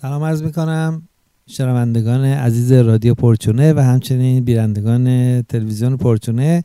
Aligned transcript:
سلام 0.00 0.24
عرض 0.24 0.42
می‌کنم 0.42 1.02
شنوندگان 1.46 2.24
عزیز 2.24 2.72
رادیو 2.72 3.14
پرچونه 3.14 3.72
و 3.72 3.78
همچنین 3.80 4.44
بیرندگان 4.44 5.42
تلویزیون 5.42 5.96
پرچونه 5.96 6.64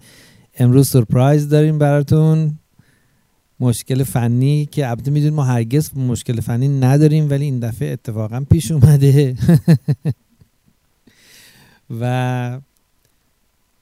امروز 0.60 0.90
سورپرایز 0.90 1.50
داریم 1.50 1.78
براتون. 1.78 2.60
مشکل 3.60 4.04
فنی 4.04 4.66
که 4.66 4.90
البته 4.90 5.12
می‌دونیم 5.12 5.34
ما 5.34 5.44
هرگز 5.44 5.98
مشکل 5.98 6.42
فنی 6.42 6.68
نداریم 6.68 7.30
ولی 7.30 7.46
این 7.46 7.60
دفعه 7.60 7.92
اتفاقا 7.94 8.46
پیش 8.50 8.72
اومده. 8.72 9.36
و 12.02 12.60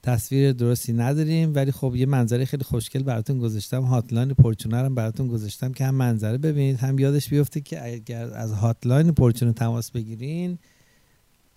تصویر 0.04 0.52
درستی 0.52 0.94
نداریم 0.94 1.56
ولی 1.56 1.72
خب 1.72 1.96
یه 1.96 2.06
منظره 2.06 2.46
خیلی 2.46 2.64
خوشگل 2.64 3.04
براتون 3.04 3.38
گذاشتم. 3.38 3.84
هاتلاین 3.84 4.34
پرچونه 4.34 4.82
رو 4.82 4.90
براتون 4.90 5.28
گذاشتم 5.28 5.72
که 5.72 5.86
هم 5.86 5.96
منظره 5.96 6.38
ببینید 6.38 6.78
هم 6.78 7.00
یادش 7.00 7.30
بیفته 7.30 7.62
که 7.62 7.94
اگر 7.94 8.34
از 8.34 8.52
هاتلاین 8.52 9.12
پرچونه 9.12 9.54
تماس 9.54 9.92
بگیرین 9.92 10.58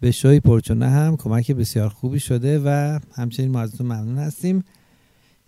به 0.00 0.10
شوی 0.10 0.40
پرچونه 0.40 0.88
هم 0.88 1.16
کمک 1.16 1.50
بسیار 1.50 1.88
خوبی 1.88 2.20
شده 2.20 2.62
و 2.64 2.98
همچنین 3.12 3.50
ما 3.50 3.60
ازتون 3.60 3.86
ممنون 3.86 4.18
هستیم. 4.18 4.64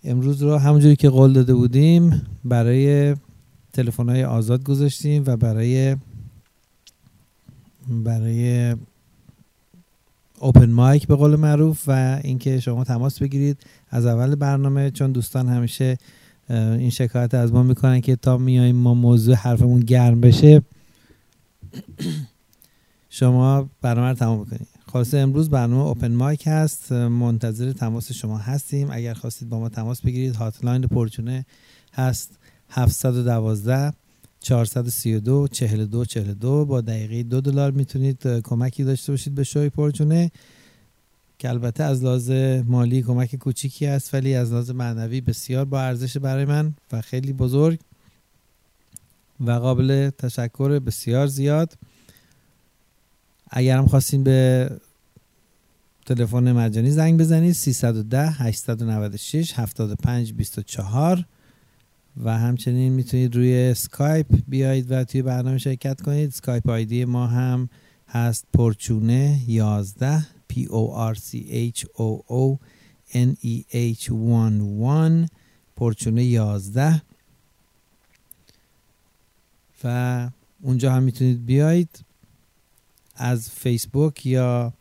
امروز 0.03 0.41
رو 0.41 0.57
همونجوری 0.57 0.95
که 0.95 1.09
قول 1.09 1.33
داده 1.33 1.53
بودیم 1.53 2.21
برای 2.45 3.15
تلفن 3.73 4.09
های 4.09 4.23
آزاد 4.23 4.63
گذاشتیم 4.63 5.23
و 5.25 5.37
برای 5.37 5.95
برای 7.89 8.75
اوپن 10.39 10.69
مایک 10.71 11.07
به 11.07 11.15
قول 11.15 11.35
معروف 11.35 11.83
و 11.87 12.19
اینکه 12.23 12.59
شما 12.59 12.83
تماس 12.83 13.19
بگیرید. 13.19 13.57
از 13.89 14.05
اول 14.05 14.35
برنامه 14.35 14.91
چون 14.91 15.11
دوستان 15.11 15.47
همیشه 15.47 15.97
این 16.49 16.89
شکایت 16.89 17.33
از 17.33 17.53
ما 17.53 17.63
می‌کنن 17.63 18.01
که 18.01 18.15
تا 18.15 18.37
میایم 18.37 18.75
ما 18.75 18.93
موضوع 18.93 19.35
حرفمون 19.35 19.79
گرم 19.79 20.21
بشه. 20.21 20.61
شما 23.09 23.69
برنامه 23.81 24.07
رو 24.07 24.13
تمام 24.13 24.43
بکنید 24.43 24.67
خلاصه 24.87 25.17
امروز 25.17 25.49
برنامه 25.49 25.83
اوپن 25.83 26.11
مایک 26.11 26.43
هست. 26.47 26.91
منتظر 26.91 27.71
تماس 27.71 28.11
شما 28.11 28.37
هستیم. 28.37 28.87
اگر 28.91 29.13
خواستید 29.13 29.49
با 29.49 29.59
ما 29.59 29.69
تماس 29.69 30.01
بگیرید 30.01 30.35
هاتلاین 30.35 30.81
پرچونه 30.81 31.45
هست 31.93 32.39
712 32.69 33.93
432 34.47 35.47
42 35.47 36.05
42 36.05 36.65
با 36.65 36.81
دقیقه 36.81 37.23
دو 37.23 37.41
دلار 37.41 37.71
می‌تونید 37.71 38.27
کمکی 38.27 38.83
داشته 38.83 39.11
باشید 39.13 39.35
به 39.35 39.43
شوی 39.43 39.69
پرچونه 39.69 40.31
که 41.39 41.49
البته 41.49 41.83
از 41.83 42.03
لحاظ 42.03 42.31
مالی 42.65 43.01
کمک 43.01 43.35
کوچیکی 43.35 43.87
است 43.87 44.13
ولی 44.13 44.35
از 44.35 44.51
لحاظ 44.51 44.71
معنوی 44.71 45.21
بسیار 45.21 45.65
با 45.65 45.81
ارزش 45.81 46.17
برای 46.17 46.45
من 46.45 46.73
و 46.91 47.01
خیلی 47.01 47.33
بزرگ 47.33 47.79
و 49.39 49.51
قابل 49.51 50.09
تشکر 50.09 50.79
بسیار 50.79 51.27
زیاد. 51.27 51.73
اگر 53.49 53.77
هم 53.77 53.87
خواستین 53.87 54.23
به 54.23 54.69
تلفن 56.05 56.51
مجانی 56.51 56.91
زنگ 56.91 57.19
بزنید 57.19 57.53
310 57.53 58.29
896 58.29 59.53
75 59.55 60.33
24 60.33 61.25
و 62.23 62.37
همچنین 62.37 62.93
می‌تونید 62.93 63.35
روی 63.35 63.73
سکایپ 63.73 64.25
بیایید 64.47 64.91
و 64.91 65.03
توی 65.03 65.21
برنامه 65.21 65.57
شرکت 65.57 66.01
کنید. 66.01 66.31
Skype 66.31 66.69
ID 66.69 67.05
ما 67.05 67.27
هم 67.27 67.69
هست 68.07 68.45
پرچونه 68.53 69.39
11 69.47 70.19
P 70.53 70.55
O 70.55 71.13
R 71.13 71.17
C 71.17 71.35
H 71.73 71.83
O 71.83 72.21
O 72.29 72.57
N 73.13 73.35
E 73.45 73.63
H 73.73 74.11
1 74.11 75.29
پرچونه 75.75 76.23
11 76.23 77.01
و 79.83 80.29
اونجا 80.61 80.93
هم 80.93 81.03
می‌تونید 81.03 81.45
بیایید 81.45 82.05
از 83.15 83.49
فیسبوک 83.49 84.25
یا 84.25 84.73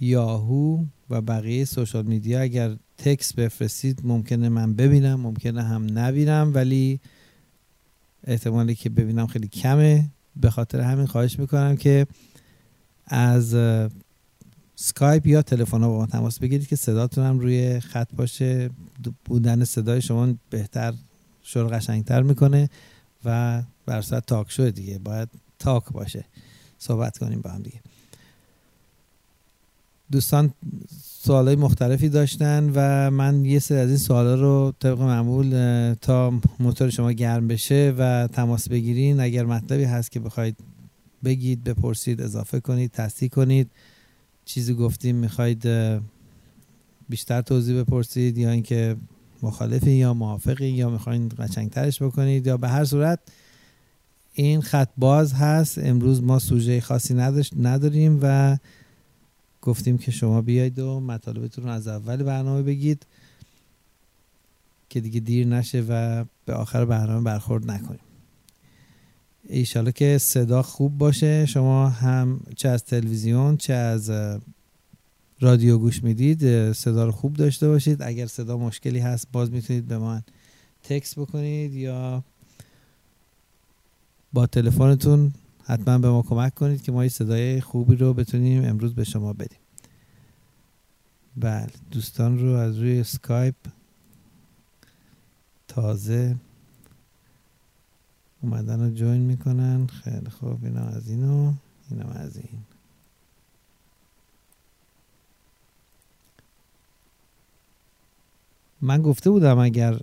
یاهو 0.00 0.84
و 1.10 1.20
بقیه 1.20 1.64
سوشال 1.64 2.04
میدیا. 2.04 2.40
اگر 2.40 2.76
تکس 3.04 3.32
بفرستید 3.32 4.00
ممکنه 4.04 4.48
من 4.48 4.74
ببینم 4.74 5.20
ممکنه 5.20 5.62
هم 5.62 5.98
نبینم 5.98 6.52
ولی 6.54 7.00
احتمالی 8.24 8.74
که 8.74 8.90
ببینم 8.90 9.26
خیلی 9.26 9.48
کمه. 9.48 10.08
به 10.36 10.50
خاطر 10.50 10.80
همین 10.80 11.06
خواهش 11.06 11.38
می‌کنم 11.38 11.76
که 11.76 12.06
از 13.06 13.56
سکایپ 14.76 15.26
یا 15.26 15.42
تلفن 15.42 15.78
با 15.80 15.98
ما 15.98 16.06
تماس 16.06 16.38
بگیرید 16.38 16.68
که 16.68 16.76
صداتون 16.76 17.26
هم 17.26 17.38
روی 17.38 17.80
خط 17.80 18.08
باشه. 18.16 18.70
بودن 19.24 19.64
صدای 19.64 20.02
شما 20.02 20.34
بهتر 20.50 20.94
شروع 21.42 21.70
قشنگتر 21.70 22.22
می‌کنه 22.22 22.70
و 23.24 23.62
بر 23.86 24.02
talk 24.02 24.52
show 24.52 24.70
دیگه 24.70 24.98
باید 24.98 25.28
talk 25.58 25.84
باشه. 25.92 26.24
صحبت 26.78 27.18
کنیم 27.18 27.40
با 27.40 27.50
هم 27.50 27.62
دیگه. 27.62 27.80
دوستان 30.10 30.54
سوالای 31.22 31.56
مختلفی 31.56 32.08
داشتن 32.08 32.70
و 32.74 33.10
من 33.10 33.44
یه 33.44 33.58
سری 33.58 33.78
از 33.78 33.88
این 33.88 33.98
سوالا 33.98 34.34
رو 34.34 34.72
طبق 34.78 35.00
معمول 35.00 35.94
تا 36.00 36.32
موتور 36.60 36.90
شما 36.90 37.12
گرم 37.12 37.48
بشه 37.48 37.94
و 37.98 38.28
تماس 38.32 38.68
بگیرین 38.68 39.20
اگر 39.20 39.44
مطلبی 39.44 39.84
هست 39.84 40.10
که 40.10 40.20
بخواید 40.20 40.56
بگید 41.24 41.64
بپرسید 41.64 42.20
اضافه 42.20 42.60
کنید 42.60 42.90
تصدیق 42.90 43.34
کنید 43.34 43.70
چیزی 44.44 44.74
گفتیم 44.74 45.16
می‌خواید 45.16 45.68
بیشتر 47.08 47.42
توضیح 47.42 47.80
بپرسید 47.80 48.38
یا 48.38 48.50
اینکه 48.50 48.96
مخالفین 49.42 49.96
یا 49.96 50.14
موافقین 50.14 50.74
یا 50.74 50.90
می‌خواین 50.90 51.32
قشنگترش 51.38 52.02
بکنید 52.02 52.46
یا 52.46 52.56
به 52.56 52.68
هر 52.68 52.84
صورت 52.84 53.18
این 54.32 54.60
خط 54.60 54.88
باز 54.96 55.32
هست. 55.32 55.78
امروز 55.78 56.22
ما 56.22 56.38
سوژه 56.38 56.80
خاصی 56.80 57.14
نداریم 57.56 58.18
و 58.22 58.56
گفتیم 59.62 59.98
که 59.98 60.10
شما 60.10 60.42
بیاید 60.42 60.78
و 60.78 61.00
مطالبتون 61.00 61.64
رو 61.64 61.70
از 61.70 61.88
اول 61.88 62.22
برنامه 62.22 62.62
بگید 62.62 63.06
که 64.88 65.00
دیگه 65.00 65.20
دیر 65.20 65.46
نشه 65.46 65.84
و 65.88 66.24
به 66.44 66.54
آخر 66.54 66.84
برنامه 66.84 67.24
برخورد 67.24 67.70
نکنیم. 67.70 68.00
ایشالا 69.48 69.90
که 69.90 70.18
صدا 70.18 70.62
خوب 70.62 70.98
باشه 70.98 71.46
شما 71.46 71.88
هم 71.88 72.40
چه 72.56 72.68
از 72.68 72.84
تلویزیون 72.84 73.56
چه 73.56 73.72
از 73.72 74.10
رادیو 75.40 75.78
گوش 75.78 76.02
می‌دید 76.02 76.72
صدا 76.72 77.04
رو 77.04 77.12
خوب 77.12 77.36
داشته 77.36 77.68
باشید. 77.68 78.02
اگر 78.02 78.26
صدا 78.26 78.58
مشکلی 78.58 78.98
هست 78.98 79.28
باز 79.32 79.50
می‌تونید 79.50 79.86
به 79.86 79.98
من 79.98 80.22
تکس 80.82 81.18
بکنید 81.18 81.74
یا 81.74 82.24
با 84.32 84.46
تلفنتون 84.46 85.32
حتما 85.70 85.98
به 85.98 86.10
ما 86.10 86.22
کمک 86.22 86.54
کنید 86.54 86.82
که 86.82 86.92
ما 86.92 87.04
یه 87.04 87.08
صدای 87.08 87.60
خوبی 87.60 87.96
رو 87.96 88.14
بتونیم 88.14 88.64
امروز 88.64 88.94
به 88.94 89.04
شما 89.04 89.32
بدیم. 89.32 89.58
بله 91.36 91.70
دوستان 91.90 92.38
رو 92.38 92.52
از 92.52 92.78
روی 92.78 93.04
سکایپ 93.04 93.54
تازه 95.68 96.36
اومدن 98.42 98.80
رو 98.80 98.94
جوین 98.94 99.20
می‌کنن. 99.20 99.86
خیلی 99.86 100.30
خوب 100.30 100.64
اینا 100.64 100.84
از 100.84 101.08
اینو 101.08 101.52
اینم 101.90 102.08
از 102.08 102.36
این. 102.36 102.58
من 108.80 109.02
گفته 109.02 109.30
بودم 109.30 109.58
اگر 109.58 110.00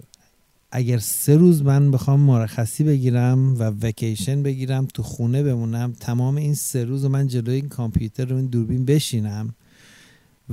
اگر 0.72 0.98
سه 0.98 1.36
روز 1.36 1.62
من 1.62 1.92
بخوام 1.92 2.20
مرخصی 2.20 2.84
بگیرم 2.84 3.60
و 3.60 3.64
وکیشن 3.64 4.44
بگیرم 4.44 4.86
تو 4.86 5.04
خونه 5.04 5.44
بمونم 5.44 5.94
تمام 6.00 6.36
این 6.36 6.54
سه 6.54 6.84
روز 6.84 7.06
من 7.06 7.28
جلوی 7.28 7.56
این 7.56 7.70
کامپیوتر 7.70 8.26
رو 8.26 8.36
این 8.36 8.46
دوربین 8.46 8.86
بشینم 8.86 9.56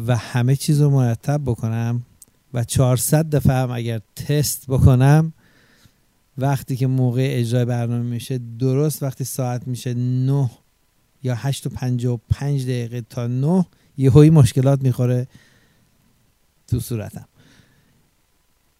و 0.06 0.16
همه 0.16 0.56
چیز 0.56 0.80
رو 0.80 0.90
مرتب 0.90 1.40
بکنم 1.46 2.02
و 2.54 2.64
400 2.64 3.30
دفعه 3.30 3.56
هم 3.56 3.70
اگر 3.70 4.00
تست 4.16 4.66
بکنم 4.68 5.32
وقتی 6.38 6.76
که 6.76 6.86
موقع 6.86 7.28
اجرای 7.30 7.64
برنامه 7.64 8.02
میشه 8.02 8.40
درست 8.58 9.02
وقتی 9.02 9.24
ساعت 9.24 9.68
میشه 9.68 9.94
9 9.94 10.50
یا 11.22 11.34
8 11.34 11.66
و 11.66 11.70
55 11.70 12.62
دقیقه 12.62 13.00
تا 13.00 13.26
9 13.26 13.66
یهویی 13.96 14.30
مشکلات 14.30 14.82
می‌خوره 14.82 15.26
تو 16.66 16.80
صورتم. 16.80 17.24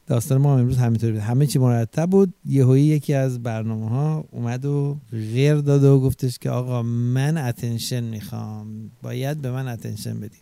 داستان 0.06 0.38
ما 0.38 0.58
امروز 0.58 0.78
همینطوری 0.78 1.12
بود. 1.12 1.20
همه 1.20 1.46
چی 1.46 1.58
مرتب 1.58 2.10
بود. 2.10 2.34
یهویی 2.46 2.84
یکی 2.84 3.14
از 3.14 3.42
برنامه 3.42 3.88
ها 3.88 4.24
اومد 4.30 4.64
و 4.64 4.96
گیر 5.10 5.54
داد 5.54 5.84
و 5.84 6.00
گفتش 6.00 6.38
که 6.38 6.50
آقا 6.50 6.82
من 6.82 7.38
attention 7.38 8.04
می‌خوام. 8.04 8.90
باید 9.02 9.40
به 9.40 9.50
من 9.50 9.68
attention 9.68 10.20
بدیم 10.20 10.40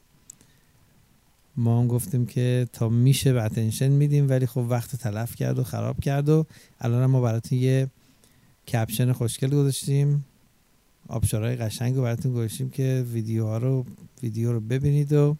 ما 1.56 1.81
هم 1.81 1.87
گفتیم 1.87 2.26
که 2.26 2.67
تا 2.73 2.88
میشه 2.88 3.32
به 3.32 3.43
اتنشن 3.43 3.88
میدیم 3.88 4.29
ولی 4.29 4.47
خب 4.47 4.67
وقت 4.69 4.97
تلف 4.97 5.35
کرد 5.35 5.59
و 5.59 5.65
خراب 5.65 6.00
کرد 6.00 6.29
و 6.29 6.47
الان 6.81 7.06
ما 7.06 7.20
براتون 7.20 7.58
یه 7.58 7.88
کپشن 8.69 9.12
خوشگل 9.12 9.49
گذاشتیم. 9.49 10.25
آبشارهای 11.08 11.56
قشنگ 11.56 11.97
رو 11.97 12.03
براتون 12.03 12.32
گذاشتیم 12.32 12.70
که 12.70 13.06
ویدیوها 13.12 13.58
رو 13.58 13.87
ویدیو 14.23 14.53
رو 14.53 14.61
ببینید 14.61 15.12
و 15.12 15.37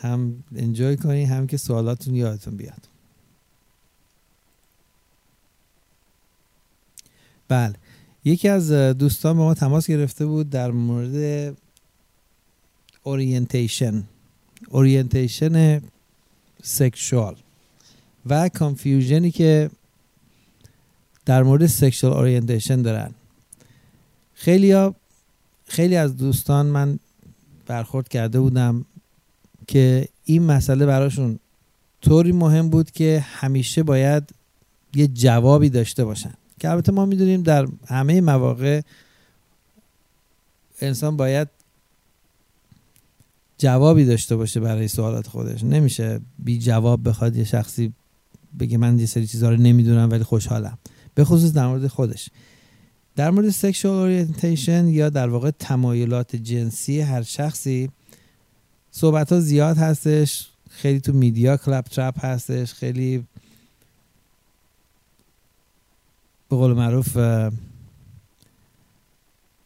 هم 0.00 0.44
انجوی 0.56 0.96
کنید 0.96 1.28
هم 1.28 1.46
که 1.46 1.56
سوالاتون 1.56 2.14
یادتون 2.14 2.56
بیاد. 2.56 2.88
بله. 7.48 7.74
یکی 8.24 8.48
از 8.48 8.72
دوستان 8.72 9.36
به 9.36 9.42
ما 9.42 9.54
تماس 9.54 9.86
گرفته 9.86 10.26
بود 10.26 10.50
در 10.50 10.70
مورد 10.70 11.56
orientation 13.02 14.04
orientation 14.70 15.82
sexual 16.62 17.36
و 18.26 18.48
confusion 18.48 19.22
ی 19.22 19.30
که 19.30 19.70
در 21.24 21.42
مورد 21.42 21.66
sexual 21.66 22.12
orientation 22.12 22.82
دارن. 22.82 23.14
خیلی 24.34 24.90
خیلی 25.66 25.96
از 25.96 26.16
دوستان 26.16 26.66
من 26.66 26.98
برخورد 27.66 28.08
کرده 28.08 28.40
بودم. 28.40 28.84
که 29.66 30.08
این 30.24 30.42
مسئله 30.42 30.86
براشون 30.86 31.38
طوری 32.00 32.32
مهم 32.32 32.68
بود 32.68 32.90
که 32.90 33.24
همیشه 33.26 33.82
باید 33.82 34.30
یه 34.94 35.06
جوابی 35.06 35.70
داشته 35.70 36.04
باشن. 36.04 36.34
که 36.60 36.70
البته 36.70 36.92
ما 36.92 37.06
می‌دونیم 37.06 37.42
در 37.42 37.66
همه 37.86 38.20
مواقع 38.20 38.80
انسان 40.80 41.16
باید 41.16 41.48
جوابی 43.58 44.04
داشته 44.04 44.36
باشه 44.36 44.60
برای 44.60 44.88
سوالات 44.88 45.26
خودش. 45.26 45.64
نمیشه 45.64 46.20
بی 46.38 46.58
جواب 46.58 47.08
بخواد 47.08 47.36
یه 47.36 47.44
شخصی 47.44 47.92
بگه 48.58 48.78
من 48.78 48.98
یه 48.98 49.06
سری 49.06 49.26
چیزها 49.26 49.50
رو 49.50 49.56
نمی‌دونم 49.56 50.10
ولی 50.10 50.24
خوشحالم. 50.24 50.78
به 51.14 51.24
خصوص 51.24 51.52
در 51.52 51.66
مورد 51.66 51.86
خودش. 51.86 52.28
در 53.16 53.30
مورد 53.30 53.50
sexual 53.50 53.94
orientation 53.94 54.88
یا 54.88 55.10
در 55.10 55.28
واقع 55.28 55.50
تمایلات 55.50 56.36
جنسی 56.36 57.00
هر 57.00 57.22
شخصی 57.22 57.90
صحبت 58.96 59.32
ها 59.32 59.40
زیاد 59.40 59.78
هستش 59.78 60.48
خیلی 60.70 61.00
تو 61.00 61.12
media 61.12 61.56
claptrap 61.56 62.24
هستش 62.24 62.74
خیلی 62.74 63.18
به 66.48 66.56
قول 66.56 66.72
معروف 66.72 67.18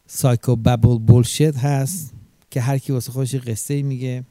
psychobabble 0.06 0.98
bullshit 0.98 1.56
هست 1.56 2.12
که 2.50 2.60
هر 2.60 2.78
کی 2.78 2.92
واسه 2.92 3.12
خودش 3.12 3.34
قصه 3.34 3.82
میگه. 3.82 4.24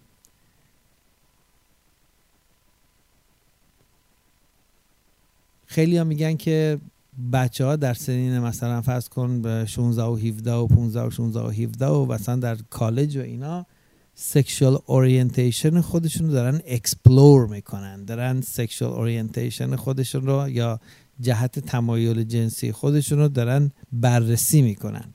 خیلی 5.67 5.97
ها 5.97 6.03
میگن 6.03 6.37
که 6.37 6.79
بچه 7.33 7.65
ها 7.65 7.75
در 7.75 7.93
سنین 7.93 8.39
مثلا 8.39 8.81
فرض 8.81 9.09
کن 9.09 9.41
به 9.41 9.65
16 9.65 10.03
و 10.03 10.15
17 10.15 10.53
و 10.53 10.67
15 10.67 11.01
و 11.01 11.09
16 11.09 11.39
و 11.39 11.49
17 11.49 11.85
و 11.85 12.05
مثلا 12.05 12.35
در 12.35 12.57
کالج 12.69 13.17
و 13.17 13.21
اینا 13.21 13.65
sexual 14.21 14.79
orientation 14.85 15.81
خودشون 15.81 16.27
رو 16.27 16.33
دارن 16.33 16.61
explore 16.65 17.47
می‌کنن. 17.47 18.05
دارن 18.05 18.41
sexual 18.41 18.91
orientation 18.91 19.75
خودشون 19.75 20.25
رو 20.25 20.49
یا 20.49 20.79
جهت 21.19 21.59
تمایل 21.59 22.23
جنسی 22.23 22.71
خودشون 22.71 23.17
رو 23.19 23.27
دارن 23.27 23.71
بررسی 23.91 24.61
می‌کنن. 24.61 25.13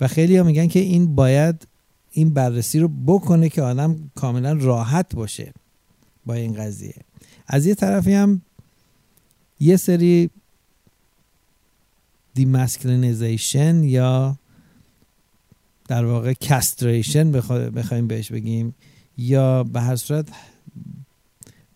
و 0.00 0.08
خیلی 0.08 0.36
ها 0.36 0.44
میگن 0.44 0.66
که 0.66 0.80
این 0.80 1.14
باید 1.14 1.66
این 2.10 2.34
بررسی 2.34 2.78
رو 2.78 2.88
بکنه 3.06 3.48
که 3.48 3.62
آدم 3.62 4.10
کاملا 4.14 4.52
راحت 4.52 5.14
باشه 5.14 5.52
با 6.26 6.34
این 6.34 6.54
قضیه. 6.54 6.94
از 7.46 7.66
یه 7.66 7.74
طرفی 7.74 8.12
هم 8.12 8.42
یه 9.60 9.76
سری 9.76 10.30
demasculinization 12.34 13.82
یا 13.82 14.38
در 15.88 16.04
واقع 16.04 16.32
castration 16.32 17.32
بخوایم 17.70 18.06
بهش 18.06 18.32
بگیم 18.32 18.74
یا 19.18 19.64
به 19.64 19.80
هر 19.80 19.96
صورت 19.96 20.28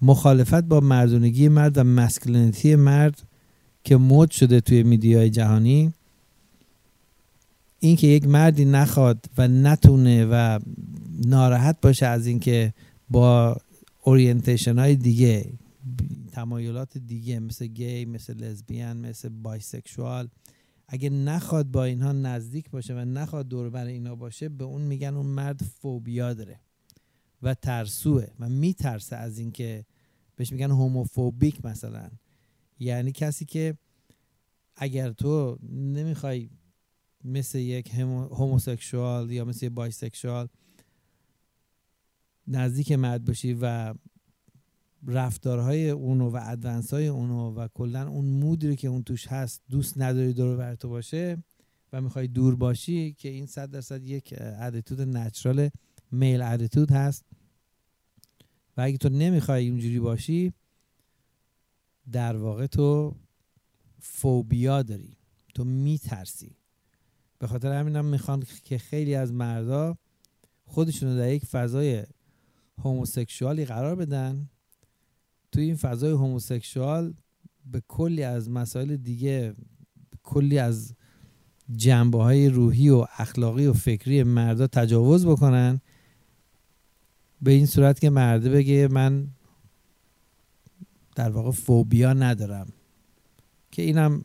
مخالفت 0.02 0.64
با 0.64 0.80
مردونگی 0.80 1.48
مرد 1.48 1.78
و 1.78 1.84
masculinity 1.84 2.76
مرد 2.76 3.22
که 3.84 3.96
مد 3.96 4.30
شده 4.30 4.60
توی 4.60 4.82
media 4.82 5.22
ی 5.22 5.30
جهانی 5.30 5.94
اینکه 7.78 8.06
یک 8.06 8.26
مردی 8.26 8.64
نخواد 8.64 9.26
و 9.38 9.48
نتونه 9.48 10.24
و 10.24 10.58
ناراحت 11.26 11.76
باشه 11.82 12.06
از 12.06 12.26
اینکه 12.26 12.74
با 13.10 13.56
orientation 14.02 14.78
های 14.78 14.96
دیگه 14.96 15.52
تمایلات 16.32 16.98
دیگه 16.98 17.40
مثل 17.40 17.66
گی 17.66 18.04
مثل 18.04 18.34
لزبیان 18.34 18.96
مثل 18.96 19.28
bisexual 19.28 20.28
اگه 20.92 21.10
نخواد 21.10 21.66
با 21.66 21.84
اینها 21.84 22.12
نزدیک 22.12 22.70
باشه 22.70 22.94
و 22.94 22.98
نخواد 22.98 23.48
دور 23.48 23.70
بر 23.70 23.86
اینا 23.86 24.14
باشه 24.14 24.48
به 24.48 24.64
اون 24.64 24.82
میگن 24.82 25.14
اون 25.14 25.26
مرد 25.26 25.62
فوبیا 25.62 26.34
داره 26.34 26.60
و 27.42 27.54
ترسوه 27.54 28.26
و 28.40 28.48
میترسه 28.48 29.16
از 29.16 29.38
اینکه 29.38 29.86
بهش 30.36 30.52
میگن 30.52 30.70
homophobic 30.70 31.64
مثلا. 31.64 32.10
یعنی 32.78 33.12
کسی 33.12 33.44
که 33.44 33.78
اگر 34.76 35.12
تو 35.12 35.58
نمی‌خوای 35.72 36.50
مثل 37.24 37.58
یک 37.58 37.94
homosexual 37.94 39.30
یا 39.30 39.44
مثل 39.44 39.66
یک 39.66 39.72
bisexual 39.72 40.48
نزدیک 42.46 42.92
مرد 42.92 43.24
باشی 43.24 43.58
و 43.60 43.94
رفتارهای 45.06 45.90
اونو 45.90 46.30
و 46.30 46.38
advance 46.42 46.94
های 46.94 47.06
اونو 47.06 47.54
و 47.54 47.68
کلا 47.74 48.08
اون 48.08 48.24
mood 48.24 48.66
ی 48.66 48.76
که 48.76 48.88
اون 48.88 49.02
توش 49.02 49.26
هست 49.26 49.62
دوست 49.68 49.98
نداری 49.98 50.32
دور 50.32 50.56
بر 50.56 50.74
تو 50.74 50.88
باشه 50.88 51.42
و 51.92 52.00
می‌خوای 52.00 52.26
دور 52.26 52.56
باشی 52.56 53.12
که 53.12 53.28
این 53.28 53.46
صد 53.46 53.70
درصد 53.70 54.04
یک 54.04 54.34
attitude 54.38 55.00
natural 55.00 55.70
میل 56.10 56.42
ادیتود 56.42 56.90
هست. 56.90 57.24
و 58.76 58.80
اگه 58.80 58.98
تو 58.98 59.08
نمی‌خوای 59.08 59.68
اونجوری 59.68 60.00
باشی 60.00 60.52
در 62.12 62.36
واقع 62.36 62.66
تو 62.66 63.16
فوبیا 64.00 64.82
داری 64.82 65.16
تو 65.54 65.64
میترسی. 65.64 66.56
به 67.38 67.46
خاطر 67.46 67.72
همینم 67.72 68.04
می‌خوان 68.04 68.44
که 68.64 68.78
خیلی 68.78 69.14
از 69.14 69.32
مردا 69.32 69.98
خودشون 70.64 71.16
در 71.16 71.32
یک 71.32 71.44
فضای 71.44 72.04
هوموسکشوالی 72.78 73.64
قرار 73.64 73.94
بدن 73.96 74.48
توی 75.52 75.64
این 75.64 75.76
فضای 75.76 76.10
هوموسکشوال 76.10 77.14
به 77.66 77.82
کلی 77.88 78.22
از 78.22 78.50
مسائل 78.50 78.96
دیگه 78.96 79.54
کلی 80.22 80.58
از 80.58 80.94
جنبه 81.76 82.22
های 82.22 82.48
روحی 82.48 82.88
و 82.88 83.06
اخلاقی 83.18 83.66
و 83.66 83.72
فکری 83.72 84.22
مردا 84.22 84.66
تجاوز 84.66 85.26
بکنن. 85.26 85.80
به 87.42 87.50
این 87.50 87.66
صورت 87.66 88.00
که 88.00 88.10
مرده 88.10 88.50
بگه 88.50 88.88
من 88.88 89.28
در 91.14 91.30
واقع 91.30 91.50
فوبیا 91.50 92.12
ندارم. 92.12 92.66
که 93.70 93.82
اینم 93.82 94.24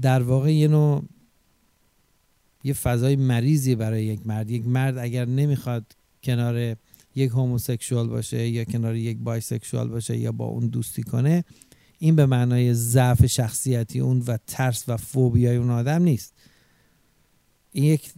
در 0.00 0.22
واقع 0.22 0.54
یه 0.54 0.68
نوع 0.68 1.04
یه 2.64 2.72
فضای 2.72 3.16
مریضی 3.16 3.74
برای 3.74 4.04
یک 4.04 4.26
مرد. 4.26 4.50
یک 4.50 4.66
مرد 4.66 4.98
اگر 4.98 5.24
نمی‌خواد 5.24 5.96
کنار 6.22 6.76
یک 7.16 7.30
هوموسکشوال 7.30 8.08
باشه 8.08 8.48
یا 8.48 8.64
کنار 8.64 8.96
یک 8.96 9.18
بایسکشوال 9.18 9.88
باشه 9.88 10.16
یا 10.16 10.32
با 10.32 10.44
اون 10.44 10.66
دوستی 10.66 11.02
کنه 11.02 11.44
این 11.98 12.16
به 12.16 12.26
معنای 12.26 12.74
ضعف 12.74 13.26
شخصیتی 13.26 14.00
اون 14.00 14.22
و 14.26 14.38
ترس 14.46 14.84
و 14.88 14.96
فوبیای 14.96 15.56
اون 15.56 15.70
آدم 15.70 16.02
نیست. 16.02 16.32
این 17.72 17.84
یک 17.84 18.12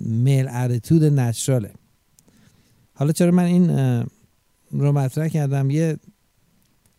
میل 0.00 0.48
اتیتود 0.48 1.04
نچراله 1.04 1.72
حالا 2.94 3.12
چرا 3.12 3.30
من 3.30 3.44
این 3.44 3.70
رو 4.70 4.92
مطرح 4.92 5.28
کردم؟ 5.28 5.70
یه 5.70 5.96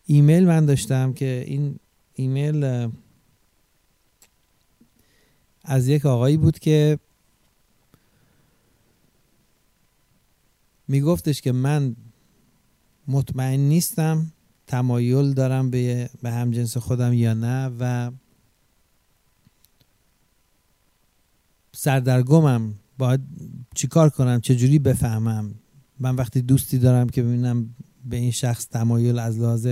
ایمیل 0.06 0.46
من 0.46 0.66
داشتم 0.66 1.12
که 1.12 1.44
این 1.46 1.78
ایمیل 2.14 2.88
از 5.64 5.88
یک 5.88 6.06
آقایی 6.06 6.36
بود 6.36 6.58
که 6.58 6.98
میگفتش 10.90 11.40
که 11.40 11.52
من 11.52 11.96
مطمئن 13.08 13.60
نیستم 13.60 14.32
تمایل 14.66 15.32
دارم 15.32 15.70
به 15.70 16.10
به 16.22 16.30
همجنس 16.30 16.76
خودم 16.76 17.12
یا 17.12 17.34
نه 17.34 17.70
و 17.80 18.10
سردرگمم 21.72 22.74
باید 22.98 23.20
چیکار 23.74 24.10
کنم؟ 24.10 24.40
چجوری 24.40 24.78
بفهمم؟ 24.78 25.54
من 25.98 26.16
وقتی 26.16 26.42
دوستی 26.42 26.78
دارم 26.78 27.08
که 27.08 27.22
ببینم 27.22 27.74
به 28.04 28.16
این 28.16 28.30
شخص 28.30 28.68
تمایل 28.68 29.18
از 29.18 29.38
لحاظ 29.38 29.68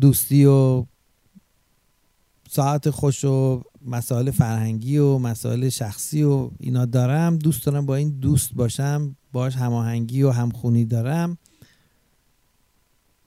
دوستی 0.00 0.44
و 0.44 0.86
ساعت 2.50 2.90
خوش 2.90 3.24
و 3.24 3.62
مسائل 3.84 4.30
فرهنگی 4.30 4.98
و 4.98 5.18
مسائل 5.18 5.68
شخصی 5.68 6.22
و 6.22 6.50
اینا 6.58 6.86
دارم. 6.86 7.38
دوست 7.38 7.66
دارم 7.66 7.86
با 7.86 7.96
این 7.96 8.10
دوست 8.10 8.54
باشم 8.54 9.16
باش 9.32 9.56
هماهنگی 9.56 10.22
و 10.22 10.30
همخونی 10.30 10.84
دارم. 10.84 11.38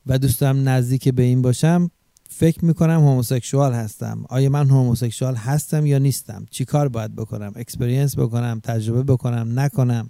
و 0.05 0.17
دوست 0.17 0.41
دارم 0.41 0.69
نزدیک 0.69 1.09
به 1.09 1.23
این 1.23 1.41
باشم. 1.41 1.91
فکر 2.29 2.65
می‌کنم 2.65 2.99
homosexual 2.99 3.73
هستم. 3.73 4.25
آیا 4.29 4.49
من 4.49 4.69
homosexual 4.69 5.35
هستم 5.35 5.85
یا 5.85 5.97
نیستم؟ 5.97 6.45
چی 6.51 6.65
کار 6.65 6.87
باید 6.87 7.15
بکنم؟ 7.15 7.53
experience 7.55 8.17
بکنم 8.17 8.59
تجربه 8.63 9.03
بکنم 9.03 9.59
نکنم. 9.59 10.09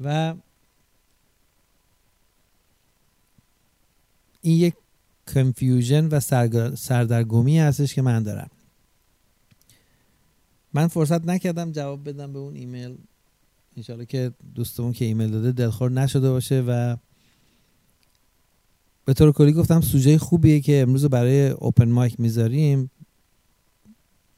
و 0.00 0.34
این 4.40 4.56
یک 4.56 4.74
confusion 5.34 6.06
و 6.06 6.20
سردرگمی 6.76 7.58
هستش 7.58 7.94
که 7.94 8.02
من 8.02 8.22
دارم. 8.22 8.50
من 10.74 10.86
فرصت 10.86 11.26
نکردم 11.26 11.72
جواب 11.72 12.08
بدم 12.08 12.32
به 12.32 12.38
اون 12.38 12.54
ایمیل. 12.54 12.96
انشالله 13.76 14.06
که 14.06 14.32
دوستمون 14.54 14.92
که 14.92 15.04
ایمیل 15.04 15.30
داده 15.30 15.52
دلخور 15.52 15.90
نشده 15.90 16.30
باشه 16.30 16.60
و 16.60 16.96
به 19.04 19.14
طور 19.14 19.32
کلی 19.32 19.52
گفتم 19.52 19.80
سوژه 19.80 20.18
خوبیه 20.18 20.60
که 20.60 20.82
امروز 20.82 21.04
برای 21.04 21.48
اوپن 21.48 21.88
مایک 21.88 22.20
می‌ذاریم. 22.20 22.90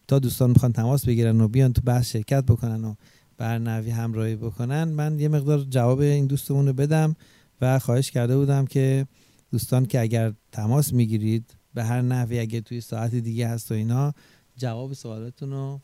تا 0.09 0.19
دوستان 0.19 0.51
می‌خوان 0.51 0.73
تماس 0.73 1.07
بگیرن 1.07 1.41
و 1.41 1.49
بیان 1.49 1.73
تو 1.73 1.81
بحث 1.81 2.11
شرکت 2.11 2.45
بکنن 2.45 2.85
و 2.85 2.95
بر 3.37 3.59
نوی 3.59 3.91
همراهی 3.91 4.37
بکنن 4.37 4.85
من 4.85 5.21
یه 5.21 5.29
مقدار 5.29 5.67
جواب 5.71 6.01
این 6.01 6.27
دوستمون 6.27 6.67
رو 6.67 6.73
بدم 6.73 7.17
و 7.61 7.79
خواهش 7.79 8.11
کرده 8.11 8.37
بودم 8.37 8.67
که 8.67 9.07
دوستان 9.51 9.87
که 9.87 10.01
اگر 10.01 10.33
تماس 10.53 10.93
می‌گیرید 10.93 11.55
به 11.75 11.85
هر 11.85 12.03
نحوی 12.03 12.39
اگه 12.39 12.61
توی 12.61 12.81
ساعت 12.81 13.15
دیگه 13.15 13.49
هست 13.49 13.73
و 13.73 13.75
اینا 13.75 14.15
جواب 14.57 14.93
سوالتون 14.93 15.51
رو 15.51 15.81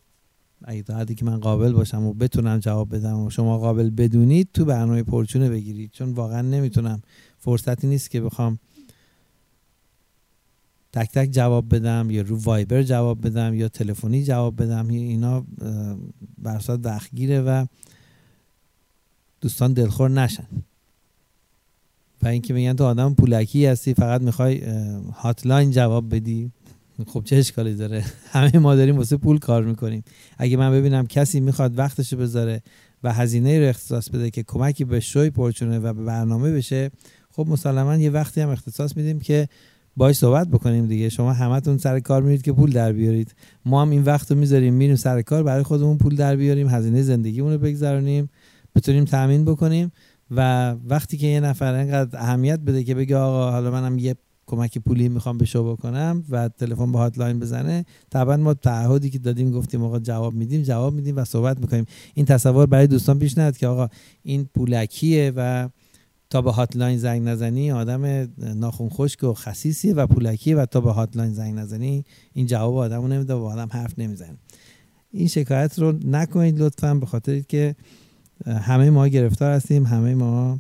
اگه 0.65 0.83
تا 0.83 0.97
حدی 0.97 1.15
که 1.15 1.25
من 1.25 1.41
قابل 1.41 1.73
باشم 1.73 2.05
و 2.05 2.13
بتونم 2.13 2.59
جواب 2.59 2.95
بدم 2.97 3.19
و 3.19 3.31
شما 3.31 3.59
قابل 3.59 3.91
بدونید 3.91 4.49
تو 4.55 4.65
برنامه 4.65 5.03
پرچونه 5.03 5.49
بگیرید. 5.49 5.91
چون 5.93 6.13
واقعا 6.13 6.43
نمی‌تونم. 6.43 7.03
فرصتی 7.39 7.87
نیست 7.87 8.11
که 8.11 8.21
بخوام 8.21 8.59
تک 10.93 11.11
تک 11.11 11.31
جواب 11.31 11.75
بدم 11.75 12.11
یا 12.11 12.23
رو 12.23 12.37
وایبر 12.37 12.83
جواب 12.83 13.27
بدم 13.27 13.55
یا 13.55 13.69
تلفنی 13.69 14.25
جواب 14.25 14.63
بدم. 14.63 14.89
اینا 14.89 15.45
برسات 16.39 16.81
وقتگیره 16.85 17.41
و 17.41 17.67
دوستان 19.41 19.73
دلخور 19.73 20.11
نشن. 20.11 20.47
و 22.23 22.27
اینکه 22.29 22.55
میگن 22.55 22.73
تو 22.73 22.85
آدم 22.85 23.15
پولکی 23.15 23.67
هستی 23.67 23.95
فقط 23.95 24.21
می‌خوای 24.21 24.61
هاتلاین 25.13 25.71
جواب 25.71 26.15
بدی. 26.15 26.51
خب 27.05 27.23
چه 27.25 27.37
اشکالی 27.37 27.75
داره؟ 27.75 28.05
همه 28.33 28.59
ما 28.59 28.75
داریم 28.75 28.97
واسه 28.97 29.17
پول 29.17 29.39
کار 29.39 29.65
می‌کنیم. 29.65 30.05
اگه 30.39 30.57
من 30.57 30.73
ببینم 30.73 31.07
کسی 31.07 31.41
می‌خواد 31.41 31.79
وقتشو 31.79 32.17
بذاره 32.17 32.63
و 33.05 33.13
هزینه 33.13 33.61
رو 33.61 33.67
اختصاص 33.67 34.11
بده 34.11 34.31
که 34.31 34.43
کمکی 34.43 34.85
به 34.85 35.01
شوی 35.01 35.31
پرچونه 35.31 35.79
و 35.79 35.93
به 35.93 36.05
برنامه 36.05 36.53
بشه 36.53 36.91
خب 37.31 37.47
مسلما 37.49 37.97
یه 37.97 38.11
وقتی 38.11 38.41
هم 38.41 38.49
اختصاص 38.49 38.97
میدیم 38.97 39.21
که 39.21 39.49
باش 39.97 40.17
صحبت 40.17 40.49
بکنیم 40.49 40.87
دیگه. 40.87 41.09
شما 41.09 41.33
همتون 41.33 41.79
سر 41.79 42.01
کار 42.01 42.23
میرید 42.23 42.43
که 42.43 42.53
پول 42.53 42.71
در 42.73 42.93
بیارید. 42.93 43.35
ما 43.65 43.83
هم 43.83 43.91
این 43.91 44.03
وقت 44.03 44.31
رو 44.31 44.39
می‌ذاریم 44.39 44.75
میریم 44.75 44.97
سر 44.97 45.23
کار 45.23 45.43
برای 45.43 45.63
خودمون 45.63 45.99
پول 45.99 46.17
در 46.17 46.37
بیاریم 46.37 46.69
هزینه 46.69 47.03
زندگیمون 47.03 47.53
رو 47.53 47.59
بگذرونیم 47.59 48.31
بتونیم 48.75 49.05
تامین 49.05 49.45
بکنیم 49.45 49.93
و 50.31 50.71
وقتی 50.89 51.17
که 51.17 51.27
یه 51.27 51.41
نفر 51.41 51.75
انقدر 51.75 52.19
اهمیت 52.19 52.61
بده 52.61 52.85
که 52.85 52.95
بگه 52.95 53.17
آقا 53.17 53.51
حالا 53.51 53.71
منم 53.71 53.99
یه 53.99 54.17
کمک 54.47 54.79
پولی 54.79 55.09
می‌خوام 55.09 55.39
به 55.39 55.45
شو 55.45 55.73
بکنم 55.73 56.25
و 56.31 56.49
تلفن 56.49 56.93
به 56.93 56.99
هاتلاین 56.99 57.41
بزنه. 57.41 57.85
طبعا 58.11 58.37
ما 58.37 58.55
تعهدی 58.55 59.11
که 59.11 59.19
دادیم 59.19 59.51
گفتیم 59.51 59.83
آقا 59.85 59.99
جواب 59.99 60.35
میدیم 60.35 60.63
جواب 60.63 60.95
میدیم 60.95 61.17
و 61.17 61.25
صحبت 61.25 61.61
می‌کنیم. 61.61 61.85
این 62.15 62.27
تصور 62.27 62.67
برای 62.67 62.87
دوستان 62.87 63.19
پیش 63.19 63.39
نیاد 63.39 63.57
که 63.57 63.67
آقا 63.67 63.89
این 64.23 64.49
پولکیه 64.55 65.33
و 65.37 65.69
تا 66.31 66.43
به 66.43 66.53
هاتلاین 66.53 66.99
زنگ 66.99 67.29
نزنی 67.29 67.73
آدم 67.73 68.29
ناخون 68.39 68.89
خشک 68.89 69.25
و 69.25 69.33
خسیسیه 69.33 69.95
و 69.95 70.07
پولکیه 70.07 70.57
و 70.57 70.67
تا 70.67 70.81
به 70.81 70.93
هاتلاین 70.93 71.33
زنگ 71.33 71.55
نزنی 71.55 72.05
این 72.33 72.47
جواب 72.47 72.77
آدمو 72.77 73.09
نمیده 73.09 73.35
و 73.35 73.45
آدم 73.45 73.69
حرف 73.73 73.99
نمی‌زنه. 73.99 74.37
این 75.11 75.29
شکایت 75.29 75.79
رو 75.79 75.93
نکنید 76.05 76.63
لطفا 76.63 76.95
به 76.95 77.07
خاطر 77.07 77.41
که 77.41 77.77
همه 78.47 78.91
ما 78.91 79.09
گرفتار 79.09 79.53
هستیم 79.53 79.87
همه 79.87 80.15
ما 80.15 80.59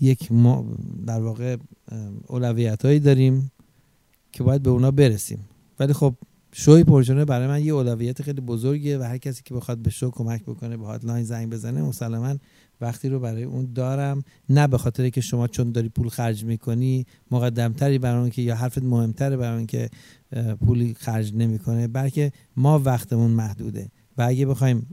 یک 0.00 0.32
ما 0.32 0.66
در 1.06 1.20
واقع 1.20 1.56
اولویت 2.26 2.84
هایی 2.84 3.00
داریم 3.00 3.52
که 4.32 4.42
باید 4.42 4.62
به 4.62 4.70
اونا 4.70 4.90
برسیم. 4.90 5.38
ولی 5.80 5.92
خب 5.92 6.14
شوی 6.52 6.84
پرچونه 6.84 7.24
برای 7.24 7.46
من 7.46 7.64
یه 7.64 7.72
اولویت 7.72 8.22
خیلی 8.22 8.40
بزرگیه 8.40 8.98
و 8.98 9.02
هر 9.02 9.18
کسی 9.18 9.42
که 9.44 9.54
بخواد 9.54 9.78
به 9.78 9.90
شو 9.90 10.10
کمک 10.10 10.42
بکنه 10.42 10.76
به 10.76 10.86
هاتلاین 10.86 11.24
زنگ 11.24 11.50
بزنه 11.50 11.82
مسلما 11.82 12.36
وقتی 12.80 13.08
رو 13.08 13.20
برای 13.20 13.44
اون 13.44 13.72
دارم. 13.74 14.22
نه 14.48 14.66
به 14.66 14.78
خاطر 14.78 15.08
که 15.08 15.20
شما 15.20 15.48
چون 15.48 15.72
داری 15.72 15.88
پول 15.88 16.08
خرج 16.08 16.44
می‌کنی 16.44 17.06
مقدمتری 17.30 17.98
برای 17.98 18.20
اون 18.20 18.30
که 18.30 18.42
یا 18.42 18.54
حرفت 18.54 18.82
مهمتره 18.82 19.36
برای 19.36 19.56
اون 19.56 19.66
که 19.66 19.90
پولی 20.66 20.94
خرج 20.94 21.34
نمی‌کنه 21.34 21.88
بلکه 21.88 22.32
ما 22.56 22.78
وقتمون 22.78 23.30
محدوده. 23.30 23.88
و 24.18 24.22
اگه 24.22 24.46
بخوایم 24.46 24.86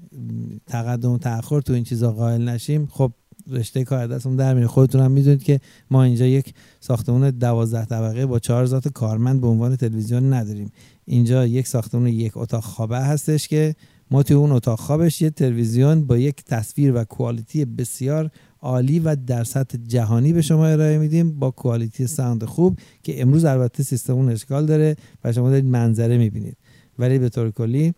تقدم 0.67 1.11
و 1.11 1.17
تاخر 1.17 1.61
تو 1.61 1.73
این 1.73 1.83
چیزا 1.83 2.11
قائل 2.11 2.49
نشیم 2.49 2.87
خب 2.91 3.11
رشته 3.47 3.83
کار 3.83 4.07
دستمون 4.07 4.35
در 4.35 4.53
میره 4.53 4.67
خودتون 4.67 5.01
هم 5.01 5.11
می‌دونید 5.11 5.43
که 5.43 5.59
ما 5.91 6.03
اینجا 6.03 6.25
یک 6.25 6.53
ساختمون 6.79 7.29
دوازده 7.29 7.85
طبقه 7.85 8.25
با 8.25 8.39
چهار 8.39 8.65
ذات 8.65 8.87
کارمند 8.87 9.41
به 9.41 9.47
عنوان 9.47 9.75
تلویزیون 9.75 10.33
نداریم. 10.33 10.71
اینجا 11.05 11.45
یک 11.45 11.67
ساختمون 11.67 12.07
یک 12.07 12.37
اتاق 12.37 12.63
خوابه 12.63 12.99
هستش 12.99 13.47
که 13.47 13.75
ما 14.11 14.23
توی 14.23 14.35
اون 14.35 14.51
اتاق 14.51 14.79
خوابش 14.79 15.21
یه 15.21 15.29
تلویزیون 15.29 16.05
با 16.05 16.17
یک 16.17 16.43
تصویر 16.43 16.95
و 16.95 17.03
کوالیتی 17.03 17.65
بسیار 17.65 18.31
عالی 18.61 18.99
و 18.99 19.15
در 19.15 19.43
سطح 19.43 19.77
جهانی 19.87 20.33
به 20.33 20.41
شما 20.41 20.67
ارائه 20.67 20.97
میدیم 20.97 21.39
با 21.39 21.51
کوالیتی 21.51 22.07
ساوند 22.07 22.43
خوب 22.43 22.79
که 23.03 23.21
امروز 23.21 23.45
البته 23.45 23.83
سیستم 23.83 24.13
اون 24.13 24.29
اشکال 24.29 24.65
داره 24.65 24.95
و 25.23 25.31
شما 25.31 25.49
دارید 25.49 25.65
منظره 25.65 26.17
می‌بینید. 26.17 26.57
ولی 26.99 27.19
به 27.19 27.29
طور 27.29 27.51
کلی 27.51 27.93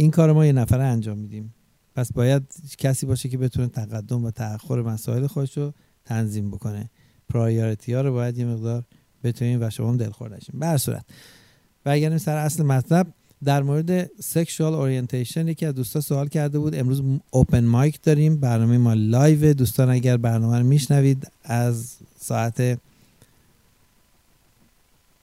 این 0.00 0.10
کار 0.10 0.32
ما 0.32 0.46
یه 0.46 0.52
نفره 0.52 0.82
انجام 0.82 1.18
میدیم. 1.18 1.54
پس 1.96 2.12
باید 2.12 2.42
کسی 2.78 3.06
باشه 3.06 3.28
که 3.28 3.38
بتونه 3.38 3.68
تقدم 3.68 4.24
و 4.24 4.30
تأخر 4.30 4.82
مسائل 4.82 5.26
خودش 5.26 5.58
رو 5.58 5.72
تنظیم 6.04 6.50
بکنه. 6.50 6.90
priority 7.28 7.92
ها 7.92 8.00
رو 8.00 8.12
باید 8.12 8.38
یه 8.38 8.44
مقدار 8.44 8.84
بتونیم 9.24 9.62
و 9.62 9.70
شما 9.70 9.88
هم 9.88 9.96
دلخور 9.96 10.36
نشیم 10.36 10.60
به 10.60 10.76
صورت. 10.76 11.04
برگردیم 11.84 12.18
سر 12.18 12.36
اصل 12.36 12.62
مطلب. 12.62 13.06
در 13.44 13.62
مورد 13.62 14.10
sexual 14.22 14.74
orientation 14.74 15.48
یکی 15.48 15.66
از 15.66 15.74
دوستا 15.74 16.00
سوال 16.00 16.28
کرده 16.28 16.58
بود. 16.58 16.74
امروز 16.74 17.02
open 17.30 17.64
mic 17.64 18.02
داریم. 18.02 18.36
برنامه 18.36 18.78
ما 18.78 18.94
live 18.94 19.54
دوستان 19.54 19.90
اگر 19.90 20.16
برنامه 20.16 20.58
رو 20.58 20.66
میشنوید 20.66 21.30
از 21.44 21.96
ساعت 22.20 22.78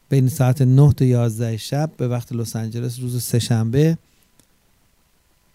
بین 0.10 0.28
ساعت 0.28 0.62
9 0.62 0.94
تا 0.94 1.06
11 1.06 1.58
شب 1.58 1.90
به 1.98 2.08
وقت 2.08 2.32
لس 2.32 2.56
آنجلس 2.56 3.00
روز 3.00 3.24
سهشنبه 3.24 3.98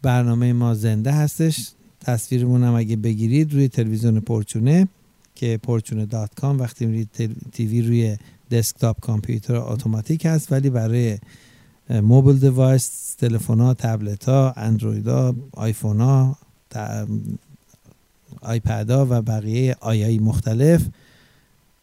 برنامه 0.03 0.53
ما 0.53 0.75
زنده 0.75 1.13
هستش. 1.13 1.69
تصویرمون 2.01 2.65
هم 2.65 2.75
اگه 2.75 2.97
بگیرید 2.97 3.55
روی 3.55 3.69
تلویزیون 3.69 4.21
پرچونه 4.21 4.89
که 5.35 5.61
پرچونه 5.63 6.07
dot 6.07 6.35
com 6.35 6.59
وقتی 6.59 6.87
میرید 6.87 7.37
TV 7.53 7.83
روی 7.83 8.17
دسکتاپ 8.51 9.01
کامپیوتر 9.01 9.57
اتوماتیک 9.57 10.27
هست 10.27 10.53
ولی 10.53 10.71
برای 10.71 11.19
mobile 11.91 12.39
device 12.39 13.15
تلفن 13.15 13.61
ها 13.61 13.75
تبلت 13.75 14.25
ها 14.25 14.53
اندروید 14.57 15.09
ها 15.09 15.35
آیفون 15.53 16.01
ها 16.01 16.39
آیپد 18.43 18.91
ها 18.91 19.07
و 19.11 19.23
بقیه 19.23 19.77
آی 19.81 20.00
های 20.00 20.19
مختلف 20.19 20.83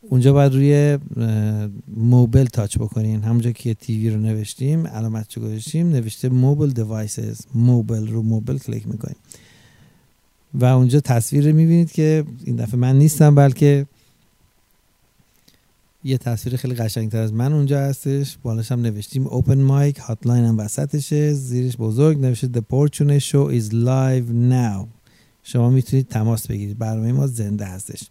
اونجا 0.01 0.33
باید 0.33 0.53
روی 0.53 0.97
mobile 1.88 2.45
touch 2.45 2.77
بکنین. 2.77 3.23
همونجا 3.23 3.51
که 3.51 3.73
TV 3.73 4.09
رو 4.09 4.19
نوشتیم 4.19 4.87
علامت 4.87 5.27
چو 5.27 5.41
گذاشتیم 5.41 5.89
نوشته 5.89 6.29
mobile 6.29 6.69
devices. 6.69 7.41
mobile 7.55 8.07
رو 8.07 8.21
mobile 8.21 8.57
کلیک 8.57 8.87
می‌کنیم 8.87 9.15
و 10.53 10.65
اونجا 10.65 10.99
تصویر 10.99 11.51
می‌بینید 11.51 11.91
که 11.91 12.23
این 12.43 12.55
دفعه 12.55 12.75
من 12.75 12.97
نیستم 12.97 13.35
بلکه 13.35 13.85
یه 16.03 16.17
تصویر 16.17 16.55
خیلی 16.55 16.75
قشنگتر 16.75 17.17
از 17.17 17.33
من 17.33 17.53
اونجا 17.53 17.79
هستش. 17.79 18.37
بالاش 18.43 18.71
هم 18.71 18.81
نوشتیم 18.81 19.27
open 19.27 19.61
mic 19.61 19.97
hotline 19.97 20.45
هم 20.45 20.57
وسطشه. 20.57 21.33
زیرش 21.33 21.77
بزرگ 21.77 22.19
نوشته 22.19 22.47
The 22.47 22.61
Porchooneh 22.73 23.19
Show 23.19 23.61
is 23.61 23.73
live 23.73 24.51
now. 24.51 24.87
شما 25.43 25.69
می‌تونید 25.69 26.07
تماس 26.07 26.47
بگیرید. 26.47 26.77
برنامه 26.77 27.11
ما 27.11 27.27
زنده 27.27 27.65
هستش. 27.65 28.03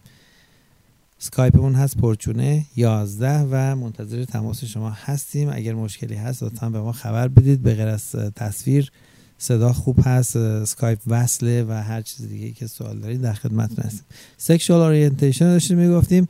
اسکایپمون 1.19 1.75
هست 1.75 1.97
پرچونه 1.97 2.65
11 2.77 3.47
و 3.51 3.77
منتظر 3.77 4.25
تماس 4.25 4.65
شما 4.65 4.91
هستیم. 4.91 5.51
اگر 5.53 5.75
مشکلی 5.75 6.15
هست 6.15 6.43
لطفا 6.43 6.71
به 6.71 6.81
ما 6.81 6.93
خبر 6.93 7.29
بدید. 7.29 7.63
به 7.63 7.75
غیر 7.75 7.89
از 7.89 8.11
تصویر 8.11 8.93
صدا 9.39 9.73
خوب 9.73 9.99
هست 10.05 10.37
اسکایپ 10.37 10.99
وصله 11.07 11.65
و 11.65 11.73
هر 11.73 12.03
چیز 12.03 12.29
دیگه 12.29 12.51
که 12.51 12.67
سوال 12.67 12.99
دارید 12.99 13.21
در 13.21 13.35
خدمتتون 13.35 13.85
هستیم. 13.85 14.05
sexual 14.37 14.81
orientation 14.81 15.45
داشتیم 15.45 15.79
می‌گفتیم. 15.79 16.29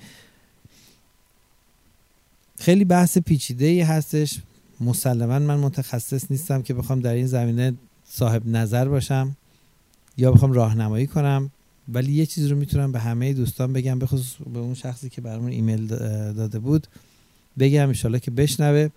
خیلی 2.59 2.85
بحث 2.85 3.19
پیچیده 3.19 3.67
ای 3.67 3.81
هستش. 3.81 4.39
مسلما 4.81 5.39
من 5.39 5.57
متخصص 5.57 6.31
نیستم 6.31 6.63
که 6.63 6.75
بخوام 6.75 7.01
در 7.01 7.13
این 7.13 7.27
زمینه 7.27 7.75
صاحب 8.11 8.47
نظر 8.47 8.89
باشم 8.89 9.37
یا 10.17 10.33
بخوام 10.33 10.53
راهنمایی 10.53 11.07
کنم. 11.07 11.51
ولی 11.93 12.13
یه 12.13 12.27
چیز 12.27 12.47
رو 12.47 12.57
می‌تونم 12.57 12.93
به 12.93 13.01
همه 13.01 13.33
دوستان 13.33 13.73
بگم 13.73 13.99
بخصوص 13.99 14.35
به 14.53 14.59
اون 14.59 14.75
شخصی 14.75 15.09
که 15.09 15.21
برامون 15.21 15.51
ایمیل 15.51 15.87
داده 15.87 16.59
بود 16.59 16.87
بگم 17.59 17.87
انشالله 17.87 18.21
که 18.21 18.31
بشنوه. 18.31 18.89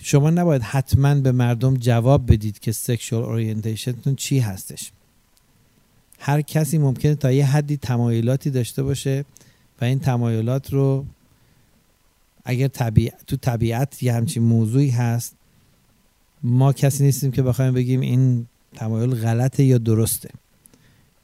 شما 0.00 0.30
نباید 0.30 0.62
حتما 0.62 1.14
به 1.14 1.32
مردم 1.32 1.76
جواب 1.76 2.32
بدید 2.32 2.58
که 2.58 2.72
sexual 2.72 3.24
orientation 3.24 3.96
تون 3.96 4.16
چی 4.16 4.38
هستش. 4.38 4.92
هر 6.18 6.42
کسی 6.42 6.78
ممکنه 6.78 7.14
تا 7.14 7.32
یه 7.32 7.46
حدی 7.46 7.76
تمایلاتی 7.76 8.50
داشته 8.50 8.82
باشه 8.82 9.24
و 9.80 9.84
این 9.84 9.98
تمایلات 9.98 10.72
رو 10.72 11.06
اگر 12.44 12.68
طبیعت 12.68 13.26
تو 13.26 13.36
طبیعت 13.36 14.02
یه 14.02 14.12
همچین 14.12 14.42
موضوعی 14.42 14.90
هست 14.90 15.34
ما 16.42 16.72
کسی 16.72 17.04
نیستیم 17.04 17.30
که 17.30 17.42
بخوایم 17.42 17.74
بگیم 17.74 18.00
این 18.00 18.46
تمایل 18.78 19.14
غلطه 19.14 19.64
یا 19.64 19.78
درسته. 19.78 20.30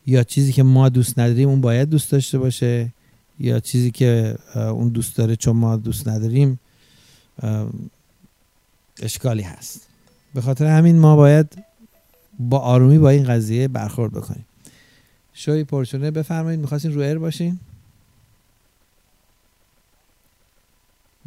یا 0.06 0.22
چیزی 0.22 0.52
که 0.52 0.62
ما 0.62 0.88
دوست 0.88 1.18
نداریم 1.18 1.48
اون 1.48 1.60
باید 1.60 1.88
دوست 1.88 2.10
داشته 2.12 2.38
باشه 2.38 2.92
یا 3.38 3.60
چیزی 3.60 3.90
که 3.90 4.38
اون 4.54 4.88
دوست 4.88 5.16
داره 5.16 5.36
چون 5.36 5.56
ما 5.56 5.76
دوست 5.76 6.08
نداریم 6.08 6.60
اشکالی 9.02 9.42
هست. 9.42 9.86
به 10.34 10.40
خاطر 10.40 10.66
همین 10.66 10.98
ما 10.98 11.16
باید 11.16 11.64
با 12.38 12.58
آرومی 12.58 12.98
با 12.98 13.10
این 13.10 13.24
قضیه 13.24 13.68
برخورد 13.68 14.12
بکنیم. 14.12 14.46
شوی 15.34 15.64
پرچونه 15.64 16.10
بفرمایید 16.10 16.60
می‌خواستین 16.60 16.94
رو 16.94 17.00
ایر 17.00 17.18
باشین؟ 17.18 17.60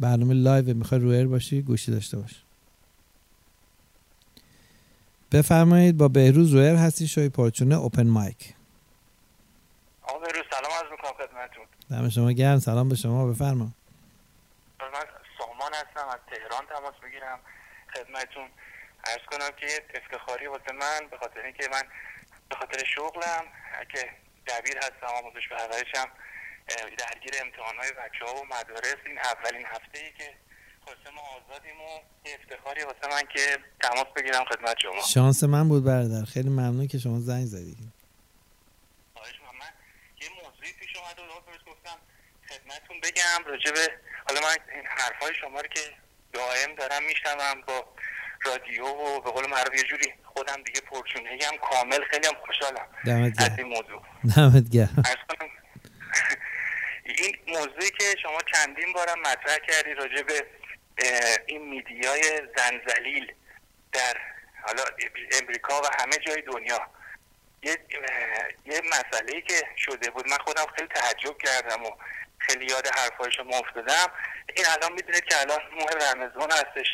برنامه 0.00 0.34
live 0.34 0.74
می‌خوای 0.74 1.00
رو 1.00 1.08
air 1.08 1.26
باشی؟ 1.26 1.62
گوشی 1.62 1.92
داشته 1.92 2.16
باش. 2.16 2.42
بفرمایید 5.32 5.96
با 5.96 6.08
بهروز 6.08 6.54
رو 6.54 6.60
air 6.60 6.76
هستی 6.76 7.08
شوی 7.08 7.28
پرچونه 7.28 7.74
open 7.74 8.06
mic. 8.06 8.54
آقا 10.02 10.18
بهروز 10.18 10.44
سلام 10.50 10.72
عرض 10.84 10.90
می‌کنم 10.90 11.12
خدمتتون. 11.12 11.64
دم 11.90 12.08
شما 12.08 12.32
گرم 12.32 12.58
سلام 12.58 12.88
به 12.88 12.96
شما 12.96 13.26
بفرما 13.26 13.68
من 14.80 15.04
سامان 15.38 15.72
هستم 15.74 16.08
از 16.08 16.20
تهران 16.30 16.66
تماس 16.66 16.94
می‌گیرم 17.04 17.38
خدمتتون. 17.94 18.48
عرض 19.06 19.24
کنم 19.30 19.50
که 19.60 19.66
افتخاری 19.94 20.46
واسه 20.46 20.72
من 20.72 21.08
به 21.10 21.16
خاطر 21.16 21.40
اینکه 21.40 21.68
من 21.72 21.82
به 22.48 22.56
خاطر 22.56 22.84
شغلم 22.84 23.44
که 23.92 24.10
دبیر 24.46 24.78
هستم 24.78 25.12
آموزش 25.18 25.48
پرورشم 25.48 26.08
درگیر 26.98 27.34
امتحان 27.44 27.76
های 27.76 27.92
بچه 27.92 28.24
ها 28.26 28.34
و 28.34 28.44
مدارس 28.44 29.00
این 29.06 29.18
اولین 29.18 29.66
هفته 29.66 29.98
ای 29.98 30.12
که 30.18 30.34
ما 31.14 31.20
آزادیم 31.20 31.80
و 31.80 32.00
افتخاری 32.24 32.82
واسه 32.82 33.08
من 33.10 33.22
که 33.34 33.58
تماس 33.82 34.06
بگیرم 34.16 34.44
خدمت 34.44 34.76
شما. 34.82 35.02
شانس 35.14 35.44
من 35.44 35.68
بود 35.68 35.84
برادر. 35.84 36.24
خیلی 36.24 36.48
ممنون 36.48 36.88
که 36.88 36.98
شما 36.98 37.20
زنگ 37.20 37.46
زدید 37.46 37.78
من 39.58 39.66
یه 40.20 40.28
موضوعی 40.42 40.72
پیش 40.72 40.96
اومد 40.96 41.18
و 41.18 41.70
گفتم. 41.70 41.96
خدمتتون 42.48 43.00
بگم 43.00 43.50
راجع 43.50 43.70
به 43.70 43.90
حالا 44.28 44.40
من 44.40 44.74
این 44.74 44.84
حرفای 44.86 45.34
شما 45.40 45.60
رو 45.60 45.68
که 45.68 45.80
دائم 46.32 46.74
دارم 46.74 47.02
میشنوم 47.02 47.60
با 47.66 47.88
رادیو 48.44 48.86
و 48.86 49.20
به 49.20 49.30
قول 49.30 49.50
معروف 49.50 49.74
یه 49.74 49.82
جوری 49.82 50.14
خودم 50.24 50.62
دیگه 50.62 50.80
پرچونه 50.80 51.30
هم 51.30 51.58
کامل 51.70 52.04
خیلی 52.10 52.26
هم 52.26 52.34
خوشحالم 52.46 52.88
از 53.38 53.58
این 53.58 53.66
موضوع. 53.66 54.02
دمت 54.36 54.70
گرم. 54.70 55.02
این 57.18 57.36
موضوعی 57.48 57.90
که 57.98 58.04
شما 58.22 58.38
چندین 58.54 58.92
بارم 58.94 59.20
مطرح 59.20 59.58
کردی 59.68 59.94
راجع 59.94 60.22
به 60.22 60.46
این 61.46 61.68
میدیای 61.68 62.22
زنزلیل 62.56 63.32
در 63.92 64.16
حالا 64.62 64.82
امریکا 65.42 65.80
و 65.80 65.86
همه 66.00 66.16
جای 66.26 66.42
دنیا 66.42 66.80
یه, 67.62 67.76
یه 68.66 68.80
مسئله 68.86 69.40
که 69.40 69.54
شده 69.76 70.10
بود 70.10 70.28
من 70.28 70.36
خودم 70.38 70.66
خیلی 70.76 70.88
تعجب 70.88 71.38
کردم 71.38 71.82
و 71.82 71.90
خیلی 72.38 72.66
یاد 72.66 72.86
حرفای 72.86 73.32
شما 73.32 73.56
افتادم 73.58 74.12
این 74.56 74.66
الان 74.76 74.92
می‌دونید 74.92 75.24
که 75.24 75.40
الان 75.40 75.60
ماه 75.78 76.12
رمضان 76.12 76.50
هستش 76.50 76.86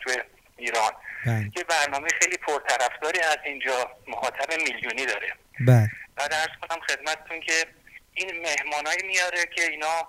توی 0.00 0.16
ایران 0.56 0.92
بله. 1.26 1.50
یه 1.56 1.64
برنامه 1.64 2.08
خیلی 2.20 2.36
پرطرفداری 2.36 3.20
از 3.20 3.36
اینجا 3.44 3.96
مخاطب 4.08 4.52
میلیونی 4.52 5.06
داره 5.06 5.32
بله. 5.60 5.90
بعد 6.16 6.34
ارز 6.34 6.68
کنم 6.68 6.80
خدمتتون 6.80 7.40
که 7.40 7.66
این 8.14 8.42
مهمانایی 8.42 9.02
میاره 9.02 9.46
که 9.56 9.62
اینا 9.62 10.08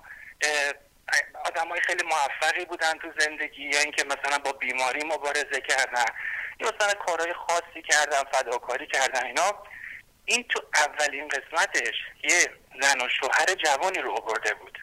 آدم 1.46 1.68
های 1.68 1.82
خیلی 1.82 2.04
موفقی 2.04 2.66
بودن 2.66 2.94
تو 2.94 3.12
زندگی 3.20 3.64
یا 3.64 3.80
اینکه 3.80 4.04
مثلا 4.04 4.38
با 4.38 4.52
بیماری 4.52 5.04
مبارزه 5.04 5.62
کردن 5.70 6.06
یا 6.60 6.72
مثلا 6.76 6.94
کارهای 6.94 7.34
خاصی 7.34 7.82
کردن 7.82 8.24
فداکاری 8.34 8.88
کردن 8.88 9.26
اینا. 9.26 9.64
این 10.26 10.44
تو 10.44 10.62
اولین 10.76 11.28
قسمتش 11.28 11.96
یه 12.24 12.40
زن 12.82 13.06
و 13.06 13.10
شوهر 13.10 13.46
جوانی 13.66 14.00
رو 14.00 14.12
آورده 14.12 14.54
بود 14.54 14.78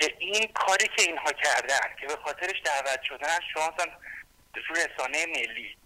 که 0.00 0.14
این 0.18 0.52
کاری 0.52 0.88
که 0.96 1.02
اینها 1.02 1.32
کردن 1.32 1.94
که 2.00 2.06
به 2.06 2.16
خاطرش 2.24 2.62
دعوت 2.64 3.02
شدن 3.02 3.38
شما 3.54 3.72
رسانه 4.70 5.26
ملی. 5.26 5.76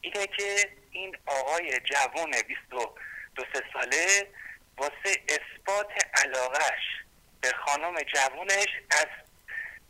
اینه 0.00 0.26
که 0.26 0.70
این 0.90 1.16
آقای 1.26 1.80
جوان 1.80 2.30
22 2.48 2.94
ساله 3.72 4.28
واسه 4.78 5.22
اثبات 5.28 5.90
علاقش 6.14 6.82
به 7.46 7.52
خانم 7.64 7.94
جوونش 7.94 8.68
از 8.90 9.06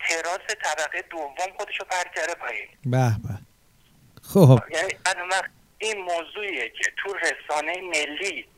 تراس 0.09 0.57
طبقه 0.65 1.03
دوم 1.11 1.57
خودشو 1.59 1.85
پر 1.85 2.05
کرده 2.17 2.35
پایین. 2.35 2.69
به 2.85 2.99
به. 2.99 3.39
خب. 4.23 4.59
یعنی 4.71 4.93
این 5.79 6.03
موضوعیه 6.03 6.69
که 6.69 6.93
تو 6.97 7.15
رسانه 7.15 7.81
ملی 7.81 8.49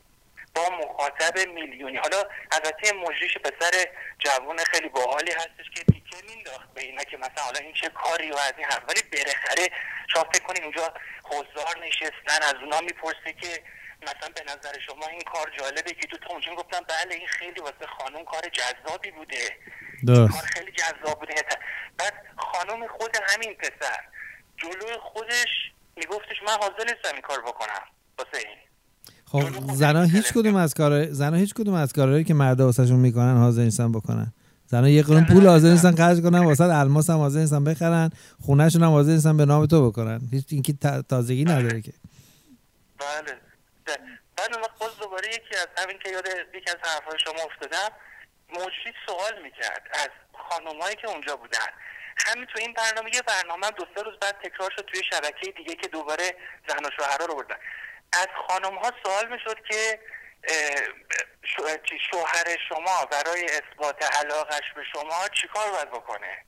با 0.55 0.69
مخاطب 0.69 1.47
میلیونی 1.47 1.97
حالا 1.97 2.23
البته 2.51 2.93
مجریش 2.93 3.37
پسر 3.37 3.85
جوون 4.19 4.57
خیلی 4.57 4.89
باحالی 4.89 5.31
هستش 5.31 5.69
که 5.75 5.83
تیکه 5.83 6.17
مینداخت 6.35 6.73
به 6.73 6.81
اینا 6.81 7.03
که 7.03 7.17
مثلا 7.17 7.43
حالا 7.43 7.59
این 7.59 7.73
چه 7.73 7.89
کاری 7.89 8.31
و 8.31 8.35
از 8.35 8.53
این 8.57 8.65
حرف 8.65 8.83
ولی 8.89 9.01
بالاخره 9.11 9.67
شما 10.07 10.23
فکر 10.33 10.43
کنید 10.43 10.63
اونجا 10.63 10.93
حضار 11.23 11.85
نشستن 11.87 12.41
از 12.41 12.53
اونا 12.63 12.81
می‌پرسه 12.81 13.33
که 13.41 13.63
مثلا 14.01 14.29
به 14.35 14.43
نظر 14.43 14.79
شما 14.87 15.07
این 15.07 15.21
کار 15.33 15.51
جالبه 15.59 15.91
که 15.93 16.07
تو 16.11 16.17
تا 16.17 16.27
اونجا 16.29 16.55
گفتم 16.55 16.79
بله 16.89 17.15
این 17.15 17.27
خیلی 17.27 17.59
واسه 17.59 17.85
خانم 17.97 18.25
کار 18.25 18.41
جذابی 18.41 19.11
بوده. 19.11 19.43
کار 20.27 20.41
خیلی 20.55 20.71
جذاب 20.71 21.19
بوده. 21.19 21.33
بعد 21.97 22.13
خانم 22.37 22.87
خود 22.87 23.17
همین 23.27 23.53
پسر 23.53 23.99
جلوی 24.57 24.97
خودش 25.13 25.71
میگفتش 25.95 26.37
من 26.47 26.53
حاضر 26.53 26.83
نیستم 26.83 27.13
این 27.13 27.21
کار 27.21 27.41
بکنم 27.41 27.83
واسه 28.19 28.37
این. 28.47 28.57
خب 29.25 29.73
زنا 29.73 30.03
هیچ 30.03 30.33
کدوم 30.33 30.55
از 30.55 30.73
کار 30.73 31.11
زنا 31.11 31.37
هیچ 31.37 31.53
کدوم 31.53 31.73
از 31.73 31.93
کارهایی 31.93 32.23
که 32.23 32.33
مردا 32.33 32.65
واسهشون 32.65 32.99
می‌کنن 32.99 33.37
حاضر 33.37 33.61
نیستن 33.61 33.91
بکنن. 33.91 34.33
زنا 34.65 34.89
یه 34.89 35.03
قرون 35.03 35.25
پول 35.25 35.47
حاضر 35.47 35.69
نیستن 35.69 35.95
خرج 35.95 36.21
کنن 36.21 36.39
واسه 36.39 36.63
الماس 36.63 37.09
هم 37.09 37.17
حاضر 37.17 37.39
نیستن 37.39 37.63
بخرن 37.63 38.09
خونهشون 38.45 38.83
هم 38.83 38.89
حاضر 38.89 39.11
نیستن 39.11 39.37
به 39.37 39.45
نام 39.45 39.65
تو 39.65 39.89
بکنن. 39.89 40.21
هیچ 40.31 40.45
اینکه 40.49 40.73
تازگی 41.09 41.43
نداره 41.43 41.81
که. 41.81 41.93
بله 42.99 43.37
بعد 44.37 44.53
اون 44.53 44.63
باز 44.79 44.89
دوباره 45.01 45.27
یکی 45.27 45.55
از 45.61 45.67
همین 45.89 45.99
که 45.99 46.09
یاد 46.09 46.27
یکی 46.53 46.71
از 46.71 46.77
حرفهای 46.83 47.19
شما 47.19 47.43
افتادم 47.43 47.91
مجری 48.49 48.93
سوال 49.05 49.41
می‌کرد 49.41 49.89
از 49.93 50.09
خانمایی 50.49 50.95
که 50.95 51.07
اونجا 51.07 51.35
بودن. 51.35 51.67
همین 52.27 52.45
تو 52.45 52.59
این 52.59 52.73
برنامه 52.73 53.15
یه 53.15 53.21
برنامه 53.21 53.71
دو 53.71 53.85
سه 53.95 54.01
روز 54.01 54.19
بعد 54.19 54.41
تکرار 54.43 54.71
شد 54.75 54.85
توی 54.85 55.03
شبکه 55.11 55.51
دیگه 55.51 55.75
که 55.75 55.87
دوباره 55.87 56.35
زن 56.67 56.85
و 56.85 56.89
شوهرها 56.97 57.25
رو 57.25 57.35
بردن. 57.35 57.57
از 58.13 58.27
خانم 58.47 58.75
ها 58.75 58.91
سوال 59.03 59.27
می‌شد 59.27 59.63
که 59.63 59.99
شوهر 62.11 62.57
شما 62.69 63.05
برای 63.05 63.45
اثبات 63.45 64.17
علاقش 64.17 64.73
به 64.75 64.83
شما 64.93 65.27
چیکار 65.41 65.71
باید 65.71 65.89
بکنه؟ 65.89 66.45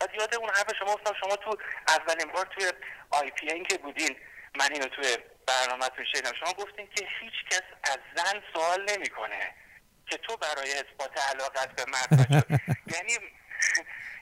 بعد 0.00 0.14
یاد 0.14 0.34
اون 0.34 0.48
حرف 0.48 0.72
شما 0.78 0.92
افتادم 0.92 1.20
شما 1.20 1.36
تو 1.36 1.56
اولین 1.88 2.32
بار 2.32 2.46
توی 2.54 2.72
آی 3.10 3.30
پی 3.30 3.50
این 3.50 3.64
که 3.64 3.78
بودین 3.78 4.16
من 4.58 4.72
اینو 4.72 4.86
توی 4.86 5.16
برنامه 5.46 5.88
تو 5.88 6.04
شنیدم. 6.12 6.32
شما 6.40 6.52
گفتین 6.52 6.86
که 6.86 7.08
هیچ 7.20 7.34
کس 7.50 7.62
از 7.84 7.98
زن 8.16 8.42
سوال 8.54 8.90
نمی‌کنه 8.90 9.54
که 10.06 10.16
تو 10.16 10.36
برای 10.36 10.72
اثبات 10.72 11.18
علاقت 11.18 11.76
به 11.76 11.84
مرد 11.90 12.44
یعنی 12.94 13.32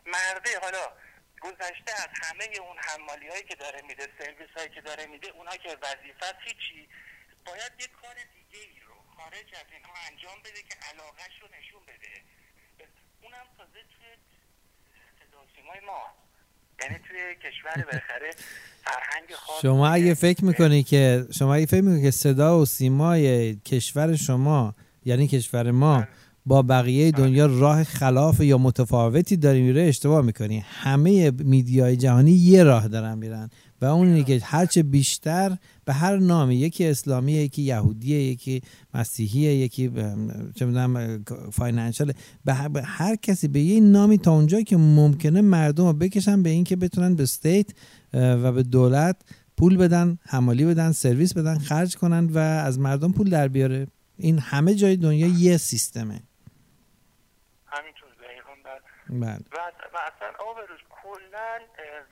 مرده 0.06 0.58
حالا 0.62 0.92
گذشته 1.40 1.92
از 1.92 2.08
همه 2.22 2.48
اون 2.60 2.78
حمالی 2.78 3.28
هایی 3.28 3.42
که 3.42 3.54
داره 3.54 3.82
میده 3.82 4.08
سرویس 4.18 4.50
هایی 4.56 4.68
که 4.68 4.80
داره 4.80 5.06
میده 5.06 5.28
اونا 5.28 5.56
که 5.56 5.68
وظیفت 5.82 6.36
هیچی. 6.44 6.88
باید 7.46 7.72
یه 7.80 7.86
کار 7.86 8.14
دیگه 8.14 8.58
ای 8.58 8.80
رو 8.80 8.94
خارج 9.16 9.54
از 9.54 9.66
اینها 9.72 9.92
انجام 10.10 10.42
بده 10.42 10.62
که 10.62 10.74
علاقهش 10.92 11.42
رو 11.42 11.48
نشون 11.58 11.82
بده. 11.86 12.24
اونم 13.22 13.46
تازه 13.58 13.82
توی 13.82 14.16
صدا 15.18 15.80
ما. 15.86 16.14
یعنی 16.80 16.94
توی 17.08 17.50
کشور 17.50 17.84
بالاخره 17.84 18.30
فرهنگ 18.84 19.34
خاص 19.34 19.62
شما 19.62 19.88
اگه 19.88 20.14
فکر 20.14 20.44
می‌کنی 20.44 20.82
که 20.82 21.26
شما 21.38 21.54
اگه 21.54 21.66
فکر 21.66 21.80
می‌کنی 21.80 22.02
که 22.02 22.10
صدا 22.10 22.60
و 22.60 22.64
سیمای 22.64 23.54
کشور 23.54 24.16
شما 24.16 24.74
یعنی 25.04 25.28
کشور 25.28 25.70
ما 25.70 25.96
بله. 25.96 26.08
با 26.46 26.62
بقیه 26.62 27.10
دنیا 27.10 27.46
راه 27.46 27.84
خلاف 27.84 28.40
یا 28.40 28.58
متفاوتی 28.58 29.36
داری 29.36 29.62
میره 29.62 29.82
اشتباه 29.82 30.24
می‌کنی. 30.24 30.58
همه 30.58 31.30
میدیای 31.30 31.96
جهانی 31.96 32.32
یه 32.32 32.62
راه 32.62 32.88
دارن 32.88 33.18
میرن. 33.18 33.50
و 33.82 33.84
اون 33.84 34.08
اینه 34.08 34.24
که 34.24 34.40
هرچه 34.44 34.82
بیشتر 34.82 35.56
به 35.84 35.92
هر 35.92 36.16
نامی 36.16 36.54
یکی 36.54 36.86
اسلامی 36.86 37.32
یکی 37.32 37.62
یهودیه 37.62 38.22
یکی 38.22 38.62
مسیحیه 38.94 39.54
یکی 39.54 39.90
چه 40.54 40.66
می‌دونم 40.66 41.24
financial 41.52 42.12
به 42.44 42.82
هر 42.84 43.16
کسی 43.16 43.48
به 43.48 43.60
یه 43.60 43.80
نامی 43.80 44.18
تا 44.18 44.32
اونجا 44.32 44.60
که 44.60 44.76
ممکنه 44.76 45.40
مردم 45.40 45.86
رو 45.86 45.92
بکشن 45.92 46.42
به 46.42 46.50
این 46.50 46.64
که 46.64 46.76
بتونن 46.76 47.14
به 47.14 47.22
state 47.22 47.66
و 48.14 48.52
به 48.52 48.62
دولت 48.62 49.16
پول 49.56 49.76
بدن 49.76 50.18
حمالی 50.22 50.64
بدن 50.64 50.92
سرویس 50.92 51.34
بدن 51.34 51.58
خرج 51.58 51.96
کنن 51.96 52.26
و 52.26 52.38
از 52.38 52.78
مردم 52.78 53.12
پول 53.12 53.30
در 53.30 53.48
بیاره. 53.48 53.86
این 54.16 54.38
همه 54.38 54.74
جای 54.74 54.96
دنیا 54.96 55.26
یه 55.26 55.56
سیستمه. 55.56 56.20
بله. 59.20 59.44
و 59.52 59.70
و 59.94 59.98
اصلا 59.98 60.46
آبروز 60.46 60.80
کلا 61.02 61.60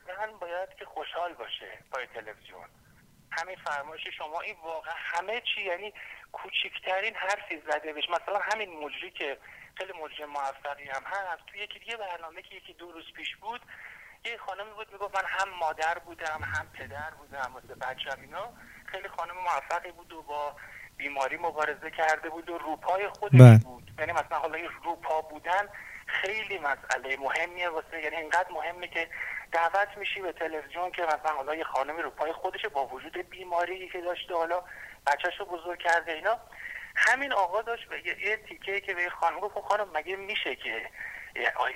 زن 0.06 0.38
باید 0.40 0.68
که 0.78 0.84
خوشحال 0.84 1.32
باشه 1.34 1.78
پای 1.92 2.06
تلویزیون. 2.06 2.68
همین 3.30 3.56
فرمایش 3.56 4.08
شما 4.18 4.40
این 4.40 4.56
واقعا 4.64 4.94
همه 4.96 5.42
چی 5.54 5.62
یعنی 5.62 5.92
کوچکترین 6.32 7.14
حرفی 7.14 7.62
زده 7.66 7.92
بهش. 7.92 8.04
مثلا 8.10 8.38
همین 8.38 8.84
مجری 8.84 9.10
که 9.10 9.38
خیلی 9.74 9.92
مجری 9.92 10.24
موفقی 10.24 10.84
هم 10.84 11.02
هست. 11.04 11.46
تو 11.46 11.56
یکی 11.56 11.78
دیگه 11.78 11.96
برنامه 11.96 12.42
که 12.42 12.54
یکی 12.56 12.72
دو 12.72 12.92
روز 12.92 13.12
پیش 13.16 13.36
بود 13.36 13.60
یه 14.24 14.36
خانمی 14.36 14.70
بود 14.70 14.92
می‌گفت 14.92 15.16
من 15.16 15.24
هم 15.26 15.48
مادر 15.60 15.98
بودم 15.98 16.40
هم 16.42 16.66
پدر 16.72 17.10
بودم 17.10 17.50
واسه 17.54 17.74
بچم 17.74 18.20
اینا. 18.20 18.52
خیلی 18.86 19.08
خانم 19.08 19.34
موفقی 19.34 19.92
بود 19.92 20.12
و 20.12 20.22
با 20.22 20.56
بیماری 20.96 21.36
مبارزه 21.36 21.90
کرده 21.90 22.28
بود 22.28 22.50
و 22.50 22.58
روپای 22.58 23.08
خودش 23.08 23.40
بله. 23.40 23.58
بود. 23.58 23.90
یعنی 23.98 24.12
مثلا 24.12 24.38
حالا 24.38 24.54
این 24.54 24.68
روپا 24.84 25.20
بودن 25.20 25.68
خیلی 26.10 26.58
مسئله 26.58 27.16
مهمیه 27.16 27.68
واسه 27.68 28.02
یعنی 28.02 28.16
اینقدر 28.16 28.52
مهمه 28.52 28.88
که 28.88 29.08
دعوت 29.52 29.88
میشی 29.96 30.20
به 30.20 30.32
تلویزیون 30.32 30.90
که 30.90 31.02
مثلا 31.02 31.32
حالا 31.36 31.54
یه 31.54 31.64
خانمی 31.64 32.02
رو 32.02 32.10
پای 32.10 32.32
خودشه 32.32 32.68
با 32.68 32.86
وجود 32.86 33.16
بیماری 33.16 33.88
که 33.88 34.00
داشته 34.00 34.34
حالا 34.34 34.62
بچهش 35.06 35.40
رو 35.40 35.46
بزرگ 35.46 35.78
کرده 35.78 36.12
اینا. 36.12 36.40
همین 36.96 37.32
آقا 37.32 37.62
داشت 37.62 37.88
به 37.88 38.06
یه, 38.06 38.36
تیکه 38.36 38.80
که 38.80 38.94
به 38.94 39.10
خانم 39.10 39.40
گفت 39.40 39.54
خب 39.54 39.60
خانم 39.60 39.90
مگه 39.94 40.16
میشه 40.16 40.56
که 40.56 40.90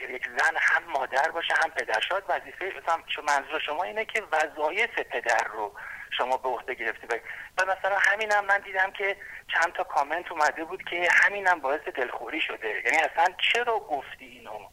یک 0.09 0.29
زن 0.39 0.57
هم 0.57 0.85
مادر 0.85 1.31
باشه 1.31 1.55
هم 1.65 1.71
پدر 1.71 2.01
شاید 2.01 2.25
وظیفه 2.29 2.65
مثلا 2.65 3.23
منظور 3.29 3.61
شما 3.61 3.85
اینه 3.85 4.05
که 4.05 4.23
وظایف 4.33 4.99
پدر 4.99 5.45
رو 5.53 5.75
شما 6.19 6.37
به 6.37 6.49
عهده 6.49 6.75
گرفتی. 6.75 7.07
باید. 7.07 7.23
و 7.59 7.63
مثلا 7.63 7.99
همینم 7.99 8.45
من 8.45 8.59
دیدم 8.59 8.91
که 8.91 9.17
چند 9.49 9.73
تا 9.73 9.85
کامنت 9.85 10.33
اومده 10.33 10.65
بود 10.65 10.85
که 10.85 11.09
همینم 11.13 11.61
باعث 11.61 11.81
دلخوری 11.81 12.41
شده. 12.41 12.69
یعنی 12.85 12.97
اصلا 12.97 13.35
چرا 13.53 13.79
گفتی 13.79 14.25
اینو؟ 14.25 14.69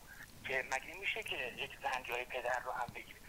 که 0.47 0.63
مگه 0.65 0.99
میشه 0.99 1.23
که 1.23 1.35
یک 1.35 1.71
زن 1.83 2.03
جای 2.03 2.25
پدر 2.25 2.59
رو 2.65 2.71
هم 2.71 2.87
بگیره 2.95 3.19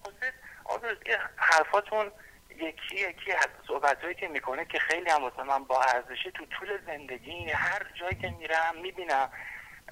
حسین 0.00 0.32
آبروز 0.64 0.96
این 1.06 1.16
حرفاتون 1.36 2.12
یکی 2.50 2.96
یکی 2.96 3.32
از 3.32 3.48
صحبتهایی 3.68 4.14
که 4.14 4.28
می‌کنه 4.28 4.64
که 4.64 4.78
خیلی 4.78 5.10
هم 5.10 5.22
واسه 5.22 5.42
من 5.42 5.64
با 5.64 5.82
ارزشه 5.82 6.30
تو 6.30 6.46
طول 6.46 6.78
زندگی 6.86 7.50
هر 7.50 7.86
جایی 7.94 8.14
که 8.14 8.30
میرم 8.30 8.76
می‌بینم 8.82 9.30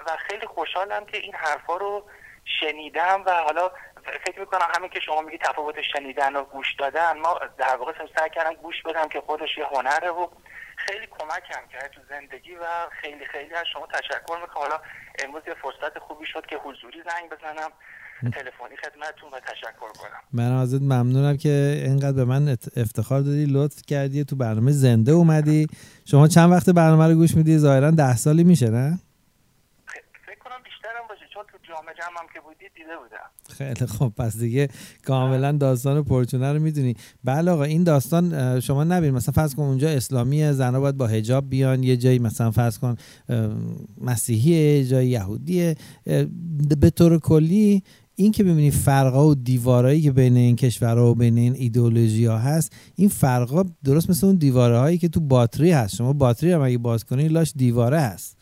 و 0.07 0.17
خیلی 0.29 0.47
خوشحالم 0.47 1.05
که 1.05 1.17
این 1.17 1.35
حرفا 1.35 1.77
رو 1.77 2.09
شنیدم 2.59 3.23
و 3.25 3.31
حالا 3.31 3.71
فکر 4.25 4.39
می‌کنم 4.39 4.67
همین 4.75 4.89
که 4.89 4.99
شما 4.99 5.21
میگی 5.21 5.37
تفاوت 5.37 5.75
شنیدن 5.93 6.35
و 6.35 6.43
گوش 6.43 6.67
دادن 6.79 7.17
ما 7.23 7.39
در 7.57 7.75
واقع 7.75 7.91
سعی 8.17 8.29
کردم 8.35 8.53
گوش 8.53 8.75
بدم 8.85 9.07
که 9.07 9.21
خودش 9.21 9.57
یه 9.57 9.65
هنره 9.65 10.09
و 10.09 10.27
خیلی 10.77 11.07
کمکم 11.19 11.67
کرد 11.73 11.91
تو 11.91 12.01
زندگی 12.09 12.55
و 12.55 12.65
خیلی 13.01 13.25
خیلی 13.25 13.53
از 13.53 13.65
شما 13.73 13.87
تشکر 13.87 14.37
می‌کنم. 14.41 14.61
حالا 14.63 14.79
امروز 15.23 15.43
یه 15.47 15.53
فرصت 15.61 15.99
خوبی 15.99 16.25
شد 16.25 16.45
که 16.45 16.57
حضوری 16.57 17.03
زنگ 17.09 17.29
بزنم 17.29 17.69
تلفنی 18.21 18.77
خدمتتون 18.83 19.29
و 19.31 19.39
تشکر 19.39 19.91
کنم. 19.99 20.21
من 20.33 20.51
ازت 20.51 20.81
ممنونم 20.81 21.37
که 21.37 21.81
اینقدر 21.85 22.11
به 22.13 22.25
من 22.25 22.57
افتخار 22.77 23.19
دادی 23.21 23.45
لطف 23.49 23.81
کردی 23.87 24.23
تو 24.23 24.35
برنامه 24.35 24.71
زنده 24.71 25.11
اومدی. 25.11 25.67
شما 26.05 26.27
چند 26.27 26.51
وقت 26.51 26.69
برنامه 26.69 27.07
رو 27.07 27.13
گوش 27.15 27.35
میدی؟ 27.35 27.57
ظاهرا 27.57 27.91
ده 27.91 28.15
سالی 28.15 28.43
میشه 28.43 28.69
نه 28.69 28.99
خ- 29.89 30.25
فکر 30.25 30.39
کنم 30.39 30.63
بیشترم 30.63 31.07
باشه 31.09 31.25
جمع 31.97 32.19
هم 32.19 32.25
که 32.33 32.39
بودی 32.39 32.65
دیده 32.75 32.97
بودم. 33.03 33.57
خیلی 33.57 33.85
خب 33.85 34.13
پس 34.17 34.37
دیگه 34.37 34.67
کاملا 35.05 35.51
داستان 35.51 36.03
پرچونه 36.03 36.53
رو 36.53 36.59
می‌دونی. 36.59 36.95
بله 37.23 37.51
آقا 37.51 37.63
این 37.63 37.83
داستان 37.83 38.59
شما 38.59 38.83
نبین. 38.83 39.11
مثلا 39.11 39.33
فرض 39.33 39.55
کن 39.55 39.63
اونجا 39.63 39.89
اسلامیه 39.89 40.51
زنها 40.51 40.79
باید 40.79 40.97
با 40.97 41.07
حجاب 41.07 41.49
بیان. 41.49 41.83
یه 41.83 41.97
جایی 41.97 42.19
مثلا 42.19 42.51
فرض 42.51 42.77
کن 42.77 42.95
مسیحیه 44.01 44.77
یه 44.77 44.85
جایی 44.85 45.09
یهودیه. 45.09 45.75
به 46.79 46.89
طور 46.89 47.19
کلی 47.19 47.83
این 48.17 48.31
که 48.31 48.43
ببینی 48.43 48.71
فرقا 48.71 49.27
و 49.27 49.35
دیوارایی 49.35 50.01
که 50.01 50.11
بین 50.11 50.37
این 50.37 50.55
کشورها 50.55 51.11
و 51.11 51.15
بین 51.15 51.37
این 51.37 51.55
ایدئولوژی 51.55 52.25
ها 52.25 52.37
هست 52.37 52.73
این 52.95 53.09
فرقا 53.09 53.63
درست 53.83 54.09
مثل 54.09 54.27
اون 54.27 54.35
دیواره 54.35 54.77
هایی 54.77 54.97
که 54.97 55.07
تو 55.07 55.19
باتری 55.19 55.71
هست. 55.71 55.95
شما 55.95 56.13
باتری 56.13 56.51
هم 56.51 56.61
اگه 56.61 56.77
باز 56.77 57.03
کنی 57.05 57.27
لاش 57.27 57.53
دیواره 57.55 57.99
هست. 57.99 58.34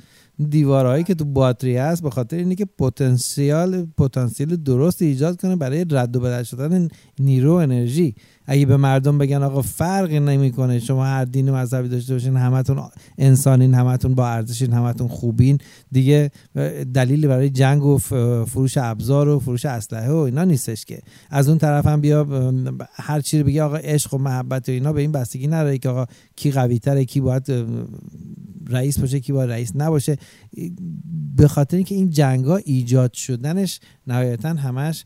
دیوارهایی 0.43 1.03
که 1.03 1.15
تو 1.15 1.25
باتری 1.25 1.77
هست 1.77 2.03
به 2.03 2.09
خاطر 2.09 2.37
اینه 2.37 2.55
که 2.55 2.65
پتانسیال 2.65 3.85
پتانسیل 3.97 4.55
درست 4.55 5.01
ایجاد 5.01 5.41
کنه 5.41 5.55
برای 5.55 5.85
رد 5.89 6.15
و 6.15 6.19
بدل 6.19 6.43
شدن 6.43 6.87
نیرو 7.19 7.53
انرژی. 7.53 8.15
اگه 8.45 8.65
به 8.65 8.77
مردم 8.77 9.17
بگن 9.17 9.43
آقا 9.43 9.61
فرقی 9.61 10.19
نمی‌کنه 10.19 10.79
شما 10.79 11.05
هر 11.05 11.25
دین 11.25 11.49
و 11.49 11.55
مذهبی 11.55 11.89
داشته 11.89 12.13
باشین 12.13 12.37
همتون 12.37 12.81
انسانین 13.17 13.73
همتون 13.73 14.15
با 14.15 14.27
ارزشین 14.27 14.73
همتون 14.73 15.07
خوبین 15.07 15.57
دیگه 15.91 16.31
دلیلی 16.93 17.27
برای 17.27 17.49
جنگ 17.49 17.83
و 17.83 17.97
فروش 18.45 18.77
ابزار 18.77 19.27
و 19.27 19.39
فروش 19.39 19.65
اسلحه 19.65 20.11
و 20.11 20.15
اینا 20.15 20.43
نیستش 20.43 20.85
که. 20.85 20.99
از 21.29 21.49
اون 21.49 21.57
طرف 21.57 21.85
هم 21.85 22.01
بیا 22.01 22.27
هر 22.93 23.21
چی 23.21 23.43
بگی 23.43 23.59
آقا 23.59 23.75
عشق 23.75 24.13
و 24.13 24.17
محبت 24.17 24.69
و 24.69 24.71
اینا 24.71 24.93
به 24.93 25.01
این 25.01 25.11
بستگی 25.11 25.47
نداره 25.47 25.77
که 25.77 25.89
آقا 25.89 26.05
کی 26.35 26.51
قوی 26.51 26.79
تره 26.79 27.05
کی 27.05 27.21
باید 27.21 27.43
رئیس 28.67 28.99
باشه 28.99 29.19
کی 29.19 29.33
باید 29.33 29.51
رئیس 29.51 29.71
نباشه 29.75 30.17
به 31.35 31.47
خاطر 31.47 31.77
اینکه 31.77 31.95
این 31.95 32.09
جنگ 32.09 32.45
ها 32.45 32.55
ایجاد 32.55 33.13
شدنش 33.13 33.79
نهایتا 34.07 34.49
همش 34.49 35.05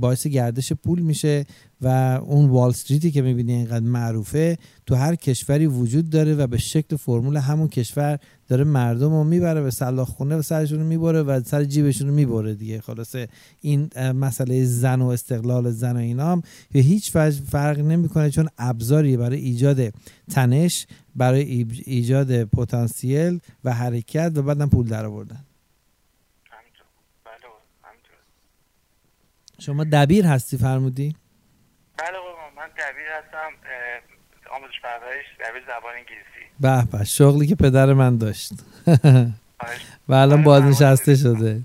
باعث 0.00 0.26
گردش 0.26 0.72
پول 0.72 1.00
میشه 1.00 1.44
و 1.80 2.20
اون 2.26 2.48
وال 2.50 2.68
استریتی 2.68 3.10
که 3.10 3.22
می‌بینی 3.22 3.52
اینقدر 3.52 3.86
معروفه 3.86 4.58
تو 4.86 4.94
هر 4.94 5.14
کشوری 5.14 5.66
وجود 5.66 6.10
داره 6.10 6.34
و 6.34 6.46
به 6.46 6.58
شکل 6.58 6.96
فرمول 6.96 7.36
همون 7.36 7.68
کشور 7.68 8.18
داره 8.50 8.64
مردم 8.64 9.10
رو 9.10 9.24
می‌بره 9.24 9.62
به 9.62 9.70
سلاخ 9.70 10.08
خونه 10.08 10.36
و 10.36 10.42
سرشون 10.42 10.78
رو 10.78 10.84
می‌بره 10.84 11.22
و 11.22 11.40
سر 11.42 11.64
جیبشون 11.64 12.08
رو 12.08 12.14
می‌بره 12.14 12.54
دیگه. 12.54 12.80
خلاصه 12.80 13.28
این 13.60 13.90
مسئله 13.96 14.64
زن 14.64 15.02
و 15.02 15.06
استقلال 15.08 15.70
زن 15.70 15.96
و 15.96 15.98
اینا 15.98 16.32
هم 16.32 16.42
به 16.72 16.80
هیچ 16.80 17.12
وجه 17.14 17.42
فرق 17.44 17.78
نمی‌کنه 17.78 18.30
چون 18.30 18.48
ابزاری 18.58 19.16
برای 19.16 19.38
ایجاد 19.38 19.92
تنش 20.34 20.86
برای 21.16 21.40
ای- 21.40 21.82
ایجاد 21.84 22.44
پتانسیل 22.44 23.40
و 23.64 23.72
حرکت 23.72 24.32
و 24.36 24.42
بعدم 24.42 24.68
پول 24.68 24.86
در 24.86 25.04
آوردن 25.06 25.44
شما 29.58 29.84
دبیر 29.84 30.26
هستی؟ 30.26 30.56
فرمودی؟ 30.56 31.16
بله 31.98 32.18
من 32.56 32.68
دبیر 32.68 33.08
هستم 33.18 33.50
آموزش 34.56 34.80
پرورش 34.82 35.26
دبیر 35.40 35.62
زبان 35.66 35.94
انگلیسی. 36.00 36.39
به 36.60 36.84
به 36.92 37.04
شغلی 37.04 37.46
که 37.46 37.54
پدر 37.54 37.92
من 37.92 38.18
داشت. 38.18 38.52
و 40.08 40.14
الان 40.14 40.32
آره، 40.32 40.42
بازنشسته. 40.42 41.16
شده. 41.16 41.60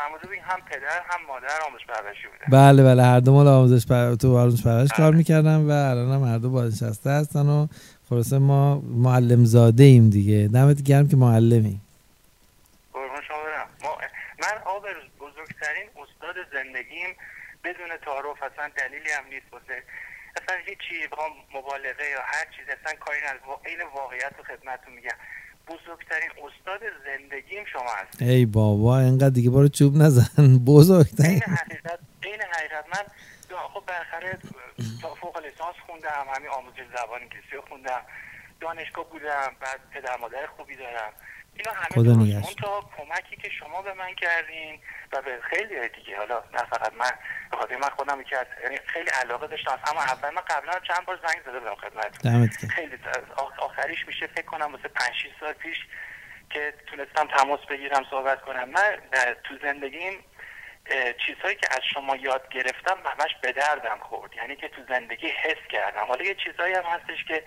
بله، 0.00 0.42
هم 0.42 0.60
پدر 0.60 1.00
هم 1.10 1.26
مادر 1.28 1.48
آموزش 1.68 1.86
پرورشی 1.88 2.26
بودن 2.26 2.58
بله 2.58 2.82
بله 2.82 3.02
هر 3.02 3.20
دو 3.20 3.32
مال 3.32 3.48
آموزش 3.48 3.86
پر... 3.86 4.14
تو 4.14 4.38
آموزش 4.38 4.62
پرورش 4.62 4.88
کار 4.96 5.10
بله. 5.10 5.18
می‌کردم 5.18 5.68
و 5.68 5.70
الان 5.70 6.12
هم 6.12 6.32
هر 6.32 6.38
دو 6.38 6.50
بازنشسته 6.50 7.10
هستن 7.10 7.46
و 7.46 7.66
خلاصه 8.10 8.38
ما 8.38 8.80
معلم 8.80 9.44
زاده 9.44 9.84
ایم 9.84 10.10
دیگه. 10.10 10.48
دمت 10.48 10.82
گرم 10.82 11.08
که 11.08 11.16
معلمی 11.16 11.80
قربون 12.92 13.20
شما 13.28 13.36
برم. 13.36 13.68
ما 13.82 13.90
من 14.42 14.62
آبروز 14.64 15.04
بزرگترین 15.20 15.86
استاد 16.02 16.36
زندگیم 16.52 17.10
بدون 17.64 17.88
تعارف 18.04 18.42
اصلا 18.42 18.70
دلیلی 18.76 19.10
هم 19.18 19.24
نیست. 19.30 19.46
واسه 19.52 19.82
اصلا 20.50 20.62
هیچی 20.66 21.08
بخوام 21.12 21.30
مبالغه 21.54 22.10
یا 22.10 22.20
هر 22.24 22.44
چیز 22.56 22.66
اصلا 22.68 22.98
کاری 23.00 23.18
ندارم. 23.20 23.60
این 23.66 23.78
واقعیت 23.94 24.32
رو 24.38 24.44
خدمتتون 24.44 24.94
میگم. 24.94 25.16
بزرگترین 25.66 26.30
استاد 26.30 26.80
زندگیم 27.04 27.64
شما 27.64 27.92
هست. 27.94 28.22
ای 28.22 28.46
بابا 28.46 28.98
اینقدر 28.98 29.28
دیگه 29.28 29.50
برو 29.50 29.68
چوب 29.68 29.96
نزن. 29.96 30.58
بزرگترین. 30.66 31.30
این 31.30 31.42
حقیقت 31.42 31.98
این 32.22 32.42
حقیقت. 32.42 32.84
من 32.94 33.04
خب 33.74 33.82
تا 35.02 35.14
فوق 35.14 35.38
لیسانس 35.38 35.76
خوندم 35.86 36.26
همین 36.34 36.48
آموزش 36.48 36.86
زبان 36.96 37.22
انگلیسی 37.22 37.56
خوندم. 37.68 38.02
دانشگاه 38.60 39.10
بودم 39.10 39.56
بعد 39.60 39.80
پدر 39.90 40.16
مادر 40.16 40.46
خوبی 40.46 40.76
دارم. 40.76 41.12
اینا 41.60 41.72
همه 41.72 41.86
خدا. 41.90 42.10
اون 42.12 42.54
تا 42.62 42.80
کمکی 42.96 43.36
که 43.36 43.50
شما 43.50 43.82
به 43.82 43.94
من 43.94 44.14
کردین 44.14 44.80
و 45.12 45.22
به 45.22 45.38
خیلی 45.50 45.88
دیگه 45.88 46.16
حالا 46.18 46.42
نه 46.52 46.58
فقط 46.58 46.92
من 46.92 47.10
به 47.50 47.56
خاطر 47.56 47.76
من 47.76 47.88
خودم 47.88 48.18
از 48.18 48.46
یعنی 48.64 48.78
خیلی 48.86 49.10
علاقه 49.22 49.46
داشتم 49.46 49.78
اما 49.86 50.02
اول 50.02 50.30
من 50.34 50.42
قبلا 50.42 50.72
چند 50.88 51.04
بار 51.06 51.18
زنگ 51.26 51.40
زده 51.46 51.58
بودم 51.60 51.74
خدمتتون. 51.74 52.32
خیلی 52.68 52.96
آخ- 53.36 53.58
آخریش 53.58 54.06
میشه 54.06 54.26
فکر 54.26 54.46
کنم 54.46 54.72
واسه 54.72 54.88
5 54.88 55.10
6 55.22 55.28
سال 55.40 55.52
پیش 55.52 55.76
که 56.50 56.74
تونستم 56.86 57.26
تماس 57.36 57.60
بگیرم 57.60 58.04
صحبت 58.10 58.40
کنم. 58.40 58.68
من 58.68 58.98
تو 59.44 59.54
زندگیم 59.62 60.24
چیزهایی 61.26 61.56
که 61.56 61.66
از 61.70 61.80
شما 61.94 62.16
یاد 62.16 62.48
گرفتم 62.48 62.96
همش 63.06 63.30
به 63.42 63.52
دردم 63.52 63.98
خورد. 64.02 64.34
یعنی 64.36 64.56
که 64.56 64.68
تو 64.68 64.82
زندگی 64.88 65.26
حس 65.28 65.66
کردم. 65.70 66.04
حالا 66.08 66.24
یه 66.24 66.34
چیزهایی 66.44 66.74
هم 66.74 66.82
هستش 66.84 67.24
که 67.28 67.42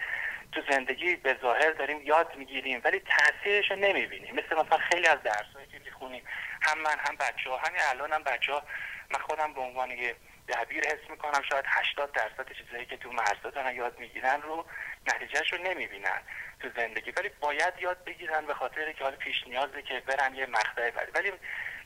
تو 0.56 0.62
زندگی 0.70 1.16
به 1.16 1.38
ظاهر 1.42 1.72
داریم 1.72 2.02
یاد 2.02 2.36
می‌گیریم 2.36 2.82
ولی 2.84 3.00
تاثیرش 3.00 3.72
رو 3.72 3.78
نمی‌بینیم. 3.78 4.36
مثل 4.36 4.66
مثلا 4.66 4.78
خیلی 4.78 5.08
از 5.08 5.18
درسایی 5.24 5.68
که 5.68 5.80
می‌خونیم 5.86 6.24
هم 6.62 6.78
من 6.78 6.98
هم 7.00 7.16
بچه 7.16 7.50
ها 7.50 7.58
همین 7.58 7.82
الان 7.89 8.13
هم 8.13 8.24
بچه 8.24 8.54
ها 8.54 8.63
من 9.10 9.20
خودم 9.20 9.54
به 9.54 9.62
عنوان 9.62 9.92
یه 9.92 10.16
دبیر 10.48 10.84
حس 10.88 11.10
می‌کنم 11.10 11.42
شاید 11.50 11.66
80 11.68 12.12
درصد 12.12 12.52
چیزایی 12.52 12.86
که 12.86 12.98
تو 12.98 13.12
مرزا 13.12 13.50
دارن 13.50 13.76
یاد 13.76 14.00
می‌گیرن 14.00 14.42
رو 14.42 14.66
نتیجهش 15.08 15.54
رو 15.54 15.63
نمی‌بینن 15.63 16.22
تو 16.60 16.70
زندگی. 16.76 17.12
ولی 17.12 17.30
باید 17.39 17.74
یاد 17.80 18.04
بگیرن 18.04 18.46
به 18.46 18.54
خاطر 18.54 18.92
که 18.92 19.04
حال 19.04 19.16
پیش 19.16 19.44
نیازه 19.48 19.82
که 19.82 20.00
برن 20.00 20.36
یه 20.36 20.46
مقطعی 20.46 20.92
بعد 20.92 21.10
ولی 21.16 21.32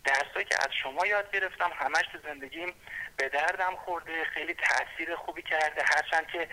درسایی 0.03 0.45
که 0.45 0.55
از 0.59 0.69
شما 0.83 1.05
یاد 1.05 1.31
گرفتم 1.31 1.71
همش 1.79 2.05
تو 2.11 2.17
زندگیم 2.23 2.73
به 3.17 3.29
دردم 3.29 3.75
خورده 3.75 4.23
خیلی 4.23 4.53
تاثیر 4.53 5.15
خوبی 5.15 5.41
کرده. 5.41 5.83
هرچند 5.95 6.27
که 6.27 6.47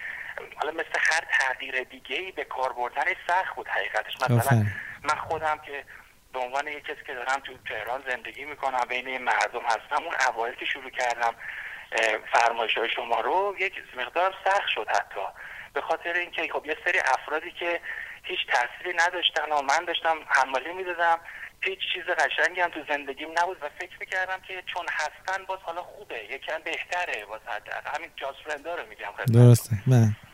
حالا 0.57 0.73
مثل 0.73 0.99
هر 0.99 1.21
تغییر 1.39 1.85
دیگه 1.85 2.17
ای 2.17 2.33
به 2.33 2.45
کار 2.45 2.73
بردن 2.73 3.05
سخت 3.27 3.55
بود 3.57 3.69
حقیقتش. 3.69 4.15
مثلا 4.21 4.67
من 5.03 5.15
خودم 5.15 5.59
که 5.59 5.85
به 6.33 6.39
عنوان 6.39 6.67
یک 6.69 6.85
کسی 6.85 7.05
که 7.07 7.15
دارم 7.15 7.41
تو 7.45 7.53
تهران 7.69 8.05
زندگی 8.07 8.45
می‌کنم 8.45 8.85
بین 8.89 9.07
این 9.07 9.23
مردم 9.23 9.63
هستم 9.65 10.05
اون 10.05 10.15
اوایل 10.29 10.55
که 10.55 10.65
شروع 10.65 10.91
کردم 10.91 11.35
فرمایش 12.33 12.79
های 12.79 12.89
شما 12.89 13.21
رو 13.21 13.57
یک 13.59 13.83
مقدار 13.97 14.35
سخت 14.45 14.69
شد 14.69 14.89
حتی. 14.89 15.21
به 15.73 15.81
خاطر 15.81 16.13
اینکه 16.13 16.49
خب 16.53 16.67
یه 16.67 16.77
سری 16.85 16.99
افرادی 16.99 17.51
که 17.51 17.81
هیچ 18.23 18.39
تأثیری 18.49 18.97
نداشتن 18.97 19.53
و 19.53 19.63
من 19.63 19.85
داشتم 19.85 20.19
حمالی 20.29 20.73
می‌دادم. 20.73 21.21
هیچ 21.65 21.79
چیز 21.93 22.03
قشنگی 22.05 22.61
هم 22.61 22.71
تو 22.71 22.81
زندگیم 22.89 23.29
نبود 23.39 23.63
و 23.63 23.69
فکر 23.79 23.97
می‌کردم 24.01 24.41
که 24.49 24.63
چون 24.75 24.87
هستن 24.91 25.45
باز 25.45 25.59
حالا 25.63 25.83
خوبه 25.83 26.25
یکم 26.25 26.59
بهتره 26.65 27.25
باز 27.25 27.41
همین 27.97 28.11
جاز 28.17 28.35
فرندا 28.45 28.75
رو 28.75 28.87
میگم 28.87 29.13
درسته. 29.35 29.77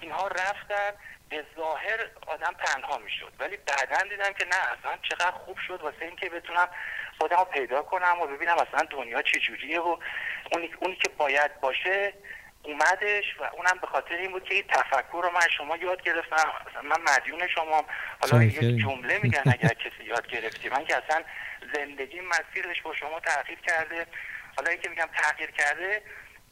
اینها 0.01 0.29
رفتن 0.29 0.91
به 1.29 1.45
ظاهر 1.57 2.11
آدم 2.27 2.55
تنها 2.65 2.99
می‌شد. 2.99 3.33
ولی 3.39 3.57
بعدا 3.57 4.09
دیدم 4.11 4.33
که 4.33 4.45
نه 4.45 4.79
اصلا 4.79 4.99
چقدر 5.11 5.31
خوب 5.31 5.57
شد 5.67 5.81
واسه 5.83 6.05
اینکه 6.05 6.29
بتونم 6.29 6.69
خودم 7.19 7.37
رو 7.37 7.45
پیدا 7.45 7.83
کنم 7.83 8.21
و 8.23 8.27
ببینم 8.27 8.57
اصلا 8.59 8.87
دنیا 8.91 9.23
چجوریه 9.23 9.81
و 9.81 9.97
اونی, 10.53 10.71
اونی 10.81 10.97
که 10.97 11.09
باید 11.09 11.61
باشه 11.61 12.13
اومدش 12.63 13.25
و 13.41 13.45
اونم 13.53 13.79
به 13.81 13.87
خاطر 13.87 14.15
این 14.15 14.31
بود 14.31 14.45
که 14.45 14.55
این 14.55 14.65
تفکر 14.69 15.21
رو 15.23 15.31
من 15.31 15.49
شما 15.57 15.77
یاد 15.77 16.03
گرفتم. 16.03 16.53
من 16.83 17.15
مدیون 17.17 17.49
شما 17.49 17.85
حالا 18.21 18.43
یه 18.43 18.73
جمله 18.83 19.19
میگن 19.23 19.43
اگر 19.47 19.69
کسی 19.69 20.05
یاد 20.05 20.27
گرفتی. 20.27 20.69
من 20.69 20.85
که 20.85 20.97
اصلا 20.97 21.23
زندگی 21.75 22.21
مسیرش 22.21 22.83
با 22.83 22.95
شما 22.95 23.21
تغییر 23.21 23.59
کرده. 23.59 24.07
حالا 24.57 24.75
که 24.75 24.89
میگم 24.89 25.09
تغییر 25.15 25.51
کرده. 25.51 26.03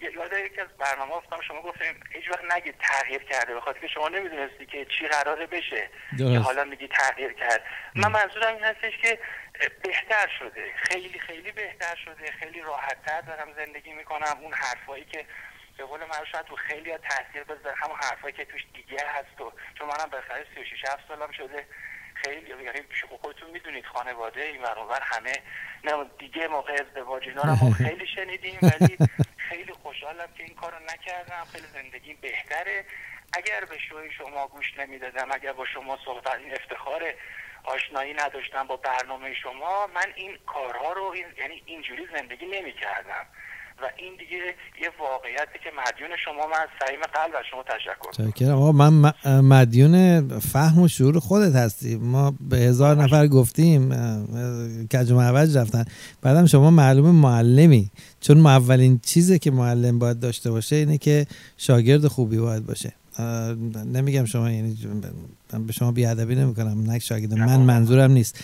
یاد 0.00 0.32
یکی 0.32 0.60
از 0.60 0.68
برنامه 0.78 1.16
افتم 1.16 1.40
شما 1.40 1.62
گفتیم 1.62 2.00
هیچ 2.12 2.30
وقت 2.30 2.44
نگید 2.56 2.74
تغییر 2.78 3.22
کرده. 3.22 3.54
به 3.54 3.60
خاطر 3.60 3.80
که 3.80 3.88
شما 3.88 4.08
نمی‌دونستی 4.08 4.66
که 4.66 4.84
چی 4.84 5.08
قراره 5.08 5.46
بشه. 5.46 5.90
که 6.18 6.38
حالا 6.38 6.64
میگی 6.64 6.88
تغییر 6.88 7.32
کرد. 7.32 7.64
من 7.94 8.12
منظورم 8.12 8.54
این 8.54 8.64
هستش 8.64 8.98
که 9.02 9.18
بهتر 9.82 10.28
شده. 10.38 10.72
خیلی 10.76 11.18
خیلی 11.18 11.52
بهتر 11.52 11.96
شده. 12.04 12.32
خیلی 12.32 12.60
راحتتر 12.60 13.20
دارم 13.20 13.52
زندگی 13.56 13.92
می‌کنم. 13.92 14.38
اون 14.40 14.52
حرفایی 14.52 15.04
که 15.04 15.24
به 15.78 15.84
قول 15.84 16.00
من 16.00 16.24
شاید 16.32 16.46
تو 16.46 16.56
خیلی 16.56 16.98
تاثیر 16.98 17.44
بذاره. 17.44 17.76
همون 17.76 17.96
حرفایی 18.02 18.34
که 18.34 18.44
توش 18.44 18.66
دیگه 18.74 19.04
هست 19.06 19.40
و 19.40 19.52
چون 19.78 19.88
منم 19.88 20.10
بالاخره 20.10 20.46
36 20.54 20.84
7 20.88 21.08
سالم 21.08 21.32
شده. 21.32 21.66
خیلی 22.14 22.64
یعنی 22.64 22.80
خودتون 23.22 23.50
می‌دونید 23.50 23.86
خانواده 23.86 24.42
این 24.42 24.62
ور 24.62 25.02
همه 25.02 25.32
نه 25.84 26.04
دیگه 26.18 26.48
موقع 26.48 26.72
ازدواج 26.72 27.28
اینا 27.28 27.42
رو 27.42 27.72
خیلی 27.72 28.06
شنیدیم 28.06 28.58
ولی 28.62 28.98
خیلی 29.36 29.72
خوشحالم 29.72 30.28
که 30.36 30.44
این 30.44 30.54
کارو 30.54 30.78
نکردم. 30.78 31.44
خیلی 31.52 31.66
زندگی 31.66 32.14
بهتره. 32.14 32.84
اگر 33.32 33.64
به 33.64 33.78
شوی 33.78 34.10
شما 34.12 34.48
گوش 34.48 34.78
نمی‌دادم 34.78 35.32
اگر 35.32 35.52
با 35.52 35.66
شما 35.66 35.98
صحبت 36.04 36.34
این 36.34 36.52
افتخار 36.52 37.14
آشنایی 37.64 38.14
نداشتم 38.14 38.66
با 38.66 38.76
برنامه 38.76 39.34
شما 39.34 39.86
من 39.86 40.12
این 40.14 40.38
کارها 40.46 40.92
رو 40.92 41.02
این 41.02 41.26
یعنی 41.38 41.62
اینجوری 41.66 42.08
زندگی 42.16 42.46
نمی‌کردم. 42.46 43.26
و 43.82 43.84
این 43.96 44.12
دیگه 44.18 44.36
یه 44.82 44.90
واقعیتی 45.00 45.58
که 45.64 45.70
مدیون 45.70 46.10
شما 46.24 46.46
من 46.46 46.62
از 46.62 46.68
صمیم 46.80 47.00
قلب 47.00 47.34
از 47.38 47.44
شما 47.50 47.62
تشکر 47.62 48.30
کنم 48.30 48.50
آقا 48.50 48.72
من 48.72 49.12
مدیون 49.40 50.28
فهم 50.38 50.82
و 50.82 50.88
شعور 50.88 51.18
خودت 51.18 51.54
هستی. 51.54 51.96
ما 51.96 52.34
به 52.40 52.56
هزار 52.56 52.96
نفر 52.96 53.26
گفتیم 53.26 53.90
کج 54.92 55.10
و 55.10 55.20
رفتن. 55.20 55.84
بعدم 56.22 56.46
شما 56.46 56.70
معلوم 56.70 57.14
معلمی. 57.14 57.90
چون 58.20 58.46
اولین 58.46 59.00
چیزی 59.02 59.38
که 59.38 59.50
معلم 59.50 59.98
باید 59.98 60.20
داشته 60.20 60.50
باشه 60.50 60.76
اینه 60.76 60.98
که 60.98 61.26
شاگرد 61.56 62.06
خوبی 62.06 62.38
باید 62.38 62.66
باشه. 62.66 62.92
نمیگم 63.86 64.24
شما 64.24 64.50
یعنی 64.50 64.78
به 65.66 65.72
شما 65.72 65.92
بیادبی 65.92 66.34
نمی 66.34 66.54
کنم 66.54 66.90
نک 66.90 67.02
شاگرد 67.02 67.34
من 67.34 67.60
منظورم 67.60 68.12
نیست. 68.12 68.38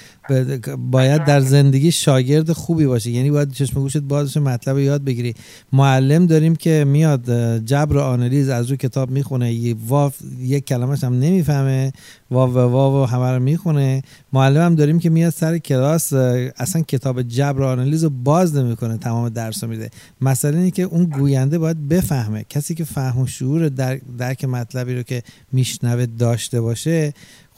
باید 0.90 1.25
در 1.25 1.40
زندگی 1.40 1.93
شاگرد 1.93 2.53
خوبی 2.53 2.87
باشه 2.87 3.11
یعنی 3.11 3.31
باید 3.31 3.53
چشم 3.53 3.81
گوشت 3.81 3.99
بازش 3.99 4.37
مطلب 4.37 4.79
یاد 4.79 5.05
بگیری. 5.05 5.35
معلم 5.73 6.27
داریم 6.27 6.57
که 6.57 6.85
میاد 6.87 7.31
جبر 7.64 7.99
آنالیز 7.99 8.49
از 8.49 8.71
رو 8.71 8.77
کتاب 8.77 9.11
می‌خونه. 9.11 9.75
واف 9.88 10.17
یک 10.38 10.67
کلمش 10.67 11.05
هم 11.05 11.19
نمی‌فهمه. 11.19 11.93
واو 12.31 12.55
و 12.55 12.59
واو 12.59 13.07
همه 13.07 13.31
رو 13.31 13.43
می‌خونه. 13.43 14.03
معلم 14.33 14.61
هم 14.67 14.75
داریم 14.75 14.99
که 14.99 15.11
میاد 15.11 15.33
سر 15.33 15.59
کلاس 15.59 16.12
اصلا 16.12 16.83
کتاب 16.83 17.23
جبر 17.23 17.62
آنالیز 17.62 18.05
رو 18.05 18.11
باز 18.11 18.57
نمی‌کنه. 18.57 18.97
تمام 18.97 19.29
درس 19.29 19.64
رو 19.64 19.71
میده. 19.71 19.90
مثلا 20.21 20.59
اینه 20.59 20.71
که 20.71 20.83
اون 20.83 21.05
گوینده 21.05 21.59
باید 21.59 21.88
بفهمه. 21.88 22.45
کسی 22.49 22.75
که 22.75 22.85
فهم 22.85 23.21
و 23.21 23.27
شعور 23.27 23.69
در 23.69 24.01
درک 24.19 24.45
مطلبی 24.45 24.95
رو 24.95 25.03
که 25.03 25.23
میشنوه 25.53 26.07
داشته 26.07 26.61
باشه 26.61 26.93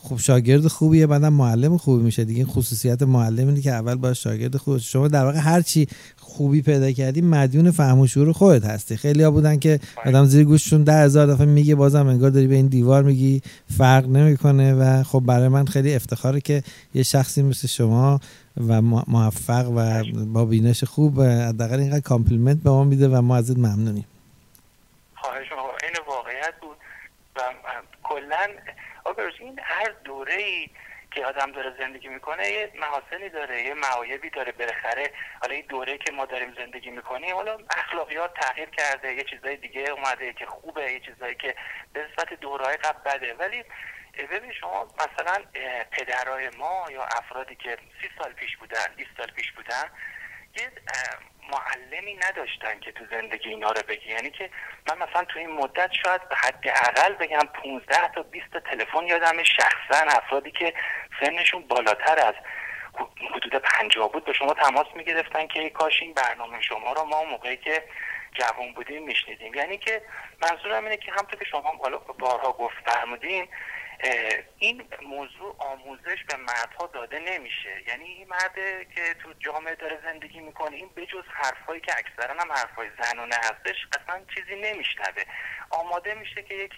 خب 0.09 0.17
شاگرد 0.17 0.67
خوبیه 0.67 1.07
بعدم 1.07 1.33
معلم 1.33 1.77
خوبی 1.77 2.03
میشه 2.03 2.25
دیگه. 2.25 2.45
خصوصیت 2.45 3.03
معلم 3.03 3.49
اینه 3.49 3.61
که 3.61 3.73
اول 3.73 3.95
باید 3.95 4.15
شاگرد 4.15 4.57
خوب 4.57 4.79
شما 4.79 5.09
در 5.09 5.25
واقع 5.25 5.39
هر 5.39 5.61
چی 5.61 5.89
خوبی 6.17 6.63
پیدا 6.63 6.93
کردی 6.93 7.21
مدیون 7.21 7.71
فهم 7.71 7.99
و 7.99 8.07
شعور 8.07 8.33
خودت 8.33 8.65
هستی. 8.65 8.97
خیلی 8.97 9.23
ها 9.23 9.31
بودن 9.31 9.59
که 9.59 9.81
آدم 10.07 10.25
زیر 10.25 10.45
گوششون 10.45 10.85
ده 10.85 10.93
هزار 10.93 11.27
دفعه 11.27 11.47
میگه 11.47 11.75
بازم 11.75 12.07
انگار 12.07 12.31
داری 12.31 12.47
به 12.47 12.55
این 12.55 12.67
دیوار 12.67 13.03
میگی 13.03 13.43
فرق 13.79 14.07
نمی‌کنه. 14.07 14.75
و 14.75 15.03
خب 15.03 15.23
برای 15.27 15.49
من 15.49 15.67
خیلی 15.67 15.95
افتخاره 15.95 16.41
که 16.41 16.63
یه 16.95 17.03
شخصی 17.03 17.43
مثل 17.43 17.69
شما 17.69 18.21
و 18.69 18.83
موفق 18.83 19.71
و 19.77 20.05
با 20.33 20.45
بینش 20.45 20.85
خوب 20.85 21.21
حداقل 21.21 21.81
اینقدر 21.81 22.01
compliment 22.01 22.57
به 22.57 22.71
ما 22.71 22.85
میده 22.85 23.09
و 23.09 23.23
ما 23.23 23.37
ازت 23.37 23.59
ممنونیم 23.59 24.05
خواهش 25.15 25.47
این 25.83 25.93
واقعیت 26.09 26.55
بود 26.61 26.77
و 27.37 27.41
کلا 28.03 28.47
این 29.19 29.61
هر 29.63 29.89
دوره 30.05 30.35
ای 30.35 30.71
که 31.11 31.27
آدم 31.27 31.53
داره 31.53 31.75
زندگی 31.79 32.09
می‌کنه 32.09 32.51
یه 32.51 32.73
محاسنی 32.81 33.29
داره 33.29 33.63
یه 33.63 33.75
معایبی 33.75 34.31
داره 34.31 34.53
بالاخره. 34.53 35.13
حالا 35.43 35.55
این 35.55 35.67
دوره 35.69 35.99
که 35.99 36.13
ما 36.13 36.25
داریم 36.25 36.55
زندگی 36.55 36.91
می‌کنیم 36.91 37.35
حالا 37.35 37.59
اخلاقیات 37.71 38.35
تغییر 38.35 38.71
کرده 38.71 39.15
یه 39.15 39.25
چیزای 39.25 39.57
دیگه 39.57 39.91
اومده 39.91 40.33
که 40.33 40.47
خوبه 40.47 40.93
یه 40.93 41.01
چیزایی 41.01 41.35
که 41.35 41.55
به 41.93 42.01
نسبت 42.05 42.35
دورهای 42.35 42.77
قبل 42.77 43.01
بده. 43.11 43.35
ولی 43.35 43.65
ببین 44.31 44.53
شما 44.53 44.95
مثلا 44.95 45.45
پدرای 45.91 46.49
ما 46.59 46.87
یا 46.91 47.03
افرادی 47.03 47.55
که 47.57 47.77
سی 48.03 48.09
سال 48.19 48.33
پیش 48.33 48.57
بودن 48.57 48.95
20 48.97 49.11
سال 49.17 49.31
پیش 49.31 49.53
بودن 49.53 49.91
یه 50.57 50.71
معلمی 51.53 52.15
نداشتن 52.15 52.81
که 52.81 52.93
تو 52.93 53.05
زندگی 53.11 53.49
اینا 53.49 53.71
رو 53.71 53.83
بگی. 53.89 54.11
یعنی 54.11 54.31
که 54.31 54.51
من 54.89 54.99
مثلا 54.99 55.25
تو 55.25 55.39
این 55.39 55.51
مدت 55.51 55.91
شاید 56.05 56.29
به 56.29 56.37
حداقل 56.37 57.13
بگم 57.13 57.49
15 57.63 58.09
تا 58.15 58.23
20 58.23 58.47
تا 58.53 58.61
تلفن 58.61 59.07
یادم 59.07 59.43
شخصا 59.43 60.05
افرادی 60.09 60.51
که 60.51 60.75
سنشون 61.21 61.63
بالاتر 61.63 62.27
از 62.27 62.35
حدود 63.35 63.55
50 63.55 64.13
بود 64.13 64.25
به 64.25 64.33
شما 64.33 64.55
تماس 64.55 64.87
می‌گرفتن 64.95 65.47
که 65.47 65.71
کاش 65.71 66.03
این 66.03 66.15
برنامه 66.15 66.61
شما 66.63 66.93
رو 66.93 67.05
ما 67.05 67.25
موقعی 67.25 67.57
که 67.57 67.85
جوان 68.35 68.73
بودیم 68.73 69.03
میشنیدیم. 69.03 69.55
یعنی 69.55 69.79
که 69.79 70.03
منظورم 70.43 70.85
اینه 70.85 70.97
که 70.97 71.13
همطور 71.13 71.39
که 71.39 71.45
شما 71.45 71.81
بارها 72.19 72.53
گفت 72.53 72.77
فرمودین 72.87 73.49
این 74.59 74.89
موضوع 75.03 75.57
آموزش 75.59 76.25
به 76.29 76.37
مردها 76.37 76.87
داده 76.87 77.19
نمیشه. 77.19 77.83
یعنی 77.89 78.05
این 78.05 78.29
مرد 78.29 78.55
که 78.95 79.15
تو 79.23 79.33
جامعه 79.39 79.75
داره 79.75 80.01
زندگی 80.05 80.41
می‌کنه 80.41 80.77
این 80.77 80.89
بجز 80.97 81.25
حرفایی 81.29 81.81
که 81.81 81.93
اکثرا 81.99 82.35
هم 82.35 82.53
حرفای 82.53 82.91
زنونه 83.03 83.37
هستش 83.37 83.77
اصلا 84.01 84.25
چیزی 84.35 84.61
نمیشنوه. 84.61 85.23
آماده 85.71 86.15
میشه 86.15 86.43
که 86.43 86.55
یک 86.55 86.73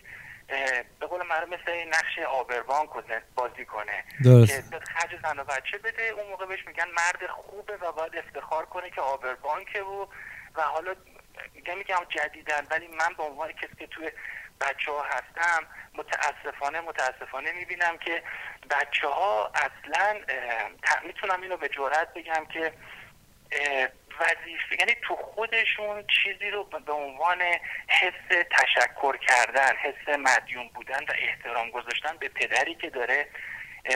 به 1.01 1.07
قول 1.07 1.27
معروف 1.27 1.49
مثل 1.49 1.89
نقش 1.89 2.19
آبربان 2.19 2.87
بازی 3.35 3.65
کنه. 3.65 4.05
درست. 4.25 4.71
که 4.71 4.79
خرج 4.79 5.21
زن 5.23 5.39
و 5.39 5.45
بچه 5.45 5.79
بده 5.79 6.03
اون 6.03 6.27
موقع 6.27 6.47
بهش 6.47 6.67
میگن 6.67 6.89
مرد 6.89 7.31
خوبه 7.31 7.77
و 7.77 7.93
باید 7.93 8.17
افتخار 8.17 8.67
کنه 8.67 8.91
که 8.91 9.01
آبربانکه 9.01 9.83
و 9.83 10.07
و 10.55 10.63
حالا 10.63 10.95
میگم 11.55 11.79
میگم 11.79 12.07
جدیدن 12.09 12.67
ولی 12.71 12.89
من 12.89 13.15
به 13.17 13.23
عنوان 13.23 13.53
کسی 13.53 13.75
که 13.79 13.87
توی 13.87 14.11
بچه 14.61 14.93
ها 14.93 15.03
هستم. 15.03 15.67
متاسفانه 15.95 16.81
متاسفانه 16.81 17.53
می‌بینم 17.53 17.99
که 17.99 18.23
بچه 18.71 19.09
ها 19.09 19.53
اصلا 19.55 20.21
می‌تونم 21.05 21.43
اینو 21.43 21.57
به 21.57 21.69
جرات 21.69 22.15
بگم 22.15 22.47
که 22.47 22.73
وظیفه 24.21 24.77
یعنی 24.79 24.97
تو 25.03 25.17
خودشون 25.17 26.05
چیزی 26.07 26.51
رو 26.51 26.65
به 26.65 26.93
عنوان 26.93 27.43
حس 27.89 28.47
تشکر 28.51 29.17
کردن 29.17 29.73
حس 29.77 30.19
مدیون 30.19 30.69
بودن 30.69 31.05
و 31.05 31.13
احترام 31.19 31.71
گذاشتن 31.71 32.17
به 32.17 32.29
پدری 32.29 32.75
که 32.75 32.91
داره 32.91 33.27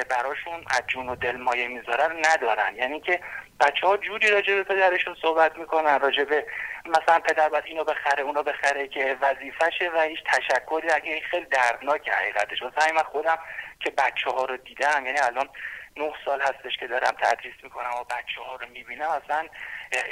براشون 0.01 0.65
از 0.71 0.83
جون 0.89 1.09
و 1.09 1.17
دل 1.17 1.37
مایه 1.37 1.69
می‌ذارن 1.69 2.23
ندارن. 2.27 2.77
یعنی 2.77 3.01
که 3.01 3.21
بچه 3.61 3.87
ها 3.87 3.97
جوری 3.97 4.31
راجع 4.31 4.55
به 4.55 4.63
پدرشون 4.63 5.17
صحبت 5.23 5.59
می‌کنن 5.59 6.01
راجع 6.01 6.25
به 6.25 6.47
مثلا 6.87 7.19
پدر 7.21 7.49
باید 7.49 7.65
اینو 7.67 7.85
بخره 7.85 8.23
اونو 8.23 8.43
بخره 8.43 8.89
که 8.89 9.17
وظیفشه 9.21 9.91
و 9.95 10.01
هیچ 10.01 10.19
تشکری 10.27 10.91
اگه 10.91 11.21
خیلی 11.31 11.47
دردناک 11.47 12.09
حقیقتش. 12.09 12.63
واسه 12.63 12.93
من 12.93 13.03
خودم 13.03 13.39
که 13.81 13.91
بچه 13.91 14.31
ها 14.31 14.45
رو 14.45 14.57
دیدم 14.57 15.07
یعنی 15.07 15.19
الان 15.19 15.49
نه 15.97 16.13
سال 16.25 16.41
هستش 16.41 16.77
که 16.81 16.87
دارم 16.87 17.15
تدریس 17.23 17.55
می‌کنم 17.63 17.91
و 18.01 18.05
بچه 18.05 18.41
ها 18.47 18.57
رو 18.57 18.69
می‌بینم 18.69 19.09
اصلا 19.09 19.47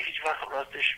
هیچ 0.07 0.27
وقت 0.27 0.53
راستش 0.53 0.97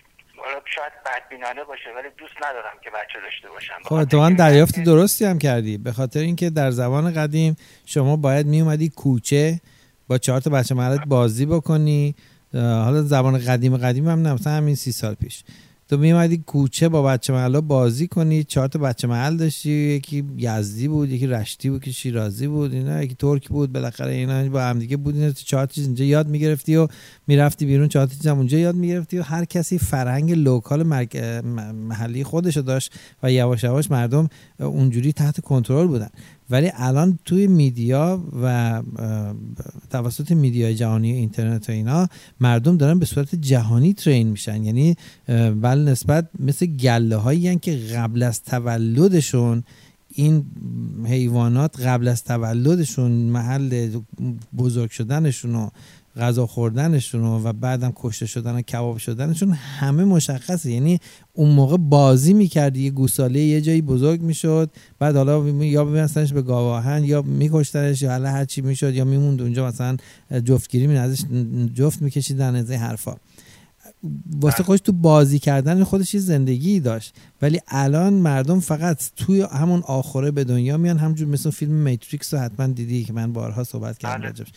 شاید 0.74 0.92
بدبینانه 1.06 1.64
باشه 1.64 1.90
ولی 1.96 2.08
دوست 2.18 2.34
ندارم 2.36 2.76
که 2.84 2.90
بچه 2.90 3.20
داشته 3.24 3.48
باشم. 3.48 3.74
خب 3.84 3.94
اتفاقا 3.94 4.30
دریافت 4.30 4.80
درستی 4.80 5.24
هم 5.24 5.38
کردی. 5.38 5.78
به 5.78 5.92
خاطر 5.92 6.20
اینکه 6.20 6.50
در 6.50 6.70
زبان 6.70 7.14
قدیم 7.14 7.56
شما 7.86 8.16
باید 8.16 8.46
میومدی 8.46 8.88
کوچه 8.88 9.60
با 10.08 10.18
چهار 10.18 10.40
تا 10.40 10.50
بچه 10.50 10.74
محلت 10.74 11.04
بازی 11.06 11.46
بکنی. 11.46 12.14
حالا 12.54 13.02
زبان 13.02 13.38
قدیم 13.38 13.76
قدیم 13.76 14.08
هم 14.08 14.22
نه 14.22 14.34
مثلا 14.34 14.52
همین 14.52 14.74
سی 14.74 14.92
سال 14.92 15.14
پیش. 15.14 15.44
تو 15.92 15.98
میومدی 15.98 16.38
کوچه 16.38 16.88
با 16.88 17.02
بچه 17.02 17.32
محل 17.32 17.60
بازی 17.60 18.06
کنی 18.08 18.44
چهار 18.44 18.68
تا 18.68 18.78
بچه 18.78 19.06
محل 19.08 19.36
داشتی 19.36 19.70
یکی 19.70 20.24
یزدی 20.36 20.88
بود 20.88 21.10
یکی 21.10 21.26
رشتی 21.26 21.70
بود 21.70 21.82
یکی 21.82 21.92
شیرازی 21.92 22.46
بود 22.46 22.74
اینا 22.74 23.02
یکی 23.02 23.14
ترک 23.14 23.48
بود 23.48 23.72
بالاخره 23.72 24.12
اینا 24.12 24.48
با 24.48 24.62
هم 24.62 24.78
دیگه 24.78 24.96
بود 24.96 25.14
اینا 25.14 25.30
چهار 25.32 25.66
چیز 25.66 25.86
اینجا 25.86 26.04
یاد 26.04 26.28
می‌گرفتی 26.28 26.76
و 26.76 26.88
می‌رفتی 27.26 27.66
بیرون 27.66 27.88
چهار 27.88 28.06
چیز 28.06 28.26
هم 28.26 28.36
اونجا 28.36 28.58
یاد 28.58 28.74
می‌گرفتی 28.74 29.18
و 29.18 29.22
هر 29.22 29.44
کسی 29.44 29.78
فرهنگ 29.78 30.32
local 30.32 30.82
محلی 31.72 32.24
خودشو 32.24 32.60
داشت 32.60 32.92
و 33.22 33.32
یواش 33.32 33.64
یواش 33.64 33.90
مردم 33.90 34.28
اونجوری 34.60 35.12
تحت 35.12 35.40
کنترل 35.40 35.86
بودن. 35.86 36.08
ولی 36.52 36.70
الان 36.74 37.18
توی 37.24 37.46
media 37.46 38.24
و 38.42 38.82
توسط 39.90 40.32
media 40.32 40.67
ی 40.67 40.74
جهانی 40.74 41.12
و 41.12 41.16
اینترنت 41.16 41.68
و 41.68 41.72
اینا 41.72 42.08
مردم 42.40 42.76
دارن 42.76 42.98
به 42.98 43.06
صورت 43.06 43.34
جهانی 43.34 43.94
train 43.94 44.28
میشن. 44.28 44.64
یعنی 44.64 44.96
بلانسبت 45.62 46.28
مثل 46.38 46.66
گله 46.66 47.16
هایی 47.16 47.56
که 47.56 47.76
قبل 47.76 48.22
از 48.22 48.42
تولدشون 48.42 49.64
این 50.14 50.44
حیوانات 51.04 51.80
قبل 51.80 52.08
از 52.08 52.24
تولدشون 52.24 53.10
محل 53.10 53.90
بزرگ 54.56 54.90
شدنشون 54.90 55.54
و 55.54 55.68
غذا 56.16 56.46
خوردنشون 56.46 57.24
و 57.24 57.52
بعدم 57.52 57.92
کشته 57.96 58.26
شدن 58.26 58.54
و 58.54 58.62
کباب 58.62 58.98
شدنشون 58.98 59.52
همه 59.52 60.04
مشخصه. 60.04 60.70
یعنی 60.70 61.00
اون 61.32 61.50
موقع 61.50 61.76
بازی 61.76 62.34
می‌کردی 62.34 62.82
یه 62.84 62.90
گوساله 62.90 63.40
یه 63.40 63.60
جایی 63.60 63.82
بزرگ 63.82 64.20
می‌شد 64.20 64.70
بعد 64.98 65.16
حالا 65.16 65.48
یا 65.48 65.84
ببینستنش 65.84 66.32
به 66.32 66.42
گاواهن 66.42 67.04
یا 67.04 67.22
میکشتنش 67.22 68.02
یا 68.02 68.10
حالا 68.10 68.30
هر 68.30 68.44
چی 68.44 68.60
می‌شد 68.60 68.94
یا 68.94 69.04
میموند 69.04 69.42
اونجا 69.42 69.66
مثلا 69.66 69.96
جفتگیری 70.44 70.86
می 70.86 70.96
ازش 70.96 71.20
جفت 71.74 72.02
میکشیدن 72.02 72.54
از 72.54 72.70
این 72.70 72.80
حرفا. 72.80 73.14
واسه 74.40 74.62
خودش 74.62 74.80
تو 74.80 74.92
بازی 74.92 75.38
کردن 75.38 75.84
خودش 75.84 76.14
یه 76.14 76.20
زندگی 76.20 76.80
داشت. 76.80 77.14
ولی 77.42 77.60
الان 77.68 78.12
مردم 78.14 78.60
فقط 78.60 79.02
توی 79.16 79.40
همون 79.40 79.82
آخره 79.86 80.30
به 80.30 80.44
دنیا 80.44 80.76
میان 80.76 80.98
همجور 80.98 81.28
مثل 81.28 81.50
فیلم 81.50 81.72
میتریکس 81.72 82.34
رو 82.34 82.40
حتما 82.40 82.66
دیدی 82.66 83.04
که 83.04 83.12
من 83.12 83.32
بارها 83.32 83.64
صحبت 83.64 83.98
کردم 83.98 84.18
بله. 84.18 84.26
راجبش. 84.26 84.48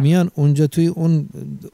میان 0.00 0.30
اونجا 0.34 0.66
توی 0.66 0.86
اون 0.86 1.28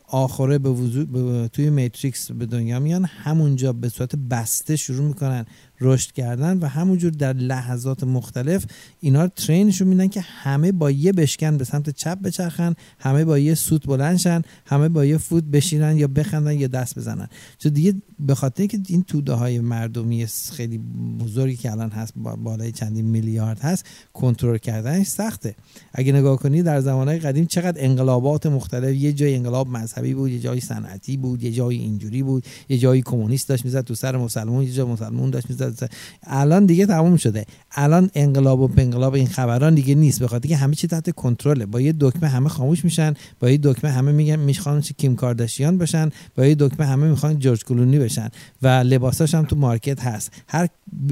آخره 0.08 0.58
به 0.58 0.70
وضوع 0.70 1.46
توی 1.46 1.70
میتریکس 1.70 2.32
به 2.32 2.46
دنیا 2.46 2.78
میان 2.78 3.04
همونجا 3.04 3.72
به 3.72 3.88
صورت 3.88 4.16
بسته 4.16 4.76
شروع 4.76 5.06
می‌کنن 5.06 5.46
رشد 5.82 6.12
کردن 6.12 6.58
و 6.58 6.66
همونجور 6.66 7.11
در 7.11 7.32
لحظات 7.32 8.04
مختلف 8.04 8.66
اینا 9.00 9.22
رو 9.22 9.30
ترینشون 9.37 9.88
میدن 9.88 10.08
که 10.08 10.20
همه 10.20 10.72
با 10.72 10.90
یه 10.90 11.12
بشکن 11.12 11.56
به 11.56 11.64
سمت 11.64 11.90
چپ 11.90 12.18
بچرخن 12.22 12.74
همه 12.98 13.24
با 13.24 13.38
یه 13.38 13.54
سوت 13.54 13.87
بلندشن 13.87 14.42
همه 14.66 14.88
با 14.88 15.04
یه 15.04 15.18
فوت 15.18 15.44
بشینن 15.44 15.96
یا 15.96 16.06
بخندن 16.06 16.52
یا 16.52 16.66
دست 16.66 16.98
بزنن. 16.98 17.28
چون 17.58 17.72
دیگه 17.72 17.94
به 18.18 18.35
خاطر 18.35 18.66
که 18.66 18.80
این 18.88 19.02
توده 19.02 19.32
های 19.32 19.61
مردمی 19.61 20.26
خیلی 20.52 20.80
بزرگی 21.20 21.56
که 21.56 21.70
الان 21.70 21.90
هست 21.90 22.12
بالای 22.16 22.72
چندین 22.72 23.04
میلیارد 23.04 23.61
هست 23.61 23.87
کنترل 24.12 24.58
کردنش 24.58 25.06
سخته. 25.06 25.54
اگه 25.92 26.12
نگاه 26.12 26.37
کنی 26.37 26.62
در 26.62 26.80
زمانهای 26.80 27.18
قدیم 27.18 27.46
چقدر 27.46 27.85
انقلابات 28.12 28.46
مختلف 28.46 28.94
یه 28.94 29.12
جای 29.12 29.35
انقلاب 29.35 29.68
مذهبی 29.68 30.14
بود 30.14 30.31
یه 30.31 30.38
جای 30.38 30.61
صنعتی 30.61 31.16
بود 31.16 31.42
یه 31.42 31.53
جای 31.53 31.77
اینجوری 31.77 32.22
بود 32.22 32.44
یه 32.68 32.79
جای 32.79 33.03
کمونیست 33.03 33.48
داشت 33.48 33.64
می‌زد 33.64 33.81
تو 33.81 33.94
سر 33.94 34.16
مسلمون 34.16 34.64
یه 34.64 34.72
جای 34.72 34.87
مسلمون 34.87 35.31
داشت 35.31 35.51
می‌زد 35.51 35.90
الان 36.22 36.66
دیگه 36.66 36.87
تموم 36.87 37.16
شده. 37.16 37.44
الان 37.72 38.11
انقلاب 38.14 38.61
و 38.61 38.70
انقلاب 38.77 39.14
این 39.14 39.27
خبران 39.27 39.75
دیگه 39.75 39.94
نیست. 39.94 40.20
به 40.20 40.29
خاطر 40.29 40.48
که 40.48 40.57
همه 40.57 40.75
چی 40.75 40.87
تحت 40.87 41.11
کنترله. 41.11 41.66
با 41.66 41.81
یه 41.81 41.94
دکمه 42.01 42.29
همه 42.29 42.48
خاموش 42.48 42.85
میشن 42.85 43.14
با 43.40 43.51
یه 43.51 43.59
دکمه 43.62 43.90
همه 43.90 44.12
میگن 44.12 44.37
می‌خوان 44.37 44.81
کیم 44.81 45.16
کارداشیان 45.16 45.79
باشن 45.79 46.11
با 46.37 46.46
یه 46.46 46.57
دکمه 46.59 46.87
همه 46.87 47.09
می‌خوان 47.09 47.38
جورج 47.38 47.64
کلونی 47.64 47.98
بشن. 47.98 48.29
و 48.62 48.68
لباساش 48.68 49.35
هم 49.35 49.44
تو 49.44 49.57
مارکت 49.57 50.03
هست. 50.03 50.33
هر 50.48 50.68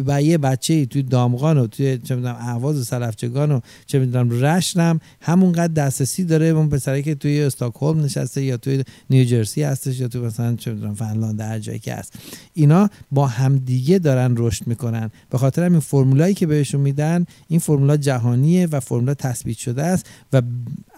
با 0.07 0.21
یه 0.21 0.39
بچه 0.39 0.87
توی 0.87 1.03
دامغان 1.03 1.59
و 1.59 1.67
توی 1.67 1.99
چه 1.99 2.15
می‌دونم 2.15 2.35
اهواز 2.35 2.79
و 2.79 2.85
سلفچگان 2.85 3.53
و 3.53 3.61
چه 3.87 3.99
می‌دونم 3.99 4.31
رشتم 4.31 5.01
همونقدر 5.21 5.73
دسترسی 5.73 6.25
داره. 6.25 6.47
اون 6.47 6.69
پسری 6.91 7.03
که 7.03 7.15
توی 7.15 7.43
استکهلم 7.43 8.01
نشسته 8.01 8.43
یا 8.43 8.57
توی 8.57 8.85
نیوجرسی 9.11 9.63
هستش 9.63 10.01
یا 10.01 10.09
توی 10.09 10.21
مثلا 10.21 10.57
چه 10.57 10.73
می‌دونم 10.73 10.95
فنلاند 10.95 11.41
هر 11.41 11.59
جایی 11.59 11.79
که 11.79 11.95
هست. 11.95 12.19
اینا 12.55 12.91
با 13.11 13.27
همدیگه 13.27 13.99
دارن 13.99 14.35
رشد 14.37 14.67
می‌کنن. 14.67 15.11
به 15.31 15.39
خاطر 15.39 15.65
همین 15.65 15.81
فرمولایی 15.81 16.35
که 16.35 16.47
بهشون 16.47 16.81
میدن 16.81 17.25
این 17.49 17.61
فرمولا 17.61 17.97
جهانیه 17.97 18.67
و 18.67 18.81
فرمولا 18.81 19.15
تثبیت 19.15 19.59
شده 19.59 19.83
است 19.83 20.07
و 20.33 20.43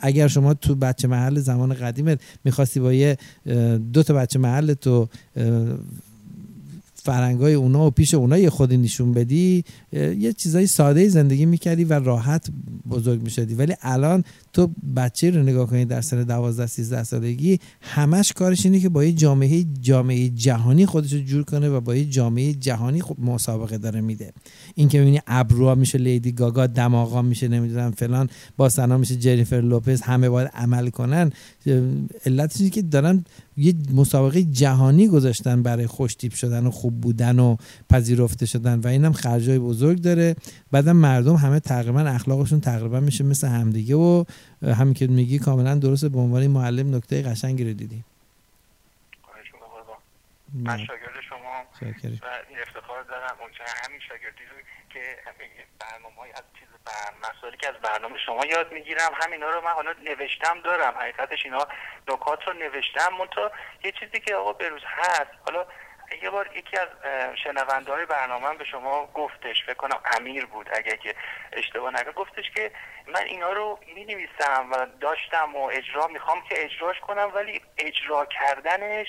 اگر 0.00 0.28
شما 0.28 0.54
تو 0.54 0.74
بچه 0.74 1.08
محل 1.08 1.40
زمان 1.40 1.74
قدیمت 1.74 2.20
می‌خواستی 2.44 2.80
با 2.80 2.92
یه 2.92 3.18
دو 3.92 4.02
تا 4.02 4.14
بچه 4.14 4.38
محل 4.38 4.74
تو 4.74 5.08
فرنگای 7.04 7.54
اونا 7.54 7.86
و 7.86 7.90
پیش 7.90 8.14
اونا 8.14 8.38
یه 8.38 8.50
خودی 8.50 8.76
نشون 8.76 9.12
بدی 9.12 9.64
یه 9.92 10.32
چیزای 10.32 10.66
ساده 10.66 11.08
زندگی 11.08 11.46
می‌کردی 11.46 11.84
و 11.84 11.92
راحت 11.92 12.48
بزرگ 12.90 13.22
می‌شدی. 13.22 13.54
ولی 13.54 13.74
الان 13.82 14.24
تو 14.52 14.70
بچه 14.96 15.30
رو 15.30 15.42
نگاه 15.42 15.66
کنی 15.70 15.84
در 15.84 16.00
سن 16.00 16.24
12 16.24 16.66
13 16.66 17.04
سالگی 17.04 17.58
همش 17.80 18.32
کارش 18.32 18.66
اینه 18.66 18.80
که 18.80 18.88
با 18.88 19.04
یه 19.04 19.12
جامعه 19.12 19.64
جامعه 19.80 20.28
جهانی 20.28 20.86
خودش 20.86 21.12
رو 21.12 21.20
جور 21.20 21.44
کنه 21.44 21.68
و 21.68 21.80
با 21.80 21.96
یه 21.96 22.04
جامعه 22.04 22.52
جهانی 22.52 23.02
مسابقه 23.18 23.78
داره 23.78 24.00
میده. 24.00 24.32
این 24.74 24.88
که 24.88 24.98
می‌بینی 24.98 25.20
ابروها 25.26 25.74
میشه 25.74 25.98
لیدی 25.98 26.32
گاگا 26.32 26.66
دماغا 26.66 27.22
میشه 27.22 27.48
نمی‌دونم 27.48 27.90
فلان 27.90 28.28
با 28.56 28.68
سنا 28.68 28.98
میشه 28.98 29.16
جریفر 29.16 29.60
لوپز 29.60 30.00
همه 30.00 30.28
باید 30.28 30.50
عمل 30.54 30.88
کنن. 30.88 31.32
علتش 32.26 32.70
که 32.70 32.82
دارن 32.82 33.24
یه 33.56 33.74
مسابقه 33.94 34.42
جهانی 34.42 35.08
گذاشتن 35.08 35.62
برای 35.62 35.86
خوشتیپ 35.86 36.34
شدن 36.34 36.66
و 36.66 36.70
خوب 36.70 37.00
بودن 37.00 37.38
و 37.38 37.56
پذیرفته 37.90 38.46
شدن 38.46 38.80
و 38.80 38.86
اینم 38.86 39.12
خرجای 39.12 39.58
بزرگ 39.58 40.00
داره. 40.00 40.36
بعدم 40.70 40.96
مردم 40.96 41.34
همه 41.34 41.60
تقریبا 41.60 42.00
اخلاقشون 42.00 42.60
تقریبا 42.60 43.00
میشه 43.00 43.24
مثل 43.24 43.48
همدیگه 43.48 43.94
و 43.94 44.24
همین 44.62 44.94
که 44.94 45.06
میگی 45.06 45.38
کاملا 45.38 45.74
درسته. 45.74 46.08
به 46.08 46.18
عنوان 46.18 46.46
معلم 46.46 46.94
نکته 46.94 47.22
قشنگی 47.22 47.64
رو 47.64 47.72
دیدی. 47.72 48.04
من 50.54 50.78
شاگرد 50.78 51.16
شما. 51.28 51.54
و 51.82 52.26
این 52.48 52.58
افتخار 52.66 53.02
دارم. 53.02 53.36
اونجا 53.40 53.64
همین 53.84 54.00
شاگردی 54.08 54.44
رو 54.50 54.56
که 54.92 55.00
برنامه 55.80 56.16
های 56.20 56.30
از 56.30 56.44
مسائلی 57.22 57.56
که 57.56 57.68
از 57.68 57.74
برنامه 57.74 58.18
شما 58.18 58.46
یاد 58.46 58.72
می‌گیرم 58.72 59.10
همینا 59.22 59.50
رو 59.50 59.60
من 59.60 59.70
حالا 59.70 59.92
نوشتم 59.92 60.60
دارم. 60.60 60.94
حقیقتش 60.98 61.44
اینا 61.44 61.66
نکات 62.08 62.48
رو 62.48 62.52
نوشتم. 62.52 63.14
منتها 63.18 63.50
یه 63.84 63.92
چیزی 63.92 64.20
که 64.20 64.34
آقا 64.34 64.52
بروز 64.52 64.82
هست 64.86 65.30
حالا 65.46 65.66
یه 66.22 66.30
بار 66.30 66.56
یکی 66.56 66.76
از 66.76 66.88
شنونده 67.44 67.92
های 67.92 68.06
برنامه 68.06 68.54
به 68.54 68.64
شما 68.64 69.06
گفتش 69.06 69.64
فکر 69.66 69.74
کنم 69.74 70.00
امیر 70.16 70.46
بود 70.46 70.68
اگه 70.72 70.96
که 70.96 71.14
اشتباه 71.52 72.00
نگه 72.00 72.12
گفتش 72.12 72.50
که 72.50 72.70
من 73.06 73.22
اینا 73.22 73.52
رو 73.52 73.78
می 73.94 74.04
نویسم 74.04 74.70
و 74.70 74.86
داشتم 75.00 75.56
و 75.56 75.64
اجرا 75.64 76.06
می‌خوام 76.06 76.42
که 76.42 76.64
اجراش 76.64 77.00
کنم 77.00 77.30
ولی 77.34 77.60
اجرا 77.78 78.26
کردنش 78.26 79.06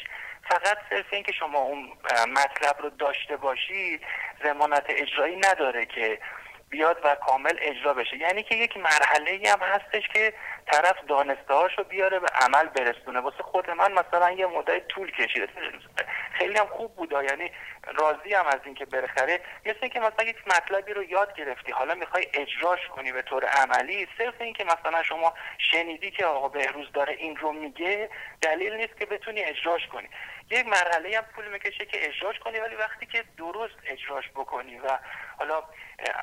فقط 0.50 0.78
صرف 0.90 1.06
این 1.12 1.24
که 1.24 1.32
شما 1.32 1.60
اون 1.60 1.92
مطلب 2.28 2.76
رو 2.80 2.90
داشته 2.90 3.38
باشید 3.38 4.02
زمانت 4.44 4.86
اجرایی 4.90 5.36
نداره 5.36 5.86
که 5.86 6.20
بیاد 6.74 6.98
و 7.04 7.16
کامل 7.16 7.58
اجرا 7.62 7.94
بشه. 7.94 8.18
یعنی 8.18 8.44
که 8.44 8.56
یک 8.56 8.78
مرحله 8.78 9.32
ای 9.32 9.48
هم 9.48 9.60
هستش 9.60 10.08
که 10.14 10.34
طرف 10.72 10.96
دانسته 11.08 11.54
هاشو 11.54 11.84
بیاره 11.84 12.20
به 12.20 12.28
عمل 12.28 12.68
برسونه. 12.68 13.20
واسه 13.20 13.44
خود 13.44 13.70
من 13.70 13.92
مثلا 13.92 14.32
یه 14.32 14.46
مدت 14.46 14.88
طول 14.88 15.12
کشیده. 15.12 15.48
خیلی 16.34 16.58
هم 16.58 16.66
خوب 16.66 16.96
بوده. 16.96 17.24
یعنی 17.24 17.52
راضی 17.94 18.34
هم 18.34 18.46
از 18.48 18.60
اینکه 18.66 18.86
برخره 18.86 19.40
مثل 19.66 19.88
که 19.88 20.00
مثلا 20.00 20.26
یک 20.26 20.48
مطلبی 20.48 20.94
رو 20.94 21.04
یاد 21.04 21.36
گرفتی. 21.36 21.72
حالا 21.72 21.96
می‌خوای 21.96 22.26
اجراش 22.34 22.88
کنی 22.88 23.12
به 23.12 23.22
طور 23.22 23.46
عملی 23.46 24.08
صرف 24.18 24.42
اینکه 24.42 24.64
مثلا 24.64 25.04
شما 25.04 25.34
شنیدی 25.58 26.12
که 26.12 26.26
آقا 26.26 26.48
بهروز 26.48 26.92
داره 26.92 27.14
این 27.14 27.36
رو 27.36 27.52
میگه 27.52 28.10
دلیل 28.42 28.74
نیست 28.74 28.98
که 29.00 29.06
بتونی 29.06 29.44
اجراش 29.44 29.88
کنی. 29.88 30.10
یک 30.52 30.66
مرحله 30.68 31.18
هم 31.18 31.24
پول 31.36 31.52
می‌کشه 31.54 31.86
که 31.86 31.98
اجراش 32.10 32.40
کنی 32.40 32.58
ولی 32.60 32.76
وقتی 32.76 33.06
که 33.06 33.24
درست 33.38 33.80
اجراش 33.94 34.30
بکنی 34.30 34.76
و 34.76 34.88
حالا 35.40 35.58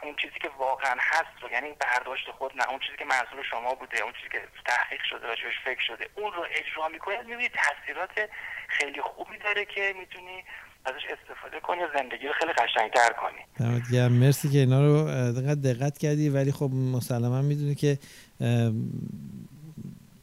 اون 0.02 0.16
چیزی 0.22 0.38
که 0.42 0.50
واقعا 0.58 0.96
هست 0.98 1.36
رو 1.42 1.50
یعنی 1.52 1.68
برداشت 1.84 2.30
خود 2.38 2.52
نه 2.56 2.70
اون 2.70 2.78
چیزی 2.84 2.96
که 2.98 3.04
منظور 3.04 3.42
شما 3.50 3.74
بوده 3.74 4.02
اون 4.02 4.12
چیزی 4.12 4.28
که 4.32 4.40
تحقیق 4.66 5.02
شده 5.10 5.26
راجبش 5.26 5.58
فکر 5.64 5.82
شده 5.88 6.04
اون 6.14 6.32
رو 6.32 6.42
اجرا 6.60 6.88
می‌کنی 6.88 7.16
می‌بینی 7.16 7.48
تاثیرات 7.48 8.30
خیلی 8.68 9.00
خوبی 9.02 9.38
داره 9.38 9.64
که 9.64 9.94
می‌تونی 10.00 10.44
ازش 10.84 11.04
استفاده 11.14 11.60
کنی 11.60 11.80
و 11.84 11.88
زندگی 11.98 12.26
رو 12.26 12.32
خیلی 12.40 12.52
قشنگتر 12.52 13.12
کنی. 13.12 14.08
مرسی 14.08 14.48
که 14.48 14.58
اینا 14.58 14.80
رو 14.86 15.04
دقت 15.32 15.58
دقت 15.62 15.98
کردی 15.98 16.28
ولی 16.28 16.52
خب 16.52 16.70
مسلما 16.96 17.42
می‌دونی 17.42 17.74
که 17.74 17.98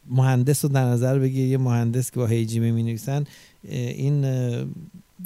مهندس 0.09 0.65
رو 0.65 0.71
در 0.71 0.83
نظر 0.83 1.19
بگیر 1.19 1.47
یه 1.47 1.57
مهندس 1.57 2.11
که 2.11 2.19
با 2.19 2.25
هیجیمه 2.25 2.71
می 2.71 2.83
نویسن 2.83 3.25
این 3.69 4.25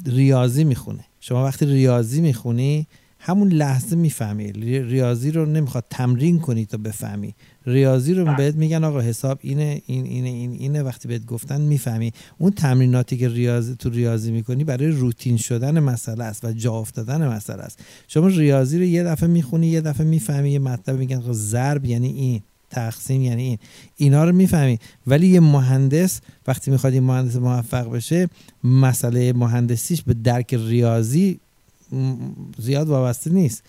ریاضی 0.06 0.64
می‌خونه. 0.64 1.04
شما 1.20 1.44
وقتی 1.44 1.66
ریاضی 1.66 2.20
می‌خونی 2.20 2.86
همون 3.18 3.48
لحظه 3.48 3.96
می‌فهمی. 3.96 4.52
ریاضی 4.82 5.30
رو 5.30 5.46
نمی‌خواد 5.46 5.84
تمرین 5.90 6.38
کنی 6.38 6.66
تا 6.66 6.76
بفهمی. 6.76 7.34
ریاضی 7.66 8.14
رو 8.14 8.34
بهت 8.36 8.54
میگن 8.54 8.84
آقا 8.84 9.00
حساب 9.00 9.38
اینه 9.42 9.82
این 9.86 10.04
اینه 10.06 10.28
این 10.28 10.52
اینه. 10.52 10.82
وقتی 10.82 11.08
بهت 11.08 11.26
گفتن 11.26 11.60
می‌فهمی. 11.60 12.12
اون 12.38 12.50
تمریناتی 12.50 13.16
که 13.16 13.28
ریاضی 13.28 13.74
تو 13.74 13.90
ریاضی 13.90 14.32
می‌کنی 14.32 14.64
برای 14.64 14.86
روتین 14.86 15.36
شدن 15.36 15.80
مسئله 15.80 16.24
است 16.24 16.44
و 16.44 16.52
جا 16.52 16.72
افتادن 16.72 17.28
مسئله 17.28 17.62
است. 17.62 17.78
شما 18.08 18.26
ریاضی 18.26 18.78
رو 18.78 18.84
یه 18.84 19.04
دفعه 19.04 19.28
می‌خونی 19.28 19.66
یه 19.66 19.80
دفعه 19.80 20.06
می‌فهمی 20.06 20.50
یه 20.50 20.58
مطلب 20.58 20.98
میگن 20.98 21.22
ضرب 21.32 21.84
یعنی 21.84 22.08
این. 22.08 22.42
تقسیم 22.72 23.22
یعنی 23.22 23.42
این. 23.42 23.58
اینا 23.96 24.24
رو 24.24 24.32
می‌فهمی. 24.32 24.78
ولی 25.06 25.28
یه 25.28 25.40
مهندس 25.40 26.20
وقتی 26.46 26.70
می‌خواد 26.70 26.92
این 26.92 27.02
مهندس 27.02 27.36
موفق 27.36 27.90
بشه 27.90 28.28
مسئله 28.64 29.32
مهندسیش 29.32 30.02
به 30.02 30.14
درک 30.14 30.54
ریاضی 30.54 31.40
زیاد 32.58 32.88
وابسته 32.88 33.30
نیست. 33.30 33.62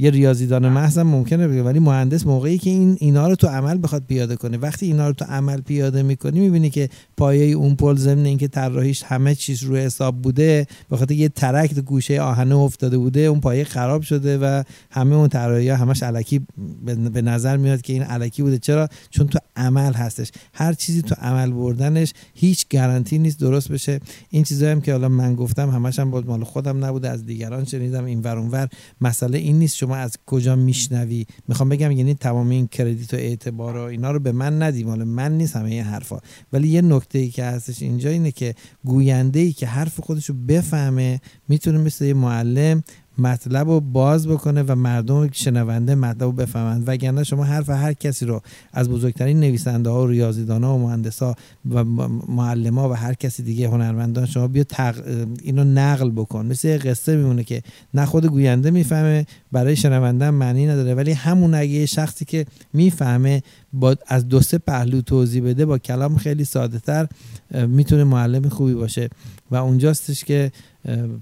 یه 0.00 0.10
ریاضیدان 0.10 0.68
محض 0.68 0.98
هم 0.98 1.06
ممکنه 1.06 1.48
بگه 1.48 1.62
ولی 1.62 1.78
مهندس 1.78 2.26
موقعی 2.26 2.58
که 2.58 2.70
این 2.70 2.96
اینا 3.00 3.28
رو 3.28 3.34
تو 3.34 3.46
عمل 3.46 3.78
بخواد 3.82 4.02
پیاده 4.08 4.36
کنه. 4.36 4.56
وقتی 4.56 4.86
اینا 4.86 5.08
رو 5.08 5.14
تو 5.14 5.24
عمل 5.24 5.60
پیاده 5.60 6.02
می‌کنی 6.02 6.40
می‌بینی 6.40 6.70
که 6.70 6.88
پایه 7.16 7.54
اون 7.54 7.74
پل 7.74 7.96
ضمن 7.96 8.24
اینکه 8.24 8.48
طراحیش 8.48 9.02
همه 9.02 9.34
چیز 9.34 9.62
رو 9.62 9.76
حساب 9.76 10.22
بوده 10.22 10.66
به 10.90 10.96
خاطر 10.96 11.14
یه 11.14 11.28
ترک 11.28 11.74
گوشه 11.74 12.20
آهنه 12.20 12.56
افتاده 12.56 12.98
بوده 12.98 13.20
اون 13.20 13.40
پایه 13.40 13.64
خراب 13.64 14.02
شده 14.02 14.38
و 14.38 14.62
همه 14.90 15.16
اون 15.16 15.28
طراحی 15.28 15.68
ها 15.68 15.76
همش 15.76 16.02
علکی 16.02 16.46
به 17.12 17.22
نظر 17.22 17.56
میاد 17.56 17.82
که 17.82 17.92
این 17.92 18.02
علکی 18.02 18.42
بوده. 18.42 18.58
چرا؟ 18.58 18.88
چون 19.10 19.26
تو 19.26 19.38
عمل 19.56 19.92
هستش. 19.92 20.30
هر 20.54 20.72
چیزی 20.72 21.02
تو 21.02 21.14
عمل 21.18 21.52
بردنش 21.52 22.12
هیچ 22.34 22.66
گارانتی 22.72 23.18
نیست 23.18 23.40
درست 23.40 23.72
بشه. 23.72 24.00
این 24.30 24.42
چیزایی 24.42 24.72
هم 24.72 24.80
که 24.80 24.92
حالا 24.92 25.08
من 25.08 25.34
گفتم 25.34 25.70
همش 25.70 25.98
هم 25.98 26.08
مال 26.08 26.44
خودم 26.44 26.84
نبوده. 26.84 27.08
از 27.08 27.26
دیگران 27.26 27.64
شنیدم 27.64 28.04
این 28.04 28.20
ور 28.20 28.68
مسئله 29.00 29.38
این 29.38 29.58
نیست. 29.58 29.89
از 29.96 30.16
کجا 30.26 30.56
میشنوی؟ 30.56 31.26
می‌خوام 31.48 31.68
بگم 31.68 31.90
یعنی 31.90 32.14
تمام 32.14 32.48
این 32.48 32.66
کردیت 32.66 33.14
و 33.14 33.16
اعتبار 33.16 33.76
و 33.76 33.80
اینا 33.80 34.10
رو 34.10 34.18
به 34.18 34.32
من 34.32 34.62
ندی. 34.62 34.84
مال 34.84 35.04
من 35.04 35.38
نیست 35.38 35.56
همه 35.56 35.70
این 35.70 35.82
حرفا. 35.82 36.18
ولی 36.52 36.68
یه 36.68 36.82
نکته 36.82 37.18
ای 37.18 37.28
که 37.28 37.44
هستش 37.44 37.82
اینجا 37.82 38.10
اینه 38.10 38.30
که 38.30 38.54
گوینده 38.84 39.40
ای 39.40 39.52
که 39.52 39.66
حرف 39.66 40.00
خودش 40.00 40.28
رو 40.28 40.34
بفهمه 40.48 41.20
می‌تونه 41.48 41.78
مثل 41.78 42.04
یه 42.04 42.14
معلم 42.14 42.82
مطلب 43.20 43.68
رو 43.68 43.80
باز 43.80 44.28
بکنه 44.28 44.62
و 44.62 44.74
مردم 44.74 45.28
شنونده 45.32 45.94
مطلب 45.94 46.22
رو 46.22 46.32
بفهمند. 46.32 46.84
وگرنه 46.86 47.24
شما 47.24 47.44
حرف 47.44 47.70
هر 47.70 47.92
کسی 47.92 48.26
رو 48.26 48.42
از 48.72 48.88
بزرگترین 48.88 49.40
نویسنده 49.40 49.90
ها 49.90 50.04
و 50.04 50.06
ریاضیدان 50.06 50.64
ها 50.64 50.74
و 50.74 50.78
مهندس 50.78 51.22
ها 51.22 51.34
و 51.70 51.84
معلم 52.28 52.78
ها 52.78 52.90
و 52.90 52.92
هر 52.92 53.14
کسی 53.14 53.42
دیگه 53.42 53.68
هنرمندان 53.68 54.26
شما 54.26 54.48
بیا 54.48 54.64
تق... 54.64 54.94
اینو 55.42 55.64
نقل 55.64 56.10
بکن. 56.10 56.46
مثل 56.46 56.78
قصه 56.78 57.16
میمونه 57.16 57.44
که 57.44 57.62
نه 57.94 58.06
خود 58.06 58.26
گوینده 58.26 58.70
می‌فهمه 58.70 59.26
برای 59.52 59.76
شنونده 59.76 60.30
معنی 60.30 60.66
نداره. 60.66 60.94
ولی 60.94 61.12
همون 61.12 61.54
اگه 61.54 61.86
شخصی 61.86 62.24
که 62.24 62.46
می‌فهمه 62.72 63.42
با 63.72 63.96
از 64.06 64.28
دو 64.28 64.40
سه 64.40 64.58
پهلو 64.58 65.02
توضیح 65.02 65.44
بده 65.44 65.66
با 65.66 65.78
کلام 65.78 66.16
خیلی 66.16 66.44
ساده 66.44 66.78
تر 66.78 67.06
می‌تونه 67.50 68.04
معلم 68.04 68.48
خوبی 68.48 68.74
باشه. 68.74 69.10
و 69.50 69.56
اونجاستش 69.56 70.24
که 70.24 70.52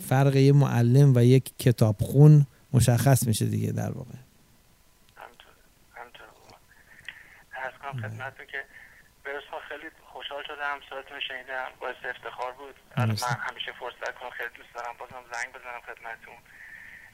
فرق 0.08 0.36
یه 0.36 0.52
معلم 0.52 1.12
و 1.16 1.24
یک 1.24 1.52
کتابخون 1.58 2.46
مشخص 2.72 3.26
میشه 3.26 3.44
دیگه 3.44 3.72
در 3.72 3.90
واقع. 3.90 4.18
خدمتتون 7.88 8.46
که 8.52 8.60
برسما 9.24 9.58
خیلی 9.68 9.88
خوشحال 10.12 10.42
شدم 10.50 10.76
صداتون 10.90 11.20
شنیدم 11.28 11.68
باعث 11.80 12.00
افتخار 12.14 12.52
بود. 12.60 12.76
من 12.96 13.36
همیشه 13.48 13.70
فرصت 13.80 14.14
کنم 14.18 14.32
خیلی 14.38 14.52
دوست 14.58 14.72
دارم 14.74 14.94
بازم 15.00 15.22
زنگ 15.32 15.48
بزنم 15.56 15.80
خدمتتون. 15.88 16.38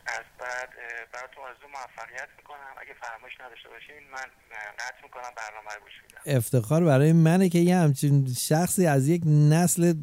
از 0.07 0.25
بعد 0.41 0.69
براتون 1.13 1.45
آرزو 1.45 1.67
موفقیت 1.73 2.29
می‌کنم. 2.39 2.75
اگه 2.81 2.95
فرمایش 3.01 3.35
نداشته 3.41 3.69
باشین 3.69 4.11
من 4.13 4.27
قطع 4.79 5.03
می‌کنم 5.03 5.31
برنامه 5.37 5.71
رو 5.75 5.81
گوش 5.81 5.93
میدم. 6.03 6.37
افتخار 6.39 6.85
برای 6.85 7.13
منه 7.13 7.49
که 7.49 7.59
یه 7.59 7.77
همچین 7.77 8.27
شخصی 8.39 8.87
از 8.87 9.09
یک 9.09 9.23
نسل 9.27 9.95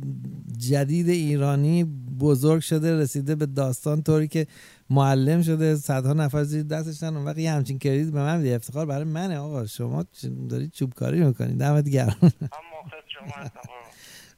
جدید 0.58 1.10
ایرانی 1.10 1.84
بزرگ 2.20 2.62
شده 2.62 3.00
رسیده 3.00 3.36
به 3.36 3.46
داستان 3.46 4.04
طوری 4.04 4.28
که 4.28 4.48
معلم 4.90 5.42
شده 5.42 5.76
صدها 5.76 6.14
نفر 6.14 6.44
زیر 6.44 6.64
دستشن. 6.64 7.16
اون 7.16 7.26
وقت 7.26 7.38
یه 7.38 7.52
همچین 7.52 7.80
کردید 7.80 8.14
به 8.14 8.20
من 8.20 8.38
میده 8.38 8.56
افتخار 8.56 8.86
برای 8.86 9.04
منه 9.04 9.38
آقا. 9.38 9.66
شما 9.66 10.06
دارید 10.50 10.72
چوبکاری 10.72 11.24
می‌کنید. 11.24 11.60
دمت 11.60 11.90
گرم. 11.90 12.18
من 12.22 12.30
شما 13.08 13.36
هستم. 13.36 13.60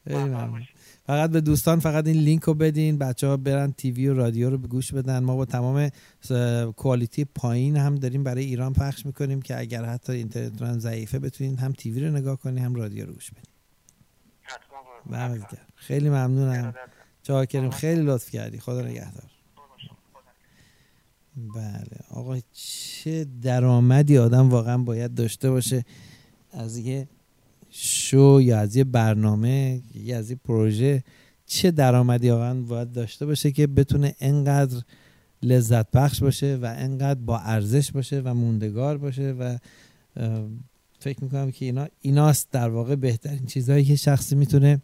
فقط 1.06 1.30
به 1.30 1.41
دوستان 1.41 1.80
فقط 1.80 2.08
این 2.08 2.18
لینک 2.18 2.43
رو 2.43 2.54
بدین 2.54 2.97
بچه 2.97 3.28
ها 3.28 3.38
برن 3.38 3.72
تیوی 3.72 4.08
و 4.08 4.14
رادیو 4.14 4.49
رو 4.49 4.58
به 4.58 4.68
گوش 4.68 4.93
بدن. 4.93 5.20
ما 5.20 5.36
با 5.36 5.45
تمام 5.45 5.89
کوالیتی 6.76 7.26
پایین 7.26 7.78
هم 7.78 7.95
داریم 7.95 8.24
برای 8.24 8.43
ایران 8.45 8.74
پخش 8.74 9.06
می‌کنیم 9.06 9.41
که 9.41 9.60
اگر 9.60 9.86
حتی 9.86 10.14
اینترنت 10.14 10.62
هم 10.62 10.80
ضعیفه 10.80 11.20
بتونین 11.20 11.58
هم 11.58 11.72
تیوی 11.72 11.99
رو 11.99 12.12
نگاه 12.12 12.39
کنین 12.39 12.58
هم 12.58 12.76
رادیو 12.76 13.06
رو 13.06 13.14
گوش 13.14 13.32
بدین. 13.32 13.43
خیلی 15.76 16.10
ممنونم. 16.10 16.74
چاکریم 17.24 17.70
خیلی 17.70 18.01
لطف 18.01 18.30
کردی. 18.30 18.60
خدا 18.60 18.82
نگهدار. 18.82 19.24
بله. 21.56 21.99
آقا 22.10 22.38
چه 22.54 23.26
درآمدی 23.41 24.18
آدم 24.18 24.49
واقعا 24.49 24.78
باید 24.78 25.14
داشته 25.14 25.49
باشه 25.49 25.86
از 26.51 26.78
یه 26.78 27.08
شو 27.76 28.39
یا 28.41 28.59
از 28.59 28.76
یه 28.76 28.84
برنامه 28.84 29.82
یا 29.95 30.17
از 30.17 30.32
یه 30.32 30.38
پروژه 30.45 31.03
چه 31.45 31.71
درآمدی 31.71 32.30
واقعا 32.30 32.61
باید 32.61 32.91
داشته 32.91 33.26
باشه 33.26 33.51
که 33.51 33.67
بتونه 33.67 34.15
انقدر 34.19 34.82
لذت 35.43 35.91
بخش 35.91 36.24
باشه 36.24 36.55
و 36.61 36.76
انقدر 36.78 37.19
با 37.19 37.39
ارزش 37.39 37.91
باشه 37.91 38.21
و 38.21 38.34
موندگار 38.34 38.97
باشه 38.97 39.32
و 39.32 39.57
فکر 40.99 41.24
می‌کنم 41.24 41.51
که 41.51 41.65
اینا 41.65 41.88
ایناست 42.01 42.51
در 42.51 42.69
واقع 42.69 42.95
بهترین 42.95 43.45
چیزهایی 43.45 43.86
که 43.86 43.95
شخصی 43.95 44.36
می‌تونه 44.36 44.82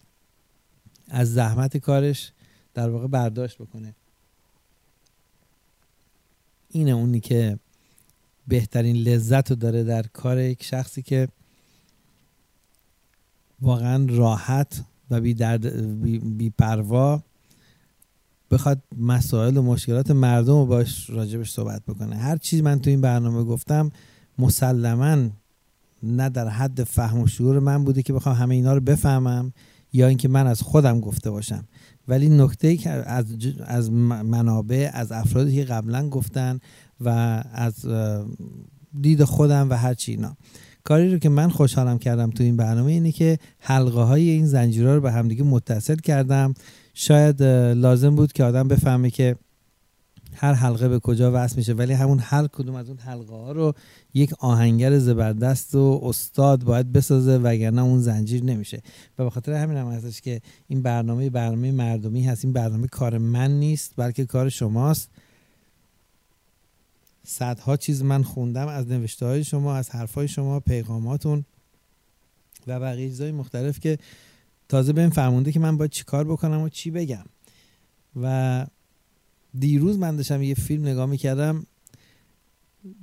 از 1.07 1.33
زحمت 1.33 1.77
کارش 1.77 2.31
در 2.73 2.89
واقع 2.89 3.07
برداشت 3.07 3.57
بکنه. 3.57 3.95
اینه 6.69 6.91
اونی 6.91 7.19
که 7.19 7.59
بهترین 8.47 8.95
لذت 8.95 9.49
رو 9.49 9.55
داره 9.55 9.83
در 9.83 10.03
کار 10.03 10.39
یک 10.39 10.63
شخصی 10.63 11.01
که 11.01 11.27
واقعا 13.61 14.05
راحت 14.09 14.83
و 15.11 15.21
بی, 15.21 15.33
درد 15.33 15.65
بی, 16.37 16.49
پروا 16.49 17.23
بخواد 18.51 18.81
مسائل 18.97 19.57
و 19.57 19.61
مشکلات 19.61 20.11
مردم 20.11 20.53
رو 20.53 20.65
باش 20.65 21.09
راجبش 21.09 21.51
صحبت 21.51 21.81
بکنه. 21.87 22.15
هر 22.15 22.37
چیز 22.37 22.61
من 22.61 22.79
تو 22.79 22.89
این 22.89 23.01
برنامه 23.01 23.43
گفتم 23.43 23.91
مسلما 24.39 25.29
نه 26.03 26.29
در 26.29 26.47
حد 26.47 26.83
فهم 26.83 27.19
و 27.19 27.27
شعور 27.27 27.59
من 27.59 27.83
بوده 27.83 28.03
که 28.03 28.13
بخوام 28.13 28.35
همه 28.35 28.55
اینا 28.55 28.73
رو 28.73 28.79
بفهمم 28.79 29.53
یا 29.93 30.07
اینکه 30.07 30.27
من 30.27 30.47
از 30.47 30.61
خودم 30.61 30.99
گفته 30.99 31.31
باشم. 31.31 31.67
ولی 32.07 32.29
نکته 32.29 32.67
ای 32.67 32.77
که 32.77 32.89
از, 32.89 33.25
از 33.65 33.91
منابع 33.91 34.89
از 34.93 35.11
افرادی 35.11 35.55
که 35.55 35.63
قبلا 35.63 36.09
گفتن 36.09 36.59
و 37.01 37.09
از 37.53 37.85
دید 39.01 39.23
خودم 39.23 39.69
و 39.69 39.73
هر 39.73 39.93
چی 39.93 40.11
اینا. 40.11 40.37
کاری 40.83 41.11
رو 41.11 41.19
که 41.19 41.29
من 41.29 41.49
خوشحالم 41.49 41.99
کردم 41.99 42.29
تو 42.29 42.43
این 42.43 42.57
برنامه 42.57 42.91
اینه 42.91 43.11
که 43.11 43.37
حلقه 43.59 44.01
های 44.01 44.29
این 44.29 44.45
زنجیرها 44.45 44.95
رو 44.95 45.01
به 45.01 45.11
همدیگه 45.11 45.43
متصل 45.43 45.95
کردم. 45.95 46.53
شاید 46.93 47.43
لازم 47.43 48.15
بود 48.15 48.33
که 48.33 48.43
آدم 48.43 48.67
بفهمه 48.67 49.09
که 49.09 49.35
هر 50.33 50.53
حلقه 50.53 50.89
به 50.89 50.99
کجا 50.99 51.31
وصل 51.33 51.55
میشه 51.55 51.73
ولی 51.73 51.93
همون 51.93 52.19
هر 52.19 52.47
کدوم 52.47 52.75
از 52.75 52.89
اون 52.89 52.97
حلقه 52.97 53.33
ها 53.33 53.51
رو 53.51 53.73
یک 54.13 54.33
آهنگر 54.39 54.97
زبردست 54.97 55.75
و 55.75 56.01
استاد 56.03 56.63
باید 56.63 56.91
بسازه 56.91 57.37
وگرنه 57.37 57.81
اون 57.81 57.99
زنجیر 57.99 58.43
نمیشه. 58.43 58.81
و 59.19 59.23
به 59.23 59.29
خاطر 59.29 59.53
همین 59.53 59.77
هم 59.77 59.87
هستش 59.87 60.21
که 60.21 60.41
این 60.67 60.81
برنامه 60.81 61.29
برنامه 61.29 61.71
مردمی 61.71 62.23
هست. 62.23 62.45
این 62.45 62.53
برنامه 62.53 62.87
کار 62.87 63.17
من 63.17 63.59
نیست 63.59 63.93
بلکه 63.97 64.25
کار 64.25 64.49
شماست. 64.49 65.09
صدها 67.29 67.77
چیز 67.77 68.03
من 68.03 68.23
خوندم 68.23 68.67
از 68.67 68.87
نوشته 68.87 69.25
های 69.25 69.43
شما 69.43 69.75
از 69.75 69.89
حرف 69.89 70.13
های 70.13 70.27
شما 70.27 70.59
پیغاماتون 70.59 71.45
و 72.67 72.79
بقیه 72.79 73.09
چیزهای 73.09 73.31
مختلف 73.31 73.79
که 73.79 73.97
تازه 74.69 74.93
به 74.93 75.01
این 75.01 75.09
فرمونده 75.09 75.51
که 75.51 75.59
من 75.59 75.77
باید 75.77 75.91
چی 75.91 76.03
کار 76.03 76.23
بکنم 76.23 76.61
و 76.61 76.69
چی 76.69 76.91
بگم. 76.91 77.25
و 78.21 78.65
دیروز 79.59 79.97
من 79.97 80.15
داشتم 80.15 80.41
یه 80.41 80.53
فیلم 80.53 80.87
نگاه 80.87 81.05
می‌کردم 81.05 81.65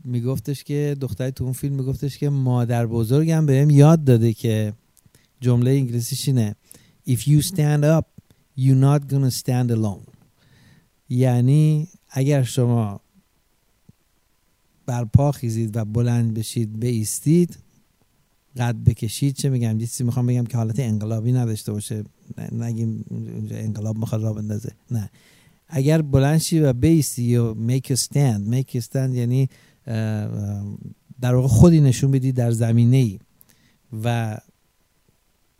میگفتش 0.04 0.64
که 0.64 0.96
دختری 1.00 1.30
تو 1.30 1.44
اون 1.44 1.52
فیلم 1.52 1.74
میگفتش 1.74 2.18
که 2.18 2.28
مادر 2.28 2.86
بزرگم 2.86 3.46
بهم 3.46 3.70
یاد 3.70 4.04
داده 4.04 4.32
که 4.32 4.72
جمله 5.40 5.70
انگلیسیش 5.70 6.28
اینه 6.28 6.56
If 7.08 7.18
you 7.18 7.42
stand 7.42 7.84
up 7.84 8.04
you're 8.58 8.82
not 8.82 9.12
gonna 9.12 9.30
stand 9.30 9.70
alone. 9.70 10.10
یعنی 11.08 11.88
اگر 12.08 12.42
شما 12.42 13.00
بر 14.86 15.04
پا 15.04 15.32
خیزید 15.32 15.76
و 15.76 15.84
بلند 15.84 16.34
بشید 16.34 16.80
بیستید 16.80 17.58
قد 18.56 18.76
بکشید. 18.76 19.34
چه 19.36 19.48
میگم؟ 19.48 19.78
چیزی 19.78 20.04
می‌خوام 20.04 20.26
بگم 20.26 20.44
که 20.44 20.56
حالت 20.56 20.80
انقلابی 20.80 21.32
نداشته 21.32 21.72
باشه. 21.72 22.04
نگیم 22.52 23.04
انقلاب 23.50 23.98
می‌خواد 23.98 24.22
را 24.22 24.32
بندازه. 24.32 24.72
نه. 24.90 25.10
اگر 25.68 26.02
بلند 26.02 26.38
شی 26.38 26.60
و 26.60 26.72
بیستی 26.72 27.36
و 27.36 27.54
stand 27.80 28.50
make 28.50 28.80
a 28.80 28.80
stand 28.80 29.14
یعنی 29.14 29.48
در 31.20 31.34
واقع 31.34 31.48
خودی 31.48 31.80
نشون 31.80 32.10
بدی 32.10 32.32
در 32.32 32.50
زمینه 32.50 32.96
ای 32.96 33.18
و 34.04 34.38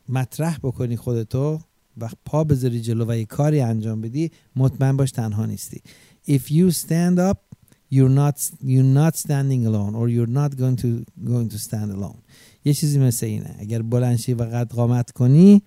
مطرح 0.09 0.59
بکنی 0.59 0.97
خودتو 0.97 1.61
و 1.99 2.09
پا 2.25 2.45
بذاری 2.45 2.81
جلو 2.81 3.05
و 3.09 3.17
یه 3.17 3.25
کاری 3.25 3.61
انجام 3.61 4.01
بدی 4.01 4.31
مطمئن 4.57 4.97
باش 4.97 5.11
تنها 5.11 5.47
نیستی. 5.47 5.83
If 6.29 6.51
you 6.51 6.71
stand 6.73 7.19
up 7.19 7.46
you're 7.91 8.09
not 8.09 8.51
you're 8.63 8.95
not 9.03 9.17
standing 9.17 9.67
alone 9.67 9.95
or 9.95 10.09
you're 10.09 10.33
not 10.41 10.57
going 10.57 10.77
to 10.77 11.05
going 11.25 11.49
to 11.49 11.59
stand 11.59 11.93
alone. 11.93 12.19
یه 12.65 12.75
چیزی 12.75 12.99
مثل 12.99 13.27
اینه. 13.27 13.55
اگر 13.59 13.83
بلنشی 13.83 14.35
و 14.35 14.43
قد 14.43 14.73
قامت 14.73 15.11
کنی 15.11 15.63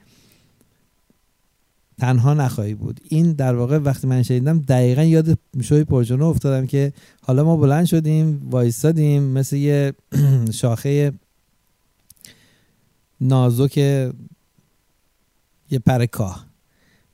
تنها 2.00 2.34
نخواهی 2.34 2.74
بود. 2.74 3.00
این 3.10 3.32
در 3.32 3.56
واقع 3.56 3.78
وقتی 3.78 4.08
من 4.08 4.24
شنیدم 4.24 4.60
دقیقا 4.60 5.04
یاد 5.04 5.38
شوی 5.62 5.84
پرجانو 5.84 6.26
افتادم 6.26 6.68
که 6.68 6.94
حالا 7.22 7.44
ما 7.44 7.58
بلند 7.58 7.86
شدیم 7.86 8.50
وایستادیم 8.50 9.24
مثل 9.24 9.56
یه 9.56 9.94
شاخه 10.62 11.14
نازک 13.22 13.78
یه 13.78 14.14
پر 15.86 16.06
کاه. 16.06 16.46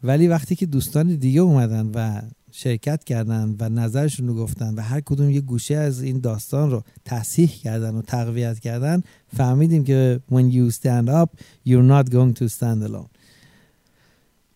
ولی 0.03 0.27
وقتی 0.27 0.55
که 0.55 0.65
دوستان 0.65 1.15
دیگه 1.15 1.41
اومدن 1.41 1.91
و 1.93 2.21
شرکت 2.57 3.03
کردن 3.03 3.55
و 3.59 3.69
نظرشون 3.69 4.27
رو 4.27 4.35
گفتن 4.35 4.75
و 4.75 4.81
هر 4.81 5.01
کدوم 5.01 5.29
یه 5.29 5.41
گوشه 5.41 5.75
از 5.75 6.01
این 6.01 6.19
داستان 6.19 6.71
رو 6.71 6.83
تصحیح 7.05 7.49
کردن 7.49 7.95
و 7.95 8.01
تقویت 8.01 8.59
کردن 8.59 9.03
فهمیدیم 9.37 9.83
که 9.83 10.19
when 10.31 10.51
you 10.53 10.75
stand 10.75 11.09
up 11.09 11.29
you're 11.67 11.89
not 11.91 12.09
going 12.09 12.39
to 12.39 12.47
stand 12.47 12.89
alone. 12.89 13.09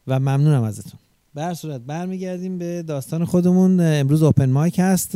و 0.08 0.20
ممنونم 0.20 0.64
ازتون. 0.64 1.00
به 1.34 1.44
هر 1.44 1.54
صورت 1.54 1.82
برمیگردیم 1.82 2.58
به 2.58 2.84
داستان 2.84 3.26
خودمون. 3.26 3.80
امروز 3.80 4.24
open 4.24 4.50
mic 4.50 4.80
هست. 4.80 5.16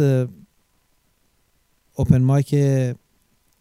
open 1.95 2.21
mic 2.21 2.55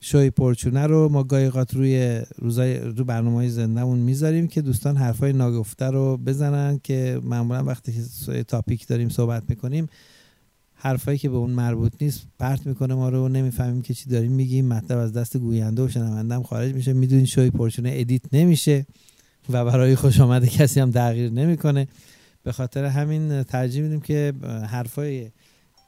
شوی 0.04 0.30
پرچونه 0.30 0.86
رو 0.86 1.08
ما 1.08 1.24
گایقات 1.24 1.74
روی 1.74 2.22
روزای 2.38 2.78
رو 2.78 3.04
برنامه 3.04 3.36
های 3.36 3.48
زندهمون 3.48 3.98
می‌ذاریم 3.98 4.48
که 4.48 4.62
دوستان 4.62 4.96
حرفای 4.96 5.32
ناگفته 5.32 5.84
رو 5.84 6.16
بزنن 6.16 6.80
که 6.82 7.20
معمولا 7.24 7.64
وقتی 7.64 7.92
که 7.92 8.44
topic 8.44 8.86
داریم 8.86 9.08
صحبت 9.08 9.42
می‌کنیم 9.48 9.86
حرفایی 10.74 11.18
که 11.18 11.28
به 11.28 11.36
اون 11.36 11.50
مربوط 11.50 11.92
نیست 12.00 12.26
پرت 12.38 12.66
می‌کنه 12.66 12.94
ما 12.94 13.08
رو 13.08 13.28
نمی‌فهمیم 13.28 13.82
که 13.82 13.94
چی 13.94 14.10
داریم 14.10 14.32
میگیم. 14.32 14.68
مطلب 14.68 14.98
از 14.98 15.12
دست 15.12 15.36
گوینده 15.36 15.82
و 15.82 16.42
خارج 16.42 16.74
میشه. 16.74 16.92
می‌دونین 16.92 17.26
شوی 17.26 17.50
پرچونه 17.50 17.90
edit 17.94 18.22
نمیشه 18.34 18.86
و 19.50 19.64
برای 19.64 19.96
خوش 19.96 20.20
آمده 20.20 20.46
کسی 20.46 20.80
هم 20.80 20.90
تغییر 20.90 21.30
نمی‌کنه. 21.30 21.88
به 22.42 22.52
خاطر 22.52 22.84
همین 22.84 23.42
ترجیح 23.42 23.82
میدیم 23.82 24.00
که 24.00 24.32
حرفای 24.68 25.30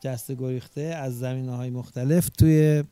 جست 0.01 0.33
گریخته 0.33 0.81
از 0.81 1.19
زمینه 1.19 1.53
های 1.53 1.71
مختلف 1.71 2.29
توی 2.29 2.83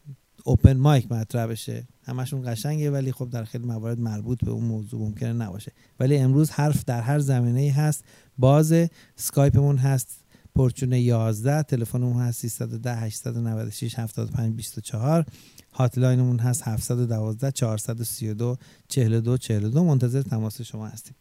اوپن 0.44 0.76
مایک 0.76 1.12
مطرح 1.12 1.46
بشه. 1.46 1.88
همشون 2.04 2.42
قشنگه 2.52 2.90
ولی 2.90 3.12
خب 3.12 3.30
در 3.30 3.44
خیلی 3.44 3.66
موارد 3.66 4.00
مربوط 4.00 4.44
به 4.44 4.50
اون 4.50 4.64
موضوع 4.64 5.00
ممکنه 5.00 5.32
نباشه. 5.32 5.72
ولی 6.00 6.16
امروز 6.16 6.50
حرف 6.50 6.84
در 6.84 7.00
هر 7.00 7.18
زمینه 7.18 7.60
ای 7.60 7.68
هست. 7.68 8.04
باز 8.38 8.74
سکایپمون 9.16 9.76
هست. 9.76 10.22
پرچونه 10.54 11.00
11 11.00 11.62
تلفنمون 11.62 12.22
هست 12.22 12.40
310 12.40 12.94
896 12.94 13.98
75 13.98 14.56
24 14.56 15.24
hotline 15.72 16.18
مون 16.18 16.38
هست 16.38 16.62
712 16.68 17.50
432 17.50 18.56
42 18.88 19.38
42 19.38 19.84
منتظر 19.84 20.22
تماس 20.22 20.62
شما 20.62 20.86
هستیم. 20.86 21.14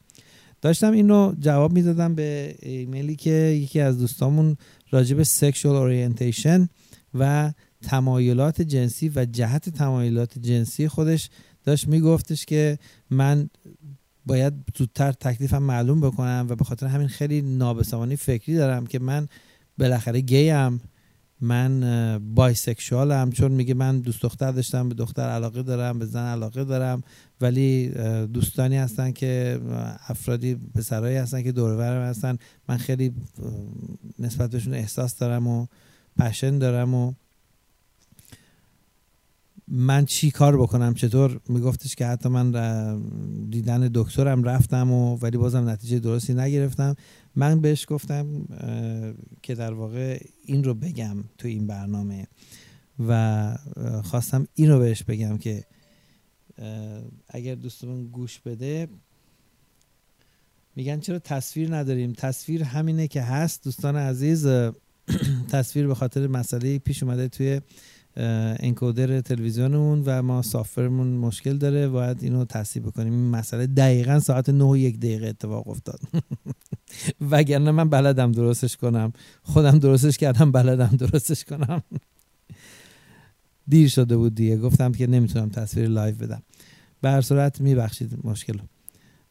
داشتم 0.61 0.91
اینو 0.91 1.34
جواب 1.39 1.72
می‌دادم 1.72 2.15
به 2.15 2.55
ایمیلی 2.61 3.15
که 3.15 3.32
یکی 3.32 3.80
از 3.80 3.99
دوستامون 3.99 4.57
راجب 4.91 5.24
sexual 5.24 5.76
orientation 5.76 6.70
و 7.13 7.53
تمایلات 7.82 8.61
جنسی 8.61 9.11
و 9.15 9.25
جهت 9.25 9.69
تمایلات 9.69 10.39
جنسی 10.39 10.88
خودش 10.88 11.29
داشت 11.63 11.88
میگفتش 11.88 12.45
که 12.45 12.79
من 13.09 13.49
باید 14.25 14.53
زودتر 14.77 15.11
تکلیفم 15.11 15.63
معلوم 15.63 16.01
بکنم 16.01 16.47
و 16.49 16.55
به 16.55 16.63
خاطر 16.63 16.88
همین 16.88 17.07
خیلی 17.07 17.41
نابسامانی 17.41 18.15
فکری 18.15 18.55
دارم 18.55 18.86
که 18.86 18.99
من 18.99 19.27
بالاخره 19.77 20.21
گیم 20.21 20.82
من 21.41 22.19
بایسکشوالم 22.36 23.32
چون 23.32 23.51
میگه 23.51 23.73
من 23.73 23.99
دوست 23.99 24.21
دختر 24.21 24.51
داشتم 24.51 24.89
به 24.89 24.95
دختر 24.95 25.29
علاقه 25.29 25.63
دارم 25.63 25.99
به 25.99 26.05
زن 26.05 26.32
علاقه 26.32 26.63
دارم 26.63 27.03
ولی 27.41 27.89
دوستانی 28.34 28.77
هستن 28.77 29.11
که 29.11 29.59
افرادی 30.07 30.55
پسرایی 30.55 31.17
هستن 31.17 31.43
که 31.43 31.51
دورورم 31.51 32.01
هستن. 32.01 32.38
من 32.69 32.77
خیلی 32.77 33.13
نسبت 34.19 34.51
بهشون 34.51 34.73
احساس 34.73 35.17
دارم 35.17 35.47
و 35.47 35.67
پشن 36.19 36.57
دارم 36.57 36.93
و 36.93 37.13
من 39.74 40.05
چی 40.05 40.32
کار 40.32 40.57
بکنم؟ 40.57 40.93
چطور؟ 40.93 41.39
میگفتش 41.49 41.95
که 41.95 42.05
حتی 42.05 42.30
من 42.30 42.51
دیدن 43.49 43.89
دکترم 43.93 44.43
رفتم 44.43 44.91
و 44.91 45.15
ولی 45.15 45.38
بازم 45.38 45.69
نتیجه 45.69 45.99
درستی 45.99 46.34
نگرفتم. 46.34 46.95
من 47.36 47.61
بهش 47.61 47.86
گفتم 47.89 48.47
که 49.41 49.55
در 49.55 49.74
واقع 49.74 50.24
این 50.45 50.63
رو 50.63 50.74
بگم 50.74 51.17
تو 51.38 51.47
این 51.47 51.67
برنامه 51.67 52.28
و 53.07 53.55
خواستم 54.03 54.47
این 54.55 54.69
رو 54.69 54.80
بهش 54.80 55.03
بگم 55.03 55.38
که 55.38 55.63
اگر 57.30 57.55
دوستمون 57.55 58.07
گوش 58.07 58.39
بده 58.39 58.88
میگن 60.76 60.99
چرا 60.99 61.19
تصویر 61.19 61.76
نداریم؟ 61.76 62.13
تصویر 62.13 62.63
همینه 62.63 63.07
که 63.07 63.22
هست 63.22 63.63
دوستان 63.63 63.95
عزیز. 63.95 64.47
تصویر 65.51 65.88
به 65.88 65.95
خاطر 65.95 66.28
مسئله 66.28 66.80
پیش 66.80 67.03
اومده 67.03 67.28
توی 67.28 67.61
انکودر 68.16 69.22
تلویزیونمون 69.22 70.03
و 70.05 70.22
ما 70.22 70.41
سافرمون 70.41 71.07
مشکل 71.07 71.57
داره. 71.57 71.88
باید 71.88 72.24
اینو 72.24 72.45
تصحیح 72.45 72.86
بکنیم. 72.86 73.14
این 73.14 73.30
مسئله 73.30 73.68
دقیقا 73.68 74.20
ساعت 74.20 74.49
9 74.49 74.64
و 74.64 74.78
یک 74.78 74.99
دقیقه 74.99 75.28
اتفاق 75.28 75.68
افتاد. 75.68 75.99
وگرنه 77.32 77.72
من 77.72 77.89
بلدم 77.89 78.32
درستش 78.32 78.78
کنم. 78.78 79.14
خودم 79.43 79.80
درستش 79.80 80.18
کردم 80.18 80.51
بلدم 80.51 80.95
درستش 80.97 81.45
کنم. 81.45 81.84
دیر 83.68 83.88
شده 83.88 84.18
بود 84.18 84.36
دیگه. 84.36 84.57
گفتم 84.57 84.91
که 84.91 85.07
نمی‌تونم 85.07 85.49
تصویر 85.49 85.88
live 85.88 86.16
بدم. 86.16 86.43
به 87.01 87.09
هر 87.09 87.22
صورت 87.22 87.62
میبخشید 87.62 88.18
مشکل. 88.24 88.57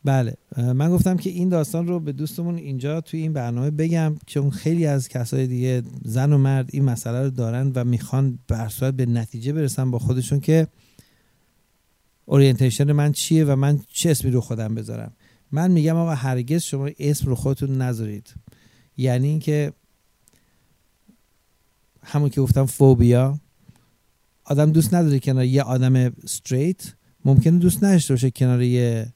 بله. 0.04 0.34
من 0.56 0.90
گفتم 0.90 1.16
که 1.16 1.30
این 1.30 1.48
داستان 1.48 1.86
رو 1.86 2.00
به 2.00 2.12
دوستمون 2.12 2.56
اینجا 2.56 3.00
توی 3.00 3.20
این 3.20 3.32
برنامه 3.32 3.70
بگم 3.70 4.14
چون 4.26 4.50
خیلی 4.50 4.86
از 4.86 5.08
کسای 5.08 5.46
دیگه 5.46 5.82
زن 6.04 6.32
و 6.32 6.38
مرد 6.38 6.70
این 6.72 6.84
مسئله 6.84 7.22
رو 7.22 7.30
دارن 7.30 7.72
و 7.74 7.84
می‌خوان 7.84 8.38
به 8.46 8.92
به 8.92 9.06
نتیجه 9.06 9.52
برسن 9.52 9.90
با 9.90 9.98
خودشون 9.98 10.40
که 10.40 10.66
orientation 12.24 12.92
من 12.92 13.12
چیه 13.12 13.44
و 13.44 13.56
من 13.56 13.80
چه 13.92 14.10
اسمی 14.10 14.30
رو 14.30 14.40
خودم 14.40 14.74
بذارم. 14.74 15.12
من 15.52 15.70
میگم 15.70 15.96
آقا 15.96 16.14
هرگز 16.14 16.62
شما 16.62 16.88
اسم 16.98 17.26
رو 17.26 17.34
خودتون 17.34 17.82
نذارید. 17.82 18.34
یعنی 18.96 19.28
اینکه 19.28 19.72
همون 22.02 22.28
که 22.28 22.40
گفتم 22.40 22.66
فوبیا 22.66 23.40
آدم 24.44 24.72
دوست 24.72 24.94
نداره 24.94 25.18
کنار 25.18 25.44
یه 25.44 25.62
آدم 25.62 25.96
straight 25.96 26.94
ممکنه 27.24 27.58
دوست 27.58 27.84
نداشته 27.84 28.14
باشه 28.14 28.30
کنار 28.30 28.62
یه 28.62 29.12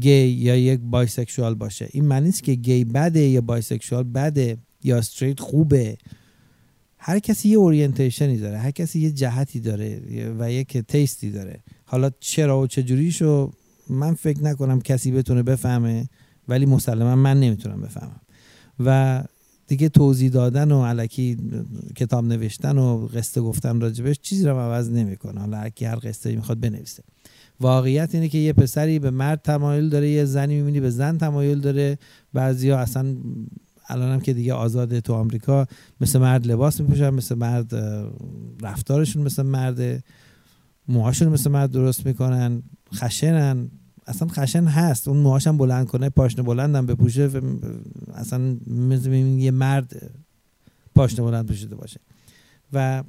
گی 0.00 0.26
یا 0.26 0.56
یک 0.56 0.80
bisexual 0.80 1.54
باشه. 1.54 1.88
این 1.90 2.04
معنی 2.04 2.26
نیست 2.26 2.42
که 2.42 2.54
گی 2.54 2.84
بده 2.84 3.20
یا 3.20 3.40
bisexual 3.40 4.02
بده 4.02 4.56
یا 4.84 4.98
straight 4.98 5.40
خوبه. 5.40 5.98
هر 6.98 7.18
کسی 7.18 7.48
یه 7.48 7.56
orientation 7.56 8.29
ی 8.29 8.36
داره 8.36 8.58
هر 8.58 8.70
کسی 8.70 9.00
یه 9.00 9.10
جهتی 9.10 9.60
داره 9.60 10.00
و 10.38 10.52
یک 10.52 10.78
تیستی 10.78 11.30
داره. 11.30 11.60
حالا 11.84 12.10
چرا 12.20 12.60
و 12.60 12.66
چجوریشو 12.66 13.52
من 13.90 14.14
فکر 14.14 14.42
نکنم 14.42 14.80
کسی 14.80 15.10
بتونه 15.12 15.42
بفهمه 15.42 16.08
ولی 16.48 16.66
مسلما 16.66 17.16
من 17.16 17.40
نمی‌تونم 17.40 17.80
بفهمم. 17.80 18.20
و 18.80 19.22
دیگه 19.66 19.88
توضیح 19.88 20.30
دادن 20.30 20.72
و 20.72 20.84
علکی 20.84 21.36
کتاب 21.96 22.24
نوشتن 22.24 22.78
و 22.78 23.06
قصه 23.06 23.40
گفتن 23.40 23.80
راجبش 23.80 24.18
چیزی 24.22 24.44
رو 24.44 24.58
عوض 24.58 24.90
نمی‌کنه. 24.90 25.40
حالا 25.40 25.56
هر 25.56 25.68
کی 25.68 25.84
هر 25.84 25.98
قصه 26.02 26.36
می‌خواد 26.36 26.60
بنویسه. 26.60 27.02
واقعیت 27.60 28.14
اینه 28.14 28.28
که 28.28 28.38
یه 28.38 28.52
پسری 28.52 28.98
به 28.98 29.10
مرد 29.10 29.42
تمایل 29.42 29.88
داره 29.88 30.10
یه 30.10 30.24
زنی 30.24 30.56
می‌بینی 30.56 30.80
به 30.80 30.90
زن 30.90 31.18
تمایل 31.18 31.60
داره. 31.60 31.98
بعضیا 32.32 32.78
اصلا 32.78 33.16
الانم 33.88 34.20
که 34.20 34.32
دیگه 34.32 34.54
آزاده 34.54 35.00
تو 35.00 35.12
آمریکا 35.14 35.66
مثل 36.00 36.18
مرد 36.18 36.46
لباس 36.46 36.80
میپوشن 36.80 37.10
مثل 37.10 37.34
مرد 37.34 37.72
رفتارشون 38.62 39.22
مثل 39.22 39.42
مرد 39.42 40.04
موهاشون 40.88 41.28
مثل 41.28 41.50
مرد 41.50 41.70
درست 41.70 42.06
می‌کنن 42.06 42.62
خشنن. 42.94 43.70
اصلا 44.06 44.28
خشن 44.28 44.64
هست. 44.64 45.08
اون 45.08 45.16
موهاشم 45.16 45.56
بلند 45.56 45.86
کنه 45.86 46.10
پاشنه 46.10 46.44
بلندم 46.44 46.86
بپوشه 46.86 47.30
اصلا 48.14 48.56
مثل 48.66 49.12
یه 49.12 49.50
مرد 49.50 50.10
پاشنه 50.94 51.24
بلند 51.24 51.46
پوشیده 51.46 51.76
باشه. 51.76 52.00
و 52.72 53.04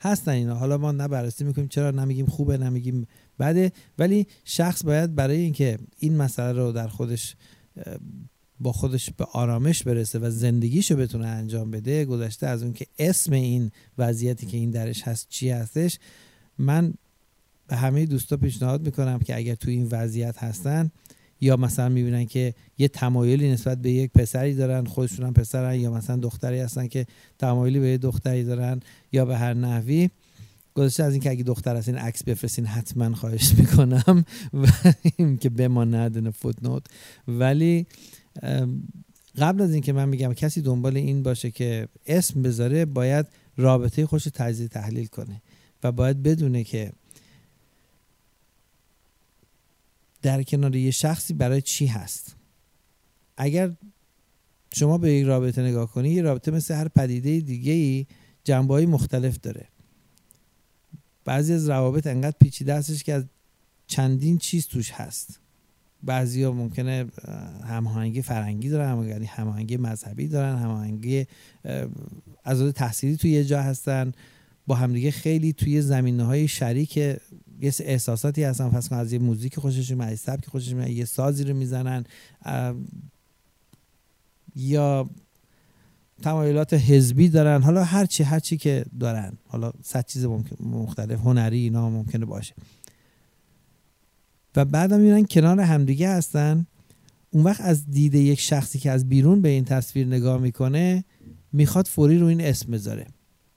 هستن 0.00 0.32
اینا. 0.32 0.54
حالا 0.54 0.78
ما 0.78 0.92
نه 0.92 1.08
بررسی 1.08 1.44
می‌کنیم 1.44 1.68
چرا 1.68 1.90
نمیگیم 1.90 2.26
خوبه 2.26 2.58
نمیگیم 2.58 3.06
بده. 3.38 3.72
ولی 3.98 4.26
شخص 4.44 4.84
باید 4.84 5.14
برای 5.14 5.36
اینکه 5.36 5.78
این 5.98 6.16
مسئله 6.16 6.52
رو 6.52 6.72
در 6.72 6.88
خودش 6.88 7.36
با 8.60 8.72
خودش 8.72 9.10
به 9.10 9.24
آرامش 9.32 9.82
برسه 9.82 10.18
و 10.18 10.30
زندگیشو 10.30 10.96
بتونه 10.96 11.26
انجام 11.26 11.70
بده 11.70 12.04
گذشته 12.04 12.46
از 12.46 12.62
اون 12.62 12.72
که 12.72 12.86
اسم 12.98 13.32
این 13.32 13.70
وضعیتی 13.98 14.46
که 14.46 14.56
این 14.56 14.70
درش 14.70 15.02
هست 15.02 15.28
چی 15.28 15.50
هستش 15.50 15.98
من 16.58 16.94
به 17.66 17.76
همه 17.76 18.06
دوستا 18.06 18.36
پیشنهاد 18.36 18.86
می‌کنم 18.86 19.18
که 19.18 19.36
اگر 19.36 19.54
تو 19.54 19.70
این 19.70 19.88
وضعیت 19.90 20.38
هستن 20.38 20.90
یا 21.40 21.56
مثلا 21.56 21.88
می‌بینن 21.88 22.26
که 22.26 22.54
یه 22.78 22.88
تمایلی 22.88 23.52
نسبت 23.52 23.78
به 23.78 23.90
یک 23.90 24.12
پسری 24.12 24.54
دارن 24.54 24.84
خودشون 24.84 25.26
هم 25.26 25.32
پسرن 25.32 25.80
یا 25.80 25.92
مثلا 25.92 26.16
دختری 26.16 26.58
هستن 26.58 26.86
که 26.86 27.06
تمایلی 27.38 27.80
به 27.80 27.88
یه 27.88 27.98
دختری 27.98 28.44
دارن 28.44 28.80
یا 29.12 29.24
به 29.24 29.38
هر 29.38 29.54
نحوی. 29.54 30.10
گذاشته 30.74 31.04
از 31.04 31.12
اینکه 31.12 31.30
اگه 31.30 31.42
دختر 31.42 31.76
هستین 31.76 31.96
عکس 31.96 32.24
بفرستین 32.24 32.66
حتما 32.66 33.14
خواهش 33.14 33.54
می‌کنم 33.58 34.24
و 34.54 34.66
که 35.40 35.50
بماند 35.50 36.30
فوتنوت. 36.30 36.82
ولی 37.28 37.86
قبل 39.38 39.62
از 39.62 39.72
اینکه 39.72 39.92
من 39.92 40.08
میگم 40.08 40.32
کسی 40.32 40.62
دنبال 40.62 40.96
این 40.96 41.22
باشه 41.22 41.50
که 41.50 41.88
اسم 42.06 42.42
بذاره 42.42 42.84
باید 42.84 43.26
رابطه 43.56 44.06
خوش 44.06 44.24
تجزیه 44.24 44.68
تحلیل 44.68 45.06
کنه 45.06 45.42
و 45.82 45.92
باید 45.92 46.22
بدونه 46.22 46.64
که 46.64 46.92
در 50.22 50.42
کنار 50.42 50.76
یه 50.76 50.90
شخصی 50.90 51.34
برای 51.34 51.62
چی 51.62 51.86
هست. 51.86 52.36
اگر 53.36 53.72
شما 54.74 54.98
به 54.98 55.12
یک 55.12 55.26
رابطه 55.26 55.62
نگاه 55.62 55.90
کنی 55.90 56.10
یه 56.10 56.22
رابطه 56.22 56.50
مثل 56.50 56.74
هر 56.74 56.88
پدیده 56.88 57.40
دیگه 57.40 57.72
ای 57.72 58.06
جنبه 58.44 58.74
های 58.74 58.86
مختلف 58.86 59.40
داره. 59.40 59.68
بعضی 61.24 61.52
از 61.52 61.68
روابط 61.68 62.06
انقدر 62.06 62.36
پیچیده 62.40 62.74
هستش 62.74 63.02
که 63.02 63.14
از 63.14 63.24
چندین 63.86 64.38
چیز 64.38 64.66
توش 64.66 64.90
هست. 64.90 65.40
بعضی 66.02 66.42
ها 66.42 66.52
ممکنه 66.52 67.06
هماهنگی 67.64 68.22
فرنگی 68.22 68.68
دارن 68.68 69.22
هماهنگی 69.24 69.76
مذهبی 69.76 70.28
دارن 70.28 70.58
هماهنگی 70.58 71.26
از 72.44 72.72
تحصیلی 72.72 73.16
توی 73.16 73.30
یه 73.30 73.44
جا 73.44 73.62
هستن. 73.62 74.12
با 74.66 74.74
همدیگه 74.74 75.10
خیلی 75.10 75.52
توی 75.52 75.82
زمینه 75.82 76.24
های 76.24 76.48
شریک 76.48 76.98
یه 77.60 77.72
احساساتی 77.80 78.42
هستن. 78.42 78.68
پس 78.68 78.92
از 78.92 79.12
یه 79.12 79.18
موزیک 79.18 79.58
خوشش 79.58 79.90
میاد 79.90 80.14
سبک 80.14 80.46
خوشش 80.46 80.72
میاد 80.72 80.88
یه 80.88 81.04
سازی 81.04 81.44
رو 81.44 81.56
می‌زنن. 81.56 82.04
یا 84.56 85.10
تمایلات 86.22 86.74
حزبی 86.74 87.28
دارن. 87.28 87.62
حالا 87.62 87.84
هر 87.84 88.06
چی 88.06 88.22
هر 88.22 88.38
چی 88.38 88.56
که 88.56 88.84
دارن. 89.00 89.32
حالا 89.48 89.72
صد 89.82 90.06
چیز 90.06 90.26
مختلف 90.60 91.20
هنری 91.20 91.58
اینا 91.58 91.90
ممکنه 91.90 92.24
باشه. 92.24 92.54
و 94.56 94.64
بعدم 94.64 95.00
میرن 95.00 95.24
کنار 95.24 95.60
همدیگه 95.60 96.08
هستن. 96.08 96.66
اون 97.30 97.44
وقت 97.44 97.60
از 97.60 97.90
دید 97.90 98.14
یک 98.14 98.40
شخصی 98.40 98.78
که 98.78 98.90
از 98.90 99.08
بیرون 99.08 99.42
به 99.42 99.48
این 99.48 99.64
تصویر 99.64 100.06
نگاه 100.06 100.40
می‌کنه 100.40 101.04
می‌خواد 101.52 101.86
فوری 101.86 102.18
رو 102.18 102.26
این 102.26 102.40
اسم 102.40 102.72
بذاره. 102.72 103.06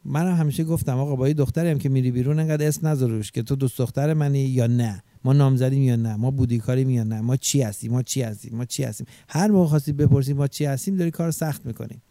من 0.06 0.36
همیشه 0.36 0.64
گفتم 0.64 0.98
آقا 0.98 1.16
با 1.16 1.28
یه 1.28 1.34
دختری 1.34 1.70
هم 1.70 1.78
که 1.78 1.90
میری 1.90 2.12
بیرون 2.12 2.40
انقدر 2.40 2.68
اسم 2.68 2.88
نذاروش 2.88 3.32
که 3.32 3.44
تو 3.44 3.56
دوست 3.56 3.78
دختر 3.78 4.14
منی 4.14 4.40
یا 4.40 4.68
نه؟ 4.68 5.04
ما 5.24 5.34
نامزدیم 5.34 5.82
یا 5.82 5.96
نه؟ 5.96 6.16
ما 6.16 6.32
بودیکاریم 6.32 6.90
یا 6.90 7.04
نه؟ 7.04 7.22
ما 7.22 7.38
چی 7.38 7.62
هستیم؟ 7.62 7.92
ما 7.92 8.04
چی 8.04 8.22
هستیم؟ 8.22 8.56
ما 8.56 8.66
چی 8.66 8.84
هستیم؟ 8.84 9.08
هر 9.30 9.48
موقع 9.48 9.70
خواستی 9.70 9.94
بپرسیم 9.94 10.38
ما 10.38 10.48
چی 10.48 10.66
هستیم 10.66 10.98
داری 10.98 11.12
کار 11.12 11.32
سخت 11.32 11.66
می‌کنیم 11.66 12.02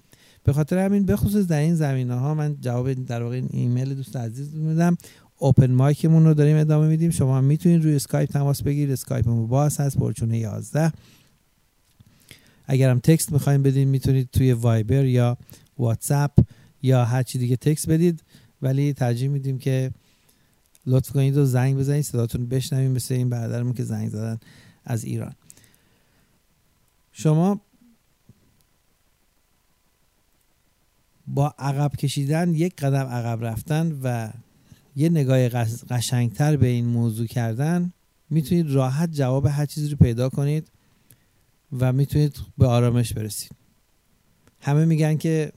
به 0.45 0.53
خاطر 0.53 0.79
همین 0.79 1.07
بخصوص 1.07 1.47
در 1.47 1.61
این 1.61 1.75
زمینه 1.75 2.15
ها 2.15 2.35
من 2.35 2.57
جواب 2.61 2.93
در 2.93 3.23
واقع 3.23 3.43
ایمیل 3.51 3.95
دوست 3.95 4.17
عزیز 4.17 4.55
میدم. 4.55 4.97
open 5.39 5.71
mic 5.71 5.98
مون 5.98 6.25
رو 6.25 6.35
داریم 6.35 6.57
ادامه 6.57 6.89
میدیم. 6.89 7.11
شما 7.11 7.41
می‌تونید 7.41 7.85
روی 7.85 7.97
اسکایپ 7.97 8.31
تماس 8.31 8.63
بگیرید. 8.63 8.93
اسکایپمون 8.93 9.47
باز 9.47 9.81
هست 9.81 9.99
پرچونه 9.99 10.39
11 10.39 10.93
اگرم 12.67 12.99
text 12.99 13.33
می‌خواین 13.33 13.63
بدین 13.63 13.89
می‌تونید 13.89 14.29
توی 14.33 14.53
وایبر 14.53 15.05
یا 15.05 15.39
واتساپ 15.79 16.31
یا 16.83 17.05
هر 17.05 17.23
چی 17.23 17.39
دیگه 17.39 17.57
text 17.57 17.91
بدید. 17.91 18.23
ولی 18.63 18.93
ترجیح 18.93 19.29
میدیم 19.29 19.59
که 19.59 19.91
لطف 20.87 21.13
کنید 21.13 21.37
و 21.37 21.45
زنگ 21.45 21.77
بزنید. 21.77 22.05
صداتون 22.05 22.47
بشنویم. 22.47 22.91
مثل 22.91 23.15
این 23.15 23.31
برادرمون 23.31 23.73
که 23.73 23.85
زنگ 23.85 24.09
زدن 24.09 24.41
از 24.85 25.05
ایران. 25.05 25.35
شما 27.13 27.61
با 31.27 31.55
عقب 31.59 31.97
کشیدن 31.97 32.55
یک 32.55 32.77
قدم 32.77 33.07
عقب 33.07 33.45
رفتن 33.45 33.99
و 34.03 34.31
یه 34.97 35.09
نگاه 35.09 35.49
قشنگتر 35.91 36.57
به 36.57 36.67
این 36.67 36.85
موضوع 36.85 37.27
کردن 37.27 37.93
می‌تونید 38.31 38.71
راحت 38.71 39.13
جواب 39.13 39.47
هر 39.47 39.67
چیزی 39.67 39.89
رو 39.89 39.97
پیدا 39.97 40.29
کنید 40.29 40.69
و 41.79 41.93
می‌تونید 41.93 42.37
به 42.59 42.67
آرامش 42.67 43.13
برسید. 43.13 43.53
همه 44.61 44.85
میگن 44.85 45.17
که 45.17 45.53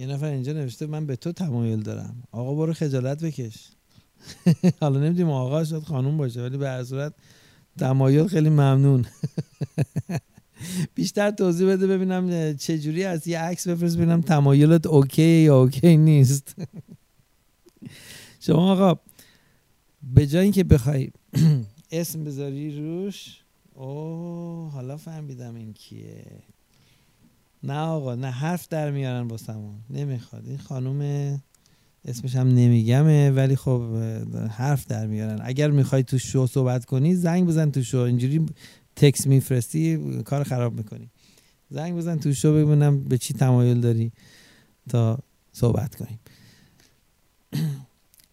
یه 0.00 0.06
نفر 0.06 0.26
اینجا 0.26 0.52
نوشته 0.52 0.86
من 0.86 1.06
به 1.06 1.16
تو 1.16 1.32
تمایل 1.32 1.82
دارم. 1.82 2.22
آقا 2.32 2.54
برو 2.54 2.72
خجالت 2.72 3.24
بکش. 3.24 3.68
حالا 4.80 5.00
نمیدیم 5.00 5.30
آقا 5.30 5.64
شد 5.64 5.82
خانوم 5.82 6.16
باشه 6.16 6.42
ولی 6.42 6.56
به 6.56 6.68
هر 6.68 6.84
صورت 6.84 7.14
تمایل 7.78 8.26
خیلی 8.26 8.48
ممنون. 8.48 9.06
بیشتر 10.94 11.30
توضیح 11.30 11.68
بده 11.68 11.86
ببینم 11.86 12.56
چه 12.56 12.78
جوری 12.78 13.04
از 13.04 13.26
یه 13.26 13.38
عکس 13.38 13.68
بفرست 13.68 13.96
ببینم 13.96 14.20
تمایلت 14.20 14.86
اوکی 14.86 15.22
یا 15.22 15.60
اوکی 15.60 15.96
نیست. 15.96 16.54
شما 18.46 18.72
آقا 18.72 19.00
به 20.02 20.26
جای 20.26 20.42
اینکه 20.42 20.64
بخوای 20.64 21.10
اسم 21.92 22.24
بذاری 22.24 22.80
روش 22.80 23.40
اوه 23.74 24.72
حالا 24.72 24.96
فهمیدم 24.96 25.54
این 25.54 25.72
کیه. 25.72 26.24
نه 27.62 27.78
آقا 27.78 28.14
نه 28.14 28.30
حرف 28.30 28.68
در 28.68 28.90
میارن 28.90 29.28
با 29.28 29.36
سمون 29.36 29.74
نمی‌خواد. 29.90 30.46
این 30.46 30.58
خانوم 30.58 31.00
اسمش 32.04 32.36
هم 32.36 32.48
نمیگمه 32.48 33.30
ولی 33.30 33.56
خب 33.56 33.82
حرف 34.50 34.86
در 34.86 35.06
میارن. 35.06 35.40
اگر 35.42 35.70
می‌خوای 35.70 36.02
تو 36.02 36.18
شو 36.18 36.46
صحبت 36.46 36.84
کنی 36.84 37.14
زنگ 37.14 37.46
بزن 37.46 37.70
تو 37.70 37.82
شو. 37.82 37.98
اینجوری 37.98 38.46
تکس 38.96 39.26
میفرستی 39.26 39.98
کار 40.22 40.44
خراب 40.44 40.74
می‌کنی. 40.74 41.10
زنگ 41.70 41.96
بزن 41.96 42.18
تو 42.18 42.32
شو 42.32 42.54
ببینم 42.54 43.04
به 43.04 43.18
چی 43.18 43.34
تمایل 43.34 43.80
داری 43.80 44.12
تا 44.88 45.18
صحبت 45.52 45.94
کنیم. 45.94 46.18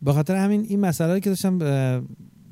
به 0.01 0.13
خاطر 0.13 0.35
همین 0.35 0.61
این 0.61 0.79
مسئله 0.79 1.19
که 1.19 1.29
داشتم 1.29 1.59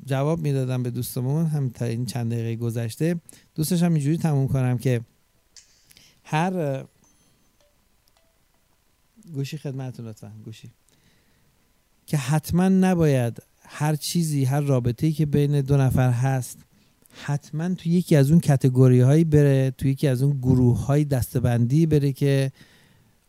جواب 0.06 0.40
می‌دادم 0.40 0.82
به 0.82 0.90
دوستمون 0.90 1.46
هم 1.46 1.68
تا 1.68 1.84
این 1.84 2.06
چند 2.06 2.32
دقیقه 2.32 2.56
گذشته. 2.56 3.20
دوستشم 3.54 3.92
اینجوری 3.94 4.18
تموم 4.18 4.48
کنم 4.48 4.78
که 4.78 5.00
هر 6.28 6.84
گوشی 9.34 9.58
خدمتتون 9.58 10.08
لطفا 10.08 10.32
گوشی. 10.44 10.70
که 12.06 12.16
حتما 12.16 12.68
نباید 12.68 13.42
هر 13.62 13.96
چیزی 13.96 14.44
هر 14.44 14.60
رابطه‌ای 14.60 15.12
که 15.12 15.26
بین 15.26 15.60
دو 15.60 15.76
نفر 15.76 16.10
هست 16.10 16.58
حتما 17.24 17.74
تو 17.74 17.88
یکی 17.88 18.16
از 18.16 18.30
اون 18.30 18.40
کتگوری 18.40 19.00
هایی 19.00 19.24
بره 19.24 19.70
تو 19.70 19.88
یکی 19.88 20.08
از 20.08 20.22
اون 20.22 20.38
گروه 20.38 20.86
های 20.86 21.04
دستبندی 21.04 21.86
بره 21.86 22.12
که 22.12 22.52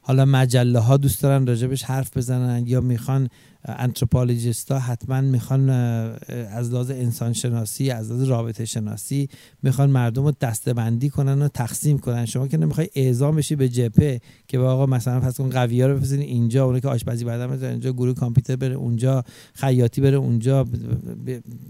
حالا 0.02 0.26
مجله 0.26 0.80
ها 0.80 0.98
دوست 0.98 1.22
دارن 1.22 1.48
راجبش 1.48 1.84
حرف 1.84 2.18
بزنن 2.18 2.68
یا 2.68 2.82
می‌خوان 2.82 3.30
انتروپولوژیست 3.68 4.72
ها 4.72 4.80
حتما 4.80 5.22
می‌خوان 5.22 5.70
از 5.70 6.72
لحاظ 6.72 6.92
انسان 6.92 7.34
شناسی 7.34 7.92
از 7.92 8.12
لحاظ 8.12 8.30
رابطه 8.30 8.66
شناسی 8.66 9.30
می‌خوان 9.64 9.90
مردم 9.90 10.26
رو 10.26 10.34
دستبندی 10.42 11.10
کنن 11.10 11.42
و 11.42 11.48
تقسیم 11.48 12.00
کنن. 12.00 12.26
شما 12.26 12.48
که 12.48 12.58
نمی‌خوای 12.58 12.90
اعزام 12.96 13.36
بشی 13.36 13.56
به 13.56 13.70
جبهه 13.70 14.20
که 14.48 14.60
با 14.60 14.74
آقا 14.74 14.86
مثلا 14.86 15.20
پس 15.20 15.40
اون 15.40 15.50
قوی 15.50 15.84
رو 15.84 15.96
بفرستین 15.96 16.20
اینجا 16.20 16.66
اون 16.66 16.80
که 16.80 16.88
آشپزی 16.88 17.26
بعدم 17.26 17.52
اینجا 17.52 17.92
گروه 17.92 18.14
کامپیوتر 18.14 18.56
بره 18.56 18.76
اونجا 18.76 19.24
خیاطی 19.54 20.02
بره 20.02 20.18
اونجا 20.18 20.66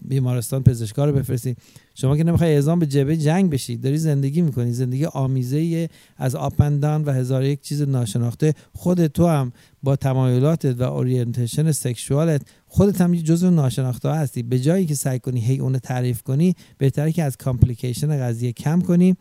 بیمارستان 0.01 0.63
پزشکا 0.63 1.05
رو 1.05 1.11
بفرستین. 1.11 1.55
شما 1.95 2.17
که 2.17 2.23
نمی‌خوای 2.23 2.53
اعزام 2.53 2.79
به 2.79 2.85
جبهه 2.85 3.17
جنگ 3.17 3.51
بشی 3.51 3.77
داری 3.77 3.97
زندگی 3.97 4.41
می‌کنی. 4.41 4.71
زندگی 4.71 5.05
آمیزه 5.05 5.89
از 6.17 6.35
up 6.35 6.51
and 6.51 6.73
down 6.73 7.03
و 7.03 7.11
هزار 7.11 7.43
یک 7.43 7.61
چیز 7.61 7.81
ناشناخته. 7.81 8.53
خود 8.73 9.07
تو 9.07 9.27
هم 9.27 9.51
با 9.87 9.95
تمایلاتت 9.95 10.79
و 10.79 10.83
orientation 10.83 11.71
sexual 11.71 12.31
ت 12.31 12.41
خودت 12.65 13.01
هم 13.01 13.15
جزو 13.15 13.51
ناشناخته 13.51 14.09
هستی. 14.09 14.43
به 14.43 14.59
جایی 14.59 14.85
که 14.85 14.95
سعی 14.95 15.19
کنی 15.19 15.39
هی 15.39 15.59
اونو 15.59 15.79
تعریف 15.79 16.21
کنی 16.21 16.55
بهتره 16.77 17.11
که 17.11 17.23
از 17.23 17.37
complication 17.37 18.19
قضیه 18.19 18.51
کم 18.53 18.81
کنی 18.81 19.15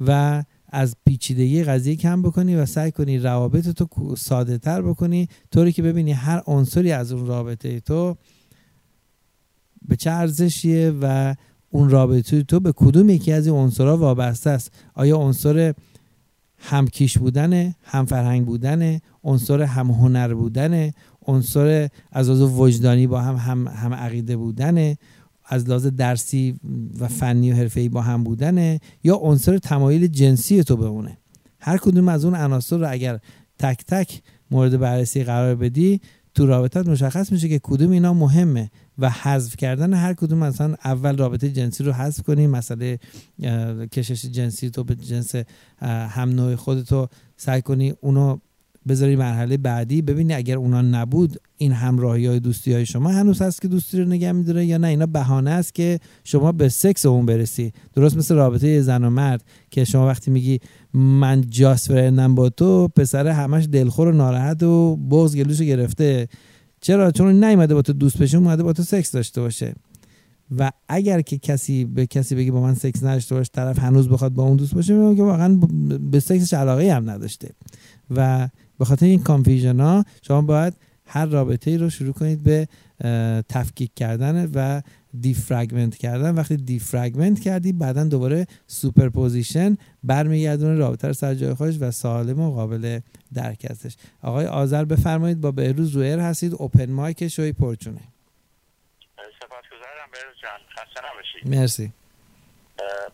و 0.00 0.42
از 0.68 0.96
پیچیدگی 1.06 1.64
قضیه 1.64 1.96
کم 1.96 2.22
بکنی 2.22 2.56
و 2.56 2.66
سعی 2.66 2.90
کنی 2.90 3.18
روابط 3.18 3.68
تو 3.68 4.16
ساده 4.16 4.58
تر 4.58 4.82
بکنی 4.82 5.28
طوری 5.52 5.72
که 5.72 5.82
ببینی 5.82 6.12
هر 6.12 6.42
عنصری 6.46 6.92
از 6.92 7.12
اون 7.12 7.26
رابطه 7.26 7.80
تو 7.80 8.16
به 9.88 9.96
چه 9.96 10.10
ارزشیه 10.10 10.92
و 11.02 11.34
اون 11.70 11.90
رابطه 11.90 12.42
تو 12.42 12.60
به 12.60 12.72
کدوم 12.76 13.10
یکی 13.10 13.32
از 13.32 13.46
این 13.46 13.56
عنصرها 13.56 13.96
وابسته 13.96 14.50
است. 14.50 14.72
آیا 14.94 15.16
عنصر 15.16 15.74
همکیش 16.58 17.18
بودن 17.18 17.74
هم 17.84 18.06
فرهنگ 18.06 18.46
بودن 18.46 19.00
عنصر 19.24 19.62
هم 19.62 19.90
هنر 19.90 20.34
بودن 20.34 20.90
عنصر 21.26 21.88
از 22.12 22.28
لحاظ 22.28 22.40
وجدانی 22.40 23.06
با 23.06 23.20
هم 23.20 23.36
هم, 23.36 23.68
هم 23.68 23.94
عقیده 23.94 24.36
بودن 24.36 24.94
از 25.44 25.68
لحاظ 25.68 25.86
درسی 25.86 26.60
و 27.00 27.08
فنی 27.08 27.52
و 27.52 27.56
حرفه‌ای 27.56 27.88
با 27.88 28.02
هم 28.02 28.24
بودنه 28.24 28.80
یا 29.04 29.16
عنصر 29.16 29.58
تمایل 29.58 30.06
جنسی 30.06 30.64
تو 30.64 30.76
بمونه 30.76 31.18
هر 31.60 31.78
کدوم 31.78 32.08
از 32.08 32.24
اون 32.24 32.34
عناصر 32.34 32.76
رو 32.76 32.92
اگر 32.92 33.18
تک 33.58 33.84
تک 33.84 34.22
مورد 34.50 34.78
بررسی 34.78 35.24
قرار 35.24 35.54
بدی 35.54 36.00
تو 36.38 36.46
رابطت 36.46 36.88
مشخص 36.88 37.32
میشه 37.32 37.48
که 37.48 37.58
کدوم 37.62 37.90
اینا 37.90 38.14
مهمه 38.14 38.70
و 38.98 39.10
حذف 39.10 39.56
کردن 39.56 39.94
هر 39.94 40.14
کدوم 40.14 40.38
مثلا 40.38 40.76
اول 40.84 41.16
رابطه 41.16 41.50
جنسی 41.50 41.84
رو 41.84 41.92
حذف 41.92 42.22
کنی 42.22 42.46
مسئله 42.46 42.98
کشش 43.92 44.26
جنسی 44.26 44.70
تو 44.70 44.84
به 44.84 44.94
جنس 44.94 45.34
هم 45.82 46.28
نوع 46.30 46.54
خودتو 46.54 47.08
سعی 47.36 47.62
کنی 47.62 47.94
اونو 48.00 48.38
بذاری 48.88 49.16
مرحله 49.16 49.56
بعدی. 49.56 50.02
ببینی 50.02 50.34
اگر 50.34 50.56
اونا 50.56 50.82
نبود 50.82 51.40
این 51.56 51.72
همراهی 51.72 52.26
های 52.26 52.40
دوستی 52.40 52.72
های 52.72 52.86
شما 52.86 53.10
هنوز 53.10 53.42
هست 53.42 53.62
که 53.62 53.68
دوستی 53.68 53.98
رو 53.98 54.04
نگه 54.04 54.32
میداره 54.32 54.66
یا 54.66 54.78
نه؟ 54.78 54.86
اینا 54.86 55.06
بهانه 55.06 55.50
است 55.50 55.74
که 55.74 56.00
شما 56.24 56.52
به 56.52 56.68
سکس 56.68 57.06
اون 57.06 57.26
برسی. 57.26 57.72
درست 57.94 58.16
مثل 58.16 58.34
رابطه 58.34 58.80
زن 58.80 59.04
و 59.04 59.10
مرد 59.10 59.44
که 59.70 59.84
شما 59.84 60.06
وقتی 60.06 60.30
میگی 60.30 60.60
من 60.94 61.44
just 61.48 61.88
friend 61.88 62.27
م 62.27 62.34
با 62.34 62.48
تو 62.48 62.88
پسر 62.88 63.26
همش 63.26 63.68
دلخور 63.72 64.08
و 64.08 64.12
ناراحت 64.12 64.62
و 64.62 64.96
بغض 64.96 65.36
گلوشو 65.36 65.64
گرفته. 65.64 66.28
چرا؟ 66.80 67.10
چون 67.10 67.44
نیومده 67.44 67.74
با 67.74 67.82
تو 67.82 67.92
دوست 67.92 68.18
بشه 68.18 68.36
اومده 68.36 68.62
با 68.62 68.72
تو 68.72 68.82
سکس 68.82 69.12
داشته 69.12 69.40
باشه. 69.40 69.74
و 70.58 70.70
اگر 70.88 71.20
که 71.20 71.38
کسی 71.38 71.84
به 71.84 72.06
کسی 72.06 72.34
بگی 72.34 72.50
با 72.50 72.60
من 72.60 72.74
سکس 72.74 73.02
نداشته 73.02 73.34
باشه 73.34 73.50
طرف 73.54 73.78
هنوز 73.78 74.08
بخواد 74.08 74.32
با 74.32 74.42
اون 74.42 74.56
دوست 74.56 74.74
باشه 74.74 74.94
میگه 74.94 75.16
که 75.16 75.22
واقعا 75.22 75.60
به 76.10 76.20
سکسش 76.20 76.54
علاقه 76.54 76.94
هم 76.94 77.10
نداشته. 77.10 77.50
و 78.10 78.48
به 78.78 78.84
خاطر 78.84 79.06
این 79.06 79.22
confusion 79.22 79.80
ها 79.80 80.04
شما 80.22 80.42
باید 80.42 80.74
هر 81.06 81.26
رابطه 81.26 81.70
ای 81.70 81.78
رو 81.78 81.90
شروع 81.90 82.12
کنید 82.12 82.42
به 82.42 82.68
تفکیک 83.48 83.94
کردن 83.96 84.50
و 84.54 84.80
defragment 85.20 85.96
کردن. 85.96 86.34
وقتی 86.34 86.56
defragment 86.56 87.40
کردی 87.40 87.72
بعدا 87.72 88.04
دوباره 88.04 88.46
superposition 88.66 89.76
برمیگردونه 90.04 90.74
رابطه 90.78 91.08
رو 91.08 91.14
سر 91.14 91.34
جای 91.34 91.54
خودش 91.54 91.76
و 91.80 91.90
سالم 91.90 92.40
و 92.40 92.54
قابل 92.54 93.00
درک 93.34 93.66
هستش. 93.70 93.96
آقای 94.22 94.46
آذر 94.46 94.84
بفرمایید 94.84 95.40
با 95.40 95.50
بهروز 95.50 95.96
رو 95.96 96.05
air 96.05 96.18
هستید. 96.18 96.54
open 96.54 96.90
mic 96.90 97.28
شوی 97.28 97.52
پرچونه 97.52 98.00
سپاسگزارم 99.16 100.08
بهروز 100.12 100.36
جان. 100.42 100.60
خسته 100.76 101.00
نباشید. 101.10 101.60
مرسی. 101.60 101.92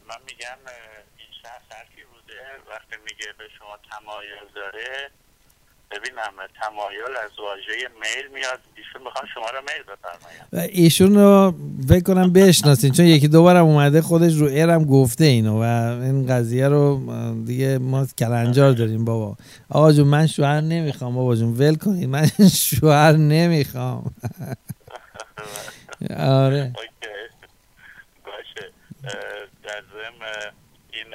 من 0.09 0.21
میگم 0.27 0.59
این 1.19 1.33
شخص 1.43 1.69
بوده. 2.13 2.41
وقتی 2.71 2.97
میگه 3.05 3.27
به 3.39 3.45
شما 3.59 3.77
تمایل 3.91 4.47
داره 4.55 5.11
ببینم 5.99 6.33
تمایل 6.63 7.17
از 7.25 7.31
واژه 7.39 7.89
میل 8.01 8.35
میاد. 8.35 8.59
ایشون 8.77 9.03
می‌خوان 9.03 9.27
شما 9.35 9.47
رو 9.51 9.61
میل 9.61 9.83
بفرمایید 9.83 10.43
و 10.53 10.59
ایشون 10.83 11.15
رو 11.15 11.55
فکر 11.89 12.03
کنم 12.03 12.33
بشناسین 12.33 12.93
چون 12.93 13.07
یکی 13.07 13.29
دو 13.29 13.43
بارم 13.43 13.65
اومده 13.65 14.03
خودش 14.03 14.35
رو 14.35 14.47
ایرم 14.47 14.85
گفته 14.85 15.25
اینو 15.25 15.63
و 15.63 15.63
این 16.03 16.27
قضیه 16.27 16.69
رو 16.69 17.01
دیگه 17.47 17.79
ما 17.79 18.07
کلنجار 18.19 18.73
داریم 18.73 19.05
بابا. 19.05 19.37
آقا 19.69 19.93
جون 19.93 20.07
من 20.07 20.27
شوهر 20.27 20.61
نمی‌خوام 20.61 21.15
بابا 21.15 21.37
جون. 21.37 21.55
ول 21.59 21.75
کنید 21.75 22.09
من 22.09 22.27
شوهر 22.71 23.13
نمی‌خوام. 23.13 24.15
آره. 26.45 26.73
باشه. 28.27 28.71
در 29.63 29.83
این 30.93 31.07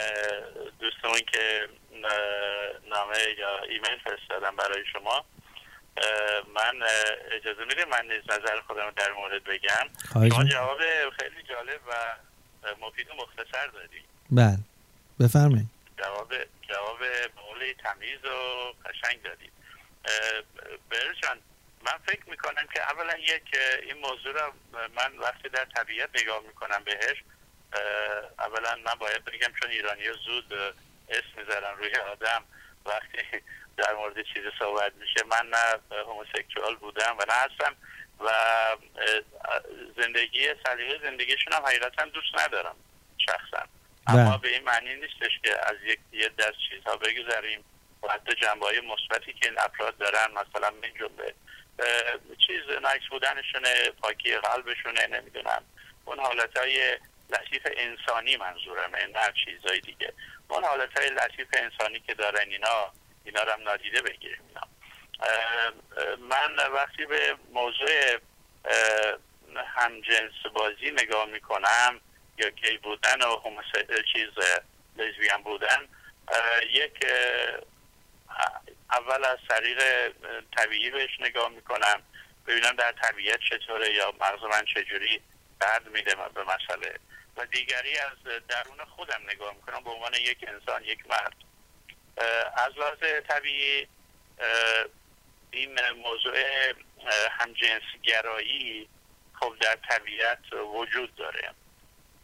دوستمون 0.80 1.20
که 1.32 1.68
نامه 2.90 3.18
یا 3.38 3.60
ایمیل 3.60 4.00
فرستادم 4.04 4.56
برای 4.56 4.84
شما. 4.94 5.26
من 6.56 6.88
اجازه 7.32 7.66
میده 7.66 7.86
من 7.86 8.06
نیز 8.12 8.22
نظر 8.24 8.62
خودم 8.68 8.92
در 8.96 9.12
مورد 9.12 9.44
بگم؟ 9.44 9.90
شما 10.14 10.44
جواب 10.44 10.80
خیلی 11.20 11.44
جالب 11.50 11.82
و 11.88 11.94
مفید 12.82 13.10
و 13.10 13.14
مختصر 13.14 13.68
دادی. 13.68 14.04
بله. 14.32 14.58
بفرمایید. 15.20 15.70
جواب 15.98 16.34
جواب 16.70 17.00
به 17.00 17.74
تمیز 17.74 18.26
و 18.26 18.74
قشنگ 18.90 19.24
دادید 19.24 19.52
برشان 20.90 21.40
من 21.86 21.98
فکر 22.06 22.30
می‌کنم 22.30 22.68
که 22.74 22.82
اولا 22.82 23.18
یک 23.18 23.44
این 23.84 23.98
موضوع 23.98 24.34
رو 24.34 24.54
من 24.96 25.18
وقتی 25.18 25.50
در 25.50 25.66
طبیعت 25.66 26.10
نگاه 26.22 26.44
می‌کنم 26.48 26.84
بهش 26.84 27.24
اولا 28.40 28.76
من 28.86 28.94
باید 29.00 29.26
بگم 29.26 29.54
چون 29.62 29.70
ایرانی 29.70 30.04
زود 30.26 30.54
اسم 31.10 31.28
می‌ذارن 31.38 31.78
روی 31.78 31.96
آدم. 31.96 32.44
وقتی 32.86 33.42
در 33.78 33.94
مورد 33.94 34.22
چیزی 34.34 34.50
صحبت 34.60 34.94
میشه 34.96 35.24
من 35.26 35.50
نه 35.50 35.98
هوموسکسوال 35.98 36.76
بودم 36.76 37.16
و 37.20 37.26
نه 37.28 37.34
هستم 37.34 37.76
و 38.20 38.30
زندگی 39.98 40.48
سلیقه 40.66 41.00
زندگیشون 41.04 41.54
هم 41.54 41.66
حقیقتا 41.66 42.06
دوست 42.06 42.40
ندارم 42.40 42.76
شخصا. 43.18 43.66
اما 44.08 44.38
به 44.38 44.50
این 44.50 44.64
معنی 44.64 44.96
نیستش 44.96 45.40
که 45.44 45.56
از 45.70 45.76
یک 45.84 46.00
یه 46.12 46.30
دست 46.30 46.58
چیزها 46.70 46.96
بگذاریم 46.96 47.64
و 48.04 48.08
حتی 48.12 48.36
جنبه 48.36 48.66
های 48.66 48.82
مثبتی 48.82 49.34
که 49.34 49.50
این 49.50 49.60
افراد 49.60 49.98
دارن 49.98 50.32
مثلا 50.32 50.70
من 50.70 50.94
جمله 51.00 51.34
چیز 52.48 52.62
نکس 52.82 53.08
بودنشونه 53.10 53.90
پاکی 54.02 54.36
قلبشونه 54.38 55.08
نمی‌دونم. 55.08 55.64
اون 56.06 56.20
حالت 56.20 56.58
های 56.58 56.98
لطیف 57.30 57.68
انسانی 57.78 58.38
منظورم 58.38 58.96
نه 58.96 59.34
چیزهای 59.46 59.80
دیگه. 59.80 60.14
اون 60.50 60.64
حالت 60.64 60.98
های 60.98 61.10
لطیف 61.10 61.48
انسانی 61.54 62.00
که 62.00 62.14
دارن 62.14 62.50
اینا 62.50 62.94
اینا 63.24 63.44
رو 63.44 63.52
هم 63.52 63.62
نادیده 63.62 64.02
بگیریم. 64.02 64.42
من 66.20 66.56
وقتی 66.74 67.06
به 67.06 67.36
موضوع 67.54 68.20
همجنس 69.76 70.34
بازی 70.54 70.92
نگاه 70.92 71.26
می‌کنم 71.26 72.02
یا 72.38 72.50
گی 72.50 72.78
بودن 72.78 73.22
و 73.22 73.42
چیز 74.14 74.30
لزبیان 74.98 75.44
بودن 75.44 75.88
یک 76.72 77.06
اول 78.92 79.26
از 79.26 79.38
طریق 79.50 79.80
طبیعی 80.58 80.90
بهش 80.90 81.20
نگاه 81.20 81.50
می‌کنم 81.50 82.04
ببینم 82.48 82.76
در 82.76 82.92
طبیعت 82.92 83.40
چطوره 83.50 83.94
یا 83.94 84.14
مغز 84.22 84.44
من 84.44 84.66
چجوری 84.66 85.22
درد 85.60 85.88
میده 85.88 86.16
به 86.16 86.44
مسئله. 86.44 87.00
و 87.40 87.46
دیگری 87.46 87.98
از 87.98 88.44
درون 88.48 88.86
خودم 88.86 89.22
نگاه 89.28 89.54
می‌کنم 89.54 89.84
به 89.84 89.90
عنوان 89.90 90.14
یک 90.14 90.46
انسان 90.48 90.84
یک 90.84 91.00
مرد. 91.10 91.36
از 92.58 92.78
لحاظ 92.78 93.24
طبیعی 93.28 93.88
این 95.52 95.80
موضوع 95.92 96.44
همجنسگرایی 97.32 98.90
خب 99.34 99.54
در 99.62 99.78
طبیعت 99.90 100.54
وجود 100.54 101.16
داره. 101.16 101.54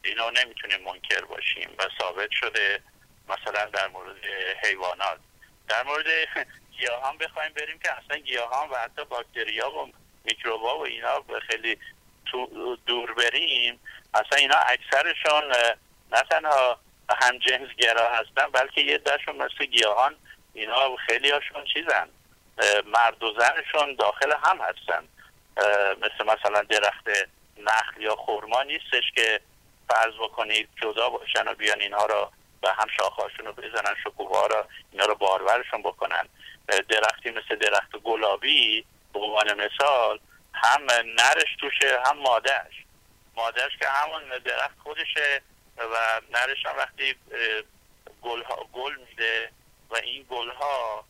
اینا 0.04 0.30
نمی‌تونیم 0.30 0.82
منکر 0.82 1.26
باشیم 1.26 1.70
و 1.80 1.84
ثابت 2.00 2.32
شده 2.32 2.84
مثلا 3.30 3.66
در 3.66 3.88
مورد 3.88 4.26
حیوانات. 4.64 5.20
در 5.68 5.84
مورد 5.84 6.06
گیاهان 6.80 7.18
بخوایم 7.18 7.54
بریم 7.54 7.80
که 7.80 7.92
اصلا 7.92 8.18
گیاهان 8.18 8.70
و 8.70 8.76
حتی 8.76 9.06
باکتریا 9.06 9.72
و 9.72 9.92
میکروبا 10.24 10.80
و 10.80 10.86
اینا 10.86 11.26
خیلی 11.48 11.78
دور 12.86 13.14
بریم 13.14 13.80
اصلا 14.14 14.38
اینا 14.38 14.56
اکثرشون 14.56 15.44
نه 16.12 16.22
تنها 16.30 16.80
هم 17.10 17.38
جنس 17.38 17.70
گرا 17.78 18.10
هستن 18.10 18.52
بلکه 18.52 18.82
یه 18.82 18.98
دشون 18.98 19.36
مثل 19.36 19.66
گیاهان 19.66 20.16
اینا 20.54 20.96
خیلی 20.96 21.32
هاشون 21.32 21.66
چیزن 21.74 22.10
مرد 22.86 23.24
و 23.24 23.34
زنشون 23.40 23.96
داخل 23.96 24.32
هم 24.44 24.62
هستن. 24.62 25.08
مثل 25.98 26.34
مثلا 26.34 26.62
درخت 26.62 27.08
نخل 27.58 28.02
یا 28.02 28.16
خورما 28.16 28.64
نیستش 28.64 29.12
که 29.16 29.40
فرض 29.90 30.14
بکنید 30.14 30.70
جدا 30.82 31.10
باشن 31.10 31.48
و 31.48 31.54
بیان 31.54 31.82
اینها 31.82 32.06
رو 32.06 32.32
و 32.64 32.74
هم 32.74 32.88
شاخهاشون 32.98 33.46
رو 33.46 33.54
بزنن 33.54 33.96
شکوفه 34.04 34.48
رو 34.48 34.64
اینا 34.92 35.06
رو 35.06 35.16
بارورشون 35.16 35.82
بکنن. 35.82 36.30
درختی 36.90 37.30
مثل 37.30 37.56
درخت 37.56 37.98
گلابی 38.04 38.86
به 39.14 39.20
عنوان 39.20 39.54
مثال 39.54 40.20
هم 40.56 40.82
نرش 41.06 41.56
توشه 41.60 42.00
هم 42.06 42.18
مادهش 42.18 42.86
مادرش 43.36 43.78
که 43.80 43.88
همون 43.90 44.24
درخت 44.46 44.80
خودشه 44.84 45.42
و 45.78 46.22
نرش 46.32 46.66
هم 46.66 46.78
وقتی 46.78 47.16
گل, 48.22 48.44
گل 48.74 48.96
میده 48.96 49.52
و 49.90 49.96
این 49.96 50.26
گل 50.30 50.50
ها 50.50 51.06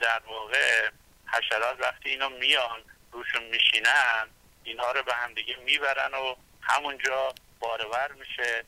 در 0.00 0.22
واقع 0.26 0.90
حشرات 1.26 1.80
وقتی 1.80 2.10
اینا 2.10 2.28
میان 2.28 2.84
روشون 3.12 3.44
میشینن 3.44 4.28
اینها 4.64 4.92
رو 4.92 5.02
به 5.02 5.14
هم 5.14 5.34
دیگه 5.34 5.56
می‌برن 5.56 6.14
و 6.14 6.34
همونجا 6.62 7.34
بارور 7.60 8.12
میشه. 8.12 8.64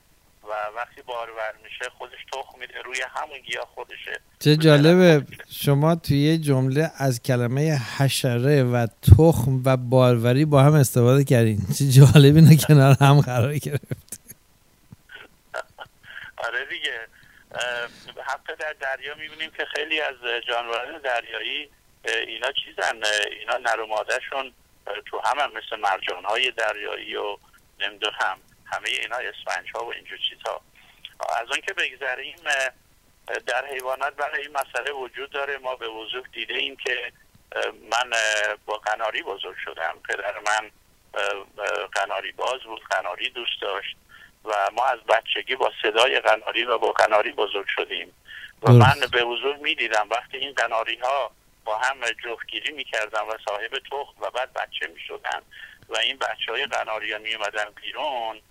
و 0.49 0.77
وقتی 0.77 1.01
بارور 1.01 1.53
میشه 1.63 1.89
خودش 1.97 2.17
تخم 2.33 2.59
میده 2.59 2.81
روی 2.81 3.01
همون 3.15 3.39
گیاه 3.39 3.65
خودشه. 3.75 4.19
چه 4.39 4.55
جالبه 4.55 5.25
شما 5.49 5.95
توی 5.95 6.17
یه 6.17 6.37
جمله 6.37 6.91
از 6.97 7.21
کلمه 7.21 7.79
حشره 7.97 8.63
و 8.63 8.87
تخم 8.87 9.61
و 9.65 9.77
باروری 9.77 10.45
با 10.45 10.63
هم 10.63 10.73
استفاده 10.73 11.23
کردین. 11.23 11.59
چه 11.79 11.85
جالب 11.85 12.35
اینا 12.35 12.55
کنار 12.67 12.97
هم 13.01 13.21
قرار 13.21 13.57
گرفت. 13.57 14.21
آره 16.45 16.65
دیگه. 16.69 16.99
حتی 18.23 18.55
در 18.59 18.73
دریا 18.73 19.15
می‌بینیم 19.15 19.51
که 19.51 19.65
خیلی 19.75 20.01
از 20.01 20.15
جانوران 20.47 21.01
دریایی 21.01 21.69
اینا 22.27 22.51
چیزن 22.51 23.01
اینا 23.39 23.57
نر 23.57 23.79
و 23.79 24.03
تو 25.05 25.21
هم, 25.25 25.39
هم 25.39 25.49
مثل 25.49 25.81
مرجان 25.81 26.25
های 26.25 26.51
دریایی 26.51 27.15
و 27.15 27.37
هم 28.19 28.39
همه 28.65 28.89
اینا 28.89 29.15
اسفنج 29.15 29.71
ها 29.75 29.85
و 29.85 29.93
اینجور 29.93 30.19
چیزها. 30.29 30.61
از 31.41 31.51
اون 31.51 31.61
که 31.61 31.73
بگذریم 31.73 32.35
در 33.45 33.65
حیوانات 33.65 34.15
برای 34.15 34.41
این 34.41 34.51
مسئله 34.57 34.91
وجود 34.91 35.29
داره. 35.29 35.57
ما 35.57 35.75
به 35.75 35.87
وضوح 35.87 36.27
دیده 36.33 36.53
ایم 36.53 36.75
که 36.75 37.11
من 37.91 38.11
با 38.65 38.77
قناری 38.77 39.23
بزرگ 39.23 39.55
شدم. 39.65 39.97
پدر 40.09 40.33
من 40.39 40.71
قناری 41.93 42.31
باز 42.31 42.61
بود 42.61 42.83
قناری 42.83 43.29
دوست 43.29 43.61
داشت 43.61 43.95
و 44.45 44.69
ما 44.73 44.85
از 44.85 44.99
بچگی 44.99 45.55
با 45.55 45.71
صدای 45.81 46.19
قناری 46.19 46.63
و 46.63 46.77
با 46.77 46.91
قناری 46.91 47.31
بزرگ 47.31 47.67
شدیم. 47.67 48.13
و 48.61 48.71
من 48.71 48.95
به 49.11 49.23
وضوح 49.23 49.57
می‌دیدم 49.57 50.07
وقتی 50.11 50.37
این 50.37 50.53
قناری 50.53 50.95
ها 50.95 51.31
با 51.65 51.77
هم 51.77 51.97
جفتگیری 52.23 52.73
می‌کردن 52.73 53.21
و 53.21 53.37
صاحب 53.47 53.71
تخم 53.91 54.21
و 54.21 54.29
بعد 54.29 54.53
بچه 54.53 54.87
می‌شدن 54.87 55.41
و 55.89 55.97
این 55.97 56.17
بچه 56.17 56.51
های 56.51 56.65
قناری 56.65 57.13
ها 57.13 57.19
میومدن 57.19 57.65
بیرون 57.81 58.41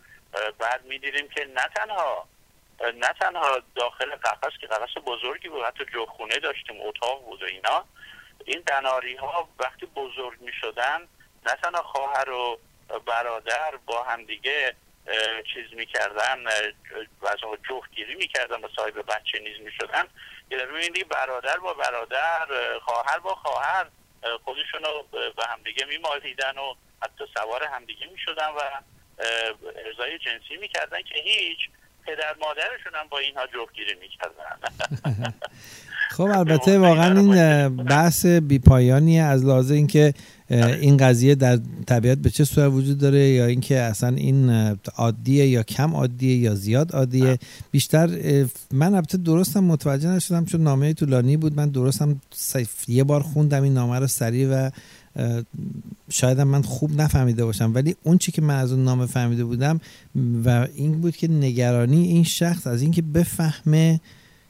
بعد 0.59 0.85
می‌دیدیم 0.85 1.29
که 1.29 1.45
نه 1.45 1.69
تنها 1.77 2.29
نه 2.81 3.13
تنها 3.21 3.63
داخل 3.75 4.17
قفس 4.17 4.59
که 4.61 4.67
قفس 4.67 4.95
بزرگی 5.07 5.49
بود 5.49 5.65
حتی 5.65 5.85
جوخونه 5.85 6.37
داشتیم 6.39 6.81
اتاق 6.81 7.25
بود 7.25 7.43
و 7.43 7.47
اینا. 7.47 7.85
این 8.45 8.63
قناری 8.67 9.17
ها 9.17 9.49
وقتی 9.59 9.87
بزرگ 9.87 10.41
می 10.41 10.53
شدن 10.61 11.09
نه 11.47 11.55
تنها 11.63 11.83
خواهر 11.83 12.31
و 12.31 12.59
برادر 13.07 13.77
با 13.87 14.03
همدیگه 14.03 14.77
چیز 15.55 15.75
می‌کردن 15.75 16.45
و 17.21 17.27
از 17.27 17.39
جفتگیری 17.69 18.15
می‌کردن 18.15 18.61
با 18.61 18.69
صاحب 18.77 19.07
بچه 19.07 19.39
نیز 19.39 19.61
می‌شدن. 19.61 20.09
یه 20.51 21.05
برادر 21.05 21.59
با 21.59 21.75
برادر 21.75 22.47
خواهر 22.79 23.19
با 23.19 23.35
خواهر 23.35 23.87
خودشون 24.45 24.85
رو 24.85 25.03
به 25.13 25.45
همدیگه 25.49 25.85
میمالیدن 25.85 26.59
و 26.59 26.75
حتی 27.03 27.25
سوار 27.35 27.65
همدیگه 27.65 28.07
می‌شدن 28.07 28.49
و 28.49 28.61
ارزای 29.87 30.19
جنسی 30.19 30.61
می‌کردن 30.61 30.99
که 30.99 31.15
هیچ 31.25 31.59
پدر 32.07 32.35
مادرشون 32.41 32.93
هم 32.95 33.09
با 33.11 33.19
اینها 33.19 33.47
جفتگیری 33.47 33.95
می‌کردن. 34.01 35.33
خب 36.17 36.23
البته 36.23 36.79
واقعا 36.79 37.21
این 37.21 37.69
بحث 37.85 38.27
بیپایانی 38.27 39.21
از 39.21 39.45
لحاظ 39.45 39.71
اینکه 39.71 40.15
این 40.51 40.97
قضیه 40.97 41.35
در 41.35 41.59
طبیعت 41.87 42.19
به 42.19 42.31
چه 42.31 42.45
صورت 42.45 42.73
وجود 42.73 42.99
داره 42.99 43.19
یا 43.19 43.47
اینکه 43.47 43.79
اصلا 43.81 44.09
این 44.17 44.51
عادیه 44.97 45.47
یا 45.47 45.63
کم 45.63 45.95
عادیه 45.95 46.37
یا 46.37 46.55
زیاد 46.55 46.93
عادیه. 46.93 47.39
بیشتر 47.71 48.09
من 48.73 48.95
البته 48.95 49.19
درستم 49.19 49.65
متوجه 49.65 50.09
نشدم 50.09 50.45
چون 50.45 50.61
نامه 50.63 50.93
طولانی 50.93 51.37
بود. 51.37 51.57
من 51.57 51.69
درستم 51.69 52.21
یه 52.89 53.05
بار 53.05 53.23
خوندم 53.23 53.63
این 53.63 53.75
نامه 53.75 53.99
رو 53.99 54.07
سریع 54.07 54.49
و 54.51 54.71
شاید 56.11 56.41
من 56.41 56.63
خوب 56.63 57.01
نفهمیده 57.01 57.45
باشم 57.45 57.75
ولی 57.75 57.97
اون 58.03 58.19
چی 58.19 58.33
که 58.33 58.43
من 58.43 58.55
از 58.55 58.73
اون 58.73 58.85
نامه 58.85 59.07
فهمیده 59.07 59.45
بودم 59.45 59.81
و 60.45 60.69
این 60.75 61.01
بود 61.01 61.17
که 61.17 61.29
نگرانی 61.29 62.09
این 62.09 62.25
شخص 62.25 62.67
از 62.67 62.83
اینکه 62.83 63.03
بفهمه 63.03 64.01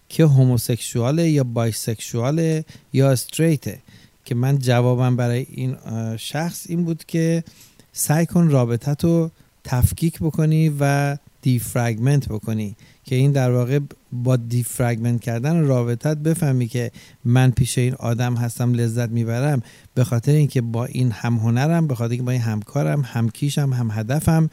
که 0.09 0.25
هوموسکسواله 0.25 1.31
یا 1.31 1.45
بایسکسواله 1.45 2.65
یا 2.93 3.11
استریته 3.11 3.79
که 4.25 4.35
من 4.35 4.59
جوابم 4.59 5.17
برای 5.17 5.47
این 5.51 5.77
شخص 6.17 6.67
این 6.69 6.85
بود 6.85 7.05
که 7.05 7.45
سعی 7.93 8.27
کن 8.27 8.49
رابطت 8.49 9.05
رو 9.05 9.31
تفکیک 9.65 10.19
بکنی 10.19 10.73
و 10.81 11.17
دیفرگمنت 11.43 12.29
بکنی. 12.29 12.77
که 13.05 13.15
این 13.15 13.33
در 13.33 13.51
واقع 13.51 13.79
با 14.13 14.37
دیفرگمنت 14.37 15.21
کردن 15.21 15.67
رابطت 15.67 16.17
بفهمی 16.17 16.67
که 16.67 16.91
من 17.25 17.51
پیش 17.51 17.79
این 17.79 17.95
آدم 17.95 18.35
هستم 18.35 18.75
لذت 18.75 19.09
می‌برم 19.09 19.63
به 19.95 20.05
خاطر 20.05 20.33
اینکه 20.33 20.61
با 20.61 20.85
این 20.85 21.11
هم 21.11 21.35
هنرم 21.35 21.87
به 21.87 21.95
خاطر 21.95 22.11
اینکه 22.11 22.25
با 22.25 22.33
این 22.33 22.41
همکارم 22.41 23.01
هم 23.01 23.31
کیشم 23.31 23.73
هم 23.73 23.91
هدفم 23.91 24.51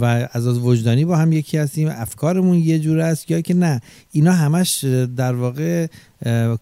و 0.00 0.28
از 0.32 0.46
از 0.46 0.58
وجدانی 0.58 1.04
با 1.04 1.16
هم 1.16 1.32
یکی 1.32 1.58
هستیم 1.58 1.88
افکارمون 1.88 2.58
یه 2.58 2.78
جور 2.78 3.00
است 3.00 3.30
یا 3.30 3.40
که 3.40 3.54
نه. 3.54 3.80
اینا 4.12 4.32
همش 4.32 4.84
در 5.16 5.34
واقع 5.34 5.86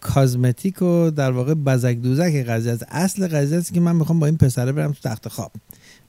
کازمتیک 0.01 0.83
و 0.83 1.11
در 1.11 1.31
واقع 1.31 1.55
بزک 1.55 1.97
دوزک 1.97 2.45
قضیه 2.49 2.73
است. 2.73 2.85
اصل 2.89 3.29
قضیه 3.29 3.59
است 3.59 3.75
که 3.75 3.81
من 3.81 3.97
می‌خوام 3.97 4.19
با 4.19 4.27
این 4.27 4.37
پسره 4.37 4.73
برم 4.73 4.93
تو 4.93 5.09
تخت 5.09 5.29
خواب. 5.29 5.53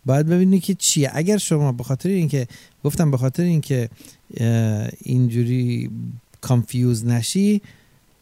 باید 0.06 0.28
ببینی 0.28 0.60
که 0.60 0.74
چیه. 0.74 1.12
اگر 1.14 1.38
شما 1.38 1.72
به 1.72 1.84
خاطر 1.84 2.10
اینکه 2.10 2.48
گفتم 2.84 3.12
به 3.12 3.18
خاطر 3.18 3.44
اینکه 3.44 3.90
اینجوری 5.02 5.90
confuse 6.42 7.06
نشی 7.06 7.62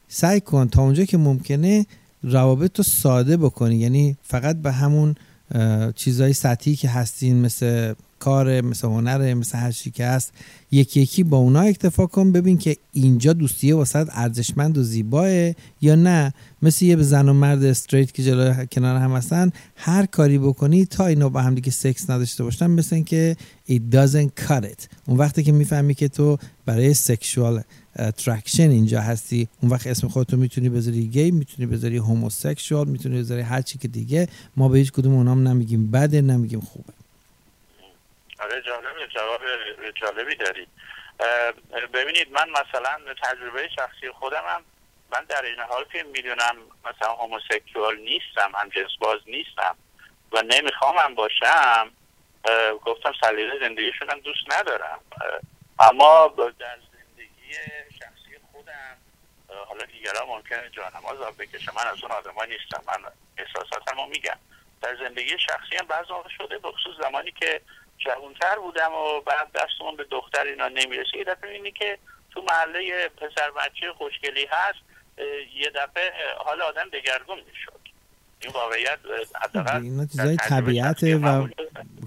سعی 0.07 0.41
کن 0.41 0.67
تا 0.67 0.81
اونجا 0.81 1.05
که 1.05 1.17
ممکنه 1.17 1.85
روابط 2.23 2.77
رو 2.77 2.83
ساده 2.83 3.37
بکنی. 3.37 3.75
یعنی 3.75 4.17
فقط 4.23 4.55
به 4.55 4.71
همون 4.71 5.15
چیزهای 5.95 6.33
سطحی 6.33 6.75
که 6.75 6.89
هستین 6.89 7.41
مثل 7.41 7.93
کار 8.19 8.61
مثل 8.61 8.87
هنر 8.87 9.33
مثل 9.33 9.57
هر 9.57 9.71
چی 9.71 9.91
که 9.91 10.05
هست 10.05 10.33
یکی 10.71 11.01
یکی 11.01 11.23
با 11.23 11.37
اونا 11.37 11.59
اکتفا 11.59 12.05
کن 12.05 12.31
ببین 12.31 12.57
که 12.57 12.77
اینجا 12.93 13.33
دوستیه 13.33 13.75
واست 13.75 14.05
ارزشمند 14.11 14.77
و 14.77 14.83
زیباه 14.83 15.29
یا 15.81 15.95
نه. 15.95 16.33
مثل 16.61 16.85
یه 16.85 17.01
زن 17.01 17.29
و 17.29 17.33
مرد 17.33 17.63
straight 17.63 18.11
که 18.11 18.23
جلو 18.23 18.65
کنار 18.65 18.97
هم 18.97 19.11
هستن 19.11 19.51
هر 19.75 20.05
کاری 20.05 20.37
بکنی 20.37 20.85
تا 20.85 21.05
اینا 21.05 21.29
با 21.29 21.41
هم 21.41 21.55
دیگه 21.55 21.71
سکس 21.71 22.09
نداشته 22.09 22.43
باشن 22.43 22.67
مثل 22.67 22.95
اینکه 22.95 23.35
it 23.69 23.95
doesn't 23.95 24.47
cut 24.47 24.63
it. 24.63 24.87
اون 25.05 25.17
وقتی 25.17 25.43
که 25.43 25.51
می‌فهمی 25.51 25.93
که 25.93 26.07
تو 26.07 26.37
برای 26.65 26.93
sexual 26.93 27.61
attraction 27.99 28.69
اینجا 28.69 29.01
هستی 29.01 29.47
اون 29.61 29.71
وقت 29.71 29.87
اسم 29.87 30.07
خودتو 30.07 30.37
می‌تونی 30.37 30.69
بذاری 30.69 31.07
گی 31.07 31.31
می‌تونی 31.31 31.65
بذاری 31.65 31.97
homosexual 31.97 32.87
می‌تونی 32.87 33.19
بذاری 33.19 33.41
هر 33.41 33.61
چی 33.61 33.77
که 33.77 33.87
دیگه 33.87 34.27
ما 34.57 34.69
به 34.69 34.77
هیچ 34.77 34.91
کدوم 34.91 35.13
اونام 35.13 35.47
نمیگیم 35.47 35.91
بده 35.91 36.21
نمیگیم 36.21 36.59
خوبه. 36.59 36.98
آره 38.39 38.61
جالبه 38.61 39.07
جواب 39.07 39.41
جالبی 40.01 40.35
دارید 40.35 40.69
ببینید 41.93 42.31
من 42.31 42.49
مثلا 42.49 43.13
تجربه 43.23 43.69
شخصی 43.75 44.11
خودم 44.11 44.43
هم 44.47 44.65
من 45.11 45.25
در 45.25 45.45
این 45.45 45.59
حال 45.59 45.85
که 45.91 46.03
می‌دونم 46.03 46.55
مثلا 46.85 47.13
homosexual 47.13 47.97
نیستم 47.97 48.51
هم 48.55 48.69
جنس 48.69 48.91
باز 48.99 49.19
نیستم 49.25 49.77
و 50.31 50.41
نمی‌خوام 50.41 50.97
هم 50.97 51.15
باشم 51.15 51.91
گفتم 52.85 53.13
سلیقه 53.21 53.59
زندگی 53.59 53.91
شدم 53.99 54.19
دوست 54.19 54.59
ندارم. 54.59 54.99
اما 55.79 56.33
در 56.59 56.77
زندگی 56.91 57.53
شخصی 57.99 58.39
خودم 58.51 58.97
حالا 59.67 59.85
دیگران 59.85 60.27
ممکنه 60.27 60.69
جانم 60.69 61.05
آزاد 61.05 61.37
بکشه 61.37 61.71
من 61.75 61.87
از 61.87 62.03
اون 62.03 62.11
آدم 62.11 62.33
نیستم 62.49 62.83
من 62.87 63.11
احساساتم 63.37 63.97
رو 63.97 64.05
میگم. 64.05 64.37
در 64.81 64.95
زندگی 64.95 65.37
شخصی 65.39 65.77
هم 65.79 65.87
بعض 65.87 66.05
شده 66.37 66.57
بخصوص 66.57 66.95
زمانی 67.01 67.31
که 67.31 67.61
جوانتر 68.05 68.59
بودم 68.59 68.91
و 68.93 69.21
بعد 69.21 69.47
دستمون 69.55 69.95
به 69.97 70.05
دختر 70.11 70.43
اینا 70.43 70.67
نمی‌رسه. 70.67 71.17
یه 71.17 71.23
دفعه 71.23 71.51
اینی 71.51 71.71
که 71.71 71.97
تو 72.31 72.41
محله 72.41 73.09
پسر 73.17 73.51
بچه 73.51 73.93
خوشگلی 73.97 74.47
هست 74.51 74.79
یه 75.55 75.69
دفعه 75.75 76.11
حال 76.45 76.61
آدم 76.61 76.89
دگرگون 76.93 77.37
می‌شد. 77.37 77.79
این 78.41 78.51
واقعیت 78.53 78.99
اینا 79.81 80.05
چیزای 80.05 80.37
طبیعته 80.37 81.17
و 81.17 81.47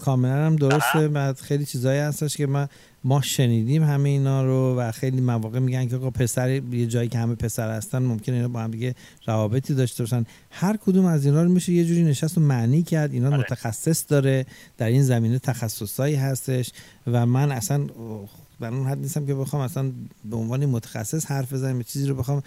کاملا 0.04 0.32
هم 0.32 0.56
درسته. 0.56 1.08
بعد 1.08 1.40
خیلی 1.40 1.66
چیزایی 1.66 2.00
هستش 2.00 2.36
که 2.36 2.46
من 2.46 2.68
ما 3.04 3.20
شنیدیم 3.20 3.82
همه 3.82 4.08
اینا 4.08 4.44
رو 4.44 4.76
و 4.78 4.92
خیلی 4.92 5.20
مواقع 5.20 5.58
میگن 5.58 5.88
که 5.88 5.96
پسر 5.98 6.50
یه 6.50 6.86
جایی 6.86 7.08
که 7.08 7.18
همه 7.18 7.34
پسر 7.34 7.76
هستن 7.76 7.98
ممکنه 7.98 8.34
اینا 8.34 8.48
با 8.48 8.60
هم 8.60 8.70
دیگه 8.70 8.94
روابطی 9.26 9.74
داشته 9.74 10.02
باشن. 10.02 10.26
هر 10.50 10.76
کدوم 10.76 11.04
از 11.04 11.26
اینا 11.26 11.42
رو 11.42 11.48
میشه 11.48 11.72
یه 11.72 11.84
جوری 11.84 12.04
نشست 12.04 12.38
و 12.38 12.40
معنی 12.40 12.82
کرد. 12.82 13.12
اینا 13.12 13.26
آره. 13.26 13.38
متخصص 13.38 14.04
داره 14.08 14.46
در 14.78 14.86
این 14.86 15.02
زمینه 15.02 15.38
تخصصایی 15.38 16.14
هستش 16.14 16.72
و 17.06 17.26
من 17.26 17.52
اصلا 17.52 17.86
بر 18.60 18.68
اون 18.68 18.86
حد 18.86 18.98
نیستم 18.98 19.26
که 19.26 19.34
بخوام 19.34 19.62
اصلا 19.62 19.92
به 20.24 20.36
عنوان 20.36 20.66
متخصص 20.66 21.26
حرف 21.26 21.52
بزنم 21.52 21.82
چیزی 21.82 22.06
رو 22.06 22.14
بخوام 22.14 22.42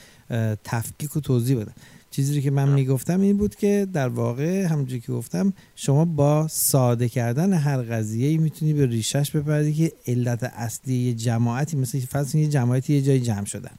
تفکیک 0.63 1.15
و 1.15 1.19
توضیح 1.19 1.57
بدم. 1.57 1.73
چیزی 2.11 2.41
که 2.41 2.51
من 2.51 2.69
می‌گفتم 2.69 3.21
این 3.21 3.37
بود 3.37 3.55
که 3.55 3.87
در 3.93 4.07
واقع 4.07 4.65
همونجوری 4.65 5.01
که 5.01 5.11
گفتم 5.11 5.53
شما 5.75 6.05
با 6.05 6.47
ساده 6.47 7.09
کردن 7.09 7.53
هر 7.53 7.81
قضیه 7.81 8.37
می‌تونی 8.37 8.73
به 8.73 8.85
ریشش 8.85 9.31
بپردی 9.31 9.73
که 9.73 9.91
علت 10.07 10.43
اصلی 10.43 10.95
یه 10.95 11.13
جماعتی 11.13 11.77
مثل 11.77 11.99
فرض 11.99 12.35
یه 12.35 12.47
جماعتی 12.47 12.93
یه 12.93 13.01
جایی 13.01 13.19
جمع 13.19 13.45
شدن. 13.45 13.71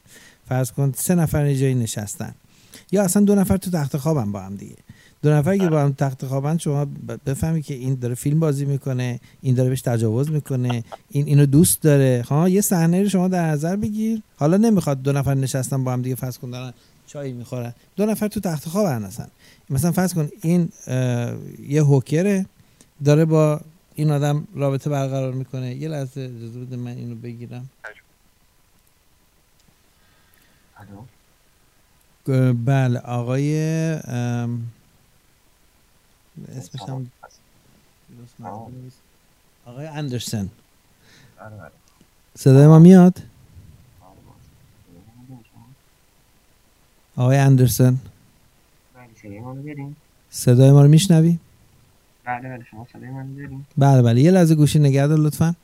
فرض 0.49 0.73
کن 0.73 0.93
سه 0.97 1.15
نفر 1.15 1.47
یه 1.47 1.59
جایی 1.59 1.75
نشستن. 1.75 2.35
یا 2.93 3.03
اصلا 3.03 3.25
دو 3.25 3.35
نفر 3.35 3.57
تو 3.57 3.71
تخت 3.71 3.97
خوابم 3.97 4.33
با 4.33 4.41
هم 4.41 4.57
دیگه. 4.57 4.77
دو 5.23 5.31
نفر 5.31 5.57
که 5.57 5.69
با 5.69 5.83
هم 5.83 5.93
تخت 5.93 6.27
خوابن 6.27 6.59
شما 6.59 6.87
بفهمی 7.27 7.63
که 7.63 7.75
این 7.75 7.95
داره 7.95 8.15
فیلم 8.15 8.41
بازی 8.41 8.65
می‌کنه 8.65 9.21
این 9.41 9.55
داره 9.55 9.69
بهش 9.69 9.81
تجاوز 9.81 10.31
می‌کنه 10.31 10.85
این 11.11 11.27
اینو 11.27 11.47
دوست 11.47 11.83
داره. 11.83 12.25
ها 12.29 12.49
یه 12.49 12.61
صحنه 12.61 13.03
رو 13.03 13.09
شما 13.09 13.29
در 13.29 13.51
نظر 13.51 13.77
بگیر. 13.77 14.23
حالا 14.37 14.57
نمی‌خواد 14.57 15.03
دو 15.03 15.13
نفر 15.13 15.35
نشستن 15.35 15.85
با 15.85 15.93
هم 15.93 16.03
دیگه 16.03 16.15
فرض 16.15 16.39
کن 16.39 16.51
دارن 16.51 16.73
چای 17.07 17.33
می‌خورن. 17.33 17.75
دو 17.97 18.07
نفر 18.07 18.29
تو 18.29 18.41
تخت 18.41 18.69
خواب 18.69 18.87
هستن. 18.87 19.29
مثلا 19.71 19.93
فرض 19.93 20.15
کن 20.15 20.29
این 20.43 20.73
یه 21.69 21.83
هوکره 21.83 22.47
داره 23.05 23.25
با 23.25 23.61
این 23.95 24.11
آدم 24.11 24.49
رابطه 24.55 24.91
برقرار 24.91 25.33
می‌کنه. 25.33 25.75
یه 25.75 25.89
لحظه 25.89 26.21
اجازه 26.21 26.61
بده 26.61 26.77
من 26.77 26.91
اینو 26.97 27.15
بگیرم. 27.15 27.71
بله 32.65 32.99
آقای 32.99 33.59
اسمش 36.49 36.81
هم 36.89 37.11
آقای 39.67 39.87
اندرسن. 39.87 40.49
صدای 42.35 42.67
ما 42.67 42.79
میاد؟ 42.79 43.23
آقای 47.17 47.39
اندرسن. 47.39 47.99
صدای 50.31 50.71
ما 50.73 50.83
رو 50.83 50.89
میشنوی؟ 50.89 51.39
بله 52.25 52.49
بله 52.49 52.65
شما 52.71 52.87
صدای 52.93 53.11
من 53.11 53.35
داریم. 53.35 53.67
بله 53.79 54.03
بله. 54.03 54.21
یه 54.21 54.31
لحظه 54.31 54.55
گوشی 54.55 54.79
نگه 54.79 55.07
دار 55.07 55.19
لطفا. 55.19 55.55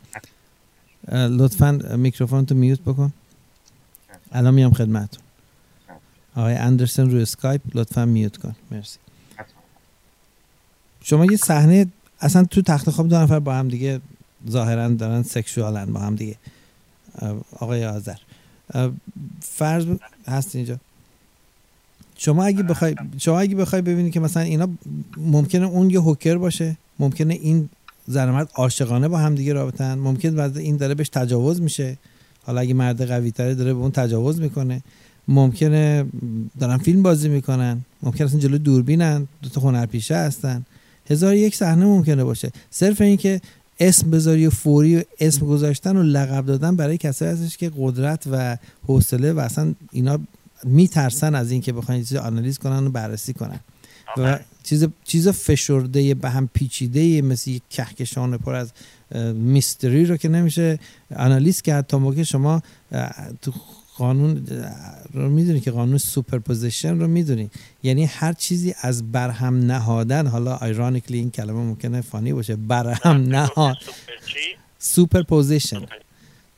لطفا 1.13 1.97
میکروفون 1.97 2.47
تو 2.47 2.55
میوت 2.55 2.81
بکن. 2.81 3.13
الان 4.33 4.55
میام 4.55 4.73
خدمتتون. 4.73 5.23
آقای 6.37 6.55
اندرسن 6.55 7.11
روی 7.11 7.23
اسکایپ 7.23 7.61
لطفا 7.75 8.05
میوت 8.05 8.37
کن. 8.37 8.57
مرسی. 8.71 8.99
شما 11.03 11.25
یه 11.25 11.37
صحنه 11.37 11.87
اصلا 12.21 12.45
تو 12.45 12.63
تخت 12.63 12.91
خواب 12.91 13.09
دو 13.09 13.17
نفر 13.17 13.39
با 13.39 13.55
هم 13.55 13.69
دیگه 13.69 14.01
ظاهرا 14.51 14.89
دارن 14.89 15.23
سکشوالن 15.23 15.93
با 15.93 16.01
هم 16.01 16.17
دیگه. 16.17 16.37
آقای 17.53 17.85
آذر. 17.85 18.17
فرض 19.41 19.87
هست 20.27 20.57
اینجا. 20.57 20.79
شما 22.25 22.45
اگه 22.45 22.63
بخوای 22.63 22.95
شما 23.19 23.41
اگه 23.41 23.55
بخوای 23.55 23.83
ببینی 23.83 24.11
که 24.11 24.21
مثلا 24.21 24.43
اینا 24.43 24.69
ممکنه 25.17 25.67
اون 25.67 25.91
یه 25.91 26.01
هوکر 26.01 26.39
باشه 26.39 26.77
ممکنه 26.99 27.35
این 27.35 27.69
زن 28.07 28.31
مرد 28.31 28.51
عاشقانه 28.55 29.09
با 29.09 29.19
هم 29.19 29.35
دیگه 29.35 29.53
رابطن 29.53 29.99
ممکنه 29.99 30.33
بعد 30.33 30.57
این 30.57 30.77
داره 30.77 30.95
بهش 30.95 31.09
تجاوز 31.09 31.61
میشه. 31.61 31.99
حالا 32.43 32.61
اگه 32.61 32.75
مرد 32.75 33.03
قوی 33.09 33.31
تره 33.31 33.55
داره 33.55 33.75
به 33.75 33.81
اون 33.81 33.91
تجاوز 33.91 34.41
می‌کنه. 34.41 34.83
ممکنه 35.29 36.07
دارن 36.61 36.79
فیلم 36.79 37.03
بازی 37.03 37.29
می‌کنن. 37.29 37.81
ممکنه 38.03 38.27
اصلا 38.27 38.41
جلو 38.41 38.59
دوربینن. 38.59 39.29
دو 39.43 39.49
تا 39.49 39.61
هنرپیشه 39.61 40.17
هستن. 40.17 40.65
هزار 41.11 41.35
یک 41.35 41.57
صحنه 41.57 41.85
ممکنه 41.85 42.25
باشه. 42.25 42.51
صرف 42.71 43.01
اینکه 43.01 43.41
اسم 43.81 44.11
بذاری 44.11 44.47
و 44.47 44.51
فوری 44.51 44.97
و 44.97 45.03
اسم 45.21 45.47
گذاشتن 45.47 45.97
و 45.97 46.03
لقب 46.03 46.47
دادن 46.47 46.77
برای 46.77 46.99
کسایی 46.99 47.33
هستش 47.33 47.57
که 47.57 47.71
قدرت 47.79 48.25
و 48.31 48.57
حوصله 48.87 49.33
و 49.33 49.39
اصلا 49.39 49.75
اینا 49.93 50.19
میترسن 50.65 51.35
از 51.35 51.51
اینکه 51.51 51.73
بخواین 51.73 52.05
چیز 52.05 52.17
آنالیز 52.17 52.59
کنن 52.59 52.87
و 52.87 52.91
بررسی 52.91 53.33
کنن. 53.33 53.61
و 54.17 54.39
چیز 54.63 54.87
چیز 55.05 55.29
فشرده 55.29 56.15
به 56.15 56.31
هم 56.31 56.49
پیچیده 56.55 57.23
مثل 57.23 57.51
یک 57.51 57.63
کهکشان 57.71 58.39
پر 58.39 58.55
از 58.55 58.73
mystery 59.35 60.05
رو 60.05 60.17
که 60.17 60.29
نمیشه 60.29 60.79
آنالیز 61.17 61.63
کرد 61.63 61.87
تا 61.87 61.99
موقع 61.99 62.23
شما 62.23 62.63
تو 63.43 63.53
قانون 63.97 64.47
رو 65.13 65.31
می‌دونی 65.31 65.61
که 65.61 65.71
قانون 65.71 65.99
superposition 65.99 66.99
رو 67.01 67.09
می‌دونی. 67.09 67.51
یعنی 67.83 68.05
هر 68.05 68.33
چیزی 68.33 68.75
از 68.81 69.13
برهم 69.13 69.59
نهادن 69.59 70.27
حالا 70.27 70.57
ironically 70.57 71.19
این 71.19 71.31
کلمه 71.31 71.59
ممکنه 71.59 72.01
funny 72.01 72.33
باشه 72.33 72.57
برهم 72.57 73.17
نهاد 73.37 73.77
superposition. 74.79 75.87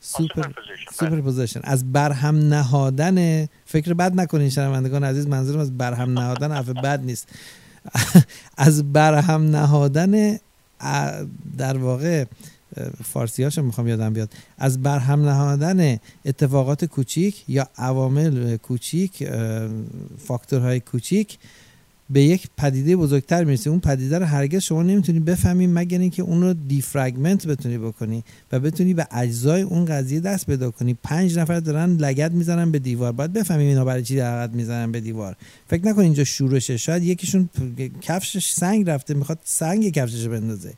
super 0.05 0.53
super 0.93 1.20
position 1.20 1.61
از 1.63 1.93
برهم 1.93 2.37
نهادن 2.37 3.49
فکر 3.65 3.95
بد 3.95 4.21
نکنین 4.21 4.51
شنوندگان 4.51 5.05
عزیز 5.05 5.27
منظورم 5.27 5.61
از 5.61 5.79
برهم 5.79 6.19
نهادن 6.19 6.53
حرف 6.53 6.69
بد 6.69 7.01
نیست. 7.05 7.29
از 8.57 8.93
برهم 8.93 9.43
نهادن 9.51 10.39
در 11.59 11.77
واقع 11.79 12.25
فارسی 13.05 13.43
هاشو 13.43 13.63
می‌خوام 13.63 13.89
یادم 13.89 14.13
بیاد. 14.13 14.33
از 14.59 14.83
برهم 14.83 15.29
نهادن 15.29 15.99
اتفاقات 16.25 16.85
کوچیک 16.85 17.45
یا 17.49 17.69
عوامل 17.79 18.57
کوچیک 18.57 19.29
فاکتورهای 20.19 20.81
کوچیک 20.81 21.39
به 22.11 22.23
یک 22.23 22.49
پدیده 22.59 22.97
بزرگتر 22.97 23.45
می‌رسی. 23.45 23.71
اون 23.71 23.81
پدیده 23.81 24.19
رو 24.19 24.25
هرگز 24.25 24.63
شما 24.63 24.83
نمی‌تونی 24.83 25.21
بفهمی 25.21 25.67
مگر 25.67 25.99
اینکه 25.99 26.23
اون 26.23 26.43
رو 26.43 26.55
دیفرگمنت 26.55 27.47
بتونی 27.47 27.79
بکنی 27.79 28.25
و 28.53 28.61
بتونی 28.61 28.95
به 28.95 29.07
اجزای 29.11 29.63
اون 29.63 29.85
قضیه 29.85 30.21
دست 30.21 30.47
پیدا 30.47 30.71
کنی. 30.71 30.99
پنج 31.03 31.39
نفر 31.39 31.61
دارن 31.61 31.97
لگت 31.97 32.31
می‌زنن 32.31 32.71
به 32.73 32.79
دیوار. 32.79 33.13
باید 33.13 33.33
بفهمیم 33.33 33.69
اینا 33.69 33.85
برای 33.85 34.03
چی 34.03 34.15
لگت 34.15 34.51
می‌زنن 34.51 34.93
به 34.93 35.01
دیوار. 35.01 35.37
فکر 35.69 35.87
نکن 35.87 36.01
اینجا 36.01 36.25
شورشه. 36.25 36.77
شاید 36.77 37.03
یکیشون 37.03 37.49
کفشش 38.01 38.53
سنگ 38.53 38.91
رفته 38.91 39.15
می‌خواد 39.15 39.39
سنگ 39.45 39.91
کفشش 39.93 40.27
بندازه. 40.27 40.73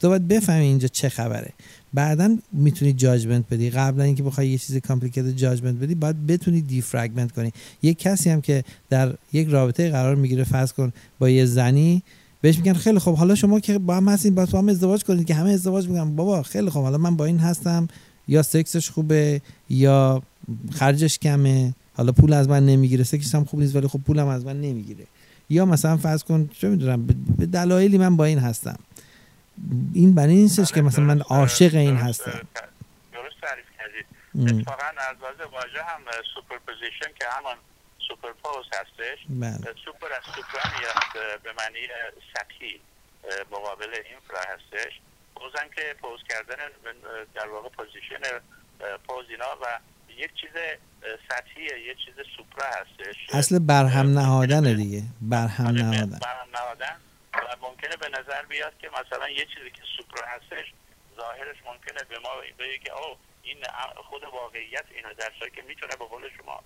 تو 0.00 0.08
باید 0.08 0.28
بفهمی 0.28 0.64
اینجا 0.64 0.88
چه 0.88 1.08
خبره. 1.08 1.52
بعدا 1.94 2.36
می‌تونی 2.52 2.92
judgment 2.92 3.44
بدی. 3.50 3.70
قبل 3.70 4.04
اینکه 4.04 4.22
بخوای 4.22 4.48
یه 4.48 4.58
چیز 4.58 4.76
complicated 4.76 5.26
judgment 5.26 5.74
بدی 5.74 5.94
باید 5.94 6.26
بتونی 6.26 6.60
defragment 6.60 7.32
کنی. 7.32 7.52
یک 7.82 7.98
کسی 7.98 8.30
هم 8.30 8.40
که 8.40 8.64
در 8.90 9.14
یک 9.32 9.48
رابطه 9.48 9.90
قرار 9.90 10.14
می‌گیره 10.14 10.44
فرض 10.44 10.72
کن 10.72 10.92
با 11.18 11.28
یه 11.28 11.44
زنی 11.44 12.02
بهش 12.40 12.56
میگن 12.56 12.72
خیلی 12.72 12.98
خب 12.98 13.14
حالا 13.14 13.34
شما 13.34 13.60
که 13.60 13.78
با 13.78 13.96
هم 13.96 14.08
هستین 14.08 14.34
با 14.34 14.46
تو 14.46 14.58
هم 14.58 14.68
ازدواج 14.68 15.04
کنید 15.04 15.26
که 15.26 15.34
همه 15.34 15.50
ازدواج 15.50 15.88
میگن 15.88 16.16
بابا 16.16 16.42
خیلی 16.42 16.70
خب 16.70 16.82
حالا 16.82 16.98
من 16.98 17.16
با 17.16 17.24
این 17.24 17.38
هستم 17.38 17.88
یا 18.28 18.42
سکسش 18.42 18.90
خوبه 18.90 19.40
یا 19.70 20.22
خرجش 20.70 21.18
کمه 21.18 21.74
حالا 21.94 22.12
پول 22.12 22.32
از 22.32 22.48
من 22.48 22.66
نمی‌گیره. 22.66 23.04
سکسش 23.04 23.34
هم 23.34 23.44
خوب 23.44 23.60
نیست 23.60 23.76
ولی 23.76 23.88
خب 23.88 23.98
پولم 23.98 24.26
از 24.26 24.44
من 24.44 24.60
نمی‌گیره. 24.60 25.04
یا 25.50 25.66
مثلا 25.66 25.96
فرض 25.96 26.22
کن 26.22 26.48
چه 26.52 26.68
می‌دونم 26.68 27.06
به 27.38 27.46
دلایلی 27.46 27.98
من 27.98 28.16
با 28.16 28.24
این 28.24 28.38
هستم. 28.38 28.76
این 29.94 30.14
برای 30.14 30.34
نیستش 30.34 30.72
که 30.72 30.82
مثلا 30.82 31.04
من 31.04 31.20
عاشق 31.20 31.74
این 31.74 31.96
هستم. 31.96 32.40
درست 33.12 33.40
تعریف 33.42 33.66
کردید. 33.78 34.06
اتفاقا 34.58 34.90
از 35.10 35.16
واژه 35.52 35.82
هم 35.82 36.00
superposition 36.34 37.12
که 37.18 37.24
همان 37.30 37.56
superpose 38.08 38.66
هستش 38.80 39.18
بله. 39.28 39.74
سوپر 39.84 40.06
از 40.12 40.22
سوپر 40.34 40.62
میاد 40.78 41.40
به 41.42 41.50
معنی 41.58 41.86
سطحی 42.34 42.80
مقابل 43.50 43.88
infra 44.10 44.40
هستش. 44.54 45.00
pose 45.36 45.62
ان 45.62 45.68
که 45.76 45.82
pose 46.00 46.20
کردن 46.28 46.56
در 47.34 47.48
واقع 47.48 47.68
position 47.68 48.20
pose 49.08 49.26
اینا 49.30 49.44
و 49.62 49.78
یک 50.22 50.30
چیز 50.40 50.50
سطحیه 51.28 51.72
یک 51.90 51.96
چیز 52.04 52.14
supra 52.36 52.66
هستش. 52.66 53.16
اصل 53.32 53.58
برهم 53.58 54.18
نهادن 54.18 54.76
دیگه. 54.76 55.02
برهم 55.20 55.66
آره، 55.66 55.82
نهادن. 55.82 56.18
برهم 56.18 56.48
نهادن. 56.54 56.96
و 57.34 57.66
ممکنه 57.66 57.96
به 58.02 58.08
نظر 58.18 58.42
بیاد 58.52 58.72
که 58.80 58.88
مثلا 58.98 59.28
یه 59.30 59.44
چیزی 59.52 59.70
که 59.76 59.82
سوپر 59.96 60.22
هستش 60.34 60.66
ظاهرش 61.16 61.56
ممکنه 61.70 62.00
به 62.10 62.18
ما 62.24 62.28
بگه 62.58 62.78
که 62.84 62.92
او 62.92 63.16
این 63.42 63.56
خود 64.10 64.22
واقعیت 64.32 64.84
اینو 64.96 65.08
در 65.18 65.30
که 65.56 65.62
می‌تونه 65.68 65.92
به 65.98 66.04
قول 66.04 66.22
شما 66.38 66.60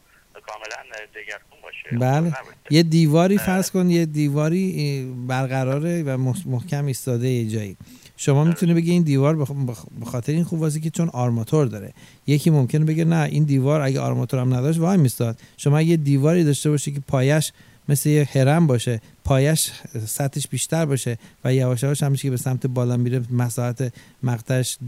کاملا 0.46 0.76
دگرگون 1.14 1.60
باشه. 1.62 1.98
بله. 1.98 2.32
یه 2.70 2.82
دیواری 2.82 3.38
فرض 3.38 3.70
کن 3.70 3.90
یه 3.90 4.06
دیواری 4.06 5.04
برقراره 5.28 6.02
و 6.02 6.16
محکم 6.46 6.86
ایستاده 6.86 7.28
یه 7.28 7.48
جایی. 7.48 7.76
شما 8.16 8.44
می‌تونه 8.44 8.74
بگه 8.74 8.92
این 8.92 9.02
دیوار 9.02 9.36
به 9.36 10.04
خاطر 10.04 10.32
این 10.32 10.44
خوب 10.44 10.68
که 10.82 10.90
چون 10.90 11.08
آرماتور 11.08 11.66
داره. 11.66 11.92
یکی 12.26 12.50
ممکنه 12.50 12.84
بگه 12.84 13.04
نه 13.04 13.22
این 13.22 13.44
دیوار 13.44 13.80
اگه 13.80 14.00
آرماتور 14.00 14.40
هم 14.40 14.54
نداشت 14.54 14.78
وای 14.78 14.96
میستاد. 14.96 15.38
شما 15.56 15.82
یه 15.82 15.96
دیواری 15.96 16.44
داشته 16.44 16.70
باشی 16.70 16.92
که 16.92 17.00
پایش 17.00 17.52
مثل 17.88 18.08
یه 18.08 18.28
هرم 18.32 18.66
باشه 18.66 19.00
پایش 19.24 19.70
سطحش 20.06 20.48
بیشتر 20.48 20.84
باشه 20.84 21.18
و 21.44 21.54
یواش 21.54 21.82
یواش 21.82 22.02
همیشه 22.02 22.22
که 22.22 22.30
به 22.30 22.36
سمت 22.36 22.66
بالا 22.66 22.96
میره 22.96 23.22
مساحت 23.30 23.92
مقطعش 24.22 24.78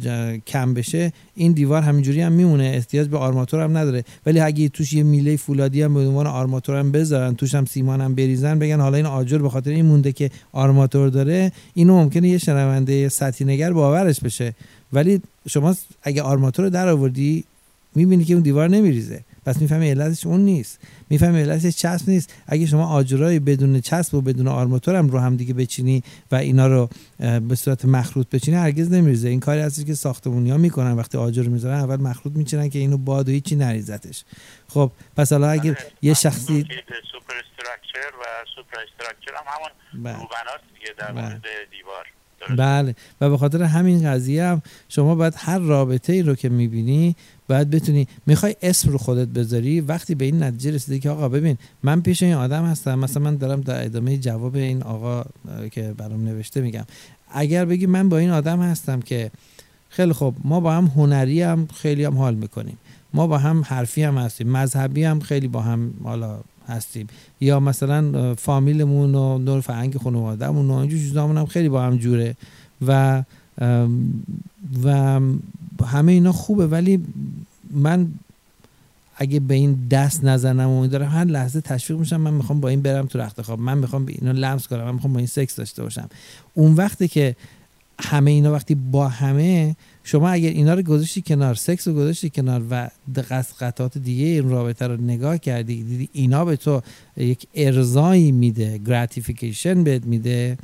کم 0.47 0.75
بشه 0.75 1.13
این 1.35 1.53
دیوار 1.53 1.83
همینجوری 1.83 2.21
هم 2.21 2.33
میمونه. 2.33 2.65
احتیاج 2.65 3.09
به 3.09 3.19
آرماتور 3.19 3.61
هم 3.61 3.77
نداره. 3.77 4.05
ولی 4.27 4.41
اگه 4.41 4.69
توش 4.69 4.93
یه 4.93 5.03
میله 5.03 5.37
فولادی 5.37 5.83
هم 5.83 5.95
به 5.95 6.01
عنوان 6.01 6.27
آرماتور 6.27 6.77
هم 6.77 6.93
بذارن 6.93 7.35
توش 7.35 7.55
هم 7.55 7.65
سیمان 7.65 8.01
هم 8.01 8.15
بریزن 8.15 8.59
بگن 8.59 8.81
حالا 8.81 8.97
این 8.97 9.07
آجر 9.07 9.39
به 9.39 9.49
خاطر 9.49 9.71
این 9.71 9.87
مونده 9.87 10.13
که 10.13 10.31
آرماتور 10.53 11.09
داره 11.09 11.53
اینو 11.75 11.97
ممکنه 11.97 12.29
یه 12.29 12.39
شنونده 12.39 13.09
سطحی 13.09 13.45
نگر 13.45 13.73
باورش 13.73 14.21
بشه. 14.21 14.55
ولی 14.93 15.23
شما 15.49 15.77
اگه 16.03 16.23
آرماتور 16.23 16.65
رو 16.65 16.71
در 16.71 16.89
آوردی 16.89 17.45
می‌بینی 17.95 18.25
که 18.25 18.35
اون 18.35 18.43
دیوار 18.43 18.69
نمیریزه. 18.69 19.21
پس 19.47 19.61
می‌فهمی 19.61 19.91
علتش 19.91 20.27
اون 20.27 20.41
نیست 20.41 20.81
می‌فهمی 21.11 21.41
علتش 21.41 21.77
چسب 21.77 22.09
نیست 22.11 22.35
اگه 22.47 22.67
شما 22.67 22.89
آجرای 22.89 23.39
بدون 23.39 23.81
چسب 23.81 24.15
و 24.15 24.21
بدون 24.21 24.49
آرماتور 24.49 24.97
هم 24.97 25.09
رو 25.09 25.19
هم 25.19 25.37
دیگه 25.37 25.55
بچینی 25.55 26.03
و 26.33 26.35
اینا 26.35 26.67
رو 26.67 26.89
به 27.19 27.55
صورت 27.55 27.85
مخروط 27.85 28.29
بچینی 28.29 28.57
هرگز 28.57 28.93
نمیریزه 28.93 29.29
این 29.29 29.41
کاری 29.41 29.61
هستش 29.61 29.85
که 29.85 29.95
ساختمونی 29.95 30.51
ها 30.51 30.57
می‌کنن 30.57 30.93
وقتی 30.93 31.19
آجر 31.19 31.43
می‌ذارن 31.43 31.79
اول 31.79 31.97
مخروط 31.97 32.37
میچینن 32.37 32.69
که 32.69 32.79
اینو 32.79 32.97
باد 32.97 33.29
و 33.29 33.33
هیچی 33.33 33.57
نریزتش 33.57 34.25
خب 34.69 34.93
پس 35.17 35.33
حالا 35.33 35.49
اگر 35.51 35.73
بله. 35.73 35.93
یه 36.03 36.15
شخصی 36.15 36.67
superstructure 37.13 38.13
و 38.21 38.25
superstructure 38.57 39.33
هم 39.35 39.45
همون 39.47 40.05
بله. 40.05 40.13
روبناست 40.13 40.65
دیگه 40.75 40.95
در 40.99 41.13
بله. 41.13 41.23
مورد 41.23 41.45
دیوار؟ 41.71 42.07
بله. 42.57 42.95
و 43.21 43.31
به 43.31 43.39
خاطر 43.39 43.63
همین 43.63 44.11
قضیه 44.11 44.45
هم 44.45 44.63
شما 44.89 45.15
باید 45.15 45.35
هر 45.37 45.59
رابطه 45.59 46.13
ای 46.13 46.23
رو 46.23 46.35
که 46.35 46.49
می‌بینی 46.49 47.17
باید 47.49 47.71
بتونی 47.71 48.09
می‌خوای 48.27 48.57
اسم 48.63 48.91
رو 48.91 48.99
خودت 48.99 49.29
بذاری. 49.29 49.81
وقتی 49.81 50.15
به 50.15 50.25
این 50.25 50.43
نتیجه 50.43 50.71
رسیدی 50.71 50.99
که 50.99 51.11
آقا 51.11 51.29
ببین 51.29 51.59
من 51.83 52.01
پیش 52.01 52.23
این 52.23 52.35
آدم 52.35 52.65
هستم. 52.65 52.99
مثلا 52.99 53.23
من 53.23 53.37
دارم 53.37 53.61
در 53.61 53.85
ادامه 53.85 54.19
جواب 54.19 54.55
این 54.55 54.83
آقا 54.83 55.25
که 55.71 55.95
برام 55.97 56.25
نوشته 56.25 56.61
میگم. 56.61 56.85
اگر 57.31 57.65
بگی 57.65 57.87
من 57.87 58.09
با 58.09 58.19
این 58.19 58.31
آدم 58.31 58.61
هستم 58.61 59.01
که 59.01 59.31
خیلی 59.89 60.13
خب 60.13 60.35
ما 60.45 60.61
با 60.61 60.73
هم 60.73 60.93
هنری 60.97 61.43
هم 61.43 61.69
خیلی 61.75 62.05
هم 62.05 62.19
حال 62.19 62.35
می‌کنیم. 62.35 62.79
ما 63.15 63.27
با 63.27 63.39
هم 63.39 63.63
حرفی 63.67 64.03
هم 64.03 64.19
هستیم. 64.19 64.49
مذهبی 64.49 65.05
هم 65.05 65.21
خیلی 65.21 65.49
با 65.49 65.61
هم 65.61 65.95
حالا 66.05 66.41
هستیم. 66.69 67.07
یا 67.41 67.61
مثلا 67.61 68.35
فامیلمون 68.35 69.15
و 69.15 69.39
نور 69.39 69.61
فرهنگ 69.61 69.97
خانوادهمون 69.97 70.71
و 70.71 70.75
اینجور 70.75 71.19
هم 71.19 71.47
خیلی 71.47 71.69
با 71.69 71.83
هم 71.83 71.97
جوره. 71.97 72.37
و 72.87 73.23
و 74.85 75.21
همه 75.87 76.13
اینا 76.13 76.33
خوبه 76.33 76.67
ولی 76.67 77.05
من 77.71 78.09
اگه 79.17 79.41
به 79.41 79.55
این 79.55 79.89
دست 79.91 80.25
نزنم 80.25 80.71
و 80.71 80.87
دارم 80.87 81.11
هر 81.11 81.25
لحظه 81.25 81.61
تشویق 81.61 81.99
میشم 81.99 82.17
من 82.17 82.35
می‌خوام 82.35 82.61
با 82.61 82.69
این 82.69 82.83
برم 82.83 83.07
تو 83.07 83.19
رخت 83.19 83.43
خواب. 83.43 83.61
من 83.61 83.79
می‌خوام 83.79 84.05
به 84.05 84.13
اینا 84.13 84.33
لمس 84.33 84.69
کنم 84.69 84.85
من 84.85 84.95
می‌خوام 84.95 85.13
با 85.13 85.19
این 85.19 85.27
سکس 85.27 85.57
داشته 85.57 85.83
باشم. 85.83 86.09
اون 86.55 86.75
وقتی 86.75 87.09
که 87.09 87.37
همه 88.01 88.31
اینا 88.31 88.53
وقتی 88.53 88.75
با 88.75 89.09
همه 89.09 89.77
شما 90.09 90.29
اگر 90.29 90.49
اینا 90.49 90.75
رو 90.75 90.83
گذاشتی 90.83 91.23
کنار 91.23 91.55
سکس 91.55 91.89
رو 91.89 91.95
گذاشتی 91.95 92.31
کنار 92.31 92.63
و 92.71 92.91
قطعات 93.61 93.99
دیگه 93.99 94.25
این 94.25 94.49
رابطه 94.49 94.87
رو 94.87 94.97
نگاه 94.97 95.39
کردی 95.39 95.83
دیدی 95.83 96.09
اینا 96.13 96.45
به 96.45 96.57
تو 96.57 96.83
یک 97.17 97.47
ارزایی 97.55 98.33
میده 98.33 98.79
gratification 98.79 99.85
بهت 99.85 100.05
میده. 100.07 100.59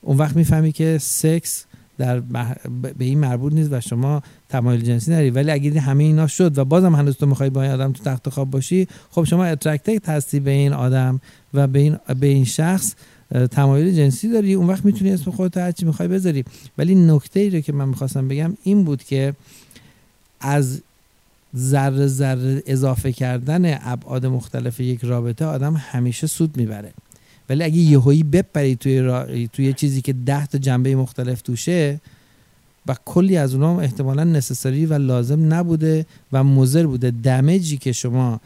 اون 0.00 0.16
وقت 0.16 0.36
می‌فهمی 0.36 0.72
که 0.72 0.98
سکس 1.00 1.64
در 1.98 2.20
مح- 2.20 2.68
به 2.98 3.04
این 3.04 3.18
مربوط 3.18 3.52
نیست 3.52 3.72
و 3.72 3.80
شما 3.80 4.22
تمایل 4.48 4.80
جنسی 4.80 5.10
نداری. 5.10 5.30
ولی 5.30 5.50
اگه 5.50 5.80
همه 5.80 6.04
اینا 6.04 6.26
شد 6.26 6.58
و 6.58 6.64
بازم 6.64 6.94
هنوز 6.94 7.16
تو 7.16 7.26
می‌خوای 7.26 7.50
با 7.50 7.62
این 7.62 7.72
آدم 7.72 7.92
تو 7.92 8.04
تخت 8.04 8.28
خواب 8.28 8.50
باشی 8.50 8.88
خب 9.10 9.24
شما 9.24 9.44
attracted 9.44 10.08
هستی 10.08 10.40
به 10.40 10.50
این 10.50 10.72
آدم 10.72 11.20
و 11.54 11.66
به 11.66 11.78
این 11.78 11.98
به 12.20 12.26
این 12.26 12.44
شخص. 12.44 12.94
تمایل 13.50 13.96
جنسی 13.96 14.28
داری؟ 14.28 14.54
اون 14.54 14.66
وقت 14.66 14.84
می‌تونی 14.84 15.10
اسم 15.10 15.30
خودت 15.30 15.56
هر 15.56 15.72
چی 15.72 15.84
می‌خوای 15.84 16.08
بذاری. 16.08 16.44
ولی 16.78 16.94
نکته 16.94 17.40
ای 17.40 17.50
رو 17.50 17.60
که 17.60 17.72
من 17.72 17.88
می‌خواستم 17.88 18.28
بگم 18.28 18.56
این 18.62 18.84
بود 18.84 19.04
که 19.04 19.34
از 20.40 20.80
ذره 21.56 22.06
ذره 22.06 22.62
اضافه 22.66 23.12
کردن 23.12 23.78
ابعاد 23.82 24.26
مختلف 24.26 24.80
یک 24.80 25.04
رابطه 25.04 25.44
آدم 25.44 25.76
همیشه 25.76 26.26
سود 26.26 26.56
می‌بره. 26.56 26.92
ولی 27.48 27.64
اگه 27.64 27.76
یهویی 27.76 28.22
بپری 28.22 28.76
توی 28.76 29.00
را... 29.00 29.26
توی 29.52 29.72
چیزی 29.72 30.00
که 30.00 30.12
ده 30.12 30.46
تا 30.46 30.58
جنبه 30.58 30.96
مختلف 30.96 31.42
توشه 31.42 32.00
و 32.86 32.96
کلی 33.04 33.36
از 33.36 33.54
اونها 33.54 33.80
احتمالا 33.80 34.24
نسسری 34.24 34.86
و 34.86 34.94
لازم 34.94 35.54
نبوده 35.54 36.06
و 36.32 36.44
مضر 36.44 36.86
بوده. 36.86 37.10
دمیجی 37.10 37.76
که 37.76 37.92
شما 37.92 38.40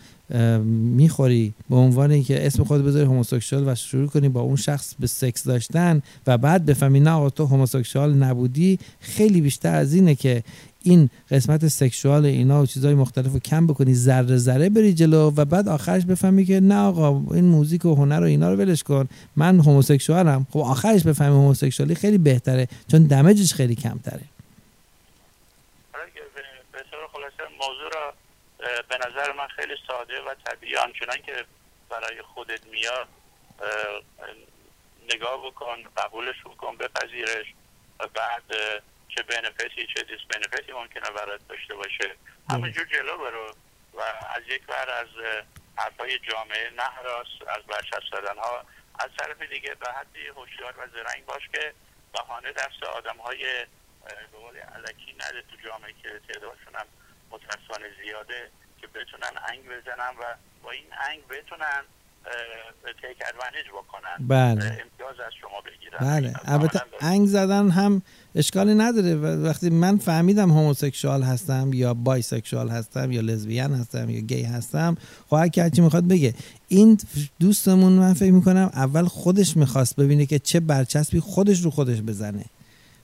می‌خوری 0.64 1.54
به 1.70 1.76
عنوان 1.76 2.10
اینکه 2.10 2.46
اسم 2.46 2.64
خود 2.64 2.84
بذاری 2.84 3.04
هموسکسوال 3.04 3.68
و 3.68 3.74
شروع 3.74 4.06
کنی 4.06 4.28
با 4.28 4.40
اون 4.40 4.56
شخص 4.56 4.94
به 4.98 5.06
سکس 5.06 5.44
داشتن 5.44 6.02
و 6.26 6.38
بعد 6.38 6.66
بفهمی 6.66 7.00
نه 7.00 7.30
تو 7.30 7.46
هموسکسوال 7.46 8.14
نبودی 8.14 8.78
خیلی 9.00 9.40
بیشتر 9.40 9.74
از 9.74 9.94
اینه 9.94 10.14
که 10.14 10.42
این 10.86 11.10
قسمت 11.30 11.68
سکشوال 11.68 12.26
اینا 12.26 12.62
و 12.62 12.66
چیزهای 12.66 12.94
مختلف 12.94 13.32
رو 13.32 13.38
کم 13.38 13.66
بکنی 13.66 13.94
ذره 13.94 14.36
ذره 14.36 14.68
بری 14.68 14.94
جلو 14.94 15.30
و 15.36 15.44
بعد 15.44 15.68
آخرش 15.68 16.04
بفهمی 16.04 16.44
که 16.44 16.60
نه 16.60 16.78
آقا 16.78 17.34
این 17.34 17.44
موزیک 17.44 17.84
و 17.84 17.94
هنر 17.94 18.20
و 18.20 18.24
اینا 18.24 18.50
رو 18.52 18.56
ولش 18.56 18.82
کن. 18.82 19.08
من 19.36 19.60
هموسکسوالم 19.60 20.46
خب 20.50 20.58
آخرش 20.58 21.02
بفهمی 21.02 21.36
هموسکسوالی 21.36 21.94
خیلی 21.94 22.18
بهتره 22.18 22.68
چون 22.90 23.02
دمجش 23.02 23.54
خیلی 23.54 23.74
کمتره 23.74 24.20
حالا 25.92 26.06
که 26.14 26.20
به 26.34 26.42
به 26.72 26.78
طور 26.90 27.00
خلاصه 27.12 27.42
موضوع 27.60 27.90
را 27.94 28.12
اه، 28.60 28.65
به 28.82 28.96
نظر 28.96 29.32
من 29.32 29.48
خیلی 29.48 29.76
ساده 29.88 30.20
و 30.22 30.34
طبیعی. 30.34 30.76
آنچنان 30.76 31.22
که 31.22 31.44
برای 31.90 32.22
خودت 32.22 32.66
میاد 32.66 33.08
اه، 33.62 34.28
نگاه 35.14 35.46
بکن 35.46 35.82
قبولش 35.96 36.40
بکن 36.44 36.76
بپذیرش 36.76 37.46
و 38.00 38.06
بعد 38.06 38.42
چه 39.08 39.22
بنفیتی 39.22 39.86
چه 39.94 40.02
دیس 40.02 40.20
بنفیتی 40.28 40.72
ممکنه 40.72 41.10
برات 41.10 41.48
داشته 41.48 41.74
باشه. 41.74 42.14
همینجور 42.50 42.84
جلو 42.84 43.18
برو 43.18 43.54
و 43.94 44.00
از 44.36 44.42
یک 44.48 44.66
بر 44.66 44.90
از 44.90 45.08
حرفای 45.76 46.18
جامعه 46.18 46.70
نهراس 46.70 47.26
از 47.46 47.62
برچسب 47.62 48.16
زدن 48.16 48.38
ها 48.38 48.64
از 48.98 49.10
طرف 49.18 49.42
دیگه 49.42 49.74
به 49.74 49.92
حدی 49.92 50.26
هوشیار 50.26 50.74
و 50.78 50.88
زرنگ 50.88 51.24
باش 51.26 51.48
که 51.54 51.74
بهانه 52.12 52.52
دست 52.52 52.82
آدم 52.82 53.16
های 53.16 53.66
به 54.04 54.62
علکی 54.74 55.12
نده 55.12 55.42
تو 55.42 55.56
جامعه 55.68 55.92
که 56.02 56.20
تعدادشون 56.28 56.74
هم 56.74 56.86
متاسفانه 57.30 57.90
زیاده. 58.02 58.50
که 58.86 58.98
بتونن 58.98 59.34
انگ 59.52 59.60
بزنن 59.64 60.12
و 60.20 60.24
با 60.62 60.70
این 60.70 60.84
انگ 61.10 61.20
بتونن 61.30 61.82
تیک 63.02 63.22
ادوانیج 63.28 63.66
بکنن. 63.68 64.26
بله. 64.28 64.64
امتیاز 64.64 65.20
از 65.26 65.32
شما 65.40 65.60
بگیرن. 65.60 65.98
بله. 66.00 66.34
البته. 66.44 66.80
انگ 67.00 67.26
زدن 67.26 67.70
هم 67.70 68.02
اشکالی 68.34 68.74
نداره. 68.74 69.14
وقتی 69.36 69.70
من 69.70 69.98
فهمیدم 69.98 70.50
هموسکسوال 70.50 71.22
هستم 71.22 71.70
یا 71.74 71.94
بایسکسوال 71.94 72.68
هستم 72.68 73.12
یا 73.12 73.20
لزبیان 73.20 73.74
هستم 73.74 74.10
یا 74.10 74.20
گی 74.20 74.42
هستم 74.42 74.96
خب 75.30 75.36
هر 75.36 75.48
کی 75.48 75.60
هرچی 75.60 75.80
می‌خواد 75.80 76.08
بگه. 76.08 76.34
این 76.68 76.98
دوستمون 77.40 77.92
من 77.92 78.14
فکر 78.14 78.32
می‌کنم 78.32 78.70
اول 78.74 79.04
خودش 79.04 79.56
می‌خواست 79.56 79.96
ببینه 79.96 80.26
که 80.26 80.38
چه 80.38 80.60
برچسبی 80.60 81.20
خودش 81.20 81.60
رو 81.60 81.70
خودش 81.70 82.02
بزنه. 82.02 82.44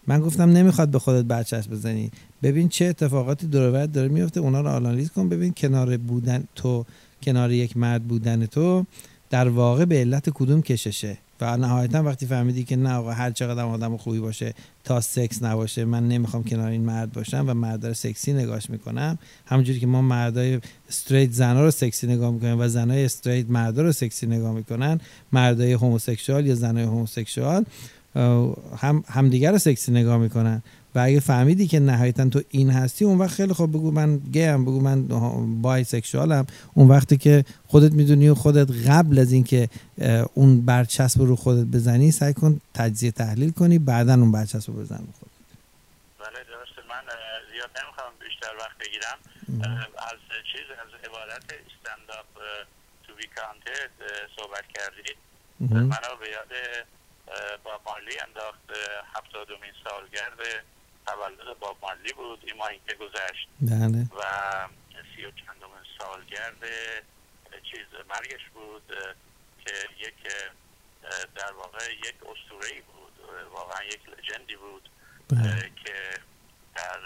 من 0.07 0.21
گفتم 0.21 0.51
نمی‌خواد 0.51 0.89
به 0.89 0.99
خودت 0.99 1.25
برچسب 1.25 1.71
بزنی. 1.71 2.11
ببین 2.43 2.69
چه 2.69 2.85
اتفاقاتی 2.85 3.47
دور 3.47 3.69
و 3.69 3.73
برت 3.73 3.93
داره 3.93 4.09
میفته 4.09 4.41
اونا 4.41 4.61
رو 4.61 4.69
آنالیز 4.69 5.11
کن. 5.11 5.29
ببین 5.29 5.53
کنار 5.57 5.97
بودن 5.97 6.45
تو 6.55 6.85
کنار 7.23 7.53
یک 7.53 7.77
مرد 7.77 8.03
بودن 8.03 8.47
تو 8.47 8.87
در 9.31 9.49
واقع 9.49 9.85
به 9.85 10.01
علت 10.01 10.31
کدوم 10.31 10.63
کششه. 10.63 11.19
و 11.41 11.57
نهایتا 11.57 12.03
وقتی 12.03 12.27
فهمیدی 12.27 12.65
که 12.65 12.77
نه 12.77 12.93
آقا 12.93 13.11
هر 13.13 13.31
چقدر 13.31 13.65
آدم 13.65 13.97
خوبی 13.97 14.19
باشه 14.19 14.55
تا 14.85 15.01
سکس 15.01 15.43
نباشه 15.43 15.85
من 15.85 16.09
نمی‌خوام 16.09 16.45
کنار 16.45 16.69
این 16.69 16.85
مرد 16.85 17.13
باشم 17.13 17.45
و 17.49 17.55
مرد 17.55 17.87
رو 17.87 17.95
سکسی 17.95 18.33
نگاش 18.33 18.71
می‌کنم. 18.71 19.19
همونجوری 19.47 19.81
که 19.81 19.87
ما 19.87 20.03
مردای 20.03 20.61
استریت 20.89 21.33
زنا 21.33 21.65
رو 21.65 21.71
سکسی 21.71 22.07
نگاه 22.07 22.31
می‌کنیم 22.31 22.61
و 22.61 22.69
زنای 22.69 23.05
استریت 23.05 23.51
مردا 23.51 23.83
رو 23.83 23.93
سکسی 23.93 24.27
نگاه 24.27 24.53
می‌کنن. 24.53 25.01
مردای 25.33 25.73
هموسکسوال 25.73 26.47
یا 26.47 26.55
زنای 26.55 26.85
هموسکسوال 26.85 27.65
هم 28.79 29.05
همدیگر 29.09 29.53
رو 29.53 29.59
سکسی 29.59 29.93
نگاه 29.93 30.19
می‌کنن. 30.19 30.63
و 30.95 30.99
اگه 30.99 31.21
فهمیدی 31.21 31.67
که 31.67 31.81
نهایتا 31.81 32.29
تو 32.29 32.43
این 32.51 32.71
هستی 32.71 33.05
اون 33.05 33.19
وقت 33.19 33.31
خیلی 33.31 33.53
خوب 33.53 33.71
بگو 33.71 33.91
من 33.91 34.17
گیم 34.17 34.65
بگو 34.65 34.81
من 34.81 35.07
بای 35.63 35.85
سکشوالم 35.85 36.47
اون 36.75 36.89
وقتی 36.89 37.17
که 37.17 37.45
خودت 37.69 37.93
می‌دونی 37.93 38.29
و 38.29 38.35
خودت 38.35 38.89
قبل 38.89 39.19
از 39.19 39.33
اینکه 39.33 39.69
اون 40.35 40.67
برچسب 40.67 41.23
رو 41.23 41.37
خودت 41.37 41.65
بزنی 41.65 42.11
سعی 42.11 42.35
کن 42.35 42.61
تجزیه 42.75 43.11
تحلیل 43.11 43.51
کنی 43.51 43.79
بعدا 43.79 44.15
اون 44.15 44.33
برچسب 44.33 44.73
رو 44.73 44.79
بزن. 44.83 44.97
خودت 44.97 45.33
بله 46.19 46.41
درسته. 46.53 46.81
من 46.93 47.05
زیاد 47.53 47.71
نمی‌خوام 47.85 48.13
بیشتر 48.21 48.53
وقت 48.59 48.79
بگیرم. 48.79 49.19
از 50.11 50.19
چیز 50.53 50.67
از 50.83 50.91
عبارت 51.09 51.45
استنداپ 51.45 52.31
تو 53.05 53.13
بی 53.15 53.27
صحبت 54.37 54.65
کردید. 54.75 55.17
منو 55.61 56.13
به 56.21 56.29
یاد 56.37 56.53
اه، 57.33 57.57
باب 57.57 57.81
مارلی 57.87 58.19
انداخت 58.19 58.71
هفتادمین 59.15 59.73
سالگرد 59.85 60.65
تولد 61.07 61.59
باب 61.59 61.77
مارلی 61.83 62.13
بود. 62.13 62.45
این 62.47 62.57
ماهی 62.57 62.81
که 62.89 62.95
گذشت 62.95 63.49
بله. 63.61 64.07
و 64.19 64.23
سی 65.17 65.25
و 65.25 65.31
چندمین 65.31 65.85
سالگرد 65.99 66.65
چیز 67.71 67.87
مرگش 68.11 68.49
بود 68.55 68.93
که 69.67 69.73
یک 69.99 70.15
در 71.35 71.53
واقع 71.53 71.93
یک 71.93 72.15
اسطوره 72.15 72.81
بود. 72.81 73.13
واقعا 73.51 73.85
یک 73.85 74.01
لجندی 74.09 74.57
بود 74.57 74.89
بله. 75.29 75.73
که 75.85 75.95
در 76.75 77.01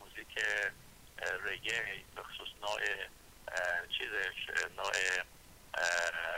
موزیک 0.00 0.38
رگه 1.44 2.04
خصوص 2.16 2.48
نوع 2.62 2.80
چیزش 3.98 4.68
نوع 4.76 4.86
اه، 4.86 5.24
اه، 5.74 6.34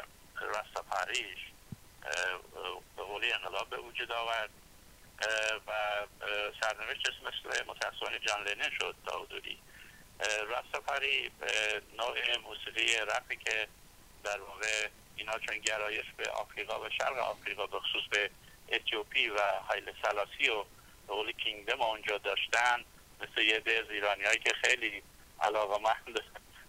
به 2.97 3.35
انقلاب 3.35 3.71
به 3.71 3.77
وجود 3.77 4.13
آورد. 4.13 4.51
و 5.67 5.71
اه، 5.71 6.07
سرنوشتش 6.61 7.15
مثل 7.23 7.65
متاسفانه 7.67 8.19
جان 8.19 8.45
لنن 8.45 8.71
شد 8.79 8.95
داودوری 9.07 9.59
راستافاری 10.49 11.31
نوع 11.99 12.39
موسیقی 12.45 12.97
رپی 12.97 13.37
که 13.37 13.69
در 14.25 14.41
واقع 14.41 14.89
اینا 15.17 15.39
چون 15.39 15.59
گرایش 15.59 16.05
به 16.17 16.31
آفریقا 16.31 16.81
و 16.81 16.91
شرق 16.91 17.19
آفریقا 17.19 17.67
به 17.67 17.81
خصوص 17.81 18.03
به 18.11 18.31
اتیوپی 18.73 19.29
و 19.29 19.39
حیل 19.71 19.93
سلاسی 20.03 20.49
و 20.49 20.65
قول 21.09 21.33
کینگدم 21.33 21.83
اونجا 21.83 22.19
داشتن 22.19 22.85
مثل 23.21 23.41
یه 23.43 23.57
از 23.57 23.91
ایرانی 23.91 24.23
که 24.45 24.53
خیلی 24.65 25.03
علاقه 25.41 25.79
مند 25.83 26.21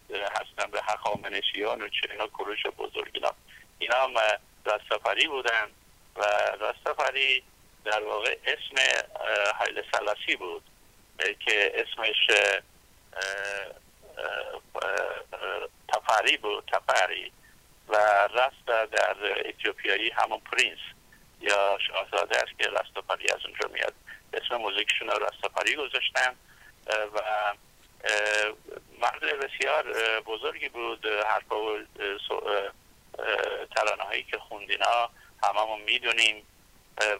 هستن 0.10 0.72
به 0.72 0.82
حقامنشیان 0.82 1.82
و 1.82 1.88
چه 1.90 2.12
اینا 2.12 2.28
کروش 2.28 2.64
بزرگ 2.64 3.12
اینا. 3.14 3.34
اینا 3.80 3.96
هم 3.96 4.14
راستافری 4.68 5.28
بودن 5.28 5.68
و 6.16 6.24
راستافری 6.60 7.44
در 7.86 8.04
واقع 8.04 8.38
اسم 8.46 9.06
حیل 9.60 9.84
سلاسی 9.92 10.36
بود 10.36 10.64
که 11.46 11.74
اسمش 11.76 12.32
تفری 15.94 16.38
بود 16.38 16.64
تفری 16.74 17.32
و 17.88 17.98
رست 18.28 18.92
در 18.92 19.16
اتیوپیایی 19.50 20.10
همون 20.10 20.40
پرینس 20.52 20.80
یا 21.42 21.78
شاهزاده 21.88 22.38
است 22.38 22.60
که 22.60 22.70
راستاپاری 22.70 23.32
از 23.32 23.46
اونجا 23.46 23.68
میاد. 23.74 23.94
اسم 24.34 24.56
موزیکشون 24.56 25.08
راستاپاری 25.08 25.76
گذاشتن 25.76 26.36
و 26.88 27.22
مرد 29.02 29.22
بسیار 29.22 29.94
بزرگی 30.26 30.70
بود 30.70 31.06
حرفا 31.06 31.56
و 31.56 31.78
ترانه 33.76 34.04
هایی 34.04 34.24
که 34.24 34.38
خوندینا 34.38 35.10
هممون 35.44 35.82
می‌دونیم 35.82 36.46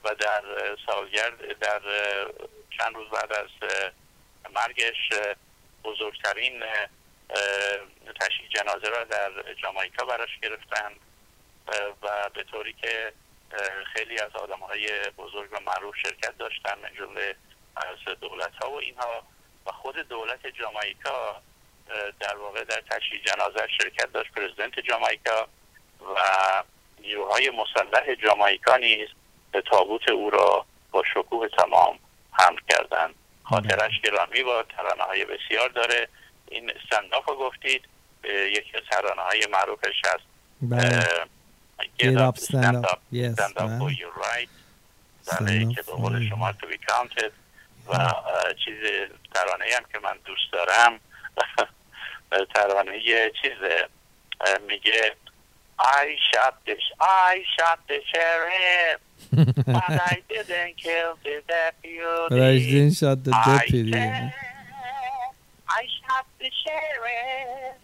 و 0.04 0.16
در 0.16 0.44
سالگرد 0.86 1.60
در 1.60 1.82
چند 2.78 2.96
روز 2.96 3.10
بعد 3.10 3.34
از 3.34 3.50
مرگش 4.56 5.10
بزرگترین 5.84 6.64
تشییع 8.22 8.50
جنازه 8.50 8.90
را 8.90 9.04
در 9.04 9.54
جامایکا 9.54 10.06
براش 10.06 10.40
گرفتن 10.44 10.92
و 12.02 12.30
به 12.34 12.44
طوری 12.44 12.74
که 12.74 13.14
خیلی 13.94 14.20
از 14.20 14.36
آدم 14.36 14.60
های 14.60 14.88
بزرگ 15.18 15.54
و 15.54 15.60
معروف 15.66 15.96
شرکت 15.96 16.38
داشتن 16.38 16.80
من 16.84 16.94
جمله 16.98 17.36
از 17.76 18.20
دولت 18.20 18.54
ها 18.62 18.72
و 18.72 18.80
اینها. 18.80 19.24
و 19.66 19.72
خود 19.72 19.96
دولت 19.96 20.48
جامایکا 20.48 21.42
در 22.20 22.38
واقع 22.38 22.64
در 22.64 22.82
تشییع 22.92 23.24
جنازه 23.24 23.68
شرکت 23.82 24.12
داشت 24.12 24.32
پرزیدنت 24.32 24.80
جامایکا. 24.80 25.48
و 26.02 26.20
نیروهای 27.02 27.50
مسلح 27.50 28.16
جامایکا 28.16 28.78
نیز 28.78 29.08
به 29.52 29.62
تابوت 29.62 30.10
او 30.10 30.30
را 30.30 30.66
با 30.92 31.04
شکوه 31.14 31.48
تمام 31.48 32.00
حمل 32.32 32.58
کردند. 32.70 33.16
خاطرش 33.44 34.02
گرامی 34.02 34.44
با 34.44 34.64
ترانه 34.64 35.04
های 35.04 35.26
بسیار 35.26 35.70
داره. 35.70 36.08
این 36.48 36.72
استنداف 36.72 37.26
رو 37.30 37.36
گفتید 37.36 37.82
یکی 38.24 38.72
از 38.78 38.84
ترانه 38.92 39.22
های 39.22 39.48
معروفش 39.52 40.02
هست 40.06 40.24
Get 41.98 42.18
up, 42.18 42.38
stand 42.38 42.86
up. 42.86 43.02
Yes, 43.12 43.34
stand 43.34 43.80
for 43.80 43.92
your 43.92 44.14
right. 44.18 44.50
بله 45.28 45.74
که 45.76 45.82
به 45.82 45.92
قول 45.92 46.30
شما 46.30 46.52
counted. 46.52 47.32
و 47.88 48.14
چیز 48.66 48.78
ترانه 49.34 49.66
هم 49.76 49.84
که 49.94 50.00
من 50.04 50.18
دوست 50.26 50.52
دارم. 50.52 51.00
ترانه 52.56 53.02
چیز 53.42 53.58
میگه 54.68 55.16
I 55.80 56.16
shot 56.34 56.56
the 56.66 56.76
I 57.00 57.44
shot 57.56 57.80
the 57.88 58.00
sheriff 58.12 59.00
but 59.66 59.92
I 60.12 60.22
didn't 60.30 60.78
kill 60.78 61.12
the 61.24 61.42
deputy 61.48 62.00
But 62.30 62.42
I 62.42 62.58
didn't 62.58 62.94
shot 62.94 63.24
the 63.24 63.32
deputy 63.32 63.94
I, 63.96 64.34
I 65.80 65.84
shot 65.98 66.26
the 66.40 66.50
sheriff 66.64 67.76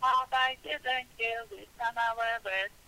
but 0.00 0.30
I 0.32 0.56
didn't 0.62 1.08
kill 1.18 1.42
the 1.50 1.62
son 1.78 1.94
of 2.08 2.18
a 2.18 2.82